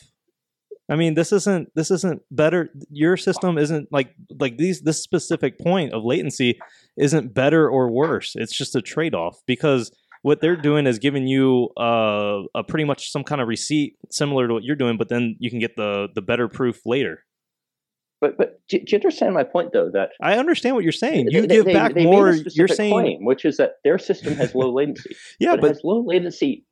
I 0.89 0.95
mean, 0.95 1.15
this 1.15 1.31
isn't 1.33 1.69
this 1.75 1.91
isn't 1.91 2.21
better. 2.31 2.69
Your 2.89 3.17
system 3.17 3.57
isn't 3.57 3.89
like 3.91 4.15
like 4.39 4.57
these 4.57 4.81
this 4.81 5.03
specific 5.03 5.59
point 5.59 5.93
of 5.93 6.03
latency 6.03 6.59
isn't 6.97 7.33
better 7.33 7.69
or 7.69 7.91
worse. 7.91 8.33
It's 8.35 8.55
just 8.55 8.75
a 8.75 8.81
trade 8.81 9.13
off 9.13 9.41
because 9.45 9.91
what 10.21 10.41
they're 10.41 10.55
doing 10.55 10.87
is 10.87 10.97
giving 10.99 11.27
you 11.27 11.69
uh, 11.79 12.41
a 12.55 12.63
pretty 12.63 12.85
much 12.85 13.11
some 13.11 13.23
kind 13.23 13.41
of 13.41 13.47
receipt 13.47 13.95
similar 14.09 14.47
to 14.47 14.53
what 14.53 14.63
you're 14.63 14.75
doing, 14.75 14.97
but 14.97 15.09
then 15.09 15.35
you 15.39 15.49
can 15.49 15.59
get 15.59 15.75
the 15.75 16.07
the 16.15 16.21
better 16.21 16.47
proof 16.47 16.81
later. 16.85 17.23
But 18.19 18.37
but 18.37 18.59
do, 18.67 18.79
do 18.79 18.85
you 18.89 18.97
understand 18.97 19.33
my 19.33 19.43
point 19.43 19.73
though? 19.73 19.89
That 19.91 20.09
I 20.21 20.37
understand 20.37 20.75
what 20.75 20.83
you're 20.83 20.91
saying. 20.91 21.27
You 21.29 21.41
they- 21.41 21.47
give 21.47 21.65
they- 21.65 21.73
back 21.73 21.93
they 21.93 22.05
made 22.05 22.09
a 22.09 22.11
more. 22.11 22.33
You're 22.51 22.67
saying, 22.67 22.91
claim, 22.93 23.25
which 23.25 23.45
is 23.45 23.57
that 23.57 23.73
their 23.83 23.99
system 23.99 24.33
has 24.35 24.55
low 24.55 24.69
latency. 24.73 25.15
yeah, 25.39 25.51
but, 25.51 25.57
it 25.57 25.61
but 25.61 25.67
has 25.69 25.81
low 25.83 26.03
latency 26.03 26.65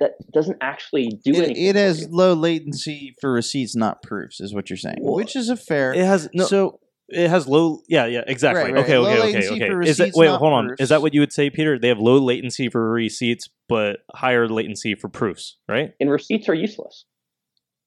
that 0.00 0.14
doesn't 0.32 0.58
actually 0.60 1.06
do 1.24 1.30
it, 1.32 1.36
anything. 1.36 1.64
it 1.66 1.76
has 1.76 2.00
you. 2.02 2.08
low 2.10 2.34
latency 2.34 3.14
for 3.20 3.30
receipts, 3.32 3.76
not 3.76 4.02
proofs, 4.02 4.40
is 4.40 4.52
what 4.52 4.68
you're 4.70 4.76
saying, 4.76 4.96
Well, 5.00 5.14
which 5.14 5.36
is 5.36 5.48
a 5.50 5.56
fair. 5.56 5.94
it 5.94 6.04
has 6.04 6.28
no. 6.34 6.46
so 6.46 6.80
It 7.08 7.28
has 7.30 7.46
low. 7.46 7.82
Yeah, 7.88 8.06
yeah, 8.06 8.24
exactly. 8.26 8.64
Right, 8.64 8.74
right. 8.74 8.82
Okay, 8.84 8.98
Low 8.98 9.08
okay, 9.08 9.38
okay, 9.38 9.48
okay. 9.50 9.68
for 9.70 9.80
Is 9.82 10.00
it 10.00 10.14
wait? 10.16 10.30
Hold 10.30 10.52
on. 10.52 10.74
Is 10.80 10.88
that 10.88 11.00
what 11.00 11.14
you 11.14 11.20
would 11.20 11.32
say, 11.32 11.48
Peter? 11.48 11.78
They 11.78 11.88
have 11.88 12.00
low 12.00 12.18
latency 12.18 12.68
for 12.68 12.90
receipts, 12.90 13.48
but 13.68 13.98
higher 14.12 14.48
latency 14.48 14.96
for 14.96 15.08
proofs, 15.08 15.58
right? 15.68 15.92
and 16.00 16.10
receipts 16.10 16.48
are 16.48 16.54
useless. 16.54 17.04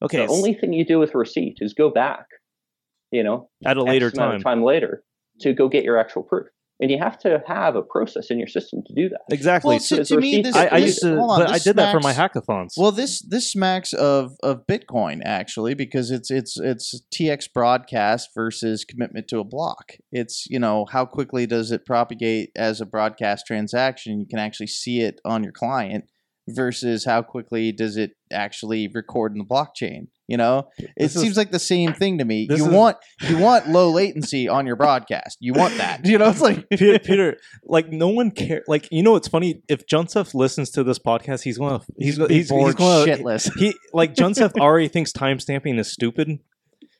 Okay, 0.01 0.25
the 0.25 0.31
only 0.31 0.53
thing 0.53 0.71
you 0.71 0.85
do 0.85 0.97
with 0.97 1.13
a 1.13 1.17
receipt 1.17 1.57
is 1.59 1.73
go 1.73 1.89
back, 1.91 2.25
you 3.11 3.23
know, 3.23 3.49
at 3.65 3.77
a 3.77 3.83
later 3.83 4.11
time. 4.11 4.41
time 4.41 4.63
later 4.63 5.03
to 5.41 5.53
go 5.53 5.69
get 5.69 5.83
your 5.83 5.97
actual 5.97 6.23
proof. 6.23 6.47
And 6.79 6.89
you 6.89 6.97
have 6.97 7.19
to 7.19 7.43
have 7.45 7.75
a 7.75 7.83
process 7.83 8.31
in 8.31 8.39
your 8.39 8.47
system 8.47 8.81
to 8.87 8.93
do 8.95 9.07
that. 9.09 9.21
Exactly. 9.31 9.73
Well, 9.73 9.79
so 9.79 9.97
to, 9.97 10.05
to 10.05 10.17
me, 10.17 10.41
this, 10.41 10.55
I, 10.55 10.65
I 10.65 10.77
used 10.77 10.99
to, 11.01 11.15
on, 11.15 11.41
but 11.41 11.49
I 11.49 11.53
this 11.53 11.63
did 11.65 11.75
that 11.75 11.93
for 11.93 11.99
my 11.99 12.11
hackathons. 12.11 12.69
Well, 12.75 12.91
this 12.91 13.21
this 13.21 13.51
smacks 13.51 13.93
of 13.93 14.31
of 14.41 14.65
Bitcoin 14.65 15.21
actually 15.23 15.75
because 15.75 16.09
it's 16.09 16.31
it's 16.31 16.59
it's 16.59 16.99
TX 17.13 17.53
broadcast 17.53 18.29
versus 18.33 18.83
commitment 18.83 19.27
to 19.27 19.37
a 19.37 19.43
block. 19.43 19.91
It's 20.11 20.47
you 20.49 20.57
know 20.57 20.85
how 20.85 21.05
quickly 21.05 21.45
does 21.45 21.71
it 21.71 21.85
propagate 21.85 22.49
as 22.55 22.81
a 22.81 22.87
broadcast 22.87 23.45
transaction? 23.45 24.19
You 24.19 24.25
can 24.27 24.39
actually 24.39 24.67
see 24.67 25.01
it 25.01 25.21
on 25.23 25.43
your 25.43 25.53
client 25.53 26.05
versus 26.49 27.05
how 27.05 27.21
quickly 27.21 27.71
does 27.71 27.95
it 27.95 28.13
actually 28.31 28.87
record 28.87 29.33
in 29.33 29.37
the 29.37 29.45
blockchain. 29.45 30.07
You 30.31 30.37
know, 30.37 30.69
it 30.77 30.89
This 30.97 31.15
is- 31.17 31.21
seems 31.21 31.35
like 31.35 31.51
the 31.51 31.59
same 31.59 31.91
thing 31.93 32.19
to 32.19 32.23
me. 32.25 32.47
You 32.49 32.55
is- 32.55 32.63
want 32.63 32.95
you 33.27 33.37
want 33.37 33.67
low 33.67 33.89
latency 33.91 34.47
on 34.47 34.65
your 34.65 34.77
broadcast. 34.77 35.37
You 35.41 35.51
want 35.51 35.77
that. 35.77 36.05
You 36.11 36.17
know, 36.17 36.29
it's 36.29 36.39
like 36.39 36.69
Peter, 36.69 36.99
Peter, 36.99 37.37
like 37.65 37.89
no 37.91 38.07
one 38.07 38.31
care. 38.31 38.63
Like 38.65 38.87
you 38.91 39.03
know, 39.03 39.17
it's 39.17 39.27
funny 39.27 39.61
if 39.67 39.85
Junsef 39.87 40.33
listens 40.33 40.69
to 40.71 40.83
this 40.85 40.99
podcast, 40.99 41.41
he's 41.43 41.57
gonna 41.57 41.81
he's 41.97 42.17
gonna 42.17 42.33
he's, 42.33 42.49
he's 42.49 42.75
gonna 42.75 43.05
shitless. 43.05 43.51
he 43.57 43.75
like 43.93 44.15
Junsef 44.15 44.53
already 44.59 44.87
thinks 44.87 45.11
timestamping 45.11 45.77
is 45.77 45.91
stupid. 45.91 46.39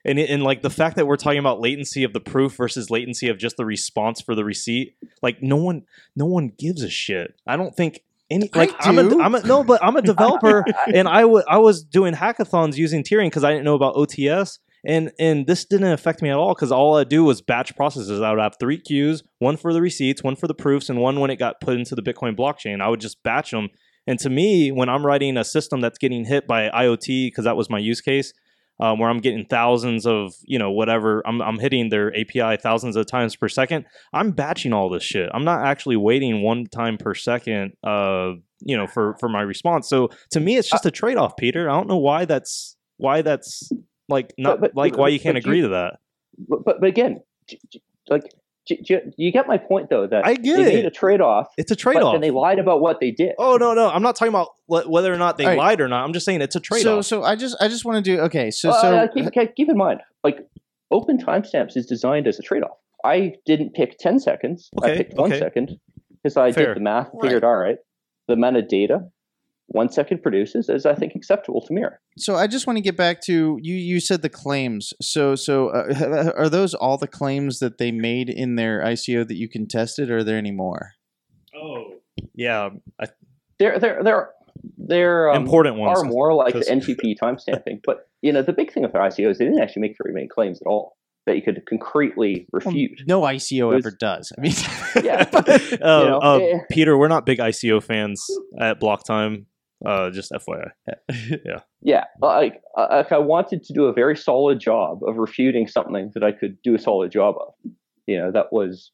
And, 0.03 0.17
it, 0.17 0.29
and 0.31 0.43
like 0.43 0.61
the 0.63 0.69
fact 0.71 0.95
that 0.97 1.05
we're 1.05 1.15
talking 1.15 1.39
about 1.39 1.61
latency 1.61 2.03
of 2.03 2.11
the 2.11 2.19
proof 2.19 2.55
versus 2.57 2.89
latency 2.89 3.29
of 3.29 3.37
just 3.37 3.55
the 3.55 3.65
response 3.65 4.19
for 4.19 4.33
the 4.35 4.43
receipt, 4.43 4.95
like 5.21 5.41
no 5.43 5.55
one, 5.57 5.83
no 6.15 6.25
one 6.25 6.51
gives 6.57 6.81
a 6.83 6.89
shit. 6.89 7.35
I 7.45 7.55
don't 7.55 7.75
think 7.75 8.01
any 8.31 8.49
like 8.55 8.73
I'm 8.79 8.97
a. 8.97 9.17
I'm 9.21 9.35
a 9.35 9.41
no, 9.43 9.63
but 9.63 9.83
I'm 9.83 9.95
a 9.95 10.01
developer, 10.13 10.65
and 10.93 11.07
I 11.07 11.25
wa- 11.25 11.43
I 11.47 11.57
was 11.57 11.83
doing 11.83 12.13
hackathons 12.13 12.77
using 12.77 13.03
Tierion 13.03 13.27
because 13.27 13.43
I 13.43 13.51
didn't 13.51 13.65
know 13.65 13.75
about 13.75 13.95
OTS, 13.95 14.59
and 14.85 15.11
and 15.19 15.45
this 15.45 15.65
didn't 15.65 15.91
affect 15.91 16.21
me 16.21 16.29
at 16.29 16.37
all 16.37 16.55
because 16.55 16.71
all 16.71 16.97
I 16.97 17.03
do 17.03 17.23
was 17.23 17.41
batch 17.41 17.75
processes. 17.75 18.21
I 18.21 18.31
would 18.31 18.39
have 18.39 18.55
three 18.59 18.79
queues, 18.79 19.23
one 19.39 19.57
for 19.57 19.73
the 19.73 19.81
receipts, 19.81 20.23
one 20.23 20.35
for 20.35 20.47
the 20.47 20.55
proofs, 20.55 20.89
and 20.89 20.99
one 20.99 21.19
when 21.19 21.29
it 21.29 21.35
got 21.37 21.61
put 21.61 21.77
into 21.77 21.93
the 21.95 22.01
Bitcoin 22.01 22.35
blockchain. 22.35 22.81
I 22.81 22.87
would 22.87 23.01
just 23.01 23.21
batch 23.23 23.51
them. 23.51 23.69
And 24.07 24.17
to 24.19 24.29
me, 24.29 24.71
when 24.71 24.89
I'm 24.89 25.05
writing 25.05 25.37
a 25.37 25.43
system 25.43 25.79
that's 25.81 25.99
getting 25.99 26.25
hit 26.25 26.47
by 26.47 26.69
IoT, 26.69 27.27
because 27.27 27.45
that 27.45 27.55
was 27.55 27.69
my 27.69 27.77
use 27.77 28.01
case, 28.01 28.33
um, 28.81 28.99
where 28.99 29.09
I'm 29.09 29.19
getting 29.19 29.45
thousands 29.45 30.05
of 30.05 30.33
you 30.43 30.59
know 30.59 30.71
whatever 30.71 31.21
I'm 31.25 31.41
I'm 31.41 31.59
hitting 31.59 31.87
their 31.89 32.13
API 32.13 32.57
thousands 32.57 32.95
of 32.97 33.05
times 33.05 33.35
per 33.35 33.47
second. 33.47 33.85
I'm 34.11 34.31
batching 34.31 34.73
all 34.73 34.89
this 34.89 35.03
shit. 35.03 35.29
I'm 35.33 35.45
not 35.45 35.63
actually 35.65 35.95
waiting 35.95 36.41
one 36.41 36.65
time 36.65 36.97
per 36.97 37.13
second. 37.13 37.73
Uh, 37.83 38.33
you 38.59 38.75
know, 38.75 38.87
for 38.87 39.15
for 39.19 39.29
my 39.29 39.41
response. 39.41 39.87
So 39.87 40.09
to 40.31 40.39
me, 40.39 40.57
it's 40.57 40.69
just 40.69 40.85
a 40.85 40.91
trade 40.91 41.17
off, 41.17 41.37
Peter. 41.37 41.69
I 41.69 41.73
don't 41.73 41.87
know 41.87 41.97
why 41.97 42.25
that's 42.25 42.75
why 42.97 43.21
that's 43.21 43.71
like 44.09 44.33
not 44.37 44.59
but- 44.59 44.75
like 44.75 44.97
why 44.97 45.07
you 45.09 45.19
can't 45.19 45.37
agree 45.37 45.57
you- 45.57 45.63
to 45.63 45.69
that. 45.69 45.99
But 46.49 46.65
but, 46.65 46.81
but 46.81 46.87
again, 46.87 47.21
j- 47.47 47.59
j- 48.67 48.75
like 48.77 48.85
j- 48.85 48.95
j- 49.01 49.13
you 49.17 49.31
get 49.31 49.47
my 49.47 49.57
point 49.57 49.89
though 49.89 50.07
that 50.07 50.25
I 50.25 50.35
get 50.35 50.57
they 50.57 50.71
it. 50.71 50.75
made 50.75 50.85
a 50.85 50.91
trade 50.91 51.21
off, 51.21 51.47
It's 51.57 51.71
a 51.71 51.75
trade 51.75 51.97
off, 51.97 52.13
and 52.15 52.23
they 52.23 52.31
lied 52.31 52.59
about 52.59 52.81
what 52.81 52.99
they 52.99 53.11
did. 53.11 53.33
Oh 53.37 53.57
no, 53.57 53.73
no, 53.73 53.89
I'm 53.89 54.01
not 54.01 54.15
talking 54.15 54.29
about 54.33 54.49
wh- 54.67 54.89
whether 54.89 55.13
or 55.13 55.17
not 55.17 55.37
they 55.37 55.45
All 55.45 55.49
right. 55.51 55.57
lied 55.57 55.81
or 55.81 55.87
not. 55.87 56.03
I'm 56.03 56.13
just 56.13 56.25
saying 56.25 56.41
it's 56.41 56.55
a 56.55 56.59
trade 56.59 56.85
off. 56.87 57.05
so 57.05 57.21
so 57.21 57.23
I 57.23 57.35
just 57.35 57.55
I 57.61 57.67
just 57.67 57.85
want 57.85 58.03
to 58.03 58.15
do 58.15 58.19
okay. 58.21 58.51
So 58.51 58.69
Uh, 58.71 58.81
so 58.81 59.07
keep, 59.13 59.31
keep- 59.33 59.55
keep 59.55 59.69
in 59.69 59.77
mind, 59.77 60.01
like 60.23 60.39
open 60.91 61.17
timestamps 61.17 61.75
is 61.77 61.85
designed 61.85 62.27
as 62.27 62.37
a 62.37 62.41
trade-off. 62.41 62.77
I 63.05 63.33
didn't 63.45 63.73
pick 63.73 63.97
ten 63.97 64.19
seconds. 64.19 64.69
Okay, 64.81 64.93
I 64.93 64.97
picked 64.97 65.13
one 65.15 65.31
okay. 65.31 65.39
second 65.39 65.79
because 66.11 66.37
I 66.37 66.51
Fair. 66.51 66.67
did 66.67 66.77
the 66.77 66.81
math, 66.81 67.09
and 67.13 67.21
figured 67.21 67.43
all 67.43 67.55
right, 67.55 67.77
the 68.27 68.35
metadata 68.35 69.09
one 69.73 69.89
second 69.89 70.21
produces 70.21 70.67
is 70.69 70.85
I 70.85 70.93
think 70.95 71.15
acceptable 71.15 71.61
to 71.61 71.73
mirror. 71.73 71.99
so 72.17 72.35
I 72.35 72.47
just 72.47 72.67
want 72.67 72.77
to 72.77 72.81
get 72.81 72.97
back 72.97 73.21
to 73.23 73.57
you. 73.61 73.75
You 73.75 73.99
said 73.99 74.21
the 74.21 74.29
claims. 74.29 74.93
So 75.01 75.35
so 75.35 75.69
uh, 75.69 76.31
are 76.37 76.49
those 76.49 76.73
all 76.73 76.97
the 76.97 77.07
claims 77.07 77.59
that 77.59 77.77
they 77.77 77.91
made 77.91 78.29
in 78.29 78.55
their 78.55 78.81
ICO 78.81 79.27
that 79.27 79.35
you 79.35 79.47
contested? 79.49 80.09
Or 80.11 80.17
are 80.17 80.23
there 80.23 80.37
any 80.37 80.51
more? 80.51 80.91
oh, 81.55 81.93
yeah, 82.35 82.69
I, 82.99 83.05
They're 83.59 83.79
they're 83.79 84.03
they're 84.03 84.29
they're 84.77 85.31
um, 85.31 85.43
important 85.43 85.77
ones. 85.77 85.99
far 85.99 86.03
more 86.09 86.33
like 86.33 86.53
the 86.53 86.59
'cause- 86.59 86.69
NTP 86.69 87.15
timestamping. 87.21 87.81
But 87.85 88.07
you 88.21 88.31
know, 88.33 88.41
the 88.41 88.53
big 88.53 88.71
thing 88.73 88.83
with 88.83 88.91
their 88.93 89.01
ICO 89.01 89.29
is 89.31 89.37
they 89.37 89.45
didn't 89.45 89.61
actually 89.61 89.81
make 89.83 89.95
very 90.01 90.13
many 90.13 90.27
claims 90.27 90.61
at 90.61 90.67
all 90.67 90.97
that 91.27 91.35
you 91.35 91.41
could 91.43 91.61
concretely 91.69 92.47
refute. 92.51 92.99
No 93.07 93.21
ICO 93.21 93.69
was- 93.69 93.85
ever 93.85 93.95
does. 93.99 94.31
I 94.37 94.41
mean, 94.41 94.53
Yeah. 95.03 95.29
Uh, 95.81 96.03
know, 96.03 96.19
uh. 96.19 96.57
Peter, 96.71 96.97
we're 96.97 97.07
not 97.07 97.25
big 97.25 97.39
ICO 97.39 97.81
fans 97.81 98.25
at 98.59 98.79
Block 98.79 99.05
Time. 99.05 99.45
Uh, 99.85 100.09
just 100.11 100.31
FYI. 100.31 100.71
Yeah, 101.81 102.03
like, 102.21 102.61
uh, 102.77 102.87
like 102.91 103.11
I 103.11 103.17
wanted 103.17 103.63
to 103.63 103.73
do 103.73 103.85
a 103.85 103.93
very 103.93 104.15
solid 104.15 104.59
job 104.59 104.99
of 105.07 105.17
refuting 105.17 105.67
something 105.67 106.11
that 106.13 106.23
I 106.23 106.31
could 106.31 106.61
do 106.61 106.75
a 106.75 106.79
solid 106.79 107.11
job 107.11 107.35
of. 107.39 107.53
You 108.07 108.17
know, 108.19 108.31
that 108.31 108.51
was 108.51 108.91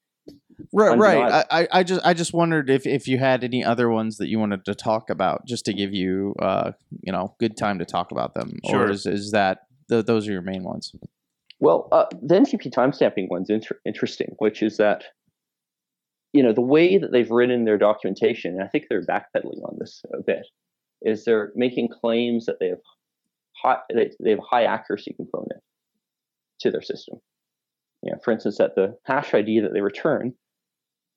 right, 0.71 0.97
right. 0.97 1.17
Undeniable. 1.17 1.45
I, 1.51 1.61
I- 1.63 1.67
I 1.79 1.83
just 1.83 2.05
I 2.05 2.13
just 2.13 2.33
wondered 2.33 2.69
if 2.69 2.85
if 2.85 3.07
you 3.07 3.17
had 3.17 3.43
any 3.43 3.63
other 3.63 3.89
ones 3.89 4.17
that 4.17 4.27
you 4.29 4.39
wanted 4.39 4.63
to 4.65 4.75
talk 4.75 5.09
about, 5.09 5.45
just 5.45 5.65
to 5.65 5.73
give 5.73 5.93
you 5.93 6.33
uh 6.41 6.71
you 7.01 7.11
know 7.11 7.35
good 7.39 7.57
time 7.57 7.79
to 7.79 7.85
talk 7.85 8.11
about 8.11 8.33
them, 8.35 8.59
Sure. 8.69 8.85
or 8.87 8.91
is 8.91 9.05
is 9.05 9.31
that 9.31 9.63
th- 9.89 10.05
those 10.05 10.27
are 10.27 10.31
your 10.31 10.41
main 10.41 10.63
ones? 10.63 10.93
well. 11.59 11.87
Uh, 11.91 12.05
the 12.21 12.35
NTP 12.35 12.71
timestamping 12.71 13.27
one's 13.29 13.49
inter- 13.49 13.79
interesting, 13.85 14.35
which 14.39 14.61
is 14.61 14.77
that 14.77 15.03
you 16.33 16.43
know 16.43 16.53
the 16.53 16.61
way 16.61 16.97
that 16.97 17.11
they've 17.11 17.31
written 17.31 17.65
their 17.65 17.77
documentation. 17.77 18.53
And 18.53 18.63
I 18.63 18.67
think 18.67 18.85
they're 18.89 19.01
backpedaling 19.05 19.63
on 19.63 19.77
this 19.79 20.03
a 20.13 20.21
bit. 20.21 20.45
Is 21.07 21.23
they're 21.23 21.51
making 21.55 21.87
claims 21.89 22.45
that 22.45 22.57
they 22.59 22.67
have 22.67 22.81
high 23.61 23.77
they, 23.93 24.11
they 24.23 24.31
have 24.31 24.39
high 24.39 24.63
accuracy 24.63 25.13
component 25.13 25.61
to 26.59 26.71
their 26.71 26.81
system. 26.81 27.19
You 28.03 28.11
know, 28.11 28.19
for 28.23 28.31
instance, 28.31 28.57
that 28.57 28.75
the 28.75 28.95
hash 29.05 29.33
ID 29.33 29.61
that 29.61 29.73
they 29.73 29.81
return 29.81 30.33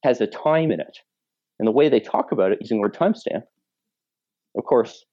has 0.04 0.20
a 0.20 0.26
time 0.26 0.70
in 0.70 0.80
it, 0.80 0.98
and 1.58 1.66
the 1.66 1.72
way 1.72 1.88
they 1.88 2.00
talk 2.00 2.32
about 2.32 2.52
it 2.52 2.58
using 2.60 2.78
the 2.78 2.82
word 2.82 2.94
timestamp, 2.94 3.42
of 4.56 4.64
course, 4.64 5.04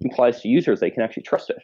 implies 0.00 0.40
to 0.42 0.48
users 0.48 0.80
they 0.80 0.90
can 0.90 1.02
actually 1.02 1.22
trust 1.22 1.50
it. 1.50 1.62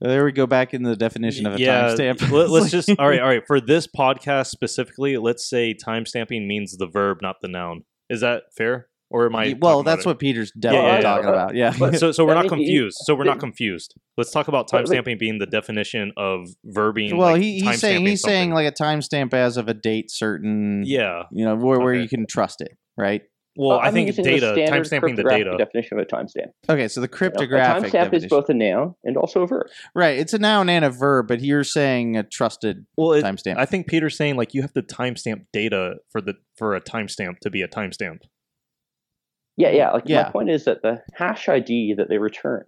There 0.00 0.24
we 0.24 0.32
go 0.32 0.46
back 0.46 0.74
in 0.74 0.82
the 0.82 0.96
definition 0.96 1.46
of 1.46 1.54
a 1.54 1.58
yeah, 1.58 1.88
timestamp. 1.88 2.30
let, 2.30 2.50
us 2.62 2.70
just 2.70 2.90
all 2.98 3.08
right, 3.08 3.20
all 3.20 3.28
right. 3.28 3.46
For 3.46 3.60
this 3.60 3.86
podcast 3.86 4.46
specifically, 4.46 5.16
let's 5.16 5.48
say 5.48 5.74
timestamping 5.74 6.46
means 6.46 6.76
the 6.76 6.86
verb, 6.86 7.18
not 7.22 7.36
the 7.42 7.48
noun. 7.48 7.84
Is 8.08 8.20
that 8.20 8.44
fair? 8.56 8.88
Or 9.08 9.26
am 9.26 9.36
I? 9.36 9.54
well, 9.60 9.74
talking 9.76 9.80
about 9.82 9.84
that's 9.84 10.00
it? 10.04 10.08
what 10.08 10.18
Peter's 10.18 10.50
definitely 10.58 10.88
yeah, 10.88 10.94
yeah. 10.96 11.00
talking 11.00 11.28
about. 11.28 11.54
Yeah. 11.54 11.74
But- 11.78 11.98
So, 11.98 12.10
so 12.12 12.24
we're 12.26 12.34
not 12.34 12.48
confused. 12.48 12.96
So 13.04 13.14
we're 13.14 13.24
not 13.24 13.38
confused. 13.46 13.94
Let's 14.16 14.30
talk 14.32 14.48
about 14.48 14.68
But- 14.70 14.84
but- 14.86 14.90
timestamping 14.92 15.18
being 15.18 15.38
the 15.38 15.46
definition 15.46 16.12
of 16.16 16.46
verbing. 16.66 17.16
well, 17.16 17.32
like, 17.32 17.42
he, 17.42 17.60
he's 17.60 17.78
saying 17.80 18.02
timestamping 18.02 18.08
he's 18.08 18.22
saying 18.22 18.50
like 18.52 18.66
a 18.66 18.72
timestamp 18.72 19.32
as 19.32 19.56
of 19.56 19.68
a 19.68 19.74
date 19.74 20.10
certain. 20.10 20.82
yeah. 20.84 21.24
You 21.30 21.44
know 21.44 21.54
where 21.56 21.78
where 21.78 21.94
you 21.94 22.08
can 22.08 22.26
trust 22.26 22.60
it, 22.60 22.72
right? 22.96 23.22
Well, 23.58 23.78
I 23.78 23.86
I'm 23.86 23.94
think 23.94 24.08
using 24.08 24.22
data 24.24 24.52
timestamping 24.54 25.16
the 25.16 25.22
data. 25.22 25.54
definition 25.56 25.98
of 25.98 26.04
a 26.04 26.06
timestamp. 26.06 26.50
Okay, 26.68 26.88
so 26.88 27.00
the 27.00 27.06
You 27.06 27.10
know, 27.10 27.16
cryptographic 27.16 27.94
a 27.94 27.96
timestamp 27.96 28.12
is 28.12 28.26
both 28.26 28.50
a 28.50 28.54
noun 28.54 28.96
and 29.02 29.16
also 29.16 29.44
a 29.44 29.46
verb. 29.46 29.68
right. 29.94 30.18
It's 30.18 30.34
a 30.34 30.38
noun 30.38 30.68
and 30.68 30.84
a 30.84 30.90
verb, 30.90 31.28
but 31.28 31.40
you're 31.40 31.64
saying 31.64 32.18
a 32.18 32.22
trusted 32.22 32.84
Well, 32.98 33.12
it, 33.14 33.24
timestamp. 33.24 33.56
I 33.56 33.64
think 33.64 33.86
Peter's 33.86 34.14
saying 34.16 34.36
like 34.36 34.52
you 34.52 34.60
have 34.60 34.74
to 34.74 34.82
timestamp 34.82 35.46
data 35.54 35.94
for 36.10 36.20
the 36.20 36.34
for 36.58 36.74
a 36.76 36.82
timestamp 36.82 37.38
to 37.40 37.50
be 37.50 37.62
a 37.62 37.68
timestamp. 37.68 38.18
Yeah, 39.56 39.70
yeah. 39.70 39.90
Like 39.92 40.04
Yeah. 40.06 40.24
my 40.24 40.30
point 40.30 40.50
is 40.50 40.64
that 40.66 40.82
the 40.82 41.02
hash 41.14 41.48
ID 41.48 41.94
that 41.94 42.08
they 42.08 42.18
return 42.18 42.64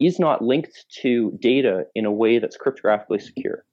is 0.00 0.18
not 0.18 0.42
linked 0.42 0.84
to 1.02 1.36
data 1.40 1.84
in 1.94 2.06
a 2.06 2.12
way 2.12 2.38
that's 2.38 2.56
cryptographically 2.56 3.20
secure. 3.20 3.64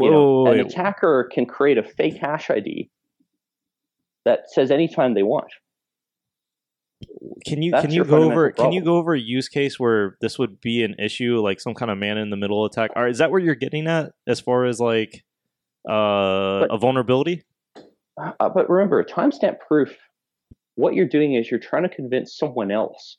You 0.00 0.10
know, 0.10 0.42
Whoa, 0.42 0.46
an 0.52 0.58
wait. 0.58 0.66
attacker 0.66 1.28
can 1.32 1.46
create 1.46 1.78
a 1.78 1.82
fake 1.82 2.16
hash 2.16 2.50
ID 2.50 2.90
that 4.24 4.50
says 4.50 4.70
anytime 4.72 5.14
they 5.14 5.22
want. 5.22 5.52
Can 7.46 7.62
you 7.62 7.70
That's 7.70 7.84
can 7.84 7.92
you 7.94 8.04
go 8.04 8.16
over 8.16 8.50
fundamental 8.50 8.64
can 8.64 8.72
you 8.72 8.82
go 8.82 8.96
over 8.96 9.14
a 9.14 9.20
use 9.20 9.48
case 9.48 9.78
where 9.78 10.16
this 10.20 10.38
would 10.38 10.60
be 10.60 10.82
an 10.82 10.94
issue, 10.98 11.38
like 11.40 11.60
some 11.60 11.74
kind 11.74 11.90
of 11.90 11.98
man 11.98 12.16
in 12.18 12.30
the 12.30 12.36
middle 12.36 12.64
attack? 12.64 12.90
Or 12.96 13.06
is 13.06 13.18
that 13.18 13.30
where 13.30 13.38
you're 13.40 13.54
getting 13.54 13.86
at 13.86 14.12
as 14.26 14.40
far 14.40 14.64
as 14.64 14.80
like 14.80 15.22
uh, 15.88 16.60
But- 16.66 16.68
a 16.74 16.78
vulnerability? 16.78 17.44
Uh, 18.18 18.48
but 18.48 18.68
remember, 18.70 19.04
timestamp 19.04 19.58
proof, 19.60 19.94
what 20.76 20.94
you're 20.94 21.08
doing 21.08 21.34
is 21.34 21.50
you're 21.50 21.60
trying 21.60 21.82
to 21.82 21.88
convince 21.88 22.36
someone 22.36 22.70
else, 22.70 23.16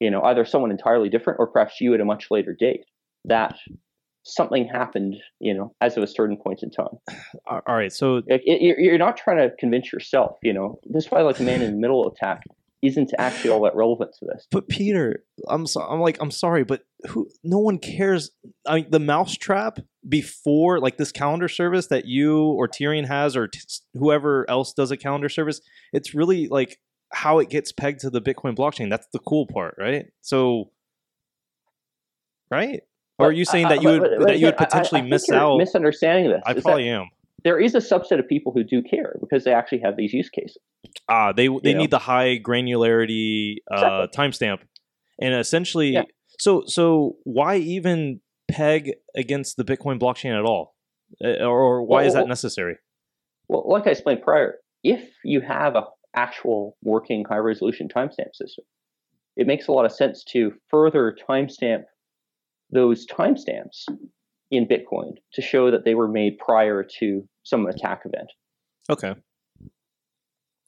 you 0.00 0.10
know, 0.10 0.22
either 0.22 0.44
someone 0.44 0.70
entirely 0.70 1.08
different 1.08 1.38
or 1.40 1.46
perhaps 1.46 1.80
you 1.80 1.94
at 1.94 2.00
a 2.00 2.04
much 2.04 2.26
later 2.30 2.54
date, 2.58 2.84
that 3.24 3.56
something 4.24 4.68
happened, 4.68 5.16
you 5.40 5.54
know, 5.54 5.74
as 5.80 5.96
of 5.96 6.02
a 6.02 6.06
certain 6.06 6.36
point 6.36 6.62
in 6.62 6.70
time. 6.70 6.96
All 7.46 7.60
right, 7.68 7.92
so 7.92 8.22
Like, 8.28 8.42
it, 8.44 8.60
you're- 8.62 8.82
you're 8.84 8.98
not 8.98 9.16
trying 9.16 9.38
to 9.38 9.54
convince 9.56 9.92
yourself, 9.92 10.36
you 10.42 10.52
know. 10.52 10.78
This 10.84 11.06
is 11.06 11.10
why, 11.10 11.22
like, 11.22 11.40
a 11.40 11.42
man 11.42 11.62
in 11.62 11.72
the 11.72 11.78
middle 11.78 12.06
attack 12.08 12.42
isn't 12.82 13.12
actually 13.18 13.50
all 13.50 13.62
that 13.62 13.74
relevant 13.76 14.12
to 14.18 14.26
this. 14.26 14.46
But 14.50 14.68
Peter, 14.68 15.24
I'm 15.48 15.66
so, 15.66 15.80
I'm 15.82 16.00
like 16.00 16.18
I'm 16.20 16.32
sorry, 16.32 16.64
but 16.64 16.82
who? 17.08 17.28
No 17.44 17.58
one 17.60 17.78
cares. 17.78 18.32
I 18.66 18.74
mean, 18.76 18.86
the 18.90 18.98
mousetrap 18.98 19.78
before 20.08 20.80
like 20.80 20.96
this 20.96 21.12
calendar 21.12 21.48
service 21.48 21.86
that 21.88 22.06
you 22.06 22.38
or 22.42 22.66
Tierion 22.68 23.06
has 23.06 23.36
or 23.36 23.48
t- 23.48 23.60
whoever 23.94 24.48
else 24.50 24.72
does 24.72 24.90
a 24.90 24.96
calendar 24.96 25.28
service. 25.28 25.60
It's 25.92 26.14
really 26.14 26.48
like 26.48 26.78
how 27.12 27.38
it 27.38 27.48
gets 27.50 27.72
pegged 27.72 28.00
to 28.00 28.10
the 28.10 28.20
Bitcoin 28.20 28.56
blockchain. 28.56 28.90
That's 28.90 29.06
the 29.12 29.18
cool 29.20 29.46
part, 29.46 29.74
right? 29.78 30.06
So, 30.20 30.70
right? 32.50 32.80
Or 33.18 33.26
are 33.28 33.32
you 33.32 33.44
saying 33.44 33.68
that 33.68 33.82
you 33.82 33.88
would 33.88 34.00
but- 34.00 34.10
but 34.18 34.28
that 34.28 34.38
you 34.38 34.46
would 34.46 34.54
again, 34.54 34.58
I- 34.58 34.62
I 34.62 34.66
potentially 34.66 35.02
miss 35.02 35.30
out? 35.30 35.58
Misunderstanding 35.58 36.30
this. 36.30 36.42
I 36.44 36.54
probably 36.54 36.88
am. 36.88 37.10
There 37.44 37.58
is 37.58 37.74
a 37.74 37.78
subset 37.78 38.18
of 38.18 38.28
people 38.28 38.52
who 38.52 38.62
do 38.64 38.82
care 38.82 39.16
because 39.20 39.44
they 39.44 39.52
actually 39.52 39.80
have 39.80 39.96
these 39.96 40.12
use 40.12 40.28
cases. 40.30 40.58
Ah, 41.08 41.32
they 41.32 41.48
they 41.62 41.72
know? 41.74 41.80
need 41.80 41.90
the 41.90 41.98
high 41.98 42.38
granularity 42.38 43.56
uh, 43.70 44.06
timestamp, 44.16 44.58
and 45.20 45.34
essentially, 45.34 45.90
Yeah. 45.90 46.04
so 46.38 46.62
so 46.66 47.16
why 47.24 47.56
even 47.56 48.20
peg 48.52 48.92
against 49.16 49.56
the 49.56 49.64
Bitcoin 49.64 49.98
blockchain 49.98 50.38
at 50.38 50.44
all, 50.44 50.74
Uh, 51.22 51.44
or, 51.44 51.82
why 51.82 51.98
Well, 51.98 52.06
is 52.06 52.14
that 52.14 52.28
necessary? 52.28 52.76
Well, 53.48 53.64
like 53.66 53.86
I 53.86 53.90
explained 53.90 54.22
prior, 54.22 54.58
if 54.82 55.10
you 55.24 55.40
have 55.40 55.76
a 55.76 55.84
actual 56.14 56.76
working 56.82 57.24
high 57.24 57.38
resolution 57.38 57.88
timestamp 57.88 58.34
system, 58.34 58.64
it 59.36 59.46
makes 59.46 59.66
a 59.68 59.72
lot 59.72 59.84
of 59.84 59.92
sense 59.92 60.24
to 60.24 60.52
further 60.68 61.16
timestamp 61.28 61.84
those 62.70 63.06
timestamps 63.06 63.84
in 64.50 64.66
Bitcoin 64.66 65.12
to 65.32 65.42
show 65.42 65.70
that 65.70 65.84
they 65.84 65.94
were 65.94 66.08
made 66.08 66.38
prior 66.38 66.82
to 66.98 67.26
some 67.42 67.66
attack 67.66 68.02
event. 68.04 68.30
Okay, 68.90 69.14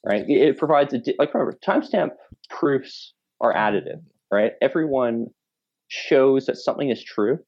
Right? 0.05 0.29
It, 0.29 0.49
it 0.49 0.59
provides 0.59 0.93
a 0.93 0.99
di- 0.99 1.17
like 1.19 1.33
remember 1.33 1.59
timestamp 1.65 2.11
proofs 2.51 3.15
are 3.41 3.55
additive. 3.55 4.03
Right? 4.31 4.53
Everyone 4.61 5.27
shows 5.89 6.47
that 6.47 6.57
something 6.57 6.91
is 6.91 7.03
true, 7.03 7.39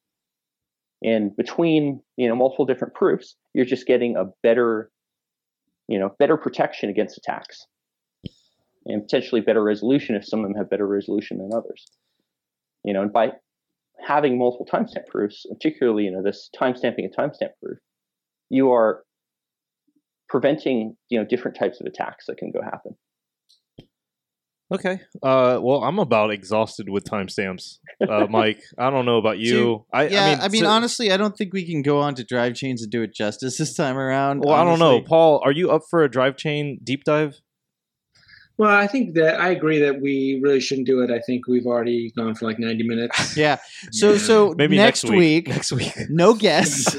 and 1.07 1.35
between 1.35 2.03
you 2.19 2.29
know 2.29 2.37
multiple 2.37 2.67
different 2.67 2.93
proofs, 2.93 3.37
you're 3.55 3.65
just 3.65 3.87
getting 3.87 4.17
a 4.17 4.25
better 4.43 4.91
you 5.89 5.99
know, 5.99 6.15
better 6.19 6.37
protection 6.37 6.91
against 6.91 7.17
attacks, 7.17 7.67
and 8.87 9.03
potentially 9.03 9.41
better 9.41 9.63
resolution 9.63 10.17
if 10.17 10.25
some 10.25 10.41
of 10.41 10.49
them 10.49 10.57
have 10.57 10.71
better 10.71 10.87
resolution 10.87 11.39
than 11.39 11.51
others. 11.55 11.87
You 12.85 12.93
know, 12.93 13.03
and 13.03 13.13
by 13.13 13.33
having 14.05 14.39
multiple 14.39 14.67
timestamp 14.67 15.07
proofs, 15.07 15.47
particularly 15.53 16.05
you 16.05 16.11
know 16.11 16.23
this 16.23 16.51
timestamping 16.59 17.07
a 17.07 17.21
timestamp 17.21 17.51
proof, 17.63 17.79
you 18.51 18.73
are 18.73 19.05
preventing 20.29 20.97
you 21.09 21.19
know 21.19 21.25
different 21.25 21.57
types 21.57 21.81
of 21.81 21.87
attacks 21.87 22.27
that 22.27 22.39
can 22.39 22.51
go 22.51 22.63
happen. 22.63 22.97
Okay. 24.73 24.99
Uh, 25.23 25.61
well, 25.63 25.85
I'm 25.85 25.99
about 26.01 26.33
exhausted 26.33 26.89
with 26.89 27.05
timestamps, 27.05 27.79
uh, 28.09 28.27
Mike. 28.31 28.61
I 28.77 28.91
don't 28.91 29.05
know 29.07 29.19
about 29.19 29.39
you. 29.39 29.85
I, 29.93 30.09
yeah, 30.09 30.39
I 30.43 30.49
mean, 30.49 30.63
so- 30.65 30.69
honestly, 30.69 31.13
I 31.13 31.17
don't 31.17 31.37
think 31.37 31.53
we 31.53 31.65
can 31.65 31.83
go 31.83 32.01
on 32.01 32.15
to 32.17 32.25
drive 32.25 32.55
chains 32.55 32.83
and 32.83 32.91
do 32.91 33.03
it 33.03 33.15
justice 33.15 33.59
this 33.59 33.75
time 33.75 33.97
around. 33.97 34.43
Well, 34.45 34.55
I 34.55 34.65
don't 34.65 34.79
know. 34.81 35.03
Paul. 35.03 35.41
Are 35.45 35.53
you 35.53 35.71
up 35.71 35.83
for 35.89 36.03
a 36.03 36.11
drive 36.11 36.37
chain 36.37 36.81
deep 36.83 37.05
dive? 37.05 37.37
Well, 38.59 38.71
I 38.71 38.87
think 38.87 39.15
that 39.17 39.39
I 39.39 39.51
agree 39.51 39.79
that 39.81 40.01
we 40.01 40.41
really 40.43 40.61
shouldn't 40.61 40.87
do 40.87 41.03
it. 41.03 41.11
I 41.11 41.21
think 41.21 41.47
we've 41.47 41.67
already 41.67 42.11
gone 42.17 42.35
for 42.35 42.47
like 42.47 42.59
90 42.59 42.89
minutes. 42.89 43.37
Yeah. 43.37 43.59
So, 43.93 44.17
so 44.17 44.55
Maybe 44.57 44.77
next, 44.79 45.05
next, 45.05 45.15
week, 45.15 45.49
Next 45.49 45.73
week. 45.73 45.93
no 46.09 46.33
guests. 46.35 46.97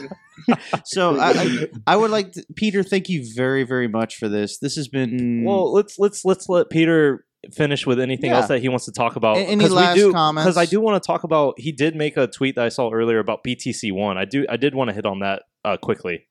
so, 0.85 1.17
I, 1.17 1.31
I, 1.31 1.67
I 1.87 1.95
would 1.95 2.11
like 2.11 2.33
to, 2.33 2.45
Peter. 2.55 2.83
Thank 2.83 3.09
you 3.09 3.25
very, 3.35 3.63
very 3.63 3.87
much 3.87 4.17
for 4.17 4.29
this. 4.29 4.59
This 4.59 4.75
has 4.75 4.87
been 4.87 5.43
Well, 5.43 5.73
let's 5.73 5.97
let's 5.97 6.23
let's 6.23 6.47
let 6.47 6.69
Peter 6.69 7.25
finish 7.53 7.85
with 7.85 7.99
anything 7.99 8.29
Yeah. 8.31 8.37
else 8.37 8.47
that 8.47 8.59
he 8.59 8.69
wants 8.69 8.85
to 8.85 8.91
talk 8.91 9.15
about. 9.15 9.37
A- 9.37 9.41
any 9.41 9.61
'Cause 9.63 9.69
we 9.71 9.75
last 9.75 9.95
do, 9.95 10.11
comments? 10.11 10.45
Because 10.45 10.57
I 10.57 10.65
do 10.65 10.79
want 10.81 11.01
to 11.01 11.05
talk 11.05 11.23
about. 11.23 11.55
He 11.59 11.71
did 11.71 11.95
make 11.95 12.17
a 12.17 12.27
tweet 12.27 12.55
that 12.55 12.65
I 12.65 12.69
saw 12.69 12.89
earlier 12.91 13.19
about 13.19 13.43
BTC 13.43 13.91
one. 13.91 14.17
I 14.17 14.25
do. 14.25 14.45
I 14.49 14.57
did 14.57 14.75
want 14.75 14.89
to 14.89 14.93
hit 14.93 15.05
on 15.05 15.19
that 15.19 15.43
uh, 15.65 15.77
quickly. 15.77 16.27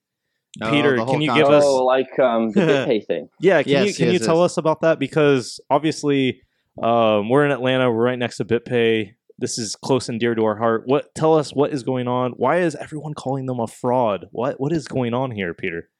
Oh, 0.62 0.70
Peter, 0.70 0.96
can 0.96 1.20
you 1.20 1.34
give 1.34 1.46
concept. 1.46 1.50
us? 1.50 1.64
Oh, 1.66 1.84
like 1.84 2.18
um, 2.18 2.50
the 2.52 2.60
BitPay 2.60 3.04
thing. 3.06 3.28
Yeah, 3.40 3.62
can 3.62 3.86
you 3.86 3.92
can 3.94 4.06
yes, 4.06 4.12
you 4.14 4.18
tell 4.18 4.36
yes. 4.42 4.52
us 4.52 4.56
about 4.56 4.80
that? 4.80 4.98
Because 4.98 5.60
obviously, 5.68 6.40
um, 6.82 7.28
we're 7.28 7.44
in 7.44 7.50
Atlanta. 7.52 7.90
We're 7.90 8.04
right 8.04 8.18
next 8.18 8.38
to 8.38 8.44
BitPay. 8.44 9.10
This 9.38 9.58
is 9.58 9.76
close 9.76 10.08
and 10.08 10.18
dear 10.18 10.34
to 10.34 10.42
our 10.44 10.56
heart. 10.56 10.84
What? 10.86 11.14
Tell 11.14 11.36
us 11.36 11.50
what 11.50 11.72
is 11.72 11.82
going 11.82 12.08
on. 12.08 12.32
Why 12.38 12.60
is 12.60 12.74
everyone 12.74 13.12
calling 13.12 13.44
them 13.44 13.60
a 13.60 13.66
fraud? 13.66 14.26
What 14.32 14.58
What 14.58 14.72
is 14.72 14.88
going 14.88 15.12
on 15.12 15.30
here, 15.30 15.52
Peter? 15.52 15.90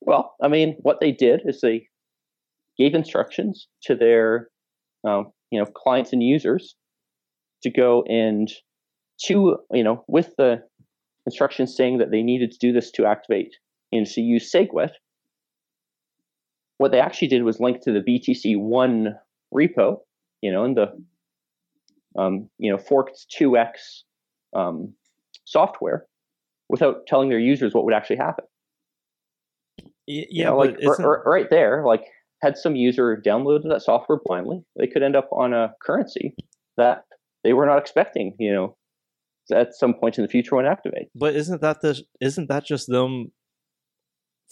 Well, 0.00 0.34
I 0.42 0.48
mean, 0.48 0.76
what 0.80 0.98
they 1.00 1.12
did 1.12 1.42
is 1.44 1.60
they 1.60 1.86
gave 2.78 2.94
instructions 2.94 3.68
to 3.82 3.94
their, 3.94 4.48
um, 5.06 5.32
you 5.50 5.58
know, 5.58 5.66
clients 5.66 6.12
and 6.12 6.22
users 6.22 6.76
to 7.62 7.70
go 7.70 8.02
and 8.08 8.50
to, 9.26 9.56
you 9.72 9.84
know, 9.84 10.04
with 10.08 10.34
the 10.38 10.62
instructions 11.26 11.76
saying 11.76 11.98
that 11.98 12.10
they 12.10 12.22
needed 12.22 12.50
to 12.52 12.58
do 12.58 12.72
this 12.72 12.90
to 12.92 13.06
activate 13.06 13.54
and 13.92 14.06
to 14.06 14.20
use 14.20 14.50
SegWit. 14.52 14.90
What 16.78 16.92
they 16.92 17.00
actually 17.00 17.28
did 17.28 17.44
was 17.44 17.60
link 17.60 17.82
to 17.82 17.92
the 17.92 18.00
BTC 18.00 18.58
one 18.58 19.14
repo, 19.54 19.98
you 20.42 20.52
know, 20.52 20.64
and 20.64 20.76
the, 20.76 20.88
um, 22.18 22.50
you 22.58 22.70
know, 22.70 22.78
forked 22.78 23.26
2x 23.40 24.04
um, 24.54 24.94
software 25.44 26.06
without 26.68 27.06
telling 27.06 27.28
their 27.28 27.38
users 27.38 27.74
what 27.74 27.84
would 27.84 27.94
actually 27.94 28.16
happen. 28.16 28.44
Y- 30.08 30.26
You 30.30 30.44
Yeah, 30.44 30.50
know, 30.50 30.56
like 30.56 30.76
r- 30.84 31.00
r- 31.02 31.22
right 31.26 31.48
there, 31.50 31.84
like 31.84 32.04
had 32.44 32.56
some 32.58 32.76
user 32.76 33.20
downloaded 33.24 33.68
that 33.68 33.82
software 33.82 34.20
blindly, 34.24 34.62
they 34.76 34.86
could 34.86 35.02
end 35.02 35.16
up 35.16 35.28
on 35.32 35.54
a 35.54 35.74
currency 35.82 36.34
that 36.76 37.04
they 37.42 37.52
were 37.52 37.66
not 37.66 37.78
expecting. 37.78 38.34
You 38.38 38.52
know, 38.52 38.76
at 39.52 39.74
some 39.74 39.94
point 39.94 40.18
in 40.18 40.22
the 40.22 40.28
future 40.28 40.56
when 40.56 40.66
activate. 40.66 41.08
But 41.14 41.34
isn't 41.34 41.60
that 41.62 41.80
the 41.80 42.02
isn't 42.20 42.48
that 42.48 42.64
just 42.64 42.88
them 42.88 43.32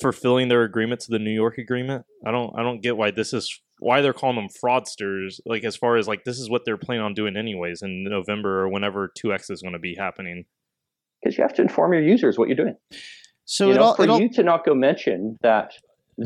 fulfilling 0.00 0.48
their 0.48 0.62
agreement 0.62 1.00
to 1.02 1.10
the 1.10 1.18
New 1.18 1.30
York 1.30 1.58
agreement? 1.58 2.04
I 2.26 2.30
don't 2.30 2.58
I 2.58 2.62
don't 2.62 2.82
get 2.82 2.96
why 2.96 3.10
this 3.10 3.32
is 3.32 3.60
why 3.78 4.00
they're 4.00 4.12
calling 4.12 4.36
them 4.36 4.48
fraudsters. 4.64 5.40
Like 5.44 5.64
as 5.64 5.76
far 5.76 5.96
as 5.96 6.08
like 6.08 6.24
this 6.24 6.38
is 6.38 6.48
what 6.48 6.62
they're 6.64 6.78
planning 6.78 7.04
on 7.04 7.14
doing 7.14 7.36
anyways 7.36 7.82
in 7.82 8.04
November 8.04 8.60
or 8.60 8.68
whenever 8.68 9.12
two 9.16 9.32
X 9.32 9.50
is 9.50 9.62
going 9.62 9.74
to 9.74 9.78
be 9.78 9.94
happening. 9.94 10.44
Because 11.22 11.36
you 11.36 11.42
have 11.42 11.54
to 11.54 11.62
inform 11.62 11.92
your 11.92 12.02
users 12.02 12.38
what 12.38 12.48
you're 12.48 12.56
doing. 12.56 12.76
So 13.44 13.66
you 13.66 13.72
it 13.72 13.76
know, 13.76 13.82
all, 13.82 13.94
for 13.94 14.04
it 14.04 14.10
all 14.10 14.20
you 14.20 14.30
to 14.30 14.42
not 14.42 14.64
go 14.64 14.74
mention 14.74 15.36
that 15.42 15.72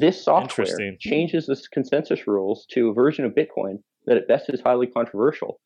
this 0.00 0.22
software 0.24 0.96
changes 1.00 1.46
the 1.46 1.60
consensus 1.72 2.26
rules 2.26 2.66
to 2.72 2.88
a 2.90 2.92
version 2.94 3.24
of 3.24 3.32
Bitcoin 3.32 3.78
that 4.06 4.16
at 4.16 4.28
best 4.28 4.48
is 4.48 4.60
highly 4.60 4.86
controversial. 4.86 5.58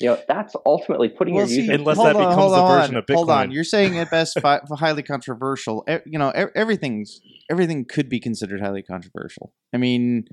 You 0.00 0.08
know, 0.08 0.18
that's 0.28 0.54
ultimately 0.66 1.08
putting 1.08 1.34
Well, 1.34 1.42
your 1.44 1.48
see, 1.48 1.60
users. 1.62 1.76
Unless 1.78 1.96
hold 1.96 2.08
that 2.08 2.16
on, 2.16 2.22
becomes 2.22 2.36
hold 2.36 2.52
the 2.52 2.56
on, 2.62 2.80
version 2.80 2.96
of 2.96 3.04
Hold 3.10 3.30
on, 3.30 3.48
Bitcoin. 3.48 3.52
you're 3.54 3.64
saying 3.64 3.98
at 3.98 4.10
best 4.10 4.38
fi- 4.40 4.60
highly 4.72 5.02
controversial. 5.02 5.84
E- 5.88 5.98
You 6.06 6.18
know, 6.18 6.30
e- 6.36 6.50
everything's 6.54 7.20
everything 7.50 7.84
could 7.84 8.08
be 8.08 8.18
considered 8.20 8.60
highly 8.60 8.82
controversial. 8.82 9.52
I 9.72 9.76
mean, 9.78 10.24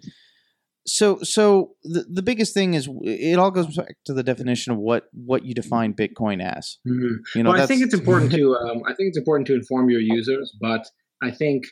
so 0.85 1.19
so 1.21 1.75
the 1.83 2.05
the 2.11 2.21
biggest 2.23 2.53
thing 2.53 2.73
is 2.73 2.89
it 3.03 3.39
all 3.39 3.51
goes 3.51 3.73
back 3.77 3.95
to 4.05 4.13
the 4.13 4.23
definition 4.23 4.73
of 4.73 4.79
what 4.79 5.05
what 5.13 5.45
you 5.45 5.53
define 5.53 5.93
Bitcoin 5.93 6.43
as. 6.43 6.79
Mhm. 6.87 7.19
You 7.35 7.43
know, 7.43 7.51
well, 7.51 7.61
I 7.61 7.65
think 7.65 7.83
it's 7.83 7.93
important 7.93 8.31
to. 8.33 8.55
Um, 8.55 8.81
I 8.85 8.93
think 8.95 9.09
it's 9.09 9.17
important 9.17 9.47
to 9.47 9.53
inform 9.53 9.89
your 9.89 10.01
users, 10.01 10.53
but 10.59 10.85
I 11.21 11.31
think 11.31 11.63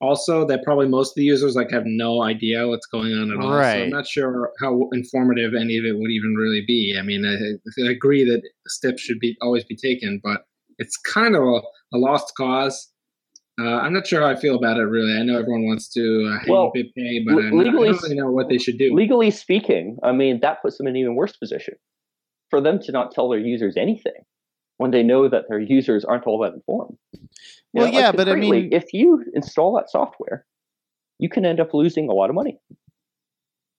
also 0.00 0.46
that 0.46 0.62
probably 0.62 0.88
most 0.88 1.10
of 1.10 1.14
the 1.16 1.24
users 1.24 1.56
like 1.56 1.70
have 1.70 1.84
no 1.86 2.22
idea 2.22 2.68
what's 2.68 2.86
going 2.86 3.12
on 3.12 3.30
at 3.30 3.38
all. 3.38 3.50
So 3.50 3.82
I'm 3.82 3.90
not 3.90 4.06
sure 4.06 4.52
how 4.60 4.88
informative 4.92 5.54
any 5.54 5.78
of 5.78 5.84
it 5.84 5.96
would 5.98 6.10
even 6.10 6.34
really 6.34 6.64
be. 6.66 6.96
I 6.98 7.02
mean, 7.02 7.24
I, 7.24 7.82
I 7.82 7.90
agree 7.90 8.24
that 8.24 8.42
steps 8.66 9.02
should 9.02 9.18
be 9.20 9.36
always 9.40 9.64
be 9.64 9.76
taken, 9.76 10.20
but 10.22 10.44
it's 10.78 10.96
kind 10.98 11.34
of 11.34 11.42
a, 11.42 11.60
a 11.94 11.98
lost 11.98 12.32
cause. 12.36 12.92
Uh, 13.58 13.78
I'm 13.78 13.94
not 13.94 14.06
sure 14.06 14.20
how 14.20 14.28
I 14.28 14.36
feel 14.36 14.56
about 14.56 14.76
it. 14.76 14.82
Really, 14.82 15.18
I 15.18 15.22
know 15.22 15.38
everyone 15.38 15.64
wants 15.64 15.88
to 15.94 16.30
uh, 16.30 16.40
hate 16.40 16.50
Well, 16.50 16.70
BitPay, 16.76 17.24
but 17.24 17.36
le- 17.36 17.42
I'm 17.46 17.54
I 17.58 17.62
legally 17.62 17.88
don't 17.88 18.02
really 18.02 18.14
know 18.16 18.30
what 18.30 18.50
they 18.50 18.58
should 18.58 18.76
do. 18.76 18.94
legally 18.94 19.30
speaking, 19.30 19.96
I 20.02 20.12
mean, 20.12 20.40
that 20.40 20.60
puts 20.60 20.76
them 20.76 20.86
in 20.86 20.94
an 20.94 21.00
even 21.00 21.14
worse 21.14 21.36
position. 21.36 21.74
For 22.50 22.60
them 22.60 22.78
to 22.80 22.92
not 22.92 23.12
tell 23.12 23.28
their 23.30 23.40
users 23.40 23.76
anything 23.76 24.12
when 24.78 24.90
they 24.90 25.02
know 25.02 25.28
that 25.28 25.44
their 25.48 25.60
users 25.60 26.04
aren't 26.04 26.26
all 26.26 26.38
that 26.40 26.54
informed. 26.54 26.96
You 27.12 27.20
Well, 27.72 27.92
know, 27.92 27.98
yeah, 27.98 28.12
but 28.12 28.28
I 28.28 28.34
mean- 28.34 28.72
if 28.72 28.92
you 28.92 29.24
install 29.34 29.74
that 29.76 29.90
software, 29.90 30.46
you 31.18 31.28
can 31.28 31.44
end 31.46 31.60
up 31.60 31.72
losing 31.74 32.08
a 32.08 32.12
lot 32.12 32.28
of 32.30 32.34
money. 32.34 32.58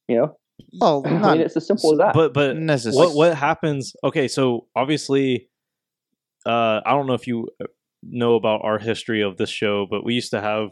You 0.07 0.15
know, 0.17 0.37
well, 0.79 1.03
I 1.05 1.33
mean, 1.33 1.41
it's 1.41 1.57
as 1.57 1.67
simple 1.67 1.91
as 1.91 1.97
that. 1.99 2.13
But 2.13 2.33
but 2.33 2.55
necessarily. 2.57 3.13
what 3.13 3.15
what 3.29 3.37
happens? 3.37 3.93
Okay, 4.03 4.27
so 4.27 4.67
obviously, 4.75 5.49
uh, 6.45 6.81
I 6.85 6.91
don't 6.91 7.07
know 7.07 7.13
if 7.13 7.27
you 7.27 7.47
know 8.03 8.35
about 8.35 8.61
our 8.63 8.79
history 8.79 9.21
of 9.21 9.37
this 9.37 9.49
show, 9.49 9.85
but 9.89 10.03
we 10.05 10.13
used 10.13 10.31
to 10.31 10.39
have 10.41 10.69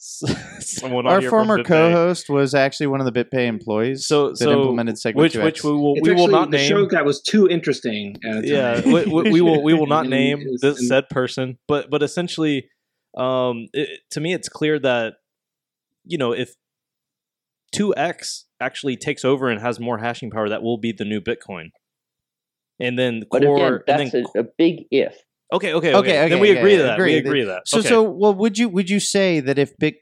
someone 0.00 1.06
on 1.06 1.12
Our 1.12 1.20
here 1.20 1.30
former 1.30 1.58
BitPay. 1.58 1.64
co-host 1.66 2.28
was 2.30 2.54
actually 2.54 2.86
one 2.86 3.00
of 3.00 3.12
the 3.12 3.24
BitPay 3.24 3.46
employees 3.46 4.06
So- 4.06 4.28
that 4.30 4.36
so 4.38 4.52
implemented 4.52 4.94
Segwit 4.94 5.14
which 5.16 5.32
2X. 5.34 5.44
which 5.44 5.64
we 5.64 5.72
will 5.72 5.94
It's 5.96 6.02
we 6.08 6.14
will 6.14 6.22
actually- 6.22 6.32
not 6.32 6.50
the 6.52 6.58
show 6.58 6.80
name. 6.80 6.88
that 6.92 7.04
was 7.04 7.20
too 7.20 7.48
interesting. 7.48 8.16
At 8.24 8.42
the 8.42 8.48
Yeah, 8.48 8.80
we, 8.84 9.04
we, 9.06 9.30
we 9.32 9.40
will 9.40 9.62
we 9.62 9.74
will 9.74 9.86
not 9.86 10.06
name 10.18 10.40
it's- 10.42 10.60
this 10.60 10.88
said 10.88 11.08
person, 11.08 11.58
but 11.66 11.90
but 11.90 12.02
essentially, 12.02 12.68
um, 13.16 13.66
it, 13.72 13.88
to 14.12 14.20
me, 14.20 14.32
it's 14.34 14.48
clear 14.48 14.78
that 14.78 15.14
you 16.04 16.16
know 16.18 16.32
if 16.32 16.54
two 17.72 17.94
X 17.96 18.46
actually 18.60 18.96
takes 18.96 19.24
over 19.24 19.48
and 19.48 19.60
has 19.60 19.78
more 19.80 19.98
hashing 19.98 20.30
power, 20.30 20.48
that 20.48 20.62
will 20.62 20.78
be 20.78 20.92
the 20.92 21.04
new 21.04 21.20
Bitcoin. 21.20 21.70
And 22.80 22.96
then 22.98 23.24
But 23.30 23.42
core, 23.42 23.56
again, 23.56 23.72
and 23.88 24.00
that's 24.00 24.12
then 24.12 24.24
a, 24.36 24.40
a 24.40 24.44
big 24.56 24.84
if. 24.92 25.16
Okay, 25.52 25.72
okay, 25.72 25.94
okay. 25.94 26.20
Okay, 26.20 26.28
Then 26.28 26.40
we 26.40 26.52
yeah, 26.52 26.58
agree 26.58 26.72
yeah, 26.72 26.76
to 26.78 26.82
that. 26.84 26.94
agree. 26.98 27.12
We 27.14 27.18
agree 27.18 27.40
to 27.40 27.46
that. 27.46 27.62
So 27.66 27.78
okay. 27.78 27.88
so 27.88 28.02
well 28.02 28.34
would 28.34 28.58
you 28.58 28.68
would 28.68 28.90
you 28.90 29.00
say 29.00 29.40
that 29.40 29.58
if 29.58 29.76
big 29.78 29.94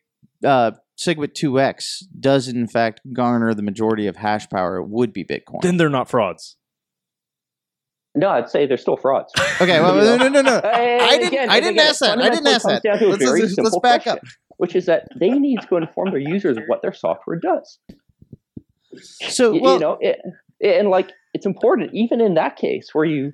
uh 0.45 0.73
Segwit 0.99 1.35
2x 1.35 2.05
does 2.19 2.49
in 2.49 2.67
fact 2.67 3.01
garner 3.13 3.53
the 3.55 3.63
majority 3.63 4.07
of 4.07 4.17
hash 4.17 4.49
power, 4.49 4.79
it 4.79 4.89
would 4.89 5.13
be 5.13 5.25
Bitcoin. 5.25 5.61
then 5.63 5.77
they're 5.77 5.89
not 5.91 6.09
frauds. 6.09 6.57
No, 8.15 8.31
I'd 8.31 8.49
say 8.49 8.67
they're 8.67 8.79
still 8.79 8.97
frauds. 8.97 9.31
okay, 9.61 9.79
well 9.81 9.95
no 10.17 10.17
no 10.17 10.29
no 10.29 10.41
no. 10.43 10.61
I 10.65 11.19
didn't 11.19 11.29
again- 11.29 11.51
I 11.51 11.61
didn't 11.61 11.75
again, 11.75 11.87
ask 11.89 12.01
that. 12.01 12.19
I 12.19 12.29
didn't 12.31 12.47
ask 12.47 12.65
that. 12.67 12.83
comes 12.83 12.83
down 12.83 12.99
to 12.99 13.07
a 13.07 13.11
Let's, 13.11 13.23
let's, 13.25 13.59
let's 13.59 13.79
back 13.81 14.03
question, 14.05 14.13
up. 14.13 14.25
which 14.57 14.75
is 14.75 14.87
that 14.87 15.07
they 15.21 15.31
need 15.31 15.61
to 15.69 15.77
inform 15.77 16.11
their 16.11 16.19
users 16.21 16.57
what 16.67 16.81
their 16.83 16.95
software 16.95 17.39
does. 17.39 17.79
So 19.29 19.53
Y- 19.53 19.61
well 19.63 19.75
you 19.75 19.81
know, 19.81 19.99
it, 20.01 20.19
and 20.61 20.89
like 20.89 21.13
it's 21.35 21.45
important, 21.47 21.91
even 21.93 22.21
in 22.23 22.35
that 22.35 22.57
case 22.57 22.89
where 22.95 23.05
you 23.05 23.33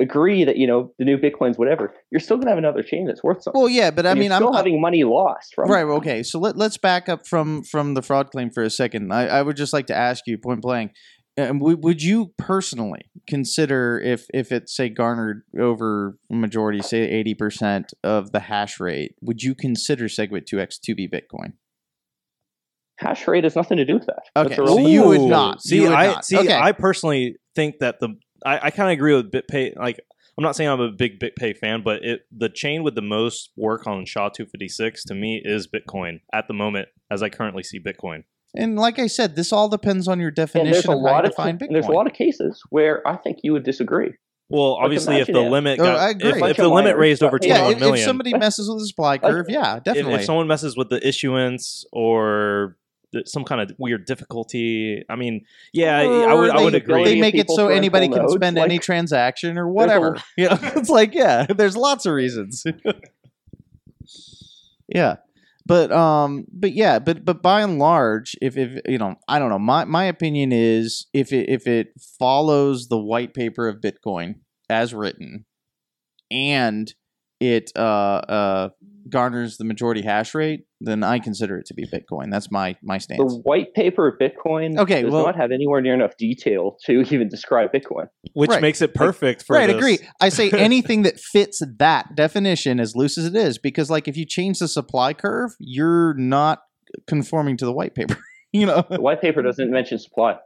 agree 0.00 0.44
that 0.44 0.56
you 0.56 0.66
know 0.66 0.92
the 0.98 1.04
new 1.04 1.18
bitcoins, 1.18 1.58
whatever, 1.58 1.94
you're 2.10 2.20
still 2.20 2.36
gonna 2.38 2.50
have 2.50 2.58
another 2.58 2.82
chain 2.82 3.06
that's 3.06 3.22
worth 3.22 3.42
something. 3.42 3.60
well 3.60 3.68
yeah, 3.68 3.90
but 3.90 4.06
I 4.06 4.10
And 4.10 4.20
mean 4.20 4.30
you're 4.30 4.36
I'm 4.36 4.42
still 4.42 4.52
having 4.52 4.80
money 4.80 5.04
lost 5.04 5.54
from 5.54 5.70
Right. 5.70 5.84
Okay. 5.84 6.22
So 6.22 6.38
let, 6.38 6.56
let's 6.56 6.76
back 6.78 7.08
up 7.08 7.26
from 7.26 7.62
from 7.62 7.94
the 7.94 8.02
fraud 8.02 8.30
claim 8.30 8.50
for 8.50 8.62
a 8.62 8.70
second. 8.70 9.12
I, 9.12 9.26
I 9.26 9.42
would 9.42 9.56
just 9.56 9.72
like 9.72 9.86
to 9.88 9.96
ask 9.96 10.26
you, 10.26 10.38
point 10.38 10.60
blank, 10.62 10.92
um, 11.36 11.58
would, 11.60 11.82
would 11.84 12.02
you 12.02 12.32
personally 12.38 13.10
consider 13.26 14.00
if 14.00 14.26
if 14.34 14.50
it 14.52 14.68
say 14.68 14.88
garnered 14.88 15.42
over 15.58 16.18
majority, 16.30 16.80
say 16.82 17.00
eighty 17.02 17.34
percent 17.34 17.92
of 18.02 18.32
the 18.32 18.40
hash 18.40 18.80
rate, 18.80 19.14
would 19.20 19.42
you 19.42 19.54
consider 19.54 20.04
Segwit 20.04 20.46
two 20.46 20.60
x 20.60 20.78
to 20.80 20.94
be 20.94 21.08
Bitcoin? 21.08 21.52
Hash 22.98 23.28
rate 23.28 23.44
has 23.44 23.54
nothing 23.54 23.76
to 23.76 23.84
do 23.84 23.94
with 23.94 24.06
that. 24.06 24.22
Okay, 24.36 24.56
so 24.56 24.78
you 24.78 25.04
would 25.06 25.20
not. 25.20 25.62
See, 25.62 25.76
You 25.76 25.82
would 25.82 25.92
I 25.92 26.06
not. 26.08 26.24
see. 26.24 26.36
Okay. 26.36 26.52
I 26.52 26.72
personally 26.72 27.36
think 27.54 27.76
that 27.78 28.00
the 28.00 28.16
I, 28.44 28.58
I 28.66 28.70
kind 28.70 28.88
of 28.90 28.92
agree 28.94 29.14
with 29.14 29.30
BitPay. 29.30 29.76
Like, 29.76 30.00
I'm 30.36 30.44
not 30.44 30.54
saying 30.56 30.70
I'm 30.70 30.80
a 30.80 30.92
big 30.92 31.18
BitPay 31.20 31.56
fan, 31.56 31.82
but 31.82 32.04
it 32.04 32.20
the 32.30 32.48
chain 32.48 32.82
with 32.82 32.94
the 32.94 33.02
most 33.02 33.50
work 33.56 33.86
on 33.86 34.04
SHA-256 34.06 35.02
to 35.08 35.14
me 35.14 35.42
is 35.44 35.66
Bitcoin 35.68 36.20
at 36.32 36.46
the 36.48 36.54
moment, 36.54 36.88
as 37.10 37.22
I 37.22 37.28
currently 37.28 37.62
see 37.62 37.80
Bitcoin. 37.80 38.24
And 38.54 38.76
like 38.76 38.98
I 38.98 39.08
said, 39.08 39.36
this 39.36 39.52
all 39.52 39.68
depends 39.68 40.08
on 40.08 40.20
your 40.20 40.28
and 40.28 40.36
there's 40.36 40.52
definition 40.52 40.90
a 40.90 40.96
of 40.96 40.98
how 41.02 41.06
you 41.08 41.12
lot 41.12 41.24
of 41.24 41.30
define 41.32 41.48
and 41.50 41.60
Bitcoin. 41.60 41.72
there's 41.72 41.86
a 41.86 41.90
lot 41.92 42.06
of 42.06 42.12
cases 42.12 42.62
where 42.70 43.06
I 43.06 43.16
think 43.16 43.38
you 43.42 43.52
would 43.52 43.64
disagree. 43.64 44.12
Well, 44.50 44.78
obviously, 44.82 45.16
if 45.18 45.26
the 45.26 45.42
if- 45.44 45.50
limit 45.50 45.78
Oh, 45.78 45.84
got, 45.84 45.98
I 45.98 46.10
if, 46.10 46.16
agree. 46.16 46.30
if 46.30 46.40
Bunch 46.40 46.56
the 46.56 46.68
limit 46.68 46.96
raised 46.96 47.22
over 47.22 47.38
got- 47.38 47.42
two 47.42 47.48
yeah, 47.48 47.68
if, 47.68 47.78
million, 47.80 47.98
if 47.98 48.04
somebody 48.04 48.32
messes 48.32 48.66
with 48.68 48.78
the 48.78 48.86
supply 48.86 49.18
curve, 49.18 49.46
yeah, 49.50 49.78
definitely. 49.80 50.14
if 50.14 50.24
someone 50.24 50.46
messes 50.46 50.74
with 50.74 50.88
the 50.88 51.06
issuance 51.06 51.84
or 51.92 52.76
th- 52.76 52.77
some 53.24 53.44
kind 53.44 53.60
of 53.60 53.72
weird 53.78 54.06
difficulty. 54.06 55.02
I 55.08 55.16
mean, 55.16 55.44
yeah, 55.72 55.98
I- 55.98 56.30
I 56.30 56.34
would 56.34 56.50
I 56.50 56.62
would 56.62 56.74
agree. 56.74 57.04
They 57.04 57.20
make 57.20 57.34
it 57.34 57.50
so 57.50 57.68
anybody 57.68 58.08
can 58.08 58.22
nodes, 58.22 58.34
spend 58.34 58.58
any 58.58 58.78
transaction 58.78 59.58
or 59.58 59.64
There's 59.64 59.66
a- 59.66 59.72
whatever. 59.72 60.22
You 60.36 60.48
know, 60.50 60.58
it's 60.60 60.90
like 60.90 61.14
yeah, 61.14 61.46
there's 61.46 61.76
lots 61.76 62.06
of 62.06 62.12
reasons. 62.12 62.64
yeah, 64.88 65.16
but 65.66 65.92
um, 65.92 66.44
but 66.52 66.72
yeah, 66.72 66.98
but 66.98 67.24
but 67.24 67.42
by 67.42 67.62
and 67.62 67.78
large, 67.78 68.34
if 68.40 68.56
if 68.56 68.80
you 68.86 68.98
know, 68.98 69.16
I 69.28 69.38
don't 69.38 69.50
know. 69.50 69.58
My 69.58 69.84
my 69.84 70.04
opinion 70.04 70.52
is 70.52 71.06
if 71.12 71.32
it 71.32 71.48
if 71.48 71.66
it 71.66 71.88
follows 72.18 72.88
the 72.88 72.98
white 72.98 73.34
paper 73.34 73.68
of 73.68 73.80
Bitcoin 73.80 74.36
as 74.70 74.94
written, 74.94 75.44
and 76.30 76.92
it 77.40 77.70
uh 77.76 77.80
uh 77.80 78.68
garners 79.10 79.56
the 79.56 79.64
majority 79.64 80.02
hash 80.02 80.34
rate, 80.34 80.64
then 80.80 81.02
I 81.02 81.18
consider 81.18 81.58
it 81.58 81.66
to 81.66 81.74
be 81.74 81.86
Bitcoin. 81.86 82.30
That's 82.30 82.50
my 82.50 82.76
my 82.82 82.98
stance. 82.98 83.18
The 83.34 83.40
white 83.40 83.74
paper 83.74 84.06
of 84.08 84.18
Bitcoin 84.18 84.78
Okay, 84.78 85.02
does 85.02 85.12
well- 85.12 85.24
not 85.26 85.36
have 85.36 85.50
anywhere 85.52 85.80
near 85.80 85.94
enough 85.94 86.16
detail 86.16 86.76
to 86.86 87.00
even 87.10 87.28
describe 87.28 87.72
Bitcoin. 87.72 88.08
which 88.34 88.50
Right. 88.50 88.62
makes 88.62 88.80
it 88.82 88.94
perfect 88.94 89.44
for 89.44 89.56
right, 89.56 89.66
this. 89.66 89.76
agree. 89.76 89.98
I 90.20 90.28
say 90.28 90.50
anything 90.56 91.02
that 91.02 91.18
fits 91.18 91.62
that 91.78 92.14
definition 92.14 92.80
as 92.80 92.94
loose 92.96 93.18
as 93.18 93.26
it 93.26 93.36
is, 93.36 93.58
because 93.58 93.90
like 93.90 94.08
if 94.08 94.16
you 94.16 94.24
change 94.24 94.58
the 94.58 94.68
supply 94.68 95.12
curve, 95.14 95.52
you're 95.58 96.14
not 96.14 96.60
conforming 97.06 97.56
to 97.58 97.64
the 97.64 97.72
white 97.72 97.94
paper. 97.94 98.16
you 98.52 98.66
know, 98.66 98.84
The 98.88 99.00
white 99.00 99.20
paper 99.20 99.42
doesn't 99.42 99.70
mention 99.70 99.98
supply. 99.98 100.38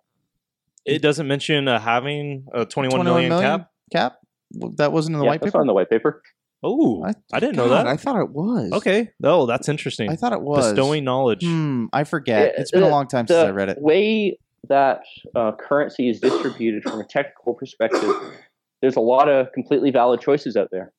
It 0.85 1.01
doesn't 1.03 1.29
mention 1.29 1.69
uh, 1.69 1.79
having 1.79 2.47
a 2.53 2.65
21 2.67 2.91
21 3.05 3.05
million, 3.05 3.29
million 3.29 3.59
cap. 3.61 3.71
cap. 3.93 4.13
Well, 4.55 4.73
That 4.79 4.93
wasn't 4.93 5.15
in 5.15 5.21
the 5.21 5.25
Yeah, 5.25 5.31
white 5.31 5.41
that's 5.41 5.51
paper. 5.53 5.59
not 5.59 5.63
in 5.63 5.67
the 5.69 5.75
white 5.75 5.89
paper. 5.91 6.21
Oh, 6.63 7.05
I- 7.05 7.15
I, 7.33 7.41
didn't 7.41 7.57
know 7.57 7.69
that. 7.71 7.87
I 7.87 7.97
thought 7.97 8.21
it 8.21 8.31
was. 8.31 8.71
okay, 8.73 9.11
oh, 9.25 9.47
that's 9.47 9.69
interesting. 9.69 10.11
I 10.11 10.17
thought 10.17 10.33
it 10.33 10.41
was 10.43 10.73
Bestowing 10.73 11.05
knowledge. 11.05 11.45
Hmm, 11.45 11.87
I 11.93 12.05
forget. 12.05 12.53
Yeah, 12.55 12.61
it's 12.61 12.71
been 12.71 12.83
a 12.85 12.89
long 12.89 13.09
time 13.09 13.27
since 13.27 13.37
I 13.39 13.51
read 13.51 13.69
it. 13.69 13.77
The 13.79 13.83
way 13.83 14.39
that 14.69 15.01
uh, 15.35 15.53
currency 15.59 16.09
is 16.09 16.21
distributed 16.21 16.85
from 16.85 17.01
a 17.01 17.05
technical 17.05 17.55
perspective, 17.55 18.11
there's 18.81 18.97
a 18.97 19.01
lot 19.01 19.29
of 19.29 19.51
completely 19.53 19.91
valid 19.91 20.21
choices 20.21 20.57
out 20.57 20.69
there. 20.71 20.93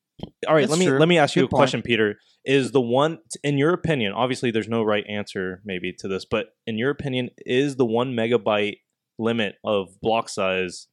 All 0.46 0.54
right, 0.54 0.60
That's 0.60 0.70
let 0.72 0.78
me 0.78 0.86
true. 0.86 0.98
let 0.98 1.08
me 1.08 1.18
ask 1.18 1.34
you 1.34 1.42
Good 1.42 1.46
a 1.46 1.48
point. 1.50 1.58
question, 1.60 1.82
Peter. 1.82 2.16
Is 2.44 2.70
the 2.72 2.80
one 2.80 3.18
in 3.42 3.56
your 3.58 3.72
opinion? 3.72 4.12
Obviously, 4.12 4.50
there's 4.50 4.68
no 4.68 4.82
right 4.82 5.04
answer 5.08 5.60
maybe 5.64 5.92
to 5.98 6.08
this, 6.08 6.24
but 6.24 6.48
in 6.66 6.76
your 6.78 6.90
opinion, 6.90 7.30
is 7.46 7.76
the 7.76 7.86
one 7.86 8.12
megabyte 8.12 8.76
limit 9.18 9.54
of 9.64 9.98
block 10.02 10.28
size? 10.28 10.88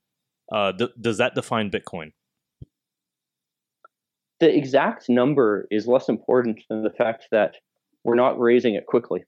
Uh, 0.52 0.72
d- 0.72 0.88
does 1.00 1.18
that 1.18 1.36
define 1.36 1.70
Bitcoin? 1.70 2.14
The 4.42 4.54
exact 4.54 5.08
number 5.08 5.68
is 5.72 5.88
less 5.88 6.10
important 6.10 6.62
than 6.68 6.84
the 6.84 6.90
fact 6.90 7.28
that 7.32 7.56
we're 8.04 8.16
not 8.16 8.40
raising 8.40 8.74
it 8.76 8.88
quickly. 8.88 9.24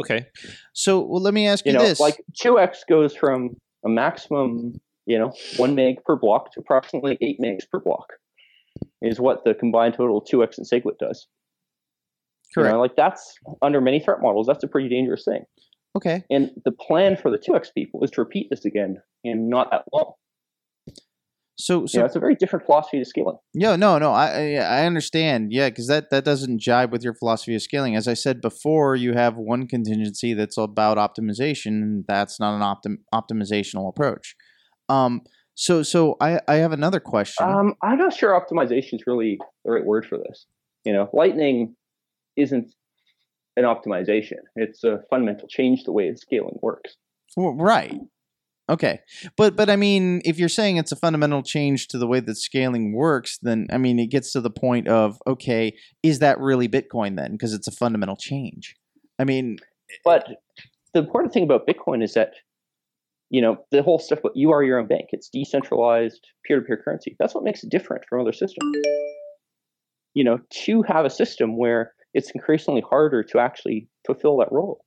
Okay, 0.00 0.26
So, 0.72 1.00
well, 1.00 1.20
let 1.20 1.34
me 1.34 1.46
ask 1.46 1.66
you, 1.66 1.72
You 1.72 1.78
know, 1.78 1.84
this: 1.84 2.00
like 2.00 2.22
2x 2.42 2.86
goes 2.88 3.14
from 3.14 3.56
a 3.84 3.88
maximum, 3.88 4.80
you 5.04 5.18
know, 5.18 5.34
1 5.58 5.74
meg 5.74 6.02
per 6.04 6.16
block 6.16 6.52
to 6.52 6.60
approximately 6.60 7.18
8 7.20 7.38
megs 7.40 7.68
per 7.70 7.80
block, 7.80 8.14
is 9.02 9.20
what 9.20 9.44
the 9.44 9.52
combined 9.52 9.94
total 9.94 10.18
of 10.18 10.24
2x 10.24 10.56
and 10.56 10.66
SegWit 10.66 10.98
does. 10.98 11.26
You 12.56 12.62
correct? 12.62 12.74
know, 12.74 12.80
like 12.80 12.96
that's 12.96 13.36
under 13.60 13.80
many 13.80 14.00
threat 14.00 14.22
models, 14.22 14.46
that's 14.46 14.64
a 14.64 14.68
pretty 14.68 14.88
dangerous 14.88 15.24
thing. 15.24 15.44
Okay. 15.96 16.24
And 16.30 16.50
the 16.64 16.72
plan 16.72 17.16
for 17.16 17.30
the 17.30 17.38
2x 17.38 17.74
people 17.74 18.02
is 18.04 18.10
to 18.12 18.20
repeat 18.20 18.48
this 18.50 18.64
again 18.64 19.02
in 19.22 19.48
not 19.48 19.70
that 19.70 19.84
long. 19.92 20.12
So, 21.56 21.86
So 21.86 22.00
know, 22.00 22.06
it's 22.06 22.16
a 22.16 22.20
very 22.20 22.34
different 22.34 22.66
philosophy 22.66 22.98
to 22.98 23.04
scaling. 23.04 23.36
Yeah, 23.52 23.76
no, 23.76 23.98
no, 23.98 24.10
I 24.10 24.54
I, 24.54 24.86
understand. 24.86 25.52
Yeah, 25.52 25.68
because 25.68 25.86
that 25.86 26.10
that 26.10 26.24
doesn't 26.24 26.60
jibe 26.60 26.90
with 26.90 27.04
your 27.04 27.14
philosophy 27.14 27.54
of 27.54 27.62
scaling. 27.62 27.94
As 27.94 28.08
I 28.08 28.14
said 28.14 28.40
before, 28.40 28.96
you 28.96 29.12
have 29.12 29.36
one 29.36 29.68
contingency 29.68 30.34
that's 30.34 30.58
about 30.58 30.98
optimization. 30.98 31.82
and 31.82 32.04
That's 32.08 32.40
not 32.40 32.56
an 32.56 32.62
optim 32.62 32.96
optimizational 33.14 33.88
approach. 33.88 34.34
Um, 34.88 35.22
so 35.54 35.84
so 35.84 36.16
I 36.20 36.40
I 36.48 36.56
have 36.56 36.72
another 36.72 37.00
question. 37.00 37.46
Um, 37.46 37.74
I'm 37.82 37.98
not 37.98 38.14
sure 38.14 38.32
optimization 38.32 38.94
is 38.94 39.04
really 39.06 39.38
the 39.64 39.72
right 39.72 39.84
word 39.84 40.06
for 40.06 40.18
this. 40.18 40.46
You 40.84 40.92
know, 40.92 41.08
Lightning 41.12 41.76
isn't 42.36 42.74
an 43.56 43.62
optimization; 43.62 44.40
it's 44.56 44.82
a 44.82 44.98
fundamental 45.08 45.46
change 45.46 45.84
the 45.84 45.92
way 45.92 46.12
scaling 46.16 46.58
works. 46.62 46.96
Well, 47.36 47.54
right. 47.54 48.00
Okay. 48.70 49.00
But 49.36 49.56
but 49.56 49.68
I 49.68 49.76
mean, 49.76 50.22
if 50.24 50.38
you're 50.38 50.48
saying 50.48 50.78
it's 50.78 50.92
a 50.92 50.96
fundamental 50.96 51.42
change 51.42 51.88
to 51.88 51.98
the 51.98 52.06
way 52.06 52.20
that 52.20 52.36
scaling 52.36 52.94
works, 52.94 53.38
then 53.42 53.66
I 53.70 53.78
mean, 53.78 53.98
it 53.98 54.06
gets 54.06 54.32
to 54.32 54.40
the 54.40 54.50
point 54.50 54.88
of 54.88 55.18
okay, 55.26 55.76
is 56.02 56.20
that 56.20 56.40
really 56.40 56.68
Bitcoin 56.68 57.16
then? 57.16 57.32
Because 57.32 57.52
it's 57.52 57.68
a 57.68 57.72
fundamental 57.72 58.16
change. 58.16 58.74
I 59.18 59.24
mean, 59.24 59.58
eh, 59.60 59.94
eh, 59.94 59.96
But 60.04 60.28
the 60.94 61.00
important 61.00 61.32
thing 61.32 61.44
about 61.44 61.66
Bitcoin 61.66 62.02
is 62.02 62.14
that, 62.14 62.32
you 63.30 63.42
know, 63.42 63.58
the 63.70 63.82
whole 63.82 63.98
stuff. 63.98 64.20
But 64.22 64.32
you 64.34 64.50
are 64.50 64.62
your 64.62 64.78
own 64.78 64.86
bank. 64.86 65.08
It's 65.12 65.28
decentralized 65.28 66.26
peer-to-peer 66.46 66.80
currency. 66.82 67.16
That's 67.18 67.34
what 67.34 67.44
makes 67.44 67.62
it 67.64 67.70
different 67.70 68.04
from 68.08 68.22
other 68.22 68.32
systems. 68.32 68.76
You 70.14 70.24
know, 70.24 70.38
to 70.64 70.82
have 70.82 71.04
a 71.04 71.10
system 71.10 71.58
where 71.58 71.92
it's 72.14 72.30
increasingly 72.30 72.82
harder 72.88 73.22
to 73.24 73.38
actually 73.40 73.88
fulfill 74.06 74.38
that 74.38 74.52
role. 74.52 74.84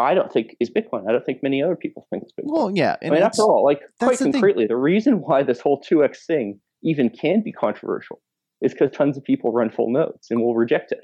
I 0.00 0.14
don't 0.14 0.32
think 0.32 0.56
is 0.60 0.70
Bitcoin. 0.70 1.08
I 1.08 1.12
don't 1.12 1.24
think 1.24 1.42
many 1.42 1.62
other 1.62 1.76
people 1.76 2.06
think 2.10 2.24
it's 2.24 2.32
Bitcoin. 2.32 2.52
well, 2.52 2.70
yeah. 2.74 2.96
I 3.02 3.10
mean, 3.10 3.22
after 3.22 3.42
all, 3.42 3.64
like 3.64 3.80
quite 3.98 4.18
the 4.18 4.24
thing. 4.24 4.32
concretely, 4.32 4.66
the 4.66 4.76
reason 4.76 5.20
why 5.20 5.42
this 5.42 5.60
whole 5.60 5.80
2x 5.80 6.24
thing 6.26 6.60
even 6.82 7.10
can 7.10 7.42
be 7.42 7.52
controversial 7.52 8.20
is 8.62 8.72
because 8.72 8.90
tons 8.90 9.16
of 9.16 9.24
people 9.24 9.52
run 9.52 9.70
full 9.70 9.90
nodes 9.92 10.28
and 10.30 10.40
will 10.40 10.54
reject 10.54 10.92
it. 10.92 11.00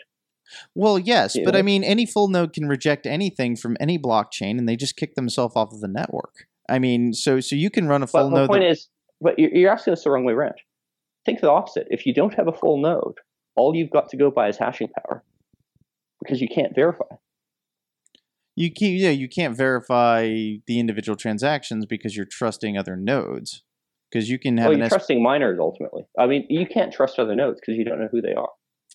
Well, 0.75 0.99
yes, 0.99 1.35
You 1.35 1.45
but 1.45 1.57
I 1.57 1.63
mean, 1.63 1.83
any 1.83 2.07
full 2.07 2.29
node 2.29 2.53
can 2.53 2.69
reject 2.69 3.07
anything 3.07 3.57
from 3.57 3.77
any 3.81 3.99
blockchain, 3.99 4.59
and 4.59 4.69
they 4.69 4.77
just 4.77 4.97
kick 4.97 5.15
themselves 5.17 5.57
off 5.57 5.73
of 5.73 5.81
the 5.81 5.89
network. 5.89 6.47
I 6.69 6.79
mean, 6.79 7.13
so 7.13 7.41
so 7.41 7.57
you 7.57 7.71
can 7.71 7.89
run 7.89 8.03
a 8.03 8.07
full 8.07 8.21
But 8.21 8.23
full 8.23 8.31
the 8.31 8.37
node. 8.43 8.49
point 8.49 8.63
that- 8.63 8.71
is, 8.71 8.89
but 9.21 9.39
you're, 9.39 9.51
you're 9.55 9.73
asking 9.73 9.93
us 9.95 10.05
the 10.05 10.11
wrong 10.11 10.25
way 10.25 10.35
around. 10.35 10.55
Think 11.25 11.41
the 11.41 11.51
opposite. 11.51 11.89
If 11.91 12.07
you 12.07 12.15
don't 12.15 12.35
have 12.35 12.47
a 12.47 12.53
full 12.53 12.79
node, 12.81 13.15
all 13.57 13.75
you've 13.75 13.91
got 13.91 14.09
to 14.11 14.17
go 14.17 14.31
by 14.31 14.49
is 14.49 14.57
hashing 14.57 14.89
power 14.89 15.25
because 16.23 16.41
you 16.41 16.49
can't 16.49 16.75
verify. 16.75 17.05
You 18.57 18.73
can 18.73 18.93
yeah, 18.93 19.11
you 19.11 19.29
can't 19.29 19.57
verify 19.57 20.25
the 20.67 20.81
individual 20.81 21.17
transactions 21.17 21.87
because 21.87 22.17
you're 22.17 22.27
trusting 22.27 22.77
other 22.77 22.97
nodes. 22.97 23.63
Because 24.11 24.31
you 24.31 24.39
can 24.39 24.57
have 24.57 24.71
Well, 24.71 24.79
you're 24.79 24.89
trusting 24.89 25.23
miners 25.23 25.59
ultimately. 25.61 26.05
I 26.19 26.27
mean, 26.27 26.47
you 26.49 26.65
can't 26.67 26.93
trust 26.93 27.19
other 27.19 27.35
nodes 27.35 27.61
because 27.61 27.77
you 27.77 27.85
don't 27.85 28.01
know 28.01 28.09
who 28.11 28.23
they 28.23 28.35
are. 28.35 28.49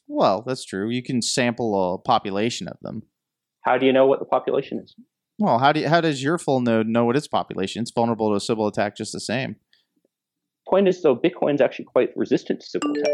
well, 0.07 0.41
that's 0.45 0.65
true. 0.65 0.89
You 0.89 1.03
can 1.03 1.21
sample 1.21 1.93
a 1.93 1.97
population 1.97 2.67
of 2.67 2.77
them. 2.81 3.03
How 3.63 3.77
do 3.77 3.85
you 3.85 3.93
know 3.93 4.07
what 4.07 4.19
the 4.19 4.25
population 4.25 4.79
is? 4.79 4.95
Well, 5.37 5.59
how 5.59 5.71
do 5.71 5.81
you, 5.81 5.89
how 5.89 6.01
does 6.01 6.23
your 6.23 6.37
full 6.37 6.61
node 6.61 6.87
know 6.87 7.05
what 7.05 7.15
its 7.17 7.27
population? 7.27 7.81
It's 7.81 7.91
vulnerable 7.91 8.29
to 8.29 8.35
a 8.35 8.39
Sybil 8.39 8.67
attack 8.67 8.95
just 8.95 9.11
the 9.11 9.19
same. 9.19 9.57
Point 10.69 10.87
is, 10.87 11.01
though, 11.01 11.15
Bitcoin's 11.15 11.61
actually 11.61 11.85
quite 11.85 12.09
resistant 12.15 12.61
to 12.61 12.65
Sybil 12.67 12.91
attack. 12.91 13.11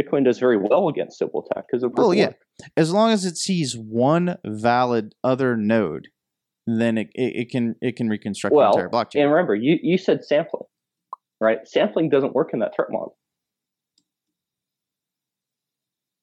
Bitcoin 0.00 0.24
does 0.24 0.38
very 0.38 0.56
well 0.56 0.88
against 0.88 1.18
Sybil 1.18 1.46
attack 1.50 1.64
because 1.70 1.82
of 1.82 1.92
Well, 1.94 2.14
yeah. 2.14 2.26
work. 2.26 2.36
As 2.76 2.92
long 2.92 3.10
as 3.10 3.24
it 3.24 3.36
sees 3.36 3.76
one 3.76 4.36
valid 4.46 5.14
other 5.24 5.56
node, 5.56 6.08
then 6.66 6.98
it, 6.98 7.08
it, 7.14 7.36
it 7.36 7.50
can 7.50 7.74
it 7.80 7.96
can 7.96 8.08
reconstruct 8.08 8.54
Well, 8.54 8.72
the 8.72 8.82
entire 8.82 8.90
blockchain. 8.90 9.22
And 9.22 9.32
remember, 9.32 9.54
you, 9.54 9.78
you 9.82 9.98
said 9.98 10.24
sampling, 10.24 10.64
right? 11.40 11.66
Sampling 11.66 12.10
doesn't 12.10 12.34
work 12.34 12.50
in 12.52 12.60
that 12.60 12.74
threat 12.74 12.88
model. 12.90 13.16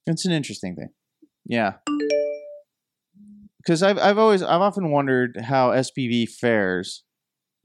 It's 0.06 0.26
an 0.26 0.32
interesting 0.32 0.76
thing. 0.76 0.90
Yeah. 1.45 1.74
Because 3.58 3.84
I've 3.84 3.98
I've 3.98 4.18
always 4.18 4.41
I've 4.41 4.62
often 4.62 4.91
wondered 4.91 5.41
how 5.44 5.72
SPV 5.72 6.30
fares 6.30 7.04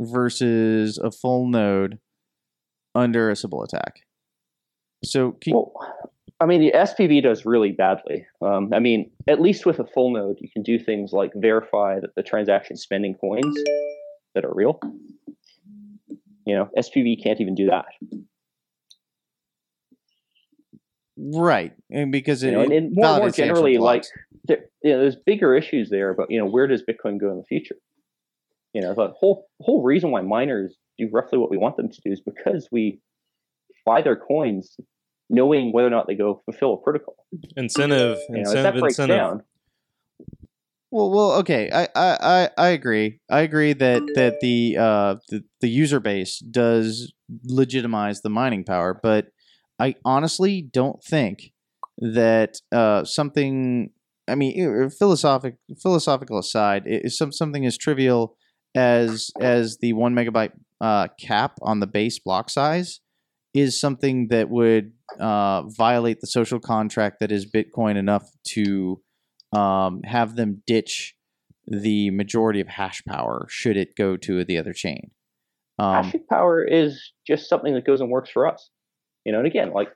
versus 0.00 0.98
a 0.98 1.12
full 1.12 1.48
node 1.48 1.98
under 2.94 3.30
a 3.30 3.36
Sybil 3.36 3.62
attack. 3.62 4.00
So 5.04 5.32
can, 5.40 5.54
Well, 5.54 5.72
I 6.42 6.46
mean, 6.46 6.60
the 6.60 6.72
SPV 6.72 7.22
does 7.22 7.46
really 7.46 7.70
badly. 7.70 8.26
Um, 8.40 8.70
I 8.74 8.80
mean, 8.80 9.10
at 9.28 9.40
least 9.40 9.64
with 9.64 9.78
a 9.78 9.86
full 9.86 10.12
node, 10.12 10.38
you 10.40 10.48
can 10.50 10.62
do 10.62 10.78
things 10.78 11.12
like 11.12 11.30
verify 11.36 12.00
that 12.00 12.14
the 12.16 12.22
transaction 12.24 12.76
spending 12.76 13.14
coins 13.14 13.56
that 14.34 14.44
are 14.44 14.52
real. 14.52 14.80
You 16.44 16.56
know, 16.56 16.68
SPV 16.76 17.22
can't 17.22 17.40
even 17.40 17.54
do 17.54 17.66
that. 17.66 17.84
right, 21.16 21.72
and 21.90 22.10
because 22.10 22.42
You 22.42 22.50
know, 22.50 22.62
and, 22.62 22.72
and 22.72 22.92
more, 22.92 23.06
more 23.06 23.18
validates 23.18 23.36
the 23.36 23.42
actual 23.42 23.54
generally, 23.54 23.78
like 23.78 24.04
there, 24.44 24.64
you 24.82 24.92
know, 24.92 25.00
there's 25.00 25.16
bigger 25.16 25.54
issues 25.54 25.90
there 25.90 26.10
about 26.10 26.30
you 26.30 26.38
know 26.38 26.46
where 26.46 26.66
does 26.66 26.82
Bitcoin 26.82 27.20
go 27.20 27.30
in 27.30 27.38
the 27.38 27.44
future? 27.44 27.76
You 28.72 28.80
know, 28.80 28.94
the 28.94 29.12
whole 29.16 29.46
whole 29.60 29.84
reason 29.84 30.10
why 30.10 30.22
miners 30.22 30.76
do 30.98 31.08
roughly 31.12 31.38
what 31.38 31.50
we 31.50 31.56
want 31.56 31.76
them 31.76 31.88
to 31.88 32.00
do 32.04 32.10
is 32.10 32.20
because 32.20 32.68
we 32.72 33.00
buy 33.86 34.02
their 34.02 34.16
coins 34.16 34.76
knowing 35.32 35.72
whether 35.72 35.88
or 35.88 35.90
not 35.90 36.06
they 36.06 36.14
go 36.14 36.42
fulfill 36.44 36.74
a 36.74 36.76
protocol. 36.76 37.16
incentive, 37.56 38.18
You 38.28 38.34
know, 38.36 38.40
incentive, 38.40 38.74
that 38.74 38.88
incentive. 38.88 39.16
down, 39.16 39.42
Well, 40.92 41.10
well, 41.10 41.32
okay. 41.38 41.70
I, 41.72 41.84
I, 41.96 42.16
I, 42.20 42.50
I 42.58 42.68
agree. 42.68 43.18
I 43.30 43.40
agree 43.40 43.72
that 43.72 44.02
that 44.14 44.40
the 44.40 44.76
uh 44.78 45.16
the, 45.30 45.42
the 45.62 45.68
user 45.68 46.00
base 46.00 46.38
does 46.38 47.12
legitimize 47.44 48.20
the 48.20 48.28
mining 48.28 48.62
power, 48.62 48.98
but 49.02 49.28
I 49.78 49.94
honestly 50.04 50.60
don't 50.60 51.02
think 51.02 51.52
that 51.98 52.60
uh 52.70 53.04
something 53.04 53.90
I 54.28 54.34
mean, 54.34 54.90
philosophic 54.90 55.56
philosophical 55.82 56.38
aside, 56.38 56.84
i- 56.86 57.00
is 57.04 57.16
some 57.16 57.32
something 57.32 57.64
as 57.64 57.78
trivial 57.78 58.36
as 58.74 59.30
as 59.40 59.78
the 59.78 59.94
one 59.94 60.14
megabyte 60.14 60.52
uh, 60.80 61.08
cap 61.18 61.58
on 61.62 61.80
the 61.80 61.86
base 61.86 62.18
block 62.18 62.50
size 62.50 63.00
is 63.54 63.78
something 63.78 64.28
that 64.28 64.48
would 64.48 64.92
uh, 65.20 65.62
violate 65.68 66.20
the 66.20 66.26
social 66.26 66.58
contract 66.58 67.20
that 67.20 67.30
is 67.30 67.50
Bitcoin 67.50 67.96
enough 67.96 68.28
to 68.48 69.00
um, 69.52 70.02
have 70.04 70.36
them 70.36 70.62
ditch 70.66 71.14
the 71.66 72.10
majority 72.10 72.60
of 72.60 72.68
hash 72.68 73.02
power 73.06 73.46
should 73.48 73.76
it 73.76 73.94
go 73.96 74.16
to 74.16 74.44
the 74.44 74.58
other 74.58 74.72
chain. 74.72 75.10
Um, 75.78 76.04
hashing 76.04 76.24
power 76.28 76.64
is 76.64 77.12
just 77.26 77.48
something 77.48 77.74
that 77.74 77.86
goes 77.86 78.00
and 78.00 78.10
works 78.10 78.30
for 78.30 78.46
us. 78.46 78.70
You 79.24 79.32
know, 79.32 79.38
and 79.38 79.46
again, 79.46 79.72
like 79.72 79.88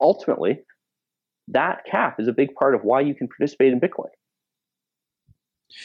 ultimately, 0.00 0.60
that 1.48 1.84
cap 1.90 2.16
is 2.18 2.28
a 2.28 2.32
big 2.32 2.54
part 2.54 2.74
of 2.74 2.82
why 2.82 3.00
you 3.00 3.14
can 3.14 3.28
participate 3.28 3.72
in 3.72 3.80
Bitcoin. 3.80 4.10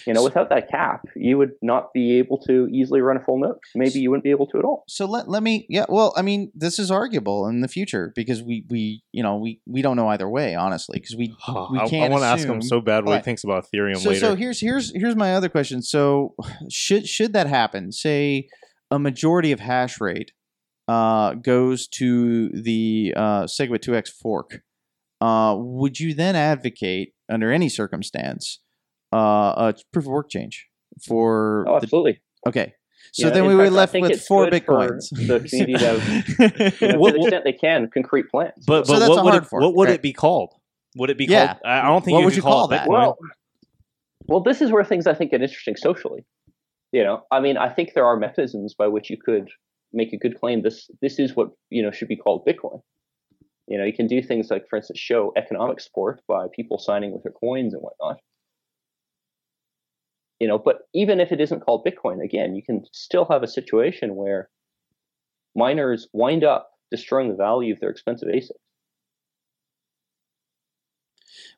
You 0.06 0.14
know, 0.14 0.24
without 0.24 0.49
that 0.49 0.70
cap, 0.70 1.06
you 1.16 1.38
would 1.38 1.53
not 1.62 1.91
be 1.94 2.18
able 2.20 2.38
to 2.48 2.68
easily 2.72 3.02
run 3.02 3.18
a 3.18 3.20
full 3.20 3.40
node. 3.40 3.58
Maybe 3.76 3.99
you 3.99 4.10
wouldn't 4.10 4.24
be 4.24 4.30
able 4.30 4.48
to 4.48 4.60
at 4.60 4.64
all. 4.64 4.84
so 4.88 5.06
let 5.06 5.28
let 5.28 5.44
me 5.44 5.66
yeah 5.70 5.86
well 5.90 6.14
I 6.16 6.22
mean 6.22 6.52
this 6.53 6.80
is 6.80 6.91
arguable 6.91 7.48
in 7.48 7.62
the 7.62 7.68
future 7.68 8.14
because 8.16 8.44
we 8.44 8.64
we 8.70 9.03
you 9.12 9.24
know 9.24 9.38
we 9.38 9.60
we 9.66 9.82
don't 9.82 9.95
know 9.95 10.08
either 10.10 10.30
way 10.30 10.56
honestly 10.56 10.99
because 10.99 11.16
we 11.16 11.36
we 11.72 11.80
can't 11.90 12.06
I 12.06 12.10
want 12.10 12.22
to 12.22 12.28
ask 12.28 12.48
him 12.48 12.62
so 12.62 12.80
bad 12.80 13.06
what 13.06 13.12
Alright. 13.12 13.22
he 13.22 13.26
thinks 13.26 13.44
about 13.44 13.66
Ethereum 13.66 13.98
so 13.98 14.10
later. 14.10 14.20
so 14.20 14.36
here's 14.36 14.60
here's 14.60 14.91
here's 14.95 15.16
my 15.16 15.34
other 15.34 15.49
question 15.49 15.82
so 15.82 16.36
should 16.70 17.08
should 17.08 17.34
that 17.34 17.48
happen 17.48 17.91
say 17.91 18.48
a 18.90 18.99
majority 18.99 19.52
of 19.52 19.60
hash 19.60 19.99
rate 19.99 20.32
uh 20.88 21.34
goes 21.34 21.88
to 21.88 22.49
the 22.49 23.14
uh 23.16 23.44
segwit 23.44 23.80
2x 23.80 24.10
fork 24.10 24.62
uh 25.22 25.56
would 25.58 25.99
you 25.99 26.14
then 26.14 26.36
advocate 26.36 27.14
under 27.30 27.52
any 27.52 27.70
circumstance 27.70 28.60
uh 29.13 29.17
a 29.17 29.73
proof 29.91 30.05
of 30.05 30.11
work 30.11 30.29
change 30.29 30.67
for 31.07 31.65
Oh, 31.67 31.79
the, 31.79 31.83
absolutely. 31.85 32.21
okay 32.47 32.73
so 33.13 33.23
You 33.23 33.29
know, 33.29 33.35
then 33.35 33.47
we 33.47 33.55
were 33.55 33.63
fact, 33.65 33.73
I 33.73 33.75
left 33.75 33.93
with 34.01 34.21
four 34.25 34.47
bitcoins 34.47 35.09
The 35.09 35.39
community 35.47 35.73
to 35.73 36.75
you 36.85 36.88
know, 36.93 36.99
What- 36.99 37.11
to 37.11 37.17
the 37.17 37.23
extent 37.23 37.43
they 37.43 37.53
can, 37.53 37.89
concrete 37.93 38.29
plans. 38.29 38.63
but 38.65 38.88
but 38.88 38.99
that's 38.99 39.09
what 39.09 39.25
would 39.25 39.33
it, 39.35 39.45
fork, 39.45 39.63
what 39.63 39.75
would 39.75 39.88
right? 39.89 39.95
it 39.95 40.01
be 40.01 40.13
called? 40.13 40.53
Would 40.95 41.09
it 41.09 41.17
be 41.17 41.25
Yeah. 41.25 41.47
called? 41.47 41.59
I 41.65 41.79
I 41.81 41.88
don't 41.88 42.03
think 42.05 42.13
What 42.15 42.19
you 42.19 42.25
would 42.25 42.31
could 42.31 42.38
you 42.38 42.41
call, 42.43 42.67
call 42.67 42.71
it 42.71 42.77
that? 42.77 42.88
Well, 42.88 43.17
well, 44.27 44.39
this 44.41 44.61
is 44.61 44.71
where 44.71 44.83
things 44.83 45.07
I 45.07 45.13
think 45.13 45.31
get 45.31 45.41
interesting 45.41 45.75
socially. 45.75 46.25
You 46.91 47.03
know, 47.03 47.23
I 47.31 47.39
mean, 47.39 47.57
I 47.57 47.69
think 47.69 47.93
there 47.95 48.05
are 48.05 48.17
mechanisms 48.17 48.75
by 48.77 48.88
which 48.88 49.09
you 49.09 49.17
could 49.17 49.49
make 49.93 50.13
a 50.13 50.17
good 50.17 50.39
claim. 50.39 50.61
This 50.61 50.89
this 51.01 51.19
is 51.19 51.35
what 51.35 51.49
you 51.69 51.81
know 51.83 51.91
should 51.91 52.07
be 52.07 52.15
called 52.17 52.45
Bitcoin. 52.45 52.81
You 53.67 53.77
know, 53.77 53.85
you 53.85 53.93
can 53.93 54.07
do 54.07 54.21
things 54.21 54.49
like, 54.51 54.65
for 54.69 54.75
instance, 54.77 54.99
show 54.99 55.31
economic 55.38 55.79
support 55.79 56.21
by 56.27 56.47
people 56.53 56.77
signing 56.77 57.11
with 57.13 57.23
their 57.23 57.31
coins 57.31 57.73
and 57.73 57.81
whatnot. 57.81 58.17
You 60.41 60.47
know, 60.47 60.57
but 60.57 60.88
even 60.95 61.19
if 61.19 61.31
it 61.31 61.39
isn't 61.39 61.59
called 61.59 61.85
Bitcoin, 61.85 62.19
again, 62.19 62.55
you 62.55 62.63
can 62.63 62.84
still 62.91 63.27
have 63.30 63.43
a 63.43 63.47
situation 63.47 64.15
where 64.15 64.49
miners 65.55 66.07
wind 66.13 66.43
up 66.43 66.72
destroying 66.89 67.30
the 67.30 67.35
value 67.35 67.72
of 67.72 67.80
their 67.80 67.91
expensive 67.91 68.27
ASIC. 68.27 68.49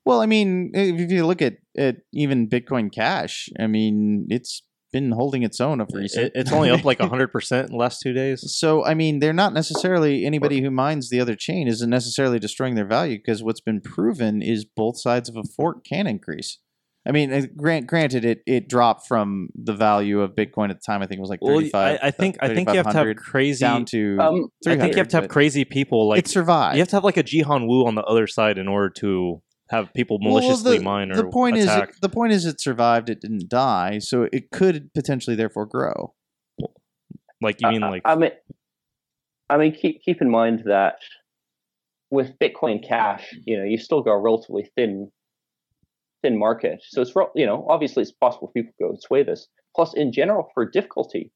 Well, 0.03 0.19
I 0.19 0.25
mean, 0.25 0.71
if 0.73 1.09
you 1.09 1.25
look 1.25 1.41
at, 1.41 1.59
at 1.77 1.99
even 2.11 2.49
Bitcoin 2.49 2.93
Cash, 2.93 3.47
I 3.57 3.67
mean, 3.67 4.27
it's 4.29 4.63
been 4.91 5.13
holding 5.13 5.43
its 5.43 5.61
own 5.61 5.79
of 5.79 5.87
recent. 5.93 6.25
It, 6.25 6.31
it's 6.35 6.51
only 6.51 6.69
up 6.69 6.83
like 6.83 6.99
hundred 7.09 7.31
percent 7.31 7.67
in 7.67 7.71
the 7.71 7.79
last 7.79 8.01
two 8.01 8.11
days. 8.11 8.43
So, 8.53 8.83
I 8.83 8.95
mean, 8.95 9.19
they're 9.19 9.31
not 9.31 9.53
necessarily 9.53 10.25
anybody 10.25 10.61
who 10.61 10.69
mines 10.69 11.09
the 11.09 11.21
other 11.21 11.35
chain 11.35 11.69
isn't 11.69 11.89
necessarily 11.89 12.37
destroying 12.37 12.75
their 12.75 12.85
value 12.85 13.17
because 13.17 13.41
what's 13.41 13.61
been 13.61 13.79
proven 13.79 14.41
is 14.41 14.65
both 14.65 14.99
sides 14.99 15.29
of 15.29 15.37
a 15.37 15.43
fork 15.43 15.85
can 15.85 16.05
increase. 16.05 16.59
I 17.05 17.11
mean, 17.11 17.33
uh, 17.33 17.41
grant, 17.57 17.85
granted, 17.85 18.23
it, 18.23 18.41
it 18.47 18.69
dropped 18.69 19.07
from 19.07 19.49
the 19.55 19.73
value 19.73 20.21
of 20.21 20.31
Bitcoin 20.35 20.69
at 20.69 20.77
the 20.77 20.83
time. 20.85 21.01
I 21.01 21.07
think 21.07 21.17
it 21.19 21.21
was 21.21 21.29
like 21.29 21.41
Well, 21.41 21.55
35. 21.57 21.99
I, 22.01 22.07
I 22.07 22.11
think 22.11 22.37
I 22.41 22.47
think 22.53 22.69
you 22.69 22.75
have 22.77 22.89
to 22.91 22.97
have 22.97 23.15
crazy. 23.17 23.59
down 23.65 23.83
to 23.85 24.17
Um, 24.19 24.47
I 24.65 24.77
think 24.77 24.93
you 24.93 24.99
have 24.99 25.09
to 25.09 25.17
have 25.21 25.27
crazy 25.29 25.65
people 25.65 26.07
like 26.07 26.19
it 26.19 26.27
survived. 26.27 26.75
you 26.77 26.81
have 26.81 26.87
to 26.89 26.95
have 26.95 27.03
like 27.03 27.17
a 27.17 27.23
Jihan 27.23 27.67
Wu 27.67 27.85
on 27.85 27.95
the 27.95 28.03
other 28.03 28.25
side 28.27 28.57
in 28.57 28.67
order 28.69 28.89
to 28.99 29.41
have 29.69 29.93
people 29.93 30.17
Well, 30.21 30.33
maliciously 30.35 30.77
the, 30.77 30.83
mine 30.83 31.11
or 31.11 31.15
the 31.15 31.25
point 31.25 31.57
attack. 31.57 31.89
is, 31.89 31.95
it, 31.97 32.01
the 32.01 32.09
point 32.09 32.31
is, 32.31 32.45
it 32.45 32.61
survived. 32.61 33.09
It 33.09 33.19
didn't 33.21 33.49
die, 33.49 33.99
so 33.99 34.27
it 34.31 34.51
could 34.51 34.93
potentially 34.93 35.35
therefore 35.35 35.65
grow. 35.65 36.13
like 37.41 37.59
you 37.59 37.67
mean 37.69 37.83
I- 37.83 37.89
like 37.89 38.01
I 38.05 38.15
mean, 38.15 38.31
I 39.49 39.57
mean, 39.57 39.73
keep 39.73 40.01
keep 40.03 40.21
in 40.21 40.29
mind 40.29 40.63
that 40.65 40.95
with 42.09 42.37
Bitcoin 42.39 42.87
Cash, 42.87 43.33
you 43.45 43.57
know, 43.57 43.63
you 43.65 43.77
still 43.77 44.01
got 44.01 44.11
a 44.13 44.19
relatively 44.19 44.69
thin, 44.75 45.11
thin 46.23 46.37
market. 46.39 46.79
So 46.87 47.01
it's 47.01 47.15
rel- 47.15 47.31
you 47.35 47.45
know, 47.45 47.65
obviously 47.69 48.01
it's 48.01 48.11
possible 48.11 48.51
people 48.55 48.73
go 48.81 48.95
sway 48.99 49.23
this. 49.23 49.47
Plus, 49.75 49.93
in 49.93 50.11
general, 50.11 50.49
for 50.53 50.67
difficulty, 50.69 51.31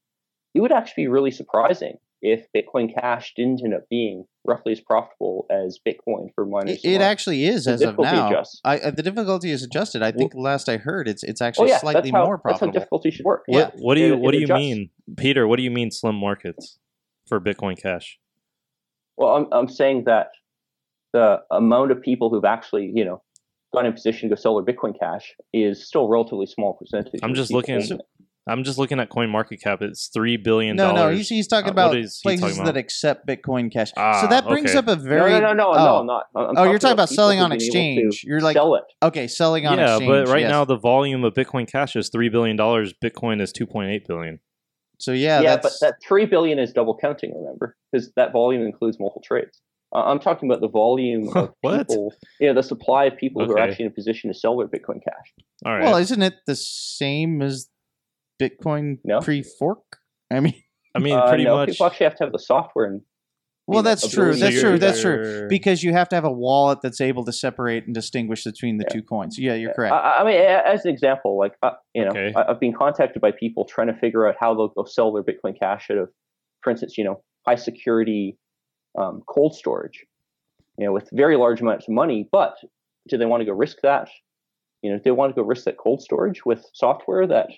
it 0.54 0.60
would 0.60 0.72
actually 0.72 1.04
be 1.04 1.08
really 1.08 1.30
surprising 1.30 1.94
if 2.22 2.46
Bitcoin 2.56 2.92
Cash 2.92 3.32
didn't 3.36 3.60
end 3.64 3.74
up 3.74 3.82
being 3.90 4.24
roughly 4.44 4.72
as 4.72 4.80
profitable 4.80 5.46
as 5.50 5.78
Bitcoin 5.86 6.28
for 6.34 6.44
miners. 6.46 6.80
It, 6.82 6.94
it 6.94 7.00
actually 7.00 7.44
is 7.44 7.66
The 7.66 7.72
as 7.72 7.82
of 7.82 7.98
now. 7.98 8.42
I, 8.64 8.78
uh, 8.78 8.90
the 8.90 9.02
difficulty 9.04 9.50
is 9.52 9.62
adjusted. 9.62 10.02
I 10.02 10.10
think 10.10 10.32
last 10.34 10.68
I 10.68 10.78
heard, 10.78 11.06
it's 11.06 11.22
it's 11.22 11.40
Oh 11.40 11.46
actually 11.46 11.68
yeah, 11.68 11.78
slightly 11.78 12.00
that's 12.10 12.12
how, 12.12 12.24
more 12.24 12.36
that's 12.44 12.54
how 12.54 12.66
profitable. 12.66 12.72
difficulty 12.72 13.10
should 13.12 13.24
work. 13.24 13.44
what 13.46 13.58
Yeah. 13.58 13.70
what 13.80 13.94
do 13.94 14.00
you 14.00 14.14
It- 14.14 14.20
what 14.20 14.34
it 14.34 14.38
do 14.38 14.40
you 14.40 14.44
adjusts. 14.46 14.58
mean, 14.58 14.90
Peter? 15.16 15.46
What 15.46 15.56
do 15.58 15.62
you 15.62 15.70
mean 15.70 15.90
slim 15.92 16.16
markets 16.16 16.78
for 17.28 17.40
Bitcoin 17.40 17.80
Cash? 17.80 18.18
Well, 19.16 19.30
I'm 19.36 19.46
I'm 19.52 19.68
saying 19.68 20.04
that 20.06 20.28
the 21.12 21.40
amount 21.50 21.90
of 21.92 22.02
people 22.02 22.30
who've 22.30 22.44
actually, 22.44 22.90
you 22.94 23.04
know, 23.04 23.22
got 23.74 23.86
in 23.86 23.92
position 23.92 24.28
to 24.28 24.34
go 24.34 24.40
sell 24.40 24.60
their 24.62 24.74
Bitcoin 24.74 24.98
Cash 24.98 25.34
is 25.52 25.86
still 25.86 26.06
a 26.06 26.08
relatively 26.08 26.46
small 26.46 26.74
percentage. 26.74 27.20
I'm 27.22 27.34
just 27.34 27.52
looking- 27.52 27.80
holding. 27.80 28.00
I'm 28.48 28.64
just 28.64 28.78
looking 28.78 28.98
at 28.98 29.10
Coin 29.10 29.28
Market 29.28 29.58
Cap. 29.58 29.82
It's 29.82 30.08
three 30.08 30.38
billion 30.38 30.74
No, 30.74 30.92
no, 30.92 31.10
he's, 31.10 31.28
he's 31.28 31.46
talking 31.46 31.68
Uh, 31.68 31.72
about 31.72 31.94
he 31.94 32.08
places 32.22 32.40
talking 32.40 32.64
that 32.64 32.76
accept 32.78 33.26
Bitcoin 33.26 33.70
Cash. 33.70 33.92
Ah, 33.96 34.22
so 34.22 34.26
that 34.28 34.46
brings 34.46 34.70
okay. 34.70 34.78
up 34.78 34.88
a 34.88 34.96
very 34.96 35.32
no, 35.32 35.40
no, 35.40 35.52
no, 35.52 35.52
no, 35.52 35.68
oh, 35.68 35.74
no, 35.74 35.96
I'm 35.98 36.06
not. 36.06 36.24
I'm 36.34 36.56
Oh, 36.56 36.64
you're 36.64 36.78
talking 36.78 36.94
about 36.94 37.10
people 37.10 37.24
selling 37.24 37.40
on 37.40 37.50
been 37.50 37.56
able 37.60 37.60
to 37.60 37.66
exchange. 37.66 38.24
You're 38.24 38.40
like 38.40 38.54
sell 38.56 38.74
it. 38.76 38.84
okay, 39.02 39.26
selling 39.26 39.66
on 39.66 39.76
yeah, 39.78 39.96
exchange. 39.96 40.08
but 40.08 40.28
right 40.28 40.40
yes. 40.40 40.50
now 40.50 40.64
the 40.64 40.78
volume 40.78 41.24
of 41.24 41.34
Bitcoin 41.34 41.70
Cash 41.70 41.94
is 41.94 42.08
three 42.08 42.30
billion 42.30 42.56
dollars. 42.56 42.94
Bitcoin 43.04 43.42
is 43.42 43.52
two 43.52 43.66
point 43.66 43.90
eight 43.90 44.06
billion. 44.08 44.40
so 44.98 45.12
yeah, 45.12 45.40
Yeah, 45.42 45.58
but 45.62 45.72
that 45.82 45.96
three 46.02 46.24
billion 46.24 46.58
is 46.58 46.72
double 46.72 46.96
counting. 46.96 47.34
Remember, 47.36 47.76
because 47.92 48.10
that 48.16 48.32
volume 48.32 48.62
includes 48.62 48.98
multiple 48.98 49.22
trades. 49.22 49.60
Uh, 49.94 50.02
I'm 50.04 50.18
talking 50.18 50.50
about 50.50 50.60
the 50.60 50.68
volume 50.68 51.28
of 51.34 51.54
What? 51.62 51.88
people. 51.88 52.12
You 52.40 52.48
know, 52.48 52.54
the 52.54 52.62
supply 52.62 53.06
of 53.06 53.16
people 53.16 53.44
who 53.44 53.52
are 53.52 53.58
actually 53.58 53.86
in 53.86 53.90
a 53.90 53.94
position 53.94 54.32
to 54.32 54.38
sell 54.38 54.56
their 54.58 54.68
Bitcoin 54.68 55.02
Cash. 55.02 55.32
All 55.64 55.72
right. 55.74 55.84
well, 55.84 55.96
isn't 55.96 56.22
it 56.22 56.34
the 56.46 56.56
same 56.56 57.40
as 57.42 57.68
Bitcoin 58.40 58.98
No. 59.04 59.20
pre-fork? 59.20 59.82
I 60.30 60.40
mean, 60.40 60.54
I 60.94 60.98
mean, 61.00 61.14
Uh, 61.16 61.28
pretty 61.28 61.44
no, 61.44 61.56
much. 61.56 61.70
people 61.70 61.86
actually 61.86 62.04
have 62.04 62.16
to 62.16 62.24
have 62.24 62.32
the 62.32 62.38
software 62.38 62.86
and 62.86 63.02
well, 63.66 63.80
you 63.80 63.82
know, 63.82 63.90
that's 63.90 64.08
true. 64.08 64.34
That's 64.34 64.58
true. 64.58 64.78
That's 64.78 65.02
true. 65.02 65.46
Because 65.50 65.82
you 65.82 65.92
have 65.92 66.08
to 66.08 66.16
have 66.16 66.24
a 66.24 66.32
wallet 66.32 66.78
that's 66.82 67.02
able 67.02 67.22
to 67.26 67.32
separate 67.32 67.84
and 67.84 67.94
distinguish 67.94 68.44
between 68.44 68.78
the 68.78 68.84
Yeah. 68.88 68.94
two 68.94 69.02
coins. 69.02 69.38
Yeah, 69.38 69.52
you're 69.56 69.68
Yeah, 69.70 69.74
correct. 69.74 69.92
I, 69.92 70.12
I 70.20 70.24
mean, 70.24 70.40
as 70.40 70.86
an 70.86 70.90
example, 70.90 71.36
like 71.38 71.52
uh, 71.62 71.72
you 71.92 72.02
know, 72.04 72.10
Okay. 72.12 72.32
I, 72.34 72.44
I've 72.50 72.60
been 72.60 72.72
contacted 72.72 73.20
by 73.20 73.30
people 73.32 73.66
trying 73.66 73.88
to 73.88 73.92
figure 73.94 74.26
out 74.26 74.36
how 74.40 74.54
they'll 74.54 74.68
go 74.68 74.84
sell 74.84 75.12
their 75.12 75.22
Bitcoin 75.22 75.58
Cash 75.58 75.90
out 75.90 75.98
of, 75.98 76.08
for 76.62 76.70
instance, 76.70 76.96
you 76.96 77.04
know, 77.04 77.22
high 77.46 77.56
security 77.56 78.38
um, 78.98 79.22
cold 79.26 79.54
storage, 79.54 80.04
you 80.76 80.86
know, 80.86 80.92
with 80.92 81.08
very 81.12 81.36
large 81.36 81.60
amounts 81.60 81.86
of 81.88 81.94
money. 81.94 82.28
But 82.30 82.56
do 83.08 83.16
they 83.16 83.26
want 83.26 83.40
to 83.40 83.44
go 83.44 83.52
risk 83.52 83.78
that? 83.82 84.08
You 84.82 84.90
know, 84.90 84.98
do 84.98 85.04
they 85.04 85.10
want 85.10 85.34
to 85.34 85.40
go 85.40 85.46
risk 85.46 85.64
that 85.64 85.76
cold 85.76 86.02
storage 86.02 86.44
with 86.44 86.64
software 86.72 87.26
that 87.26 87.48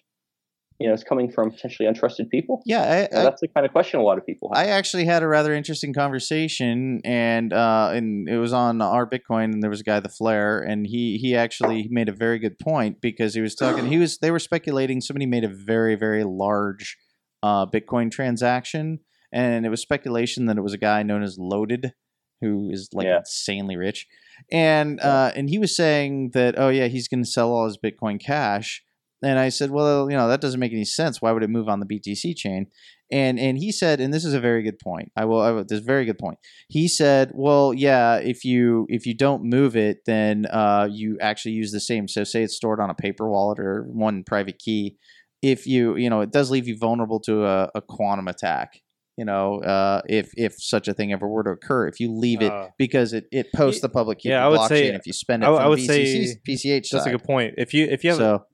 you 0.79 0.89
know 0.89 0.95
is 0.95 1.05
coming 1.05 1.31
from 1.31 1.51
potentially 1.51 1.89
untrusted 1.89 2.31
people? 2.31 2.63
yeah, 2.65 3.09
I, 3.13 3.19
I, 3.19 3.23
that's 3.23 3.41
the 3.41 3.49
kind 3.49 3.67
of 3.67 3.73
question 3.73 4.01
a 4.01 4.03
lot 4.03 4.17
of 4.17 4.25
people 4.25 4.51
have. 4.53 4.65
I 4.65 4.71
actually 4.71 5.05
had 5.05 5.23
a 5.23 5.29
rather 5.29 5.55
interesting 5.55 5.93
conversation, 5.93 7.01
and 7.05 7.53
uh, 7.53 7.91
and 7.93 8.29
it 8.29 8.39
was 8.39 8.53
on 8.53 8.81
our 8.81 9.09
Bitcoin, 9.09 9.53
and 9.53 9.63
there 9.63 9.71
was 9.71 9.81
a 9.81 9.85
guy, 9.85 10.01
the 10.01 10.09
Flare, 10.09 10.61
and 10.61 10.87
he 10.87 11.19
he 11.19 11.37
actually 11.37 11.89
made 11.91 12.09
a 12.09 12.15
very 12.15 12.39
good 12.39 12.59
point 12.59 13.01
because 13.01 13.35
he 13.35 13.41
was 13.41 13.55
talking. 13.55 13.87
He 13.87 13.99
was 13.99 14.19
they 14.19 14.31
were 14.31 14.39
speculating 14.39 15.01
somebody 15.01 15.27
made 15.27 15.45
a 15.45 15.49
very 15.49 15.95
very 15.95 16.25
large 16.25 16.97
uh, 17.43 17.67
Bitcoin 17.67 18.11
transaction, 18.11 19.01
and 19.33 19.67
it 19.67 19.69
was 19.69 19.81
speculation 19.81 20.47
that 20.47 20.59
it 20.59 20.63
was 20.63 20.75
a 20.75 20.79
guy 20.79 21.03
known 21.03 21.23
as 21.23 21.39
Loaded, 21.39 21.93
who 22.41 22.71
is 22.71 22.89
like 22.93 23.07
Yeah. 23.07 23.19
insanely 23.19 23.77
rich, 23.77 24.07
and 24.51 25.01
uh, 25.01 25.33
and 25.35 25.49
he 25.51 25.59
was 25.59 25.75
saying 25.77 26.31
that 26.35 26.55
oh 26.59 26.69
yeah 26.69 26.87
he's 26.89 27.09
going 27.09 27.23
to 27.23 27.31
sell 27.31 27.53
all 27.53 27.67
his 27.67 27.79
Bitcoin 27.79 28.21
Cash. 28.21 28.83
And 29.23 29.39
I 29.39 29.51
said, 29.51 29.71
well, 29.71 30.11
you 30.11 30.17
know, 30.17 30.29
that 30.29 30.41
doesn't 30.41 30.59
make 30.59 30.73
any 30.73 30.87
sense. 30.87 31.21
Why 31.21 31.31
would 31.33 31.43
it 31.43 31.51
move 31.51 31.69
on 31.69 31.79
the 31.81 31.85
BTC 31.85 32.35
chain? 32.37 32.69
and 33.13 33.39
and 33.41 33.59
he 33.59 33.73
said 33.73 34.01
and 34.01 34.15
this 34.15 34.25
is 34.25 34.35
a 34.35 34.41
very 34.41 34.63
good 34.63 34.79
point 34.79 35.11
i 35.17 35.25
will, 35.25 35.41
I 35.41 35.51
will 35.51 35.65
this 35.65 35.79
is 35.79 35.83
a 35.83 35.85
very 35.87 36.05
good 36.05 36.19
point 36.19 36.39
he 36.69 36.87
said 36.87 37.33
well 37.35 37.75
yeah 37.75 38.17
if 38.17 38.45
you 38.45 38.87
if 38.89 39.05
you 39.07 39.15
don't 39.15 39.43
move 39.43 39.77
it 39.77 40.05
then 40.07 40.47
uh 40.47 40.87
you 40.91 41.19
actually 41.21 41.53
use 41.53 41.73
the 41.73 41.81
same 41.81 42.07
so 42.09 42.25
say 42.25 42.43
it's 42.43 42.55
stored 42.55 42.81
on 42.81 42.91
a 42.91 42.95
paper 42.95 43.29
wallet 43.29 43.59
or 43.59 43.85
one 43.91 44.23
private 44.23 44.59
key 44.59 44.97
if 45.43 45.67
you 45.67 45.97
you 45.97 46.09
know 46.09 46.21
it 46.21 46.31
does 46.31 46.51
leave 46.51 46.69
you 46.69 46.77
vulnerable 46.79 47.19
to 47.21 47.45
a, 47.45 47.71
a 47.75 47.81
quantum 47.83 48.29
attack 48.29 48.81
You 49.17 49.25
know, 49.27 49.61
uh, 49.61 50.01
if 50.09 50.31
if 50.37 50.55
such 50.59 50.89
a 50.89 50.95
thing 50.95 51.13
ever 51.13 51.29
were 51.29 51.43
to 51.43 51.51
occur, 51.51 51.87
if 51.89 52.01
you 52.01 52.11
leave 52.11 52.41
it 52.41 52.51
Uh, 52.53 52.69
because 52.79 53.13
it, 53.13 53.27
it 53.31 53.53
posts 53.55 53.83
y- 53.83 53.87
the 53.89 53.93
public 53.93 54.19
key 54.21 54.31
yeah, 54.31 54.41
for 54.41 54.45
I 54.47 54.49
would 54.49 54.61
blockchain, 54.61 54.69
say- 54.69 54.95
if 54.95 55.07
you 55.07 55.13
spend 55.13 55.43
it 55.43 55.47
I, 55.47 55.49
from 55.51 55.59
I 55.59 55.69
would 55.69 55.79
BCC's, 55.79 56.33
say 56.33 56.41
BCH 56.49 56.91
that's 56.91 57.07
a 57.07 57.11
good 57.11 57.25
point. 57.25 57.55
If 57.59 57.75
you 57.75 57.85
if 57.87 58.03
you 58.05 58.11
have, 58.11 58.19
so 58.19 58.45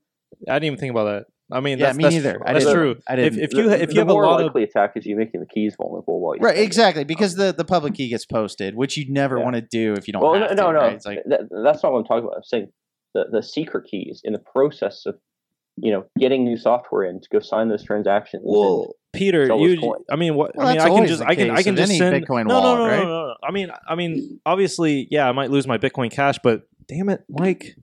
I 0.49 0.55
didn't 0.55 0.65
even 0.65 0.79
think 0.79 0.91
about 0.91 1.05
that. 1.05 1.25
I 1.53 1.61
mean, 1.61 1.79
Yeah, 1.79 1.87
that's, 1.87 1.99
me 1.99 2.03
that's, 2.05 2.15
neither. 2.17 2.43
I 2.45 2.55
That's 2.55 2.65
didn't- 2.65 2.77
true. 2.81 2.97
I 3.07 3.13
If 3.13 3.19
didn't- 3.35 3.39
if 3.45 3.53
you 3.55 3.63
the, 3.69 3.83
if 3.83 3.89
the 3.91 3.95
you 3.95 4.01
have 4.01 4.09
a 4.09 4.13
more 4.13 4.25
lot 4.27 4.43
of 4.43 4.57
attack 4.57 4.97
is 4.97 5.07
you 5.07 5.15
making 5.15 5.39
the 5.39 5.47
keys 5.47 5.77
vulnerable 5.81 6.21
while 6.21 6.35
you 6.35 6.41
right, 6.41 6.55
send 6.57 6.63
it. 6.65 6.67
exactly, 6.67 7.05
because 7.05 7.37
the 7.37 7.53
the 7.53 7.65
public 7.65 7.95
key 7.95 8.09
gets 8.09 8.27
posted, 8.27 8.75
which 8.75 8.97
you 8.97 9.05
never 9.13 9.39
Yeah. 9.39 9.45
want 9.45 9.55
to 9.55 9.63
do 9.63 9.93
if 9.93 10.09
you 10.09 10.13
don't 10.13 10.23
well, 10.23 10.35
have 10.35 10.43
no, 10.43 10.49
to. 10.49 10.55
no, 10.57 10.73
no. 10.73 10.79
right? 10.81 10.95
It's 10.95 11.07
like 11.07 11.21
that, 11.27 11.43
that's 11.63 11.85
not 11.85 11.93
what 11.93 12.01
I'm 12.01 12.05
talking 12.07 12.25
about. 12.25 12.39
I'm 12.39 12.43
saying 12.43 12.73
the, 13.15 13.27
the 13.31 13.43
secret 13.45 13.85
keys 13.89 14.23
in 14.25 14.33
the 14.33 14.41
process 14.41 15.07
of, 15.07 15.15
you 15.77 15.93
know, 15.93 16.07
getting 16.19 16.45
new 16.45 16.57
software 16.57 17.05
in 17.05 17.21
to 17.21 17.29
go 17.31 17.41
sign 17.41 17.69
those 17.69 17.85
transactions. 17.85 18.43
and- 18.45 18.53
well, 18.53 18.95
Peter, 19.13 19.47
you, 19.47 19.97
I 20.11 20.17
mean, 20.17 20.35
what? 20.35 20.55
Well, 20.55 20.67
I 20.67 20.71
mean, 20.71 20.79
that's 20.79 20.91
I 20.91 20.95
can 20.95 21.07
just, 21.07 21.23
I 21.23 21.35
can 21.35 21.51
I 21.51 21.63
can 21.63 21.75
just 21.75 21.97
send 21.97 22.23
Bitcoin 22.23 22.47
no, 22.47 22.61
wallet, 22.61 22.79
no, 22.79 22.85
no, 22.85 22.91
right? 22.91 23.03
no, 23.03 23.05
no, 23.05 23.27
no. 23.29 23.35
I 23.43 23.51
mean, 23.51 23.71
I 23.89 23.95
mean, 23.95 24.41
obviously, 24.45 25.09
yeah, 25.11 25.27
I 25.27 25.33
might 25.33 25.51
lose 25.51 25.67
my 25.67 25.79
Bitcoin 25.79 26.11
Cash, 26.11 26.39
but 26.43 26.63
damn 26.87 27.09
it, 27.09 27.25
Mike. 27.29 27.77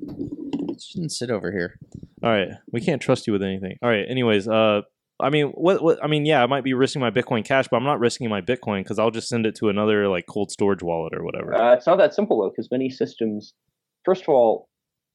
It 0.00 0.82
shouldn't 0.82 1.12
sit 1.12 1.30
over 1.30 1.52
here. 1.52 1.78
All 2.22 2.30
right, 2.30 2.48
we 2.72 2.80
can't 2.80 3.02
trust 3.02 3.26
you 3.26 3.34
with 3.34 3.42
anything. 3.42 3.76
All 3.82 3.88
right, 3.90 4.06
anyways, 4.08 4.48
uh, 4.48 4.82
I 5.20 5.30
mean, 5.30 5.48
what, 5.48 5.82
what? 5.82 6.02
I 6.02 6.06
mean, 6.08 6.26
yeah, 6.26 6.42
I 6.42 6.46
might 6.46 6.64
be 6.64 6.74
risking 6.74 7.00
my 7.00 7.10
Bitcoin 7.10 7.44
Cash, 7.44 7.68
but 7.70 7.76
I'm 7.76 7.84
not 7.84 8.00
risking 8.00 8.28
my 8.28 8.40
Bitcoin 8.40 8.82
because 8.82 8.98
I'll 8.98 9.10
just 9.10 9.28
send 9.28 9.46
it 9.46 9.54
to 9.56 9.68
another 9.68 10.08
like 10.08 10.26
cold 10.26 10.50
storage 10.50 10.82
wallet 10.82 11.14
or 11.14 11.22
whatever. 11.22 11.54
Uh, 11.54 11.74
it's 11.74 11.86
not 11.86 11.96
that 11.96 12.14
simple 12.14 12.40
though, 12.40 12.50
because 12.50 12.70
many 12.70 12.90
systems, 12.90 13.54
first 14.04 14.22
of 14.22 14.28
all, 14.30 14.68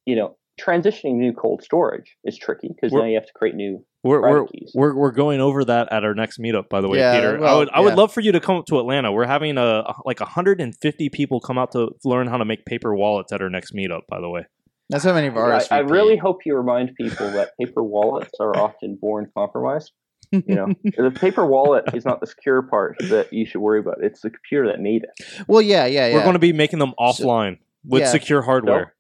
you 0.06 0.16
know, 0.16 0.38
transitioning 0.60 1.16
new 1.16 1.34
cold 1.34 1.64
storage 1.64 2.18
is 2.24 2.38
tricky 2.38 2.70
because 2.70 2.92
now 2.94 3.06
you 3.06 3.16
have 3.16 3.26
to 3.26 3.34
create 3.34 3.56
new. 3.56 3.84
We're 4.04 4.22
we're, 4.22 4.48
keys. 4.48 4.72
we're 4.74 4.96
we're 4.96 5.12
going 5.12 5.42
over 5.42 5.64
that 5.66 5.92
at 5.92 6.04
our 6.04 6.14
next 6.14 6.40
meetup. 6.40 6.70
By 6.70 6.82
the 6.82 6.90
way, 6.90 6.98
Yeah, 7.00 7.16
Peter, 7.16 7.38
I 7.38 7.40
well, 7.40 7.60
would 7.60 7.70
I 7.70 7.80
would 7.82 7.96
love 7.96 8.14
for 8.14 8.22
you 8.22 8.32
to 8.32 8.40
come 8.40 8.58
up 8.58 8.66
to 8.68 8.80
Atlanta. 8.80 9.12
We're 9.12 9.28
having 9.28 9.58
a, 9.58 9.62
a 9.62 9.96
like 10.06 10.20
150 10.20 11.10
people 11.10 11.40
come 11.40 11.58
out 11.58 11.72
to 11.74 11.90
learn 12.04 12.28
how 12.28 12.38
to 12.38 12.46
make 12.46 12.66
paper 12.66 12.96
wallets 12.96 13.32
at 13.32 13.42
our 13.42 13.50
next 13.50 13.74
meetup. 13.74 14.02
By 14.10 14.20
the 14.20 14.30
way, 14.30 14.46
That's 14.90 15.04
how 15.04 15.14
many 15.14 15.28
of 15.28 15.38
I, 15.38 15.42
ours. 15.42 15.68
I 15.70 15.80
really 15.80 16.18
hope 16.18 16.40
you 16.46 16.56
remind 16.56 16.96
people 16.96 17.30
that 17.32 17.52
paper 17.60 17.84
wallets 17.84 18.34
are 18.40 18.56
often 18.58 18.98
born 19.00 19.30
compromised. 19.36 19.92
You 20.32 20.56
know, 20.56 20.68
the 20.84 21.12
paper 21.12 21.46
wallet 21.46 21.86
is 21.94 22.06
not 22.06 22.22
the 22.22 22.28
secure 22.28 22.62
part 22.62 22.96
that 23.00 23.34
you 23.34 23.46
should 23.46 23.60
worry 23.60 23.80
about. 23.80 23.98
It's 24.02 24.22
the 24.22 24.30
computer 24.30 24.68
that 24.68 24.80
made 24.80 25.04
it. 25.04 25.46
Well, 25.48 25.62
yeah, 25.62 25.86
yeah, 25.86 26.08
yeah. 26.08 26.16
we're 26.16 26.24
going 26.24 26.34
to 26.34 26.40
be 26.40 26.54
making 26.54 26.80
them 26.80 26.94
offline 26.98 27.58
with 27.84 28.02
yeah. 28.02 28.12
secure 28.12 28.42
hardware. 28.42 28.96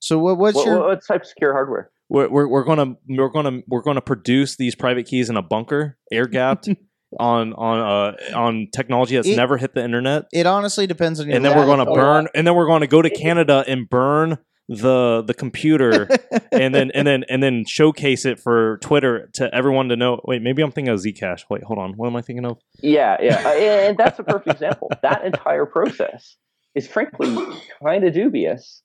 So 0.00 0.18
what, 0.18 0.38
what's 0.38 0.56
What, 0.56 0.66
your? 0.66 0.80
what 0.80 1.06
type 1.06 1.22
of 1.22 1.26
secure 1.28 1.52
hardware? 1.52 1.90
We're, 2.08 2.28
we're 2.28 2.48
we're 2.48 2.64
gonna 2.64 2.96
we're 3.08 3.28
gonna 3.28 3.60
we're 3.68 3.82
gonna 3.82 4.00
produce 4.00 4.56
these 4.56 4.74
private 4.74 5.06
keys 5.06 5.30
in 5.30 5.36
a 5.36 5.42
bunker, 5.42 5.96
air 6.10 6.26
gapped, 6.26 6.68
on 7.20 7.52
on 7.54 7.78
uh 7.78 8.36
on 8.36 8.68
technology 8.74 9.14
that's 9.16 9.28
It- 9.28 9.36
never 9.36 9.56
hit 9.56 9.74
the 9.74 9.84
internet, 9.84 10.24
It 10.32 10.46
honestly 10.46 10.86
depends 10.88 11.20
on 11.20 11.26
your. 11.28 11.36
and 11.36 11.44
then 11.44 11.56
we're 11.56 11.66
gonna 11.66 11.84
burn, 11.86 12.26
and 12.34 12.44
then 12.46 12.54
we're 12.56 12.66
going 12.66 12.80
to 12.80 12.86
go 12.88 13.00
to 13.00 13.10
Canada 13.10 13.64
and 13.68 13.88
burn 13.88 14.38
the 14.68 15.22
the 15.26 15.34
computer, 15.34 16.08
and 16.52 16.74
then 16.74 16.90
and 16.92 17.06
then 17.06 17.24
and 17.28 17.42
then 17.42 17.64
showcase 17.66 18.24
it 18.24 18.38
for 18.40 18.78
Twitter 18.78 19.28
to 19.34 19.52
everyone 19.54 19.88
to 19.88 19.96
know. 19.96 20.20
Wait, 20.24 20.42
maybe 20.42 20.62
I'm 20.62 20.70
thinking 20.72 20.92
of 20.92 21.00
Zcash. 21.00 21.42
Wait, 21.50 21.62
hold 21.64 21.78
on. 21.80 21.92
What 21.94 22.06
am 22.08 22.14
I 22.16 22.22
thinking 22.22 22.44
of? 22.44 22.58
Yeah, 22.82 23.16
yeah, 23.20 23.42
uh, 23.46 23.50
and 23.52 23.98
that's 23.98 24.18
a 24.18 24.22
perfect 24.24 24.48
example. 24.48 24.90
That 25.02 25.24
entire 25.24 25.66
process 25.66 26.36
is 26.74 26.86
frankly 26.88 27.36
kind 27.84 28.04
of 28.04 28.14
dubious. 28.14 28.82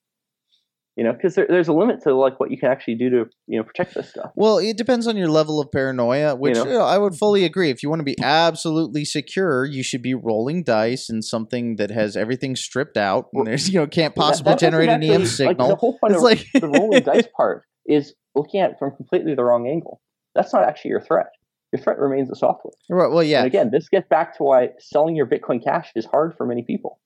You 0.98 1.04
know, 1.04 1.12
because 1.12 1.36
there, 1.36 1.46
there's 1.50 1.68
a 1.68 1.74
limit 1.74 2.02
to 2.04 2.16
like 2.16 2.40
what 2.40 2.52
you 2.52 2.58
can 2.58 2.70
actually 2.72 2.96
do 2.96 3.10
to 3.10 3.26
you 3.48 3.58
know 3.58 3.64
protect 3.64 3.96
this 3.96 4.10
stuff. 4.10 4.32
Well, 4.36 4.60
it 4.60 4.78
depends 4.78 5.08
on 5.08 5.18
your 5.18 5.28
level 5.28 5.60
of 5.60 5.70
paranoia, 5.72 6.36
which 6.36 6.56
know? 6.56 6.64
you 6.66 6.72
know, 6.72 6.86
I 6.86 6.98
would 6.98 7.16
fully 7.16 7.44
agree. 7.44 7.70
If 7.70 7.84
you 7.84 7.90
want 7.90 8.00
to 8.00 8.06
be 8.06 8.16
absolutely 8.24 9.04
secure, 9.04 9.66
you 9.66 9.84
should 9.84 10.02
be 10.02 10.14
rolling 10.14 10.64
dice 10.64 11.10
in 11.10 11.22
something 11.22 11.76
that 11.76 11.92
has 11.92 12.16
everything 12.16 12.56
stripped 12.56 12.96
out 12.96 13.28
and 13.34 13.46
there's 13.46 13.70
you 13.70 13.80
know 13.80 13.88
can't 13.88 14.16
possibly 14.16 14.54
that 14.54 14.60
doesn't 14.60 14.72
generate 14.72 14.90
an 14.90 15.04
EM 15.04 15.22
actually- 15.24 15.46
Like, 15.48 15.56
signal. 15.58 15.68
the 15.70 15.76
whole 15.76 15.98
point 16.00 16.14
It's 16.14 16.20
of 16.20 16.24
like 16.24 16.48
the 16.54 16.68
rolling 16.70 17.04
dice 17.12 17.28
part 17.36 17.64
is 17.86 18.14
looking 18.34 18.62
at 18.62 18.72
it 18.72 18.76
from 18.80 18.96
completely 18.96 19.36
the 19.36 19.44
wrong 19.44 19.68
angle. 19.68 20.02
That's 20.34 20.54
not 20.54 20.64
actually 20.64 20.92
your 20.92 21.02
threat. 21.02 21.28
Your 21.74 21.82
threat 21.82 22.00
remains 22.00 22.30
the 22.30 22.36
software. 22.38 22.74
Right, 22.90 23.12
well, 23.12 23.24
yeah, 23.24 23.40
And 23.40 23.48
again, 23.48 23.70
this 23.70 23.90
gets 23.90 24.08
back 24.08 24.38
to 24.38 24.44
why 24.44 24.70
selling 24.80 25.16
your 25.16 25.26
Bitcoin 25.26 25.62
Cash 25.62 25.92
is 25.96 26.06
hard 26.06 26.36
for 26.38 26.46
many 26.46 26.64
people, 26.64 27.00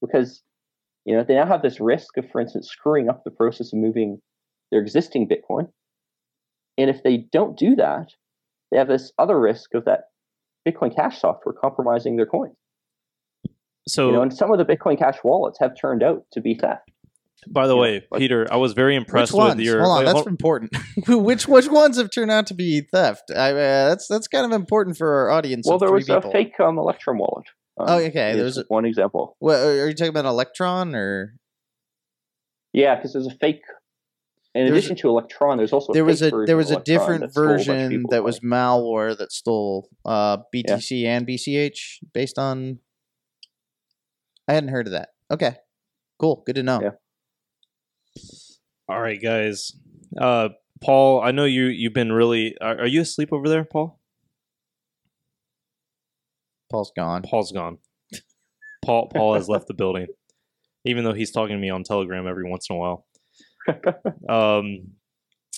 because 0.00 0.42
you 1.04 1.14
know 1.16 1.24
they 1.26 1.34
now 1.34 1.46
have 1.46 1.62
this 1.62 1.80
risk 1.80 2.16
of, 2.16 2.30
for 2.30 2.40
instance, 2.40 2.68
screwing 2.70 3.08
up 3.08 3.22
the 3.24 3.30
process 3.30 3.72
of 3.72 3.78
moving 3.78 4.20
their 4.70 4.80
existing 4.80 5.28
Bitcoin, 5.28 5.68
and 6.78 6.90
if 6.90 7.02
they 7.02 7.18
don't 7.32 7.58
do 7.58 7.76
that, 7.76 8.08
they 8.70 8.78
have 8.78 8.88
this 8.88 9.12
other 9.18 9.38
risk 9.38 9.74
of 9.74 9.84
that 9.84 10.04
Bitcoin 10.66 10.94
Cash 10.94 11.20
software 11.20 11.54
compromising 11.54 12.16
their 12.16 12.26
coins. 12.26 12.56
So, 13.86 14.06
You 14.08 14.12
know, 14.14 14.22
and 14.22 14.32
some 14.34 14.50
of 14.50 14.58
the 14.58 14.64
Bitcoin 14.64 14.98
Cash 14.98 15.18
wallets 15.22 15.58
have 15.60 15.72
turned 15.78 16.02
out 16.02 16.24
to 16.32 16.40
be 16.40 16.54
theft. 16.54 16.90
by 17.46 17.66
the 17.66 17.74
you 17.74 17.76
know, 17.76 17.82
way, 17.82 18.02
like- 18.10 18.18
Peter, 18.18 18.46
I 18.50 18.56
was 18.56 18.72
very 18.72 18.94
which 18.94 19.06
impressed 19.06 19.34
ones? 19.34 19.56
with 19.56 19.66
your. 19.66 19.80
Hold 19.82 19.92
on, 19.92 19.98
wait, 19.98 20.04
that's 20.06 20.14
hold- 20.14 20.26
important. 20.28 20.76
which 21.06 21.46
which 21.46 21.68
ones 21.68 21.98
have 21.98 22.10
turned 22.10 22.30
out 22.30 22.46
to 22.46 22.54
be 22.54 22.80
theft? 22.80 23.30
I, 23.30 23.50
uh, 23.50 23.88
that's 23.90 24.08
that's 24.08 24.26
kind 24.26 24.46
of 24.46 24.52
important 24.52 24.96
for 24.96 25.12
our 25.12 25.30
audience. 25.30 25.66
Well, 25.66 25.74
of 25.74 25.80
there 25.80 25.90
three 25.90 25.96
was 25.98 26.06
people. 26.06 26.30
a 26.30 26.32
fake 26.32 26.58
um, 26.60 26.78
Electrum 26.78 27.18
wallet. 27.18 27.44
Um, 27.76 27.86
Oh, 27.88 27.96
okay, 27.98 28.34
there's 28.34 28.62
one 28.68 28.84
example. 28.84 29.36
What, 29.40 29.56
are 29.56 29.88
you 29.88 29.94
talking 29.94 30.10
about 30.10 30.26
Electron 30.26 30.94
or 30.94 31.34
Yeah, 32.72 32.94
because 32.94 33.12
there's 33.12 33.26
a 33.26 33.34
fake. 33.34 33.62
In 34.54 34.66
There 34.66 34.74
was 34.74 34.84
addition 34.84 34.96
to 34.98 35.08
Electron, 35.08 35.56
there's 35.56 35.72
also 35.72 35.92
a 35.92 35.94
there 35.94 36.04
was 36.04 36.22
a 36.22 36.30
there 36.30 36.56
was 36.56 36.70
a 36.70 36.78
different 36.78 37.22
that 37.22 37.32
stole 37.32 37.44
a 37.44 37.48
version 37.48 38.04
that 38.10 38.22
was 38.22 38.38
malware 38.38 39.18
that 39.18 39.32
stole 39.32 39.88
uh, 40.04 40.38
BTC 40.54 41.04
and 41.06 41.26
BCH 41.26 42.04
based 42.12 42.38
on. 42.38 42.78
I 44.46 44.52
hadn't 44.52 44.68
heard 44.68 44.86
of 44.86 44.92
that. 44.92 45.08
Okay, 45.32 45.56
cool, 46.20 46.44
good 46.46 46.54
to 46.54 46.62
know. 46.62 46.80
Yeah. 46.80 46.90
All 48.88 49.00
right, 49.00 49.20
guys. 49.20 49.72
Uh, 50.16 50.50
Paul, 50.80 51.20
I 51.20 51.32
know 51.32 51.46
you 51.46 51.64
you've 51.64 51.94
been 51.94 52.12
really. 52.12 52.54
Are, 52.60 52.82
are 52.82 52.86
you 52.86 53.00
asleep 53.00 53.30
over 53.32 53.48
there, 53.48 53.64
Paul? 53.64 53.98
Paul's 56.74 56.92
gone. 56.96 57.22
Paul's 57.22 57.52
gone. 57.52 57.78
Paul 58.84 59.08
Paul 59.14 59.34
has 59.34 59.48
left 59.48 59.68
the 59.68 59.74
building, 59.74 60.08
even 60.84 61.04
though 61.04 61.12
he's 61.12 61.30
talking 61.30 61.54
to 61.56 61.60
me 61.60 61.70
on 61.70 61.84
Telegram 61.84 62.26
every 62.26 62.50
once 62.50 62.66
in 62.68 62.76
a 62.76 62.78
while. 62.78 63.06
Um. 64.28 64.92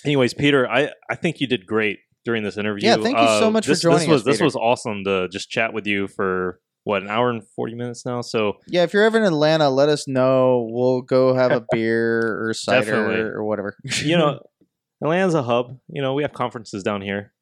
Anyways, 0.05 0.35
Peter, 0.35 0.69
I 0.69 0.91
I 1.11 1.15
think 1.17 1.41
you 1.41 1.47
did 1.47 1.67
great 1.67 1.99
during 2.25 2.43
this 2.43 2.57
interview. 2.59 2.87
Yeah, 2.87 2.97
thank 2.97 3.19
you 3.19 3.27
so 3.27 3.47
Uh, 3.47 3.51
much 3.51 3.65
for 3.65 3.71
this, 3.73 3.81
joining 3.81 4.01
This 4.01 4.09
was 4.09 4.21
us, 4.21 4.25
this 4.27 4.37
Peter. 4.37 4.45
was 4.45 4.57
awesome 4.57 5.05
to 5.05 5.29
just 5.29 5.49
chat 5.51 5.73
with 5.73 5.87
you 5.87 6.07
for 6.07 6.61
what 6.85 7.03
an 7.03 7.09
hour 7.09 7.31
and 7.31 7.43
forty 7.57 7.75
minutes 7.75 8.05
now. 8.05 8.21
So 8.21 8.59
Yeah, 8.69 8.83
if 8.85 8.93
you're 8.93 9.03
ever 9.05 9.17
in 9.19 9.25
Atlanta, 9.25 9.71
let 9.71 9.89
us 9.89 10.07
know. 10.07 10.69
We'll 10.71 11.01
go 11.03 11.35
have 11.35 11.51
a 11.51 11.65
beer 11.73 12.47
or 12.47 12.53
cider 12.55 12.85
Definitely. 12.85 13.21
or 13.23 13.43
whatever. 13.45 13.77
you 14.05 14.17
know, 14.19 14.41
Atlanta's 15.03 15.35
a 15.35 15.43
hub. 15.43 15.79
You 15.89 16.03
know, 16.03 16.15
we 16.15 16.23
have 16.23 16.33
conferences 16.35 16.83
down 16.85 17.01
here, 17.01 17.33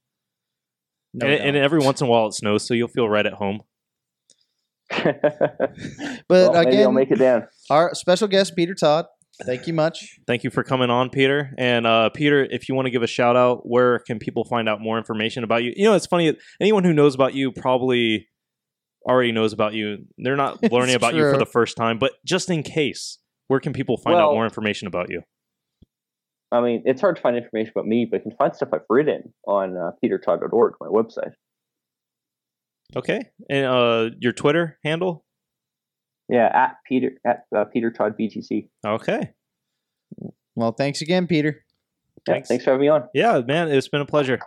No, 1.15 1.27
and, 1.27 1.41
and 1.41 1.57
every 1.57 1.79
once 1.79 2.01
in 2.01 2.09
a 2.09 2.11
while 2.11 2.27
it 2.27 2.35
snows, 2.35 2.67
so 2.67 2.75
you'll 2.75 2.89
feel 2.89 3.09
right 3.09 3.25
at 3.25 3.35
home. 3.35 3.61
but 4.91 6.29
well, 6.29 6.65
maybe 6.65 6.83
I'll 6.83 6.93
make 6.93 7.11
it 7.11 7.19
down. 7.19 7.47
our 7.71 7.95
special 7.95 8.29
guest 8.29 8.55
Peter 8.55 8.75
Todd. 8.75 9.07
Thank 9.43 9.67
you 9.67 9.73
much. 9.73 10.19
Thank 10.27 10.45
you 10.45 10.51
for 10.51 10.63
coming 10.63 10.91
on, 10.91 11.11
Peter. 11.11 11.53
And 11.59 11.87
uh, 11.87 12.11
Peter, 12.11 12.45
if 12.45 12.69
you 12.69 12.75
want 12.75 12.87
to 12.87 12.91
give 12.91 13.03
a 13.03 13.07
shout 13.09 13.35
out, 13.35 13.69
where 13.69 13.99
can 14.01 14.19
people 14.19 14.45
find 14.45 14.69
out 14.69 14.81
more 14.81 14.97
information 14.97 15.43
about 15.43 15.65
you? 15.65 15.73
You 15.75 15.85
know, 15.85 15.95
it's 15.95 16.07
funny. 16.07 16.37
Anyone 16.61 16.85
who 16.85 16.93
knows 16.93 17.15
about 17.15 17.35
you 17.35 17.51
probably 17.51 18.29
already 19.09 19.33
knows 19.33 19.53
about 19.53 19.75
you. 19.75 20.07
They're 20.19 20.37
not 20.37 20.63
learning 20.73 20.91
It's 20.91 20.97
about 20.97 21.15
you 21.15 21.23
for 21.31 21.39
the 21.39 21.47
first 21.47 21.77
time, 21.77 21.99
but 21.99 22.13
just 22.25 22.49
in 22.49 22.63
case, 22.63 23.19
where 23.49 23.61
can 23.61 23.73
people 23.73 23.97
find 23.97 24.17
out 24.17 24.33
more 24.33 24.45
information 24.45 24.87
about 24.87 25.11
you? 25.11 25.23
I 26.55 26.61
mean, 26.61 26.83
it's 26.85 27.01
hard 27.01 27.17
to 27.17 27.23
find 27.23 27.37
information 27.37 27.73
about 27.75 27.87
me, 27.87 28.07
but 28.09 28.19
you 28.25 28.31
can 28.31 28.37
find 28.39 28.55
stuff 28.55 28.69
I've 28.73 28.81
written 28.89 29.33
on 29.47 29.77
uh, 29.77 29.91
petertodd.org, 30.03 30.75
my 30.81 30.87
website. 30.87 31.33
Okay, 32.97 33.21
and 33.51 33.67
uh, 33.67 34.11
your 34.21 34.33
Twitter 34.33 34.79
handle. 34.85 35.25
Yeah, 36.29 36.51
at 36.55 36.77
Peter 36.87 37.11
at 37.27 37.45
uh, 37.55 37.65
Peter 37.65 37.91
Todd 37.91 38.15
BTC. 38.19 38.69
Okay, 38.87 39.31
Well, 40.55 40.73
thanks 40.73 41.03
again, 41.03 41.27
Peter. 41.27 41.65
Yeah, 42.29 42.35
Thanks. 42.35 42.49
thanks. 42.49 42.65
for 42.65 42.71
having 42.71 42.83
me 42.83 42.89
on. 42.89 43.09
yeah, 43.13 43.41
man, 43.47 43.69
it's 43.69 43.89
been 43.89 44.01
a 44.01 44.07
pleasure. 44.07 44.39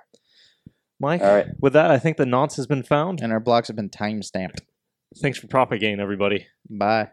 Mike, 1.00 1.22
All 1.22 1.28
right. 1.36 1.48
with 1.62 1.74
that, 1.74 1.92
I 1.92 2.00
think 2.00 2.18
the 2.18 2.26
nonce 2.26 2.56
has 2.56 2.66
been 2.66 2.82
found. 2.82 3.22
And 3.22 3.32
our 3.32 3.40
blocks 3.40 3.68
have 3.68 3.76
been 3.76 3.90
time 3.90 4.24
stamped. 4.24 4.62
Thanks 5.22 5.38
for 5.38 5.46
propagating, 5.48 6.00
everybody. 6.00 6.48
Bye. 6.70 7.10